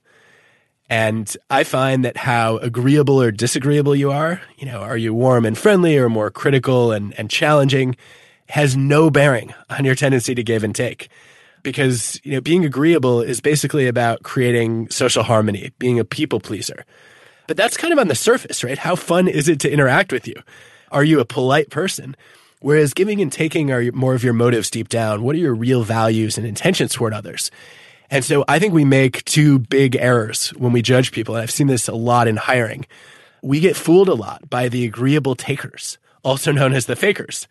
And 0.89 1.35
I 1.49 1.65
find 1.65 2.03
that 2.05 2.17
how 2.17 2.57
agreeable 2.57 3.21
or 3.21 3.31
disagreeable 3.31 3.95
you 3.95 4.09
are, 4.09 4.41
you 4.57 4.65
know, 4.65 4.79
are 4.79 4.97
you 4.97 5.13
warm 5.13 5.45
and 5.45 5.57
friendly 5.57 5.97
or 5.97 6.09
more 6.09 6.31
critical 6.31 6.91
and, 6.91 7.13
and 7.19 7.29
challenging, 7.29 7.95
has 8.47 8.75
no 8.75 9.11
bearing 9.11 9.53
on 9.69 9.85
your 9.85 9.93
tendency 9.93 10.33
to 10.33 10.43
give 10.43 10.63
and 10.63 10.73
take. 10.73 11.09
Because, 11.61 12.19
you 12.23 12.31
know, 12.31 12.41
being 12.41 12.65
agreeable 12.65 13.21
is 13.21 13.41
basically 13.41 13.85
about 13.87 14.23
creating 14.23 14.89
social 14.89 15.23
harmony, 15.23 15.71
being 15.77 15.99
a 15.99 16.05
people 16.05 16.39
pleaser. 16.39 16.85
But 17.49 17.57
that's 17.57 17.77
kind 17.77 17.91
of 17.91 17.97
on 17.97 18.09
the 18.09 18.15
surface, 18.15 18.63
right? 18.63 18.77
How 18.77 18.95
fun 18.95 19.27
is 19.27 19.49
it 19.49 19.59
to 19.61 19.71
interact 19.71 20.11
with 20.11 20.27
you? 20.27 20.35
Are 20.91 21.03
you 21.03 21.19
a 21.19 21.25
polite 21.25 21.71
person? 21.71 22.15
Whereas 22.59 22.93
giving 22.93 23.23
and 23.23 23.31
taking 23.31 23.71
are 23.71 23.91
more 23.91 24.13
of 24.13 24.23
your 24.23 24.33
motives 24.33 24.69
deep 24.69 24.87
down. 24.87 25.23
What 25.23 25.35
are 25.35 25.39
your 25.39 25.55
real 25.55 25.81
values 25.81 26.37
and 26.37 26.45
intentions 26.45 26.93
toward 26.93 27.11
others? 27.11 27.49
And 28.11 28.23
so 28.23 28.45
I 28.47 28.59
think 28.59 28.75
we 28.75 28.85
make 28.85 29.25
two 29.25 29.57
big 29.57 29.95
errors 29.95 30.49
when 30.59 30.73
we 30.73 30.83
judge 30.83 31.11
people. 31.11 31.33
And 31.33 31.41
I've 31.41 31.49
seen 31.49 31.65
this 31.65 31.87
a 31.87 31.95
lot 31.95 32.27
in 32.27 32.35
hiring. 32.35 32.85
We 33.41 33.59
get 33.59 33.75
fooled 33.75 34.09
a 34.09 34.13
lot 34.13 34.47
by 34.47 34.69
the 34.69 34.85
agreeable 34.85 35.33
takers, 35.33 35.97
also 36.23 36.51
known 36.51 36.73
as 36.73 36.85
the 36.85 36.95
fakers. 36.95 37.47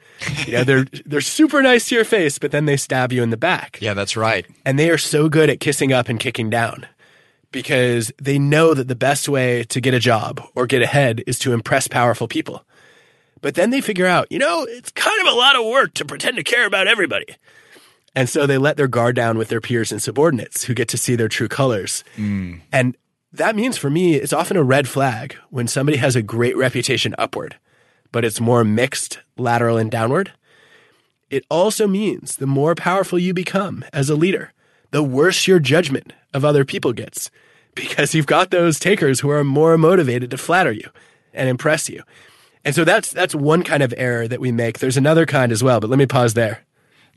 You 0.46 0.52
know, 0.52 0.62
they're 0.62 0.84
they're 1.06 1.20
super 1.20 1.60
nice 1.60 1.88
to 1.88 1.96
your 1.96 2.04
face, 2.04 2.38
but 2.38 2.52
then 2.52 2.66
they 2.66 2.76
stab 2.76 3.10
you 3.10 3.24
in 3.24 3.30
the 3.30 3.36
back. 3.36 3.78
Yeah, 3.80 3.94
that's 3.94 4.16
right. 4.16 4.46
And 4.64 4.78
they 4.78 4.90
are 4.90 4.98
so 4.98 5.28
good 5.28 5.50
at 5.50 5.58
kissing 5.58 5.92
up 5.92 6.08
and 6.08 6.20
kicking 6.20 6.50
down 6.50 6.86
because 7.50 8.12
they 8.20 8.38
know 8.38 8.74
that 8.74 8.88
the 8.88 8.94
best 8.94 9.28
way 9.28 9.64
to 9.64 9.80
get 9.80 9.94
a 9.94 10.00
job 10.00 10.42
or 10.54 10.66
get 10.66 10.82
ahead 10.82 11.22
is 11.26 11.38
to 11.40 11.52
impress 11.52 11.88
powerful 11.88 12.28
people. 12.28 12.64
But 13.40 13.54
then 13.54 13.70
they 13.70 13.80
figure 13.80 14.06
out, 14.06 14.30
you 14.30 14.38
know, 14.38 14.66
it's 14.68 14.90
kind 14.90 15.20
of 15.20 15.32
a 15.32 15.36
lot 15.36 15.56
of 15.56 15.64
work 15.64 15.94
to 15.94 16.04
pretend 16.04 16.36
to 16.36 16.42
care 16.42 16.66
about 16.66 16.88
everybody. 16.88 17.36
And 18.14 18.28
so 18.28 18.46
they 18.46 18.58
let 18.58 18.76
their 18.76 18.88
guard 18.88 19.14
down 19.14 19.38
with 19.38 19.48
their 19.48 19.60
peers 19.60 19.92
and 19.92 20.02
subordinates 20.02 20.64
who 20.64 20.74
get 20.74 20.88
to 20.88 20.98
see 20.98 21.14
their 21.14 21.28
true 21.28 21.48
colors. 21.48 22.02
Mm. 22.16 22.60
And 22.72 22.96
that 23.32 23.54
means 23.54 23.76
for 23.76 23.90
me, 23.90 24.14
it's 24.14 24.32
often 24.32 24.56
a 24.56 24.62
red 24.62 24.88
flag 24.88 25.36
when 25.50 25.68
somebody 25.68 25.98
has 25.98 26.16
a 26.16 26.22
great 26.22 26.56
reputation 26.56 27.14
upward, 27.18 27.56
but 28.10 28.24
it's 28.24 28.40
more 28.40 28.64
mixed, 28.64 29.20
lateral, 29.36 29.76
and 29.76 29.90
downward. 29.90 30.32
It 31.30 31.44
also 31.50 31.86
means 31.86 32.36
the 32.36 32.46
more 32.46 32.74
powerful 32.74 33.18
you 33.18 33.34
become 33.34 33.84
as 33.92 34.08
a 34.08 34.16
leader, 34.16 34.52
the 34.90 35.02
worse 35.02 35.46
your 35.46 35.58
judgment 35.58 36.12
of 36.32 36.44
other 36.44 36.64
people 36.64 36.92
gets 36.92 37.30
because 37.74 38.14
you've 38.14 38.26
got 38.26 38.50
those 38.50 38.78
takers 38.78 39.20
who 39.20 39.30
are 39.30 39.44
more 39.44 39.78
motivated 39.78 40.30
to 40.30 40.38
flatter 40.38 40.72
you 40.72 40.88
and 41.32 41.48
impress 41.48 41.88
you. 41.88 42.02
And 42.64 42.74
so 42.74 42.84
that's 42.84 43.10
that's 43.12 43.34
one 43.34 43.62
kind 43.62 43.82
of 43.82 43.94
error 43.96 44.26
that 44.28 44.40
we 44.40 44.52
make. 44.52 44.78
There's 44.78 44.96
another 44.96 45.26
kind 45.26 45.52
as 45.52 45.62
well, 45.62 45.80
but 45.80 45.90
let 45.90 45.98
me 45.98 46.06
pause 46.06 46.34
there. 46.34 46.64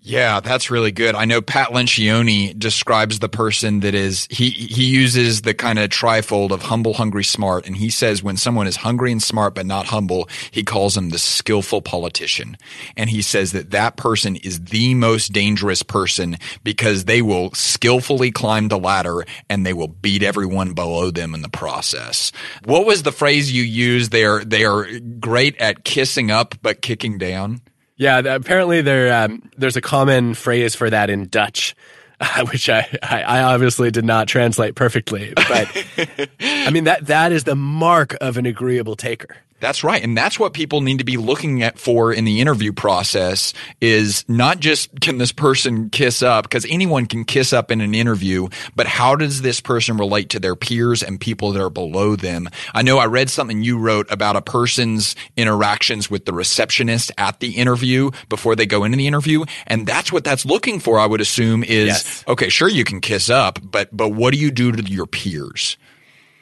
Yeah, 0.04 0.39
that's 0.39 0.72
really 0.72 0.91
good. 0.91 1.14
I 1.14 1.26
know 1.26 1.41
Pat 1.41 1.70
Lencioni 1.70 2.58
describes 2.58 3.20
the 3.20 3.30
person 3.30 3.82
that 3.82 3.93
is 3.93 4.28
he 4.32 4.49
he 4.49 4.86
uses 4.86 5.43
the 5.43 5.54
kind 5.54 5.78
of 5.78 5.91
trifold 5.91 6.49
of 6.49 6.64
humble, 6.64 6.93
hungry, 6.93 7.24
smart, 7.24 7.68
and 7.68 7.78
he 7.78 7.91
says 7.91 8.24
when 8.24 8.36
someone 8.36 8.66
is 8.66 8.78
hungry 8.78 9.12
and 9.12 9.22
smart 9.22 9.54
but 9.54 9.68
not 9.68 9.86
humble, 9.86 10.28
he 10.49 10.64
calls 10.64 10.95
them 10.95 11.10
the 11.10 11.20
skillful 11.20 11.84
politician, 11.84 12.58
and 12.97 13.12
he 13.12 13.22
says 13.22 13.52
that 13.52 13.70
that 13.72 13.95
person 13.95 14.38
is 14.38 14.66
the 14.66 14.95
most 14.95 15.34
dangerous 15.34 15.84
person 15.84 16.36
because 16.64 17.06
they 17.06 17.22
will 17.22 17.52
skillfully 17.52 18.32
climb 18.32 18.70
the 18.70 18.80
ladder 18.80 19.24
and 19.52 19.68
they 19.68 19.74
will 19.74 19.88
beat 19.88 20.24
everyone 20.24 20.74
below 20.74 21.12
them 21.12 21.36
in 21.36 21.43
the 21.43 21.49
process. 21.49 22.32
What 22.66 22.88
was 22.88 23.04
the 23.04 23.12
phrase 23.12 23.52
you 23.52 23.62
used? 23.62 24.12
They 24.12 24.26
are 24.26 24.43
they 24.43 24.66
are 24.66 24.88
great 25.20 25.56
at 25.58 25.84
kissing 25.84 26.32
up 26.32 26.56
but 26.64 26.82
kicking 26.82 27.20
down. 27.20 27.62
Yeah, 28.02 28.18
apparently 28.18 28.82
there 28.82 29.14
um, 29.14 29.47
there's 29.58 29.76
a 29.76 29.82
common 29.82 30.34
phrase 30.34 30.74
for 30.74 30.89
that 30.89 31.12
in 31.12 31.28
Dutch, 31.28 31.76
uh, 32.20 32.45
which 32.52 32.68
I, 32.68 32.88
I 33.04 33.43
obviously 33.43 33.91
did 33.91 34.06
not 34.06 34.28
translate 34.28 34.74
perfectly, 34.74 35.36
but 35.36 35.86
I 36.39 36.72
mean 36.72 36.86
that 36.86 37.06
that 37.06 37.32
is 37.32 37.43
the 37.43 37.56
mark 37.56 38.18
of 38.20 38.38
an 38.38 38.47
agreeable 38.47 38.95
taker. 38.95 39.38
That's 39.62 39.84
right. 39.84 40.03
And 40.03 40.18
that's 40.18 40.39
what 40.39 40.53
people 40.53 40.82
need 40.82 40.97
to 40.97 41.03
be 41.03 41.18
looking 41.18 41.62
at 41.62 41.78
for 41.78 42.12
in 42.12 42.26
the 42.26 42.41
interview 42.41 42.74
process 42.74 43.53
is 43.80 44.26
not 44.28 44.59
just 44.59 44.99
can 44.99 45.20
this 45.20 45.32
person 45.32 45.91
kiss 45.91 46.24
up 46.24 46.45
because 46.45 46.66
anyone 46.68 47.05
can 47.05 47.24
kiss 47.24 47.53
up 47.53 47.70
in 47.70 47.80
an 47.80 47.93
interview, 47.93 48.47
but 48.76 48.88
how 48.88 49.16
does 49.16 49.43
this 49.43 49.62
person 49.62 49.97
relate 49.97 50.30
to 50.30 50.39
their 50.39 50.55
peers 50.55 51.03
and 51.03 51.22
people 51.22 51.51
that 51.51 51.62
are 51.62 51.70
below 51.70 52.16
them? 52.16 52.49
I 52.74 52.82
know 52.82 52.97
I 52.97 53.05
read 53.05 53.30
something 53.30 53.62
you 53.62 53.78
wrote 53.78 54.12
about 54.12 54.36
a 54.36 54.41
person's 54.41 55.16
interactions 55.38 56.09
with 56.09 56.26
the 56.26 56.34
receptionist 56.34 57.12
at 57.20 57.39
the 57.39 57.51
interview 57.51 58.09
before 58.30 58.55
they 58.55 58.66
go 58.66 58.84
into 58.84 58.97
the 58.97 59.05
interview. 59.05 59.45
And 59.68 59.86
that's 59.86 60.12
what 60.12 60.24
that's 60.24 60.43
looking 60.43 60.80
for, 60.80 60.99
I 60.99 61.05
would 61.05 61.22
assume 61.22 61.64
is, 61.64 61.88
yes. 61.88 62.24
okay, 62.28 62.49
sure, 62.49 62.68
you 62.68 62.84
can 62.84 62.99
kiss 62.99 63.30
up, 63.30 63.59
but, 63.62 63.95
but 63.95 64.09
what 64.09 64.34
do 64.34 64.39
you 64.39 64.49
do 64.49 64.72
to 64.72 64.84
your 64.91 65.05
peers? 65.05 65.78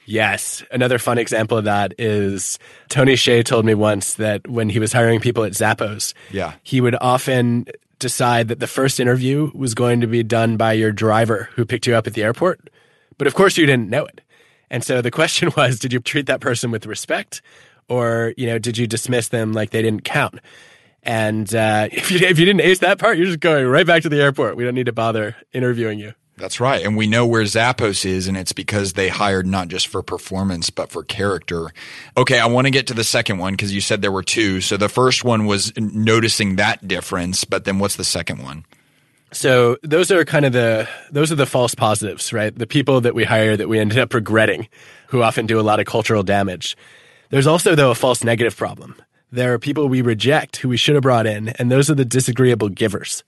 Yes. 0.10 0.64
Another 0.72 0.98
fun 0.98 1.20
example 1.20 1.56
of 1.58 1.66
that 1.66 1.94
is 2.00 2.58
Tony 2.90 3.14
Hsieh 3.14 3.46
told 3.46 3.64
me 3.64 3.76
once 3.76 4.16
that 4.16 4.48
when 4.48 4.70
he 4.70 4.80
was 4.80 4.92
hiring 4.92 5.20
people 5.20 5.44
at 5.44 5.52
Zappos, 5.52 6.16
Yeah. 6.32 6.54
he 6.64 6.82
would 6.82 6.96
often 7.00 7.68
decide 8.00 8.48
that 8.48 8.60
the 8.60 8.66
first 8.66 9.00
interview 9.00 9.52
was 9.54 9.76
going 9.76 10.02
to 10.02 10.08
be 10.08 10.24
done 10.24 10.58
by 10.58 10.74
your 10.74 10.92
driver 10.92 11.50
who 11.54 11.64
picked 11.64 11.86
you 11.86 11.94
up 11.96 12.08
at 12.08 12.16
the 12.16 12.24
airport. 12.24 12.72
But 13.20 13.28
of 13.28 13.36
course 13.36 13.56
you 13.56 13.68
didn't 13.68 13.90
know 13.92 14.06
it. 14.06 14.22
And 14.72 14.84
so 14.84 15.02
the 15.02 15.12
question 15.20 15.52
was, 15.56 15.78
did 15.78 15.94
you 15.94 16.00
treat 16.00 16.26
that 16.26 16.42
person 16.42 16.72
with 16.72 16.88
respect 16.88 17.44
or, 17.88 18.34
you 18.36 18.48
know, 18.48 18.58
did 18.58 18.80
you 18.80 18.88
dismiss 18.88 19.28
them 19.28 19.54
like 19.54 19.70
they 19.70 19.84
didn't 19.84 20.06
count? 20.06 20.40
And 21.04 21.54
uh, 21.54 21.88
if, 21.92 22.10
you, 22.10 22.18
if 22.26 22.40
you 22.40 22.46
didn't 22.46 22.62
ace 22.62 22.80
that 22.80 22.98
part, 22.98 23.18
you're 23.18 23.28
just 23.28 23.42
going 23.42 23.68
right 23.68 23.86
back 23.86 24.02
to 24.04 24.10
the 24.10 24.20
airport. 24.22 24.56
We 24.58 24.64
don't 24.64 24.76
need 24.76 24.88
to 24.88 24.94
bother 24.94 25.36
interviewing 25.54 26.00
you. 26.00 26.14
That's 26.40 26.62
right. 26.62 26.84
And 26.86 26.96
we 26.96 27.06
know 27.06 27.26
where 27.26 27.44
Zappos 27.44 28.06
is, 28.06 28.28
and 28.28 28.38
it's 28.38 28.54
because 28.54 28.94
they 28.94 29.10
hired 29.10 29.46
not 29.46 29.68
just 29.68 29.88
for 29.88 30.02
performance, 30.02 30.70
but 30.70 30.90
for 30.90 31.04
character. 31.04 31.72
Okay, 32.16 32.40
I 32.40 32.46
want 32.46 32.66
to 32.66 32.72
get 32.72 32.88
to 32.88 32.94
the 32.94 33.04
second 33.04 33.40
one 33.40 33.54
because 33.54 33.74
you 33.74 33.82
said 33.82 34.02
there 34.02 34.12
were 34.12 34.24
two. 34.24 34.62
So 34.62 34.78
the 34.78 34.88
first 34.88 35.26
one 35.26 35.46
was 35.46 35.74
noticing 35.78 36.56
that 36.56 36.88
difference, 36.88 37.44
but 37.44 37.66
then 37.66 37.78
what's 37.78 37.98
the 37.98 38.06
second 38.06 38.42
one? 38.42 38.66
So 39.32 39.78
those 39.84 40.10
are 40.12 40.26
kind 40.26 40.46
of 40.46 40.54
the 40.54 40.88
those 41.12 41.32
are 41.32 41.36
the 41.36 41.46
false 41.46 41.76
positives, 41.76 42.34
right? 42.34 42.58
The 42.58 42.66
people 42.66 43.02
that 43.02 43.14
we 43.14 43.26
hire 43.26 43.56
that 43.56 43.70
we 43.70 43.78
ended 43.78 44.00
up 44.00 44.14
regretting, 44.14 44.68
who 45.08 45.22
often 45.22 45.46
do 45.46 45.60
a 45.60 45.62
lot 45.62 45.80
of 45.80 45.86
cultural 45.86 46.24
damage. 46.24 46.76
There's 47.30 47.48
also 47.48 47.76
though 47.76 47.92
a 47.92 47.96
false 47.96 48.24
negative 48.24 48.56
problem. 48.56 48.96
There 49.32 49.54
are 49.54 49.60
people 49.60 49.88
we 49.88 50.02
reject 50.02 50.58
who 50.58 50.70
we 50.70 50.78
should 50.78 50.96
have 50.96 51.04
brought 51.04 51.28
in, 51.28 51.50
and 51.50 51.70
those 51.70 51.90
are 51.90 51.96
the 51.96 52.06
disagreeable 52.06 52.70
givers. 52.70 53.24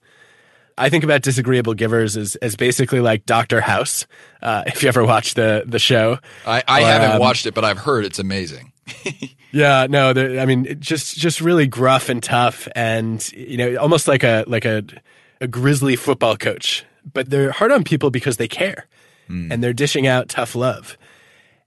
I 0.78 0.88
think 0.88 1.04
about 1.04 1.22
disagreeable 1.22 1.74
givers 1.74 2.16
as, 2.16 2.36
as 2.36 2.56
basically 2.56 3.00
like 3.00 3.26
Doctor 3.26 3.60
House. 3.60 4.06
Uh, 4.40 4.64
if 4.66 4.82
you 4.82 4.88
ever 4.88 5.04
watched 5.04 5.36
the 5.36 5.64
the 5.66 5.78
show, 5.78 6.18
I, 6.46 6.62
I 6.66 6.82
Or, 6.82 6.86
haven't 6.86 7.12
um, 7.12 7.18
watched 7.20 7.46
it, 7.46 7.54
but 7.54 7.64
I've 7.64 7.78
heard 7.78 8.04
it's 8.04 8.18
amazing. 8.18 8.72
Yeah, 9.54 9.86
no, 9.88 10.12
I 10.40 10.46
mean, 10.46 10.80
just 10.80 11.14
just 11.14 11.42
really 11.42 11.66
gruff 11.66 12.08
and 12.08 12.22
tough, 12.22 12.68
and 12.74 13.22
you 13.32 13.58
know, 13.58 13.76
almost 13.76 14.08
like 14.08 14.22
a 14.24 14.44
like 14.46 14.64
a 14.64 14.82
a 15.42 15.46
grizzly 15.46 15.94
football 15.94 16.38
coach. 16.38 16.86
But 17.12 17.28
they're 17.28 17.52
hard 17.52 17.70
on 17.70 17.84
people 17.84 18.10
because 18.10 18.38
they 18.38 18.48
care, 18.48 18.86
and 19.28 19.62
they're 19.62 19.74
dishing 19.74 20.06
out 20.06 20.30
tough 20.30 20.54
love. 20.54 20.96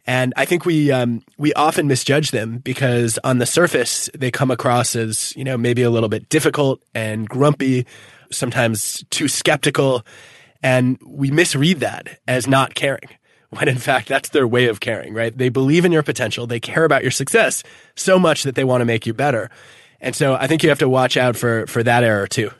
And 0.07 0.33
I 0.35 0.45
think 0.45 0.65
we 0.65 0.91
um, 0.91 1.21
we 1.37 1.53
often 1.53 1.87
misjudge 1.87 2.31
them 2.31 2.57
because 2.57 3.19
on 3.23 3.37
the 3.37 3.45
surface 3.45 4.09
they 4.17 4.31
come 4.31 4.49
across 4.49 4.95
as 4.95 5.35
you 5.35 5.43
know 5.43 5.55
maybe 5.55 5.83
a 5.83 5.91
little 5.91 6.09
bit 6.09 6.27
difficult 6.27 6.81
and 6.95 7.29
grumpy, 7.29 7.85
sometimes 8.35 9.03
too 9.09 9.27
skeptical, 9.27 10.05
and 10.61 10.97
we 11.05 11.31
misread 11.31 11.79
that 11.79 12.19
as 12.27 12.47
not 12.47 12.75
caring 12.75 13.09
when 13.49 13.67
in 13.67 13.77
fact 13.77 14.07
that's 14.07 14.29
their 14.29 14.47
way 14.47 14.67
of 14.67 14.79
caring, 14.79 15.13
right? 15.13 15.37
They 15.37 15.49
believe 15.49 15.85
in 15.85 15.91
your 15.91 16.03
potential, 16.03 16.47
they 16.47 16.59
care 16.59 16.85
about 16.85 17.03
your 17.03 17.11
success 17.11 17.63
so 17.95 18.19
much 18.19 18.43
that 18.43 18.55
they 18.55 18.63
want 18.63 18.81
to 18.81 18.85
make 18.85 19.05
you 19.05 19.13
better. 19.13 19.49
And 20.01 20.15
so 20.15 20.35
I 20.35 20.47
think 20.47 20.63
you 20.63 20.69
have 20.69 20.79
to 20.79 20.89
watch 20.89 21.17
out 21.17 21.35
for 21.35 21.65
for 21.67 21.83
that 21.83 22.03
error 22.03 22.27
too. 22.27 22.51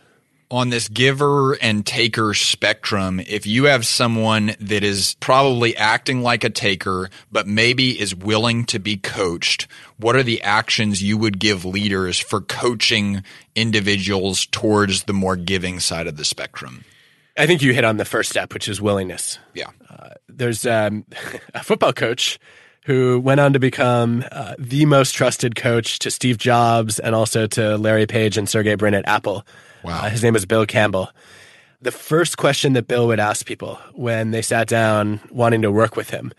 On 0.52 0.70
this 0.70 0.88
giver 0.88 1.54
and 1.54 1.86
taker 1.86 2.34
spectrum, 2.34 3.20
if 3.20 3.46
you 3.46 3.66
have 3.66 3.86
someone 3.86 4.56
that 4.60 4.84
is 4.84 5.16
probably 5.20 5.76
acting 5.76 6.22
like 6.22 6.44
a 6.44 6.50
taker, 6.50 7.10
but 7.32 7.48
maybe 7.48 8.00
is 8.00 8.16
willing 8.16 8.66
to 8.66 8.80
be 8.80 8.98
coached, 8.98 9.68
what 9.98 10.16
are 10.16 10.24
the 10.24 10.42
actions 10.42 11.02
you 11.02 11.18
would 11.18 11.40
give 11.40 11.66
leaders 11.66 12.20
for 12.20 12.42
coaching 12.42 13.24
individuals 13.56 14.46
towards 14.48 15.04
the 15.04 15.14
more 15.14 15.36
giving 15.36 15.80
side 15.80 16.08
of 16.08 16.18
the 16.18 16.26
spectrum? 16.26 16.86
I 17.38 17.48
think 17.48 17.62
you 17.62 17.74
hit 17.74 17.84
on 17.84 17.98
the 17.98 18.06
first 18.06 18.30
step, 18.30 18.54
which 18.54 18.68
is 18.68 18.82
willingness. 18.82 19.40
Yeah. 19.54 19.72
There's 20.28 20.66
um, 20.66 21.06
a 21.54 21.64
football 21.64 21.94
coach 21.94 22.40
who 22.86 23.20
went 23.20 23.40
on 23.40 23.54
to 23.54 23.60
become 23.60 24.24
uh, 24.32 24.54
the 24.60 24.86
most 24.86 25.14
trusted 25.14 25.56
coach 25.56 25.98
to 26.00 26.12
Steve 26.12 26.38
Jobs 26.38 27.00
and 27.00 27.16
also 27.16 27.48
to 27.48 27.78
Larry 27.78 28.06
Page 28.06 28.38
and 28.38 28.48
Sergey 28.48 28.76
Brin 28.76 28.94
at 28.94 29.08
Apple. 29.08 29.46
Wow. 29.86 30.02
Uh, 30.04 30.10
his 30.10 30.24
name 30.24 30.36
is 30.36 30.46
Bill 30.46 30.66
Campbell. 30.66 31.10
The 31.82 31.92
first 31.92 32.38
question 32.38 32.74
that 32.74 32.88
Bill 32.88 33.08
would 33.08 33.20
ask 33.20 33.46
people 33.46 33.80
when 33.94 34.32
they 34.32 34.42
sat 34.42 34.68
down 34.68 35.20
wanting 35.30 35.62
to 35.62 35.72
work 35.72 35.96
with 35.96 36.10
him 36.10 36.32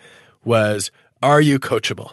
was, 0.45 0.91
Are 1.23 1.41
you 1.41 1.59
coachable? 1.59 2.13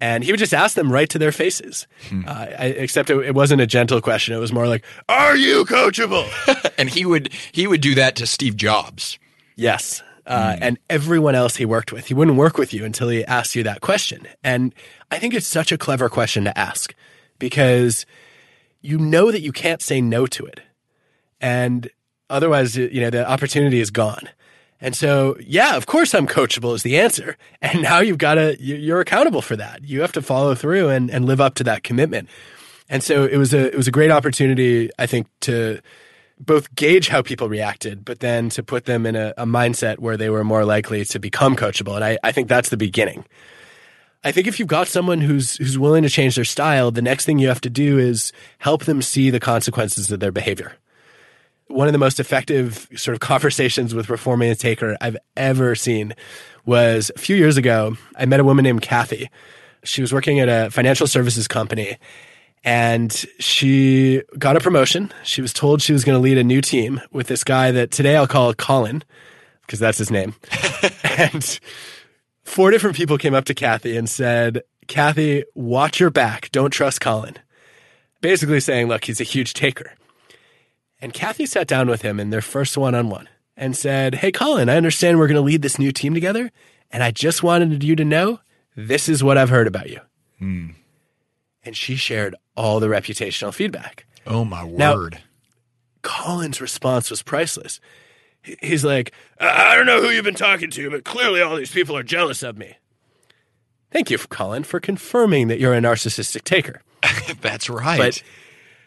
And 0.00 0.22
he 0.24 0.32
would 0.32 0.38
just 0.38 0.52
ask 0.52 0.74
them 0.74 0.92
right 0.92 1.08
to 1.08 1.18
their 1.18 1.32
faces. 1.32 1.86
Uh, 2.12 2.30
I, 2.30 2.66
except 2.76 3.08
it, 3.10 3.16
it 3.24 3.34
wasn't 3.34 3.62
a 3.62 3.66
gentle 3.66 4.00
question. 4.00 4.34
It 4.34 4.38
was 4.38 4.52
more 4.52 4.68
like, 4.68 4.84
Are 5.08 5.36
you 5.36 5.64
coachable? 5.64 6.28
And 6.78 6.90
he 6.90 7.04
would 7.06 7.32
he 7.52 7.66
would 7.68 7.80
do 7.80 7.94
that 7.94 8.16
to 8.16 8.26
Steve 8.26 8.56
Jobs. 8.56 9.18
Yes. 9.56 10.02
Uh, 10.26 10.56
And 10.60 10.78
everyone 10.90 11.34
else 11.36 11.56
he 11.56 11.64
worked 11.64 11.92
with, 11.92 12.06
he 12.08 12.14
wouldn't 12.14 12.36
work 12.36 12.58
with 12.58 12.74
you 12.74 12.84
until 12.84 13.08
he 13.08 13.24
asked 13.24 13.54
you 13.54 13.62
that 13.62 13.80
question. 13.80 14.26
And 14.42 14.74
I 15.10 15.18
think 15.20 15.34
it's 15.34 15.46
such 15.46 15.70
a 15.70 15.78
clever 15.78 16.08
question 16.08 16.44
to 16.44 16.58
ask 16.58 16.94
because 17.38 18.04
you 18.84 18.98
know 18.98 19.32
that 19.32 19.40
you 19.40 19.50
can't 19.52 19.80
say 19.82 20.00
no 20.00 20.26
to 20.26 20.44
it. 20.46 20.60
And 21.40 21.90
otherwise, 22.28 22.76
you 22.76 23.00
know, 23.00 23.10
the 23.10 23.28
opportunity 23.28 23.80
is 23.80 23.90
gone. 23.90 24.28
And 24.80 24.94
so, 24.94 25.36
yeah, 25.40 25.76
of 25.76 25.86
course 25.86 26.14
I'm 26.14 26.26
coachable 26.26 26.74
is 26.74 26.82
the 26.82 26.98
answer. 26.98 27.36
And 27.62 27.82
now 27.82 28.00
you've 28.00 28.18
got 28.18 28.34
to, 28.34 28.56
you- 28.60 28.76
you're 28.76 29.00
accountable 29.00 29.40
for 29.42 29.56
that. 29.56 29.82
You 29.84 30.02
have 30.02 30.12
to 30.12 30.22
follow 30.22 30.54
through 30.54 30.90
and, 30.90 31.10
and 31.10 31.24
live 31.24 31.40
up 31.40 31.54
to 31.56 31.64
that 31.64 31.82
commitment. 31.82 32.28
And 32.90 33.02
so 33.02 33.24
it 33.24 33.38
was 33.38 33.54
a, 33.54 33.68
it 33.72 33.76
was 33.76 33.88
a 33.88 33.90
great 33.90 34.10
opportunity, 34.10 34.90
I 34.98 35.06
think, 35.06 35.26
to, 35.40 35.80
both 36.38 36.74
gauge 36.74 37.08
how 37.08 37.22
people 37.22 37.48
reacted, 37.48 38.04
but 38.04 38.20
then 38.20 38.48
to 38.50 38.62
put 38.62 38.84
them 38.86 39.06
in 39.06 39.16
a, 39.16 39.32
a 39.38 39.46
mindset 39.46 39.98
where 40.00 40.16
they 40.16 40.28
were 40.28 40.44
more 40.44 40.64
likely 40.64 41.04
to 41.04 41.18
become 41.18 41.54
coachable. 41.56 41.94
And 41.94 42.04
I, 42.04 42.18
I 42.24 42.32
think 42.32 42.48
that's 42.48 42.68
the 42.70 42.76
beginning. 42.76 43.24
I 44.24 44.32
think 44.32 44.46
if 44.46 44.58
you've 44.58 44.68
got 44.68 44.88
someone 44.88 45.20
who's 45.20 45.56
who's 45.56 45.78
willing 45.78 46.02
to 46.02 46.08
change 46.08 46.36
their 46.36 46.44
style, 46.44 46.90
the 46.90 47.02
next 47.02 47.26
thing 47.26 47.38
you 47.38 47.48
have 47.48 47.60
to 47.62 47.70
do 47.70 47.98
is 47.98 48.32
help 48.58 48.84
them 48.84 49.02
see 49.02 49.30
the 49.30 49.40
consequences 49.40 50.10
of 50.10 50.20
their 50.20 50.32
behavior. 50.32 50.72
One 51.66 51.86
of 51.86 51.92
the 51.92 51.98
most 51.98 52.18
effective 52.18 52.88
sort 52.96 53.14
of 53.14 53.20
conversations 53.28 53.94
with 53.94 54.06
performing 54.06 54.50
a 54.50 54.54
taker 54.54 54.96
I've 55.00 55.18
ever 55.36 55.74
seen 55.74 56.14
was 56.64 57.10
a 57.14 57.18
few 57.18 57.36
years 57.36 57.58
ago. 57.58 57.96
I 58.16 58.24
met 58.24 58.40
a 58.40 58.44
woman 58.44 58.62
named 58.62 58.82
Kathy. 58.82 59.30
She 59.84 60.00
was 60.00 60.12
working 60.12 60.40
at 60.40 60.48
a 60.48 60.70
financial 60.70 61.06
services 61.06 61.46
company 61.46 61.98
and 62.64 63.12
she 63.38 64.22
got 64.38 64.56
a 64.56 64.60
promotion. 64.60 65.12
She 65.22 65.42
was 65.42 65.52
told 65.52 65.82
she 65.82 65.92
was 65.92 66.04
going 66.04 66.16
to 66.16 66.22
lead 66.22 66.38
a 66.38 66.44
new 66.44 66.62
team 66.62 67.02
with 67.12 67.26
this 67.26 67.44
guy 67.44 67.70
that 67.72 67.90
today 67.90 68.16
I'll 68.16 68.26
call 68.26 68.54
Colin 68.54 69.02
because 69.60 69.78
that's 69.78 69.98
his 69.98 70.10
name. 70.10 70.34
and 71.18 71.60
four 72.44 72.70
different 72.70 72.96
people 72.96 73.18
came 73.18 73.34
up 73.34 73.44
to 73.46 73.54
Kathy 73.54 73.96
and 73.96 74.08
said, 74.08 74.62
Kathy, 74.86 75.44
watch 75.54 76.00
your 76.00 76.10
back. 76.10 76.50
Don't 76.52 76.70
trust 76.70 77.00
Colin. 77.00 77.36
Basically 78.20 78.60
saying, 78.60 78.88
look, 78.88 79.04
he's 79.04 79.20
a 79.20 79.24
huge 79.24 79.54
taker. 79.54 79.92
And 81.00 81.12
Kathy 81.12 81.46
sat 81.46 81.66
down 81.66 81.88
with 81.88 82.02
him 82.02 82.18
in 82.20 82.30
their 82.30 82.40
first 82.40 82.78
one 82.78 82.94
on 82.94 83.10
one 83.10 83.28
and 83.56 83.76
said, 83.76 84.16
Hey, 84.16 84.32
Colin, 84.32 84.68
I 84.68 84.76
understand 84.76 85.18
we're 85.18 85.26
going 85.26 85.34
to 85.36 85.40
lead 85.42 85.62
this 85.62 85.78
new 85.78 85.92
team 85.92 86.14
together. 86.14 86.50
And 86.90 87.02
I 87.02 87.10
just 87.10 87.42
wanted 87.42 87.82
you 87.84 87.94
to 87.96 88.04
know 88.04 88.40
this 88.76 89.08
is 89.08 89.22
what 89.22 89.36
I've 89.36 89.50
heard 89.50 89.66
about 89.66 89.90
you. 89.90 90.00
Hmm. 90.38 90.68
And 91.62 91.76
she 91.76 91.96
shared 91.96 92.34
all 92.56 92.80
the 92.80 92.86
reputational 92.88 93.52
feedback. 93.52 94.06
Oh 94.26 94.44
my 94.44 94.66
Now- 94.66 94.94
word. 94.94 95.18
Colin's 96.02 96.60
response 96.60 97.10
was 97.10 97.22
priceless. 97.22 97.80
He- 98.44 98.56
He's 98.60 98.84
like, 98.84 99.12
I 99.40 99.72
I 99.72 99.76
don't 99.76 99.86
know 99.86 100.00
who 100.00 100.08
you've 100.10 100.24
been 100.24 100.34
talking 100.34 100.70
to, 100.70 100.90
but 100.90 101.04
clearly 101.04 101.40
all 101.42 101.56
these 101.56 101.72
people 101.72 101.96
are 101.96 102.02
jealous 102.04 102.42
of 102.42 102.56
me. 102.56 102.76
Thank 103.90 104.10
you, 104.10 104.18
Colin, 104.18 104.64
for 104.64 104.80
confirming 104.80 105.48
that 105.48 105.58
you're 105.60 105.74
a 105.74 105.80
narcissistic 105.80 106.42
taker. 106.44 106.82
That's 107.40 107.68
right. 107.70 107.98
But, 107.98 108.22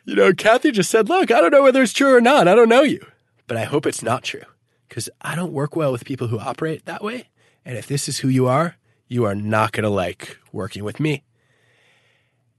you 0.05 0.15
know, 0.15 0.33
Kathy 0.33 0.71
just 0.71 0.89
said, 0.89 1.07
Look, 1.09 1.31
I 1.31 1.41
don't 1.41 1.51
know 1.51 1.63
whether 1.63 1.81
it's 1.81 1.93
true 1.93 2.13
or 2.15 2.21
not. 2.21 2.47
I 2.47 2.55
don't 2.55 2.69
know 2.69 2.81
you. 2.83 3.05
But 3.47 3.57
I 3.57 3.63
hope 3.63 3.85
it's 3.85 4.03
not 4.03 4.23
true 4.23 4.41
because 4.89 5.09
I 5.21 5.35
don't 5.35 5.53
work 5.53 5.75
well 5.75 5.91
with 5.93 6.03
people 6.05 6.27
who 6.27 6.39
operate 6.39 6.85
that 6.85 7.03
way. 7.03 7.29
And 7.63 7.77
if 7.77 7.87
this 7.87 8.07
is 8.09 8.19
who 8.19 8.27
you 8.27 8.47
are, 8.47 8.75
you 9.07 9.23
are 9.23 9.35
not 9.35 9.71
going 9.71 9.83
to 9.83 9.89
like 9.89 10.37
working 10.51 10.83
with 10.83 10.99
me. 10.99 11.23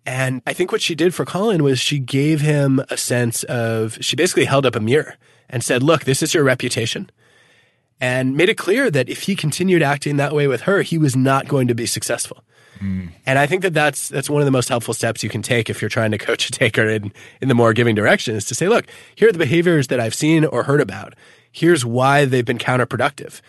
And 0.07 0.41
I 0.47 0.55
think 0.55 0.73
what 0.73 0.81
she 0.81 0.95
did 0.95 1.15
for 1.15 1.27
Colin 1.27 1.63
was 1.63 1.79
she 1.79 1.99
gave 1.99 2.41
him 2.41 2.81
a 2.89 2.97
sense 2.97 3.43
of, 3.45 3.99
she 4.01 4.17
basically 4.17 4.47
held 4.47 4.65
up 4.65 4.75
a 4.75 4.81
mirror 4.81 5.17
and 5.49 5.65
said, 5.65 5.83
Look, 5.83 6.05
this 6.05 6.23
is 6.23 6.35
your 6.35 6.45
reputation. 6.45 7.11
And 8.01 8.37
made 8.37 8.49
it 8.49 8.57
clear 8.57 8.91
that 8.91 9.09
if 9.09 9.23
he 9.23 9.35
continued 9.35 9.83
acting 9.83 10.17
that 10.17 10.33
way 10.33 10.47
with 10.47 10.63
her, 10.63 10.83
he 10.83 10.99
was 10.99 11.17
not 11.17 11.49
going 11.49 11.67
to 11.67 11.75
be 11.75 11.87
successful. 11.87 12.45
Hmm. 12.79 13.07
And 13.27 13.39
I 13.39 13.47
think 13.47 13.63
that 13.63 13.75
that's 13.75 14.09
that's 14.09 14.31
one 14.31 14.41
of 14.41 14.47
the 14.47 14.53
most 14.53 14.69
helpful 14.69 14.95
steps 14.95 15.25
you 15.25 15.29
can 15.29 15.43
take 15.43 15.69
if 15.69 15.83
you're 15.83 15.89
trying 15.89 16.13
to 16.13 16.19
coach 16.19 16.49
a 16.49 16.53
taker 16.53 16.89
in 16.89 17.13
in 17.41 17.49
the 17.49 17.55
more 17.55 17.73
giving 17.73 17.95
direction 17.95 18.37
is 18.37 18.45
to 18.47 18.55
say, 18.55 18.69
look, 18.69 18.87
here 19.17 19.29
are 19.29 19.33
the 19.33 19.39
behaviors 19.39 19.89
that 19.89 19.99
I've 19.99 20.15
seen 20.15 20.45
or 20.45 20.63
heard 20.63 20.81
about. 20.81 21.15
Here's 21.51 21.85
why 21.85 22.25
they've 22.25 22.45
been 22.45 22.59
counterproductive, 22.59 23.41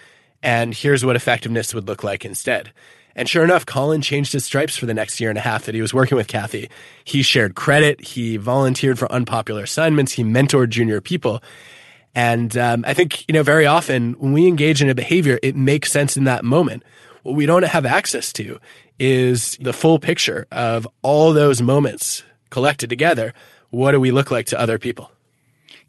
and 0.41 0.73
here's 0.73 1.05
what 1.05 1.15
effectiveness 1.15 1.73
would 1.75 1.87
look 1.87 2.03
like 2.03 2.25
instead. 2.25 2.71
And 3.15 3.27
sure 3.27 3.43
enough, 3.43 3.65
Colin 3.65 4.01
changed 4.01 4.31
his 4.33 4.45
stripes 4.45 4.77
for 4.77 4.85
the 4.85 4.93
next 4.93 5.19
year 5.19 5.29
and 5.29 5.37
a 5.37 5.41
half 5.41 5.65
that 5.65 5.75
he 5.75 5.81
was 5.81 5.93
working 5.93 6.15
with 6.15 6.27
Kathy. 6.27 6.69
He 7.03 7.21
shared 7.21 7.55
credit. 7.55 7.99
He 7.99 8.37
volunteered 8.37 8.97
for 8.97 9.11
unpopular 9.11 9.63
assignments. 9.63 10.13
He 10.13 10.23
mentored 10.23 10.69
junior 10.69 11.01
people. 11.01 11.43
And 12.19 12.57
um, 12.57 12.83
I 12.85 12.93
think, 12.93 13.25
you 13.29 13.33
know, 13.33 13.43
very 13.43 13.65
often 13.65 14.11
when 14.19 14.33
we 14.33 14.45
engage 14.45 14.81
in 14.81 14.89
a 14.89 14.93
behavior, 14.93 15.39
it 15.41 15.55
makes 15.55 15.89
sense 15.89 16.17
in 16.17 16.25
that 16.25 16.43
moment. 16.43 16.83
what 17.23 17.33
we 17.33 17.45
don't 17.45 17.63
have 17.63 17.85
access 17.85 18.33
to 18.33 18.59
is 18.99 19.55
the 19.61 19.71
full 19.71 19.99
picture 19.99 20.45
of 20.51 20.85
all 21.01 21.31
those 21.31 21.61
moments 21.61 22.23
collected 22.49 22.89
together. 22.89 23.33
What 23.69 23.93
do 23.93 24.01
we 24.01 24.11
look 24.11 24.31
like 24.31 24.47
to 24.47 24.59
other 24.59 24.77
people? 24.77 25.11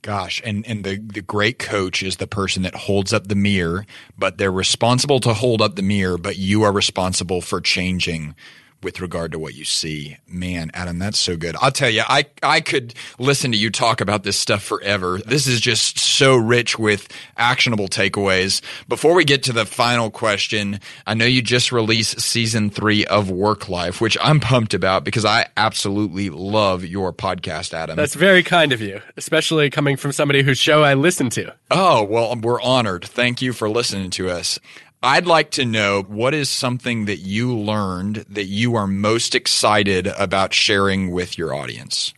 Gosh, 0.03 0.41
and 0.45 0.65
and 0.69 0.85
the 0.85 0.99
the 0.99 1.21
great 1.21 1.59
coach 1.59 2.01
is 2.01 2.17
the 2.17 2.29
person 2.29 2.63
that 2.63 2.75
holds 2.75 3.13
up 3.13 3.27
the 3.27 3.35
mirror, 3.35 3.85
but 4.17 4.39
they're 4.39 4.53
responsible 4.53 5.19
to 5.21 5.35
hold 5.35 5.61
up 5.61 5.75
the 5.75 5.83
mirror, 5.83 6.17
but 6.17 6.37
you 6.37 6.63
are 6.63 6.73
responsible 6.73 7.41
for 7.41 7.61
changing 7.61 8.37
with 8.83 9.01
regard 9.01 9.33
to 9.33 9.39
what 9.39 9.55
you 9.55 9.65
see. 9.65 10.17
Man, 10.27 10.71
Adam, 10.75 10.99
that's 10.99 11.19
so 11.19 11.37
good. 11.37 11.57
I'll 11.61 11.71
tell 11.71 11.91
you, 11.91 12.03
I, 12.09 12.27
I 12.43 12.61
could 12.61 12.95
listen 13.19 13.53
to 13.53 13.59
you 13.59 13.71
talk 13.71 14.01
about 14.01 14.23
this 14.23 14.39
stuff 14.39 14.63
forever. 14.63 15.19
This 15.19 15.47
is 15.47 15.61
just 15.61 15.99
so 15.99 16.37
rich 16.37 16.79
with 16.79 17.09
actionable 17.37 17.89
takeaways. 17.89 18.63
Before 18.89 19.15
we 19.15 19.25
get 19.25 19.43
to 19.45 19.53
the 19.53 19.67
final 19.67 20.11
question, 20.11 20.81
I 21.07 21.15
know 21.15 21.25
you 21.25 21.43
just 21.43 21.73
released 21.73 22.21
season 22.21 22.71
three 22.71 23.05
of 23.07 23.29
WorkLife, 23.29 24.01
which 24.01 24.17
I'm 24.23 24.41
pumped 24.41 24.75
about 24.75 25.05
because 25.05 25.25
I 25.25 25.49
absolutely 25.57 26.31
love 26.31 26.85
your 26.85 27.13
podcast, 27.13 27.75
Adam. 27.75 27.97
That's 27.97 28.15
very 28.15 28.43
kind 28.43 28.73
of 28.73 28.81
you, 28.81 29.01
especially 29.17 29.71
coming 29.71 29.97
from 29.97 30.13
somebody 30.13 30.43
whose 30.43 30.59
show 30.59 30.83
I 30.83 30.95
listen 30.95 31.31
to. 31.31 31.55
Oh, 31.71 32.03
well, 32.05 32.35
we're 32.41 32.61
honored. 32.61 33.05
Thank 33.05 33.43
you 33.43 33.53
for 33.53 33.69
listening 33.69 34.11
to 34.11 34.31
us. 34.31 34.59
I'd 35.03 35.27
like 35.27 35.53
to 35.53 35.65
know 35.65 36.03
what 36.03 36.35
is 36.35 36.51
something 36.51 37.07
that 37.07 37.21
you 37.21 37.57
learned 37.57 38.27
that 38.29 38.45
you 38.45 38.75
are 38.75 38.87
most 38.87 39.35
excited 39.35 40.07
about 40.07 40.53
sharing 40.53 41.11
with 41.11 41.39
your 41.39 41.55
audience? 41.55 42.13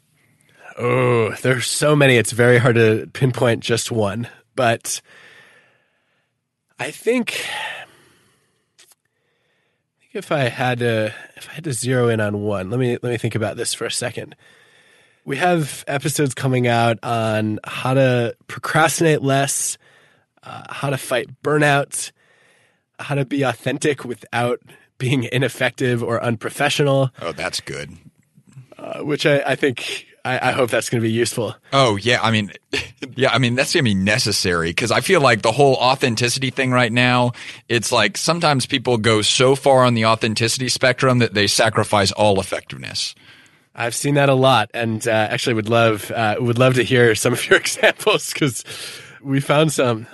Oh, 0.76 1.30
there's 1.42 1.66
so 1.66 1.94
many. 1.94 2.16
It's 2.16 2.32
very 2.32 2.58
hard 2.58 2.74
to 2.74 3.08
pinpoint 3.12 3.60
just 3.60 3.92
one. 3.92 4.28
But 4.56 5.00
I 6.78 6.90
think, 6.90 7.46
I 8.78 8.84
think 10.00 10.14
if 10.14 10.32
I 10.32 10.48
had 10.48 10.80
to 10.80 11.14
if 11.36 11.48
I 11.48 11.52
had 11.52 11.64
to 11.64 11.72
zero 11.72 12.08
in 12.08 12.20
on 12.20 12.42
one, 12.42 12.68
let 12.68 12.80
me 12.80 12.98
let 13.00 13.10
me 13.10 13.16
think 13.16 13.36
about 13.36 13.56
this 13.56 13.74
for 13.74 13.84
a 13.84 13.92
second. 13.92 14.34
We 15.24 15.36
have 15.36 15.84
episodes 15.86 16.34
coming 16.34 16.66
out 16.66 16.98
on 17.04 17.60
how 17.62 17.94
to 17.94 18.34
procrastinate 18.48 19.22
less, 19.22 19.78
uh, 20.42 20.64
how 20.68 20.90
to 20.90 20.98
fight 20.98 21.28
burnout, 21.44 22.10
how 23.04 23.14
to 23.14 23.24
be 23.24 23.42
authentic 23.42 24.04
without 24.04 24.60
being 24.98 25.24
ineffective 25.24 26.02
or 26.02 26.22
unprofessional. 26.22 27.10
Oh, 27.20 27.32
that's 27.32 27.60
good. 27.60 27.96
Uh, 28.78 29.00
which 29.00 29.26
I, 29.26 29.40
I 29.40 29.54
think 29.54 30.06
I, 30.24 30.48
I, 30.48 30.52
hope 30.52 30.70
that's 30.70 30.88
going 30.88 31.00
to 31.00 31.06
be 31.06 31.12
useful. 31.12 31.54
Oh 31.72 31.96
yeah, 31.96 32.20
I 32.22 32.30
mean, 32.30 32.52
yeah, 33.16 33.32
I 33.32 33.38
mean 33.38 33.54
that's 33.54 33.72
going 33.72 33.84
to 33.84 33.90
be 33.90 33.94
necessary 33.94 34.70
because 34.70 34.90
I 34.90 35.00
feel 35.00 35.20
like 35.20 35.42
the 35.42 35.52
whole 35.52 35.74
authenticity 35.74 36.50
thing 36.50 36.70
right 36.70 36.92
now. 36.92 37.32
It's 37.68 37.92
like 37.92 38.16
sometimes 38.16 38.66
people 38.66 38.98
go 38.98 39.22
so 39.22 39.54
far 39.54 39.84
on 39.84 39.94
the 39.94 40.06
authenticity 40.06 40.68
spectrum 40.68 41.18
that 41.18 41.34
they 41.34 41.46
sacrifice 41.46 42.12
all 42.12 42.40
effectiveness. 42.40 43.14
I've 43.74 43.94
seen 43.94 44.14
that 44.14 44.28
a 44.28 44.34
lot, 44.34 44.70
and 44.74 45.06
uh, 45.06 45.10
actually 45.10 45.54
would 45.54 45.68
love 45.68 46.10
uh, 46.10 46.36
would 46.38 46.58
love 46.58 46.74
to 46.74 46.82
hear 46.82 47.14
some 47.14 47.32
of 47.32 47.48
your 47.48 47.58
examples 47.60 48.32
because 48.32 48.64
we 49.22 49.40
found 49.40 49.72
some 49.72 50.06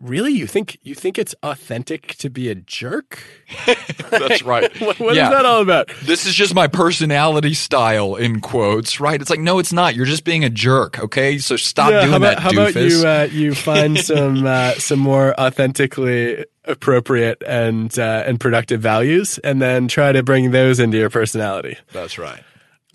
really 0.00 0.32
you 0.32 0.46
think 0.46 0.78
you 0.82 0.94
think 0.94 1.18
it's 1.18 1.34
authentic 1.42 2.14
to 2.16 2.30
be 2.30 2.48
a 2.48 2.54
jerk? 2.54 3.22
That's 4.10 4.42
right. 4.42 4.70
What, 4.86 5.00
what 5.00 5.14
yeah. 5.16 5.24
is 5.24 5.30
that 5.30 5.46
all 5.46 5.62
about? 5.62 5.90
This 6.02 6.26
is 6.26 6.34
just 6.34 6.54
my 6.54 6.68
personality 6.68 7.54
style 7.54 8.14
in 8.14 8.40
quotes 8.40 9.00
right? 9.00 9.20
It's 9.20 9.30
like 9.30 9.40
no 9.40 9.58
it's 9.58 9.72
not. 9.72 9.94
You're 9.96 10.06
just 10.06 10.24
being 10.24 10.44
a 10.44 10.50
jerk 10.50 10.98
okay? 11.00 11.38
So 11.38 11.56
stop 11.56 11.90
yeah, 11.90 12.00
doing 12.00 12.10
how 12.10 12.16
about, 12.18 12.36
that 12.36 12.38
how 12.40 12.50
doofus. 12.50 13.00
about 13.00 13.32
you 13.32 13.42
uh, 13.42 13.46
you 13.46 13.54
find 13.54 13.98
some 14.04 14.46
uh, 14.46 14.72
some 14.74 14.98
more 14.98 15.38
authentically 15.40 16.44
appropriate 16.64 17.42
and 17.46 17.98
uh, 17.98 18.24
and 18.26 18.38
productive 18.38 18.80
values 18.80 19.38
and 19.38 19.60
then 19.60 19.88
try 19.88 20.12
to 20.12 20.22
bring 20.22 20.50
those 20.50 20.78
into 20.78 20.98
your 20.98 21.10
personality. 21.10 21.78
That's 21.92 22.18
right. 22.18 22.42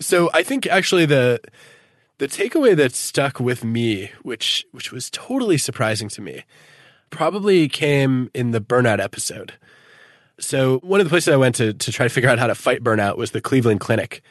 So 0.00 0.30
i 0.32 0.42
think 0.42 0.66
actually 0.66 1.06
the 1.06 1.40
the 2.18 2.28
takeaway 2.28 2.76
that 2.76 2.94
stuck 2.94 3.40
with 3.40 3.64
me 3.64 4.10
which 4.22 4.64
which 4.72 4.92
was 4.92 5.10
totally 5.10 5.58
surprising 5.58 6.08
to 6.08 6.20
me 6.20 6.44
probably 7.12 7.68
came 7.68 8.28
in 8.34 8.50
the 8.50 8.60
burnout 8.60 8.98
episode. 8.98 9.52
So 10.40 10.78
one 10.78 10.98
of 10.98 11.06
the 11.06 11.10
places 11.10 11.32
I 11.32 11.36
went 11.36 11.54
to 11.56 11.72
to 11.72 11.92
try 11.92 12.06
to 12.06 12.10
figure 12.10 12.28
out 12.28 12.40
how 12.40 12.48
to 12.48 12.54
fight 12.56 12.82
burnout 12.82 13.16
was 13.16 13.30
the 13.30 13.40
Cleveland 13.40 13.78
Clinic. 13.78 14.22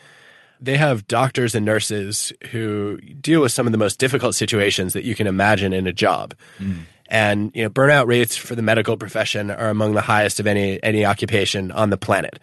They 0.60 0.76
have 0.76 1.08
doctors 1.08 1.56
and 1.56 1.66
nurses 1.66 2.34
who 2.52 2.98
deal 2.98 3.42
with 3.42 3.52
some 3.52 3.66
of 3.66 3.72
the 3.72 3.78
most 3.78 3.98
difficult 3.98 4.36
situations 4.36 4.94
that 4.94 5.06
you 5.06 5.16
can 5.16 5.26
imagine 5.26 5.74
in 5.74 5.88
a 5.88 5.94
job. 5.94 6.36
Mm. 6.60 6.82
And 7.08 7.52
you 7.56 7.64
know, 7.64 7.70
burnout 7.70 8.08
rates 8.08 8.36
for 8.36 8.56
the 8.56 8.62
medical 8.62 8.98
profession 8.98 9.50
are 9.50 9.70
among 9.70 9.94
the 9.94 10.02
highest 10.02 10.40
of 10.40 10.48
any 10.48 10.82
any 10.84 11.06
occupation 11.06 11.72
on 11.72 11.92
the 11.92 11.98
planet. 11.98 12.40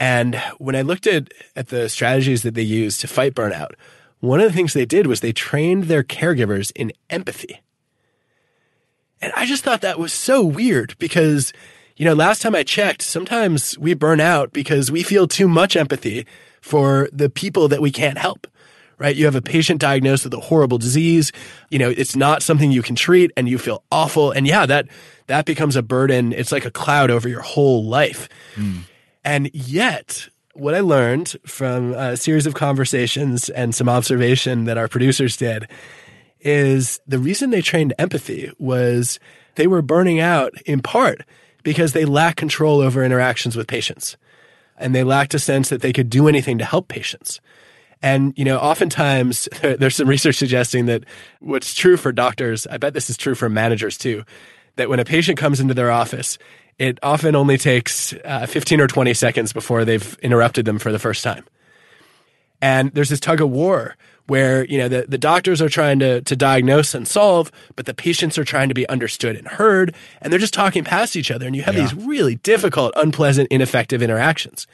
And 0.00 0.34
when 0.58 0.74
I 0.74 0.82
looked 0.82 1.06
at 1.06 1.32
at 1.54 1.68
the 1.68 1.88
strategies 1.88 2.42
that 2.42 2.54
they 2.54 2.62
use 2.62 2.98
to 2.98 3.06
fight 3.06 3.34
burnout, 3.34 3.72
one 4.20 4.40
of 4.40 4.46
the 4.46 4.52
things 4.52 4.72
they 4.72 4.86
did 4.86 5.06
was 5.06 5.20
they 5.20 5.32
trained 5.32 5.84
their 5.84 6.02
caregivers 6.02 6.72
in 6.74 6.92
empathy. 7.10 7.60
And 9.24 9.32
I 9.34 9.46
just 9.46 9.64
thought 9.64 9.80
that 9.80 9.98
was 9.98 10.12
so 10.12 10.44
weird 10.44 10.94
because, 10.98 11.54
you 11.96 12.04
know, 12.04 12.12
last 12.12 12.42
time 12.42 12.54
I 12.54 12.62
checked, 12.62 13.00
sometimes 13.00 13.78
we 13.78 13.94
burn 13.94 14.20
out 14.20 14.52
because 14.52 14.92
we 14.92 15.02
feel 15.02 15.26
too 15.26 15.48
much 15.48 15.76
empathy 15.76 16.26
for 16.60 17.08
the 17.10 17.30
people 17.30 17.66
that 17.68 17.80
we 17.80 17.90
can't 17.90 18.18
help. 18.18 18.46
Right? 18.98 19.16
You 19.16 19.24
have 19.24 19.34
a 19.34 19.40
patient 19.40 19.80
diagnosed 19.80 20.24
with 20.24 20.34
a 20.34 20.40
horrible 20.40 20.76
disease. 20.76 21.32
You 21.70 21.78
know, 21.78 21.88
it's 21.88 22.14
not 22.14 22.42
something 22.42 22.70
you 22.70 22.82
can 22.82 22.96
treat 22.96 23.30
and 23.34 23.48
you 23.48 23.56
feel 23.56 23.82
awful. 23.90 24.30
And 24.30 24.46
yeah, 24.46 24.66
that, 24.66 24.88
that 25.26 25.46
becomes 25.46 25.74
a 25.74 25.82
burden. 25.82 26.34
It's 26.34 26.52
like 26.52 26.66
a 26.66 26.70
cloud 26.70 27.10
over 27.10 27.26
your 27.26 27.40
whole 27.40 27.82
life. 27.82 28.28
Mm. 28.56 28.82
And 29.24 29.50
yet, 29.54 30.28
what 30.52 30.74
I 30.74 30.80
learned 30.80 31.34
from 31.46 31.94
a 31.94 32.16
series 32.18 32.46
of 32.46 32.52
conversations 32.52 33.48
and 33.48 33.74
some 33.74 33.88
observation 33.88 34.64
that 34.64 34.76
our 34.76 34.86
producers 34.86 35.38
did 35.38 35.66
is 36.44 37.00
the 37.06 37.18
reason 37.18 37.50
they 37.50 37.62
trained 37.62 37.94
empathy 37.98 38.52
was 38.58 39.18
they 39.56 39.66
were 39.66 39.82
burning 39.82 40.20
out 40.20 40.52
in 40.66 40.80
part 40.80 41.22
because 41.62 41.92
they 41.92 42.04
lack 42.04 42.36
control 42.36 42.80
over 42.80 43.02
interactions 43.02 43.56
with 43.56 43.66
patients 43.66 44.16
and 44.76 44.94
they 44.94 45.02
lacked 45.04 45.34
a 45.34 45.38
sense 45.38 45.70
that 45.70 45.80
they 45.80 45.92
could 45.92 46.10
do 46.10 46.28
anything 46.28 46.58
to 46.58 46.64
help 46.64 46.88
patients. 46.88 47.40
And, 48.02 48.34
you 48.36 48.44
know, 48.44 48.58
oftentimes 48.58 49.48
there's 49.62 49.96
some 49.96 50.08
research 50.08 50.36
suggesting 50.36 50.86
that 50.86 51.04
what's 51.40 51.74
true 51.74 51.96
for 51.96 52.12
doctors, 52.12 52.66
I 52.66 52.76
bet 52.76 52.94
this 52.94 53.08
is 53.08 53.16
true 53.16 53.34
for 53.34 53.48
managers 53.48 53.96
too, 53.96 54.24
that 54.76 54.88
when 54.88 55.00
a 55.00 55.04
patient 55.04 55.38
comes 55.38 55.60
into 55.60 55.74
their 55.74 55.90
office, 55.90 56.38
it 56.78 56.98
often 57.02 57.34
only 57.36 57.56
takes 57.56 58.12
uh, 58.24 58.46
15 58.46 58.80
or 58.80 58.86
20 58.86 59.14
seconds 59.14 59.52
before 59.52 59.84
they've 59.84 60.18
interrupted 60.22 60.64
them 60.64 60.78
for 60.78 60.92
the 60.92 60.98
first 60.98 61.22
time. 61.22 61.44
And 62.64 62.92
there's 62.92 63.10
this 63.10 63.20
tug 63.20 63.42
of 63.42 63.50
war 63.50 63.94
where 64.26 64.64
you 64.64 64.78
know 64.78 64.88
the, 64.88 65.04
the 65.06 65.18
doctors 65.18 65.60
are 65.60 65.68
trying 65.68 65.98
to, 65.98 66.22
to 66.22 66.34
diagnose 66.34 66.94
and 66.94 67.06
solve 67.06 67.52
but 67.76 67.84
the 67.84 67.92
patients 67.92 68.38
are 68.38 68.44
trying 68.44 68.70
to 68.70 68.74
be 68.74 68.88
understood 68.88 69.36
and 69.36 69.46
heard 69.46 69.94
and 70.22 70.32
they're 70.32 70.40
just 70.40 70.54
talking 70.54 70.82
past 70.82 71.14
each 71.14 71.30
other 71.30 71.46
and 71.46 71.54
you 71.54 71.60
have 71.60 71.74
yeah. 71.74 71.82
these 71.82 71.94
really 71.94 72.36
difficult 72.36 72.94
unpleasant 72.96 73.48
ineffective 73.50 74.00
interactions. 74.00 74.66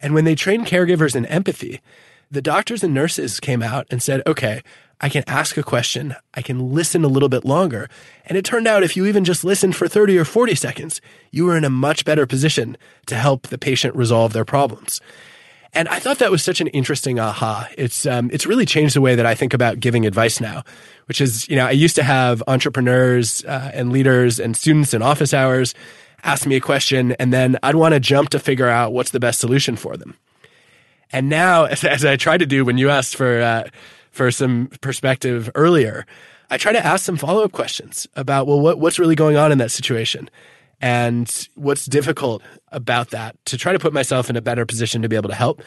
And 0.00 0.14
when 0.14 0.24
they 0.24 0.34
trained 0.34 0.64
caregivers 0.64 1.14
in 1.14 1.26
empathy 1.26 1.82
the 2.30 2.40
doctors 2.40 2.82
and 2.82 2.94
nurses 2.94 3.40
came 3.40 3.62
out 3.62 3.86
and 3.90 4.02
said 4.02 4.22
okay 4.26 4.62
i 5.02 5.10
can 5.10 5.22
ask 5.26 5.58
a 5.58 5.62
question. 5.62 6.16
I 6.32 6.40
can 6.40 6.72
listen 6.72 7.04
a 7.04 7.08
little 7.08 7.28
bit 7.28 7.44
longer. 7.44 7.90
And 8.24 8.38
it 8.38 8.44
turned 8.46 8.66
out 8.66 8.82
if 8.82 8.96
you 8.96 9.04
even 9.04 9.24
just 9.26 9.44
listened 9.44 9.76
for 9.76 9.86
30 9.86 10.16
or 10.16 10.24
40 10.24 10.54
seconds 10.54 11.02
you 11.30 11.44
were 11.44 11.58
in 11.58 11.64
a 11.64 11.70
much 11.86 12.06
better 12.06 12.24
position 12.24 12.78
to 13.04 13.16
help 13.16 13.48
the 13.48 13.58
patient 13.58 13.94
resolve 13.94 14.32
their 14.32 14.46
problems 14.46 15.02
and 15.74 15.88
I 15.88 15.98
thought 15.98 16.18
that 16.18 16.30
was 16.30 16.42
such 16.42 16.60
an 16.60 16.68
interesting 16.68 17.18
aha. 17.18 17.68
It's 17.76 18.06
um, 18.06 18.30
it's 18.32 18.46
really 18.46 18.66
changed 18.66 18.96
the 18.96 19.00
way 19.00 19.14
that 19.14 19.26
I 19.26 19.34
think 19.34 19.54
about 19.54 19.80
giving 19.80 20.06
advice 20.06 20.40
now, 20.40 20.64
which 21.06 21.20
is 21.20 21.48
you 21.48 21.56
know 21.56 21.66
I 21.66 21.72
used 21.72 21.96
to 21.96 22.02
have 22.02 22.42
entrepreneurs 22.46 23.44
uh, 23.44 23.70
and 23.74 23.92
leaders 23.92 24.38
and 24.40 24.56
students 24.56 24.94
in 24.94 25.02
office 25.02 25.34
hours 25.34 25.74
ask 26.24 26.46
me 26.46 26.56
a 26.56 26.60
question, 26.60 27.12
and 27.12 27.32
then 27.32 27.58
I'd 27.62 27.76
want 27.76 27.94
to 27.94 28.00
jump 28.00 28.30
to 28.30 28.38
figure 28.38 28.68
out 28.68 28.92
what's 28.92 29.10
the 29.10 29.20
best 29.20 29.40
solution 29.40 29.76
for 29.76 29.96
them. 29.96 30.16
And 31.12 31.28
now, 31.28 31.64
as, 31.64 31.84
as 31.84 32.04
I 32.04 32.16
tried 32.16 32.38
to 32.38 32.46
do 32.46 32.64
when 32.64 32.78
you 32.78 32.90
asked 32.90 33.16
for 33.16 33.40
uh, 33.40 33.68
for 34.10 34.30
some 34.30 34.70
perspective 34.80 35.50
earlier, 35.54 36.06
I 36.50 36.56
try 36.56 36.72
to 36.72 36.84
ask 36.84 37.04
some 37.04 37.16
follow 37.16 37.44
up 37.44 37.52
questions 37.52 38.06
about 38.16 38.46
well, 38.46 38.60
what 38.60 38.78
what's 38.78 38.98
really 38.98 39.14
going 39.14 39.36
on 39.36 39.52
in 39.52 39.58
that 39.58 39.70
situation 39.70 40.30
and 40.80 41.48
what's 41.54 41.86
difficult 41.86 42.42
about 42.70 43.10
that 43.10 43.36
to 43.46 43.56
try 43.56 43.72
to 43.72 43.78
put 43.78 43.92
myself 43.92 44.30
in 44.30 44.36
a 44.36 44.40
better 44.40 44.64
position 44.64 45.02
to 45.02 45.08
be 45.08 45.16
able 45.16 45.28
to 45.28 45.34
help. 45.34 45.62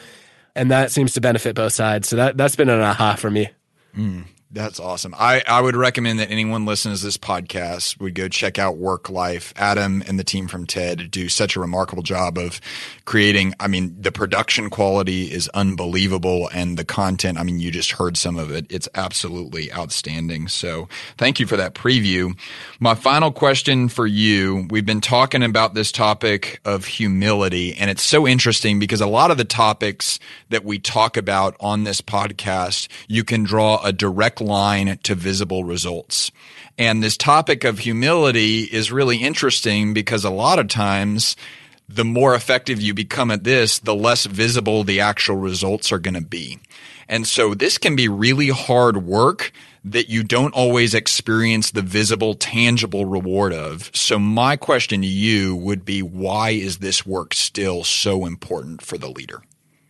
And 0.54 0.70
that 0.70 0.90
seems 0.90 1.14
to 1.14 1.20
benefit 1.20 1.54
both 1.54 1.72
sides. 1.72 2.08
So 2.08 2.16
that, 2.16 2.36
that's 2.36 2.56
been 2.56 2.68
an 2.68 2.80
aha 2.80 3.14
for 3.14 3.30
me. 3.30 3.50
Mm, 3.96 4.24
That's 4.54 4.78
awesome. 4.78 5.14
I, 5.18 5.42
I 5.48 5.62
would 5.62 5.76
recommend 5.76 6.18
that 6.18 6.30
anyone 6.30 6.66
listening 6.66 6.94
to 6.94 7.02
this 7.02 7.16
podcast 7.16 7.98
would 7.98 8.14
go 8.14 8.28
check 8.28 8.58
out 8.58 8.76
WorkLife. 8.76 9.54
Adam 9.56 10.02
and 10.06 10.18
the 10.18 10.24
team 10.24 10.46
from 10.46 10.66
TED 10.66 11.10
do 11.10 11.30
such 11.30 11.56
a 11.56 11.60
remarkable 11.60 12.02
job 12.02 12.36
of 12.36 12.60
creating. 13.06 13.54
I 13.58 13.68
mean, 13.68 13.96
the 13.98 14.12
production 14.12 14.68
quality 14.68 15.32
is 15.32 15.48
unbelievable 15.54 16.50
and 16.52 16.76
the 16.76 16.84
content, 16.84 17.38
I 17.38 17.44
mean, 17.44 17.60
you 17.60 17.70
just 17.70 17.92
heard 17.92 18.18
some 18.18 18.36
of 18.36 18.50
it. 18.50 18.66
It's 18.68 18.90
absolutely 18.94 19.72
outstanding. 19.72 20.48
So 20.48 20.86
thank 21.16 21.40
you 21.40 21.46
for 21.46 21.56
that 21.56 21.74
preview. 21.74 22.38
My 22.78 22.94
final 22.94 23.32
question 23.32 23.88
for 23.88 24.06
you. 24.06 24.66
We've 24.68 24.84
been 24.84 25.00
talking 25.00 25.42
about 25.42 25.72
this 25.72 25.90
topic 25.90 26.60
of 26.66 26.84
humility 26.84 27.74
and 27.74 27.88
it's 27.88 28.02
so 28.02 28.28
interesting 28.28 28.78
because 28.78 29.00
a 29.00 29.06
lot 29.06 29.30
of 29.30 29.38
the 29.38 29.46
topics 29.46 30.18
that 30.50 30.62
we 30.62 30.78
talk 30.78 31.16
about 31.16 31.56
on 31.58 31.84
this 31.84 32.02
podcast, 32.02 32.88
you 33.08 33.24
can 33.24 33.44
draw 33.44 33.82
a 33.82 33.94
direct 33.94 34.41
line 34.42 34.98
to 35.04 35.14
visible 35.14 35.64
results. 35.64 36.30
And 36.78 37.02
this 37.02 37.16
topic 37.16 37.64
of 37.64 37.80
humility 37.80 38.62
is 38.62 38.92
really 38.92 39.18
interesting 39.18 39.94
because 39.94 40.24
a 40.24 40.30
lot 40.30 40.58
of 40.58 40.68
times 40.68 41.36
the 41.88 42.04
more 42.04 42.34
effective 42.34 42.80
you 42.80 42.94
become 42.94 43.30
at 43.30 43.44
this, 43.44 43.78
the 43.78 43.94
less 43.94 44.24
visible 44.24 44.84
the 44.84 45.00
actual 45.00 45.36
results 45.36 45.92
are 45.92 45.98
going 45.98 46.14
to 46.14 46.22
be. 46.22 46.58
And 47.08 47.26
so 47.26 47.54
this 47.54 47.76
can 47.76 47.96
be 47.96 48.08
really 48.08 48.48
hard 48.48 49.04
work 49.04 49.52
that 49.84 50.08
you 50.08 50.22
don't 50.22 50.54
always 50.54 50.94
experience 50.94 51.70
the 51.70 51.82
visible, 51.82 52.34
tangible 52.34 53.04
reward 53.04 53.52
of. 53.52 53.90
So 53.94 54.18
my 54.18 54.56
question 54.56 55.02
to 55.02 55.06
you 55.06 55.56
would 55.56 55.84
be, 55.84 56.02
why 56.02 56.50
is 56.50 56.78
this 56.78 57.04
work 57.04 57.34
still 57.34 57.84
so 57.84 58.24
important 58.24 58.80
for 58.80 58.96
the 58.96 59.10
leader? 59.10 59.42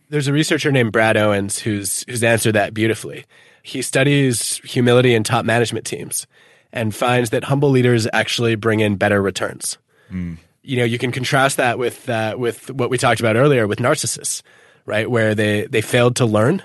There's 0.09 0.27
a 0.27 0.33
researcher 0.33 0.71
named 0.71 0.91
Brad 0.91 1.15
Owens 1.15 1.59
who's 1.59 2.03
who's 2.07 2.23
answered 2.23 2.53
that 2.53 2.73
beautifully. 2.73 3.25
He 3.63 3.81
studies 3.81 4.57
humility 4.57 5.15
in 5.15 5.23
top 5.23 5.45
management 5.45 5.85
teams 5.85 6.27
and 6.73 6.93
finds 6.93 7.29
that 7.29 7.45
humble 7.45 7.69
leaders 7.69 8.07
actually 8.11 8.55
bring 8.55 8.81
in 8.81 8.97
better 8.97 9.21
returns. 9.21 9.77
Mm. 10.11 10.37
You 10.63 10.77
know, 10.77 10.83
you 10.83 10.97
can 10.97 11.13
contrast 11.13 11.57
that 11.57 11.79
with 11.79 12.09
uh, 12.09 12.35
with 12.37 12.69
what 12.71 12.89
we 12.89 12.97
talked 12.97 13.21
about 13.21 13.37
earlier 13.37 13.65
with 13.65 13.79
narcissists, 13.79 14.41
right? 14.85 15.09
Where 15.09 15.33
they 15.33 15.65
they 15.67 15.81
failed 15.81 16.17
to 16.17 16.25
learn, 16.25 16.61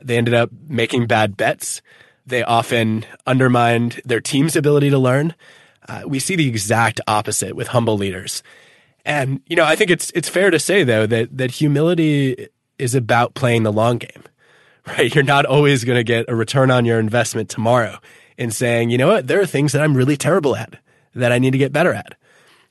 they 0.00 0.16
ended 0.16 0.34
up 0.34 0.50
making 0.68 1.06
bad 1.06 1.36
bets. 1.36 1.82
They 2.26 2.42
often 2.42 3.04
undermined 3.26 4.00
their 4.04 4.20
team's 4.20 4.56
ability 4.56 4.90
to 4.90 4.98
learn. 4.98 5.34
Uh, 5.86 6.02
we 6.06 6.18
see 6.18 6.36
the 6.36 6.48
exact 6.48 7.00
opposite 7.06 7.56
with 7.56 7.68
humble 7.68 7.96
leaders. 7.96 8.42
And 9.04 9.40
you 9.46 9.56
know, 9.56 9.64
I 9.64 9.76
think 9.76 9.90
it's 9.90 10.10
it's 10.14 10.28
fair 10.30 10.50
to 10.50 10.58
say 10.58 10.82
though 10.82 11.06
that 11.06 11.36
that 11.36 11.50
humility 11.50 12.48
is 12.78 12.94
about 12.94 13.34
playing 13.34 13.64
the 13.64 13.72
long 13.72 13.98
game 13.98 14.22
right? 14.98 15.14
You're 15.14 15.24
not 15.24 15.46
always 15.46 15.84
going 15.84 15.98
to 15.98 16.04
get 16.04 16.26
a 16.28 16.34
return 16.34 16.70
on 16.70 16.84
your 16.84 16.98
investment 16.98 17.48
tomorrow 17.48 17.98
in 18.36 18.50
saying, 18.50 18.90
you 18.90 18.98
know 18.98 19.08
what, 19.08 19.26
there 19.26 19.40
are 19.40 19.46
things 19.46 19.72
that 19.72 19.82
I'm 19.82 19.96
really 19.96 20.16
terrible 20.16 20.56
at 20.56 20.76
that 21.14 21.32
I 21.32 21.38
need 21.38 21.50
to 21.52 21.58
get 21.58 21.72
better 21.72 21.92
at. 21.92 22.14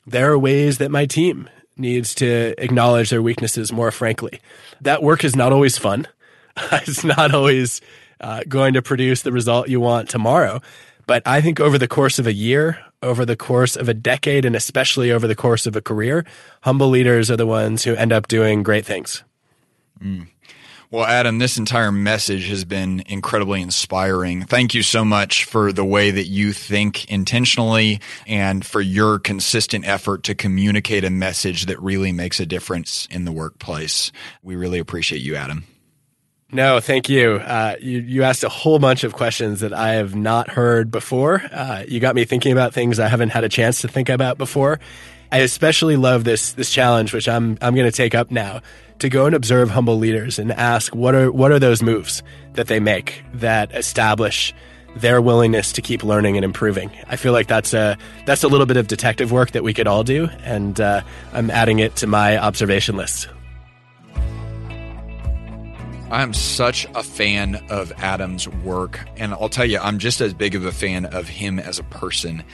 There 0.06 0.32
are 0.32 0.40
ways 0.40 0.78
that 0.78 0.92
my 0.92 1.06
team 1.06 1.50
needs 1.76 2.16
to 2.16 2.56
acknowledge 2.58 3.10
their 3.10 3.22
weaknesses 3.22 3.72
more 3.72 3.92
frankly. 3.92 4.40
That 4.82 5.04
work 5.04 5.24
is 5.24 5.36
not 5.36 5.52
always 5.52 5.78
fun. 5.78 6.08
it's 6.72 7.04
not 7.04 7.34
always 7.34 7.82
uh, 8.20 8.42
going 8.48 8.74
to 8.74 8.82
produce 8.82 9.22
the 9.22 9.32
result 9.32 9.70
you 9.70 9.80
want 9.80 10.10
tomorrow. 10.10 10.62
But 11.06 11.24
I 11.26 11.42
think 11.42 11.60
over 11.60 11.78
the 11.78 11.88
course 11.88 12.20
of 12.20 12.28
a 12.28 12.34
year, 12.34 12.80
over 13.04 13.26
the 13.26 13.36
course 13.36 13.76
of 13.76 13.88
a 13.90 13.94
decade, 13.94 14.44
and 14.44 14.56
especially 14.56 15.12
over 15.12 15.28
the 15.28 15.36
course 15.36 15.66
of 15.66 15.76
a 15.76 15.82
career, 15.82 16.26
humble 16.62 16.90
leaders 16.90 17.30
are 17.30 17.38
the 17.38 17.46
ones 17.46 17.84
who 17.84 17.96
end 17.96 18.12
up 18.12 18.28
doing 18.28 18.64
great 18.64 18.86
things. 18.86 19.24
Mm. 20.02 20.28
Well, 20.90 21.04
Adam, 21.04 21.38
this 21.38 21.58
entire 21.58 21.92
message 21.92 22.48
has 22.48 22.64
been 22.64 23.04
incredibly 23.08 23.62
inspiring. 23.62 24.46
Thank 24.46 24.74
you 24.74 24.84
so 24.84 25.04
much 25.04 25.44
for 25.44 25.74
the 25.74 25.84
way 25.84 26.12
that 26.12 26.28
you 26.28 26.54
think 26.54 27.12
intentionally 27.12 28.00
and 28.26 28.66
for 28.66 28.80
your 28.80 29.20
consistent 29.20 29.86
effort 29.86 30.24
to 30.24 30.36
communicate 30.36 31.04
a 31.04 31.10
message 31.10 31.66
that 31.66 31.78
really 31.82 32.14
makes 32.14 32.40
a 32.40 32.46
difference 32.46 33.06
in 33.12 33.26
the 33.26 33.34
workplace. 33.34 34.14
We 34.42 34.56
really 34.56 34.80
appreciate 34.80 35.22
you, 35.22 35.36
Adam. 35.36 35.66
No, 36.54 36.80
thank 36.80 37.10
you. 37.10 37.34
Uh, 37.34 37.76
you. 37.82 38.00
You 38.00 38.24
asked 38.24 38.46
a 38.46 38.50
whole 38.50 38.80
bunch 38.80 39.04
of 39.04 39.12
questions 39.12 39.60
that 39.60 39.74
I 39.74 39.96
have 39.96 40.16
not 40.16 40.50
heard 40.50 40.90
before. 40.90 41.44
Uh, 41.52 41.84
you 41.86 42.00
got 42.00 42.16
me 42.16 42.24
thinking 42.24 42.54
about 42.54 42.74
things 42.74 42.98
I 42.98 43.10
haven't 43.10 43.32
had 43.32 43.44
a 43.44 43.50
chance 43.50 43.82
to 43.82 43.90
think 43.90 44.08
about 44.08 44.38
before. 44.38 44.80
I 45.32 45.40
especially 45.40 45.98
love 45.98 46.24
this 46.24 46.54
this 46.54 46.72
challenge, 46.72 47.14
which 47.14 47.28
I'm 47.28 47.58
I'm 47.62 47.76
going 47.76 47.90
to 47.90 47.96
take 47.96 48.16
up 48.16 48.32
now 48.32 48.62
to 49.00 49.10
go 49.10 49.26
and 49.26 49.36
observe 49.36 49.70
humble 49.70 49.98
leaders 49.98 50.40
and 50.40 50.52
ask 50.52 50.96
what 50.96 51.16
are 51.16 51.32
what 51.32 51.52
are 51.52 51.60
those 51.60 51.82
moves 51.82 52.24
that 52.54 52.68
they 52.68 52.80
make 52.80 53.24
that 53.34 53.74
establish 53.76 54.54
their 54.96 55.22
willingness 55.22 55.74
to 55.74 55.82
keep 55.82 56.04
learning 56.04 56.38
and 56.38 56.46
improving. 56.46 56.90
I 57.08 57.18
feel 57.18 57.34
like 57.34 57.48
that's 57.48 57.74
a 57.74 57.98
that's 58.26 58.44
a 58.44 58.48
little 58.48 58.66
bit 58.66 58.78
of 58.78 58.88
detective 58.88 59.32
work 59.32 59.52
that 59.52 59.64
we 59.64 59.74
could 59.74 59.88
all 59.88 60.04
do, 60.04 60.30
and 60.44 60.80
uh, 60.80 61.02
I'm 61.34 61.52
adding 61.52 61.80
it 61.80 61.96
to 61.98 62.08
my 62.08 62.38
observation 62.38 62.96
list. 62.96 63.28
I'm 66.10 66.34
such 66.34 66.86
a 66.96 67.04
fan 67.04 67.56
of 67.70 67.92
Adam's 67.98 68.48
work, 68.48 69.06
and 69.18 69.34
I'll 69.34 69.50
tell 69.50 69.66
you, 69.66 69.78
I'm 69.78 70.00
just 70.00 70.22
as 70.22 70.34
big 70.34 70.56
of 70.56 70.64
a 70.64 70.72
fan 70.72 71.06
of 71.06 71.28
him 71.28 71.60
as 71.60 71.80
a 71.80 71.84
person 71.84 72.46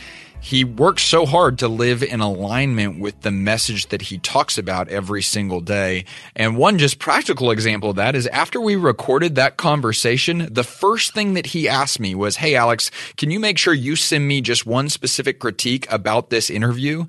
he 0.43 0.65
works 0.65 1.03
so 1.03 1.25
hard 1.25 1.59
to 1.59 1.69
live 1.69 2.03
in 2.03 2.19
alignment 2.19 2.99
with 2.99 3.21
the 3.21 3.31
message 3.31 3.87
that 3.87 4.01
he 4.01 4.17
talks 4.17 4.57
about 4.57 4.89
every 4.89 5.21
single 5.21 5.61
day. 5.61 6.03
And 6.35 6.57
one 6.57 6.77
just 6.77 6.99
practical 6.99 7.49
example 7.49 7.91
of 7.91 7.95
that 7.95 8.13
is 8.13 8.27
after 8.27 8.59
we 8.59 8.75
recorded 8.75 9.35
that 9.35 9.55
conversation, 9.55 10.49
the 10.51 10.65
first 10.65 11.13
thing 11.13 11.35
that 11.35 11.45
he 11.45 11.69
asked 11.69 11.97
me 11.97 12.13
was, 12.13 12.35
Hey, 12.35 12.55
Alex, 12.55 12.91
can 13.15 13.31
you 13.31 13.39
make 13.39 13.57
sure 13.57 13.73
you 13.73 13.95
send 13.95 14.27
me 14.27 14.41
just 14.41 14.65
one 14.65 14.89
specific 14.89 15.39
critique 15.39 15.89
about 15.89 16.29
this 16.29 16.49
interview? 16.49 17.05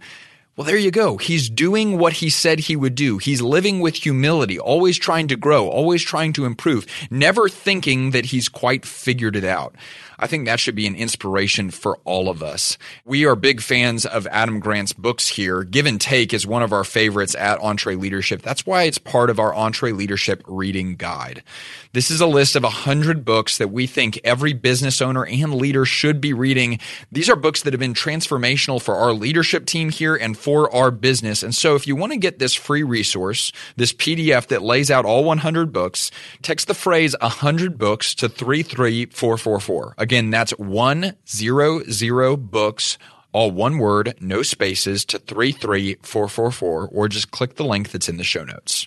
Well, 0.57 0.65
there 0.65 0.77
you 0.77 0.93
go. 0.93 1.17
He's 1.17 1.51
doing 1.51 1.99
what 1.99 2.13
he 2.13 2.31
said 2.31 2.61
he 2.61 2.77
would 2.77 2.95
do. 2.95 3.19
He's 3.19 3.43
living 3.43 3.81
with 3.81 3.97
humility, 3.97 4.61
always 4.61 4.97
trying 4.97 5.27
to 5.27 5.37
grow, 5.37 5.69
always 5.69 6.05
trying 6.05 6.33
to 6.35 6.45
improve, 6.45 6.87
never 7.11 7.49
thinking 7.49 8.13
that 8.13 8.27
he's 8.27 8.49
quite 8.49 8.87
figured 8.87 9.35
it 9.35 9.43
out. 9.43 9.75
I 10.19 10.27
think 10.27 10.47
that 10.47 10.61
should 10.61 10.75
be 10.75 10.87
an 10.87 10.95
inspiration 10.95 11.71
for 11.71 11.99
all 12.05 12.29
of 12.29 12.43
us. 12.43 12.79
We 13.05 13.25
are 13.27 13.37
big 13.37 13.61
fans 13.61 14.07
of 14.07 14.27
Adam 14.29 14.61
Grant's 14.61 14.93
books 14.93 15.29
here. 15.29 15.65
Give 15.65 15.87
and 15.87 16.01
Take 16.01 16.33
is 16.33 16.47
one 16.47 16.63
of 16.63 16.73
our 16.73 16.85
favorites 16.85 17.35
at 17.35 17.59
EntreLeadership. 17.61 18.43
That's 18.43 18.67
why 18.67 18.85
it's 18.85 18.99
part 18.99 19.31
of 19.31 19.39
our 19.39 19.53
EntreLeadership 19.53 20.43
reading 20.47 20.97
guide. 20.97 21.43
This 21.93 22.11
is 22.11 22.21
a 22.21 22.27
list 22.27 22.57
of 22.57 22.63
100 22.63 23.25
books 23.25 23.59
that 23.59 23.71
we 23.71 23.87
think 23.87 24.21
every 24.25 24.53
business 24.53 25.01
owner 25.01 25.25
and 25.25 25.55
leader 25.55 25.85
should 25.85 26.21
be 26.21 26.33
reading. 26.33 26.81
These 27.13 27.29
are 27.29 27.37
books 27.37 27.63
that 27.63 27.73
have 27.73 27.81
been 27.81 27.95
transformational 27.95 28.81
for 28.81 28.95
our 28.97 29.13
leadership 29.13 29.67
team 29.67 29.91
here 29.91 30.17
and 30.17 30.37
for 30.37 30.75
our 30.75 30.91
business. 30.91 31.43
And 31.43 31.55
so 31.55 31.75
if 31.75 31.87
you 31.87 31.97
want 31.97 32.13
to 32.13 32.19
get 32.19 32.39
this 32.39 32.55
free 32.55 32.83
resource, 32.83 33.53
this 33.77 33.93
PDF 33.93 34.49
that 34.49 34.63
lays 34.63 34.91
out 34.91 35.05
all 35.05 35.25
100 35.25 35.73
books, 35.73 36.11
text 36.43 36.67
the 36.67 36.75
phrase 36.75 37.15
100 37.21 37.79
books 37.79 38.15
to 38.17 38.29
33444. 38.29 39.95
Again, 39.99 40.14
that's 40.33 40.53
100 40.53 42.37
books 42.51 42.99
all 43.35 43.51
one 43.51 43.79
word, 43.79 44.15
no 44.21 44.43
spaces 44.43 45.05
to 45.07 45.19
33444, 45.19 46.89
or 46.93 47.09
just 47.09 47.33
click 47.33 47.57
the 47.57 47.65
link 47.65 47.91
that's 47.91 48.09
in 48.09 48.17
the 48.17 48.25
show 48.25 48.45
notes. 48.45 48.87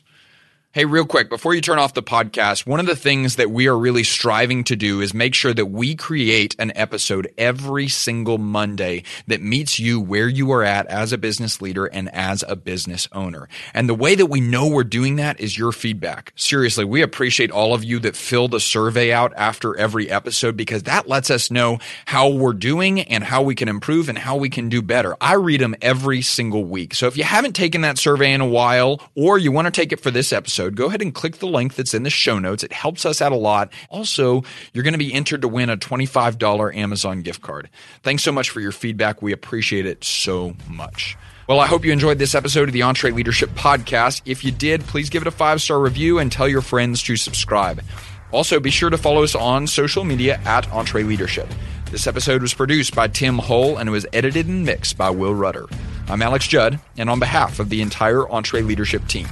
Hey, 0.74 0.84
real 0.84 1.06
quick, 1.06 1.30
before 1.30 1.56
you 1.56 1.62
turn 1.62 1.80
off 1.80 1.94
the 1.94 2.04
podcast, 2.04 2.68
one 2.68 2.82
of 2.82 2.86
the 2.86 2.96
things 2.96 3.38
that 3.38 3.50
we 3.50 3.68
are 3.68 3.78
really 3.78 4.04
striving 4.04 4.66
to 4.66 4.76
do 4.76 5.00
is 5.00 5.14
make 5.14 5.34
sure 5.34 5.54
that 5.54 5.68
we 5.68 5.96
create 5.96 6.58
an 6.60 6.74
episode 6.76 7.34
every 7.38 7.88
single 7.88 8.38
Monday 8.38 9.04
that 9.28 9.42
meets 9.42 9.80
you 9.80 10.00
where 10.00 10.28
you 10.28 10.52
are 10.52 10.64
at 10.64 10.86
as 10.88 11.14
a 11.14 11.18
business 11.18 11.62
leader 11.62 11.86
and 11.86 12.14
as 12.14 12.44
a 12.48 12.58
business 12.58 13.08
owner. 13.14 13.48
And 13.74 13.88
the 13.88 13.96
way 13.96 14.14
that 14.16 14.26
we 14.26 14.42
know 14.42 14.68
we're 14.68 14.84
doing 14.84 15.16
that 15.16 15.40
is 15.40 15.58
your 15.58 15.72
feedback. 15.72 16.34
Seriously, 16.36 16.84
we 16.84 17.02
appreciate 17.02 17.50
all 17.50 17.74
of 17.74 17.86
you 17.86 17.98
that 18.00 18.18
fill 18.18 18.50
the 18.50 18.60
survey 18.60 19.14
out 19.14 19.34
after 19.38 19.76
every 19.78 20.12
episode 20.12 20.58
because 20.58 20.84
that 20.84 21.08
lets 21.08 21.32
us 21.32 21.50
know 21.50 21.80
how 22.06 22.30
we're 22.30 22.54
doing 22.54 23.00
and 23.02 23.24
how 23.24 23.42
we 23.42 23.56
can 23.56 23.70
improve 23.70 24.10
and 24.10 24.18
how 24.18 24.36
we 24.36 24.50
can 24.50 24.68
do 24.68 24.82
better. 24.82 25.16
I 25.22 25.36
read 25.36 25.62
them 25.62 25.76
every 25.82 26.22
single 26.22 26.66
week. 26.66 26.94
So 26.94 27.08
if 27.08 27.16
you 27.16 27.24
haven't 27.24 27.54
taken 27.54 27.82
that 27.82 27.98
survey 27.98 28.34
in 28.34 28.42
a 28.42 28.46
while 28.48 29.02
or 29.16 29.40
you 29.40 29.52
want 29.52 29.66
to 29.66 29.72
take 29.72 29.94
it 29.94 30.02
for 30.02 30.12
this 30.12 30.34
episode, 30.34 30.57
episode, 30.58 30.76
go 30.76 30.88
ahead 30.88 31.04
and 31.04 31.14
click 31.14 31.38
the 31.38 31.46
link 31.46 31.76
that's 31.76 31.94
in 31.94 32.02
the 32.02 32.10
show 32.10 32.40
notes. 32.40 32.64
It 32.64 32.74
helps 32.74 33.06
us 33.06 33.22
out 33.22 33.32
a 33.32 33.36
lot. 33.36 33.72
Also, 33.92 34.44
you're 34.74 34.84
going 34.84 34.96
to 34.96 34.98
be 34.98 35.14
entered 35.14 35.44
to 35.44 35.48
win 35.48 35.70
a 35.70 35.78
$25 35.78 36.76
Amazon 36.76 37.22
gift 37.22 37.44
card. 37.44 37.70
Thanks 38.02 38.24
so 38.24 38.32
much 38.32 38.50
for 38.50 38.60
your 38.60 38.72
feedback. 38.72 39.22
We 39.22 39.34
appreciate 39.34 39.86
it 39.86 40.04
so 40.04 40.56
much. 40.68 41.16
Well, 41.48 41.60
I 41.60 41.68
hope 41.68 41.86
you 41.86 41.92
enjoyed 41.92 42.18
this 42.18 42.34
episode 42.34 42.70
of 42.70 42.74
the 42.74 42.80
EntreLeadership 42.80 43.50
Podcast. 43.50 44.24
If 44.26 44.44
you 44.44 44.52
did, 44.52 44.82
please 44.82 45.12
give 45.12 45.22
it 45.22 45.28
a 45.28 45.32
five 45.32 45.62
star 45.62 45.80
review 45.80 46.18
and 46.18 46.32
tell 46.32 46.48
your 46.48 46.62
friends 46.62 47.04
to 47.04 47.16
subscribe. 47.16 47.84
Also, 48.32 48.60
be 48.60 48.72
sure 48.72 48.90
to 48.90 48.98
follow 48.98 49.24
us 49.24 49.36
on 49.36 49.68
social 49.68 50.04
media 50.04 50.40
at 50.44 50.66
EntreLeadership. 50.66 51.50
This 51.92 52.08
episode 52.08 52.42
was 52.42 52.56
produced 52.56 52.96
by 52.96 53.08
Tim 53.10 53.38
Hull 53.38 53.78
and 53.78 53.92
was 53.92 54.08
edited 54.12 54.48
and 54.48 54.66
mixed 54.66 54.98
by 54.98 55.12
Will 55.12 55.36
Rudder. 55.36 55.68
I'm 56.10 56.22
Alex 56.22 56.48
Judd, 56.48 56.80
and 56.98 57.10
on 57.10 57.20
behalf 57.20 57.60
of 57.60 57.70
the 57.70 57.82
entire 57.82 58.24
EntreLeadership 58.24 59.08
team, 59.08 59.28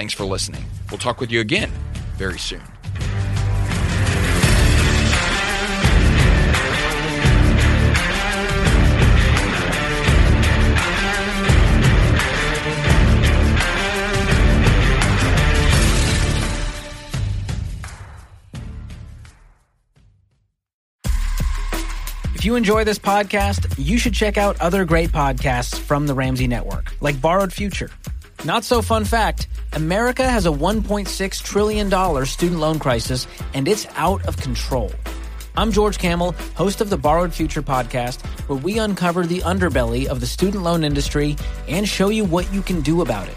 Thanks 0.00 0.14
for 0.14 0.24
listening. 0.24 0.64
We'll 0.90 0.96
talk 0.96 1.20
with 1.20 1.30
you 1.30 1.40
again 1.40 1.70
very 2.16 2.38
soon. 2.38 2.62
If 22.34 22.46
you 22.46 22.56
enjoy 22.56 22.84
this 22.84 22.98
podcast, 22.98 23.74
you 23.76 23.98
should 23.98 24.14
check 24.14 24.38
out 24.38 24.58
other 24.62 24.86
great 24.86 25.10
podcasts 25.10 25.78
from 25.78 26.06
the 26.06 26.14
Ramsey 26.14 26.46
Network, 26.46 26.94
like 27.02 27.20
Borrowed 27.20 27.52
Future 27.52 27.90
not 28.44 28.64
so 28.64 28.80
fun 28.82 29.04
fact 29.04 29.48
America 29.74 30.28
has 30.28 30.46
a 30.46 30.50
$1.6 30.50 31.42
trillion 31.42 32.26
student 32.26 32.60
loan 32.60 32.78
crisis, 32.78 33.26
and 33.54 33.68
it's 33.68 33.86
out 33.94 34.26
of 34.26 34.36
control. 34.36 34.90
I'm 35.56 35.70
George 35.72 35.98
Kamel, 35.98 36.32
host 36.54 36.80
of 36.80 36.90
the 36.90 36.96
Borrowed 36.96 37.32
Future 37.32 37.62
podcast, 37.62 38.24
where 38.48 38.58
we 38.58 38.78
uncover 38.78 39.26
the 39.26 39.40
underbelly 39.40 40.06
of 40.06 40.20
the 40.20 40.26
student 40.26 40.62
loan 40.64 40.84
industry 40.84 41.36
and 41.68 41.88
show 41.88 42.08
you 42.08 42.24
what 42.24 42.52
you 42.52 42.62
can 42.62 42.80
do 42.80 43.02
about 43.02 43.28
it. 43.28 43.36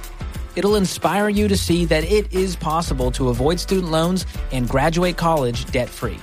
It'll 0.56 0.76
inspire 0.76 1.30
you 1.30 1.48
to 1.48 1.58
see 1.58 1.86
that 1.86 2.04
it 2.04 2.32
is 2.32 2.56
possible 2.56 3.12
to 3.12 3.30
avoid 3.30 3.60
student 3.60 3.92
loans 3.92 4.26
and 4.52 4.70
graduate 4.70 5.18
college 5.18 5.66
debt 5.66 5.90
free. 5.90 6.20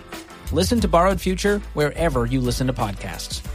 Listen 0.52 0.80
to 0.80 0.88
Borrowed 0.88 1.20
Future 1.20 1.60
wherever 1.74 2.26
you 2.26 2.40
listen 2.40 2.66
to 2.66 2.72
podcasts. 2.72 3.49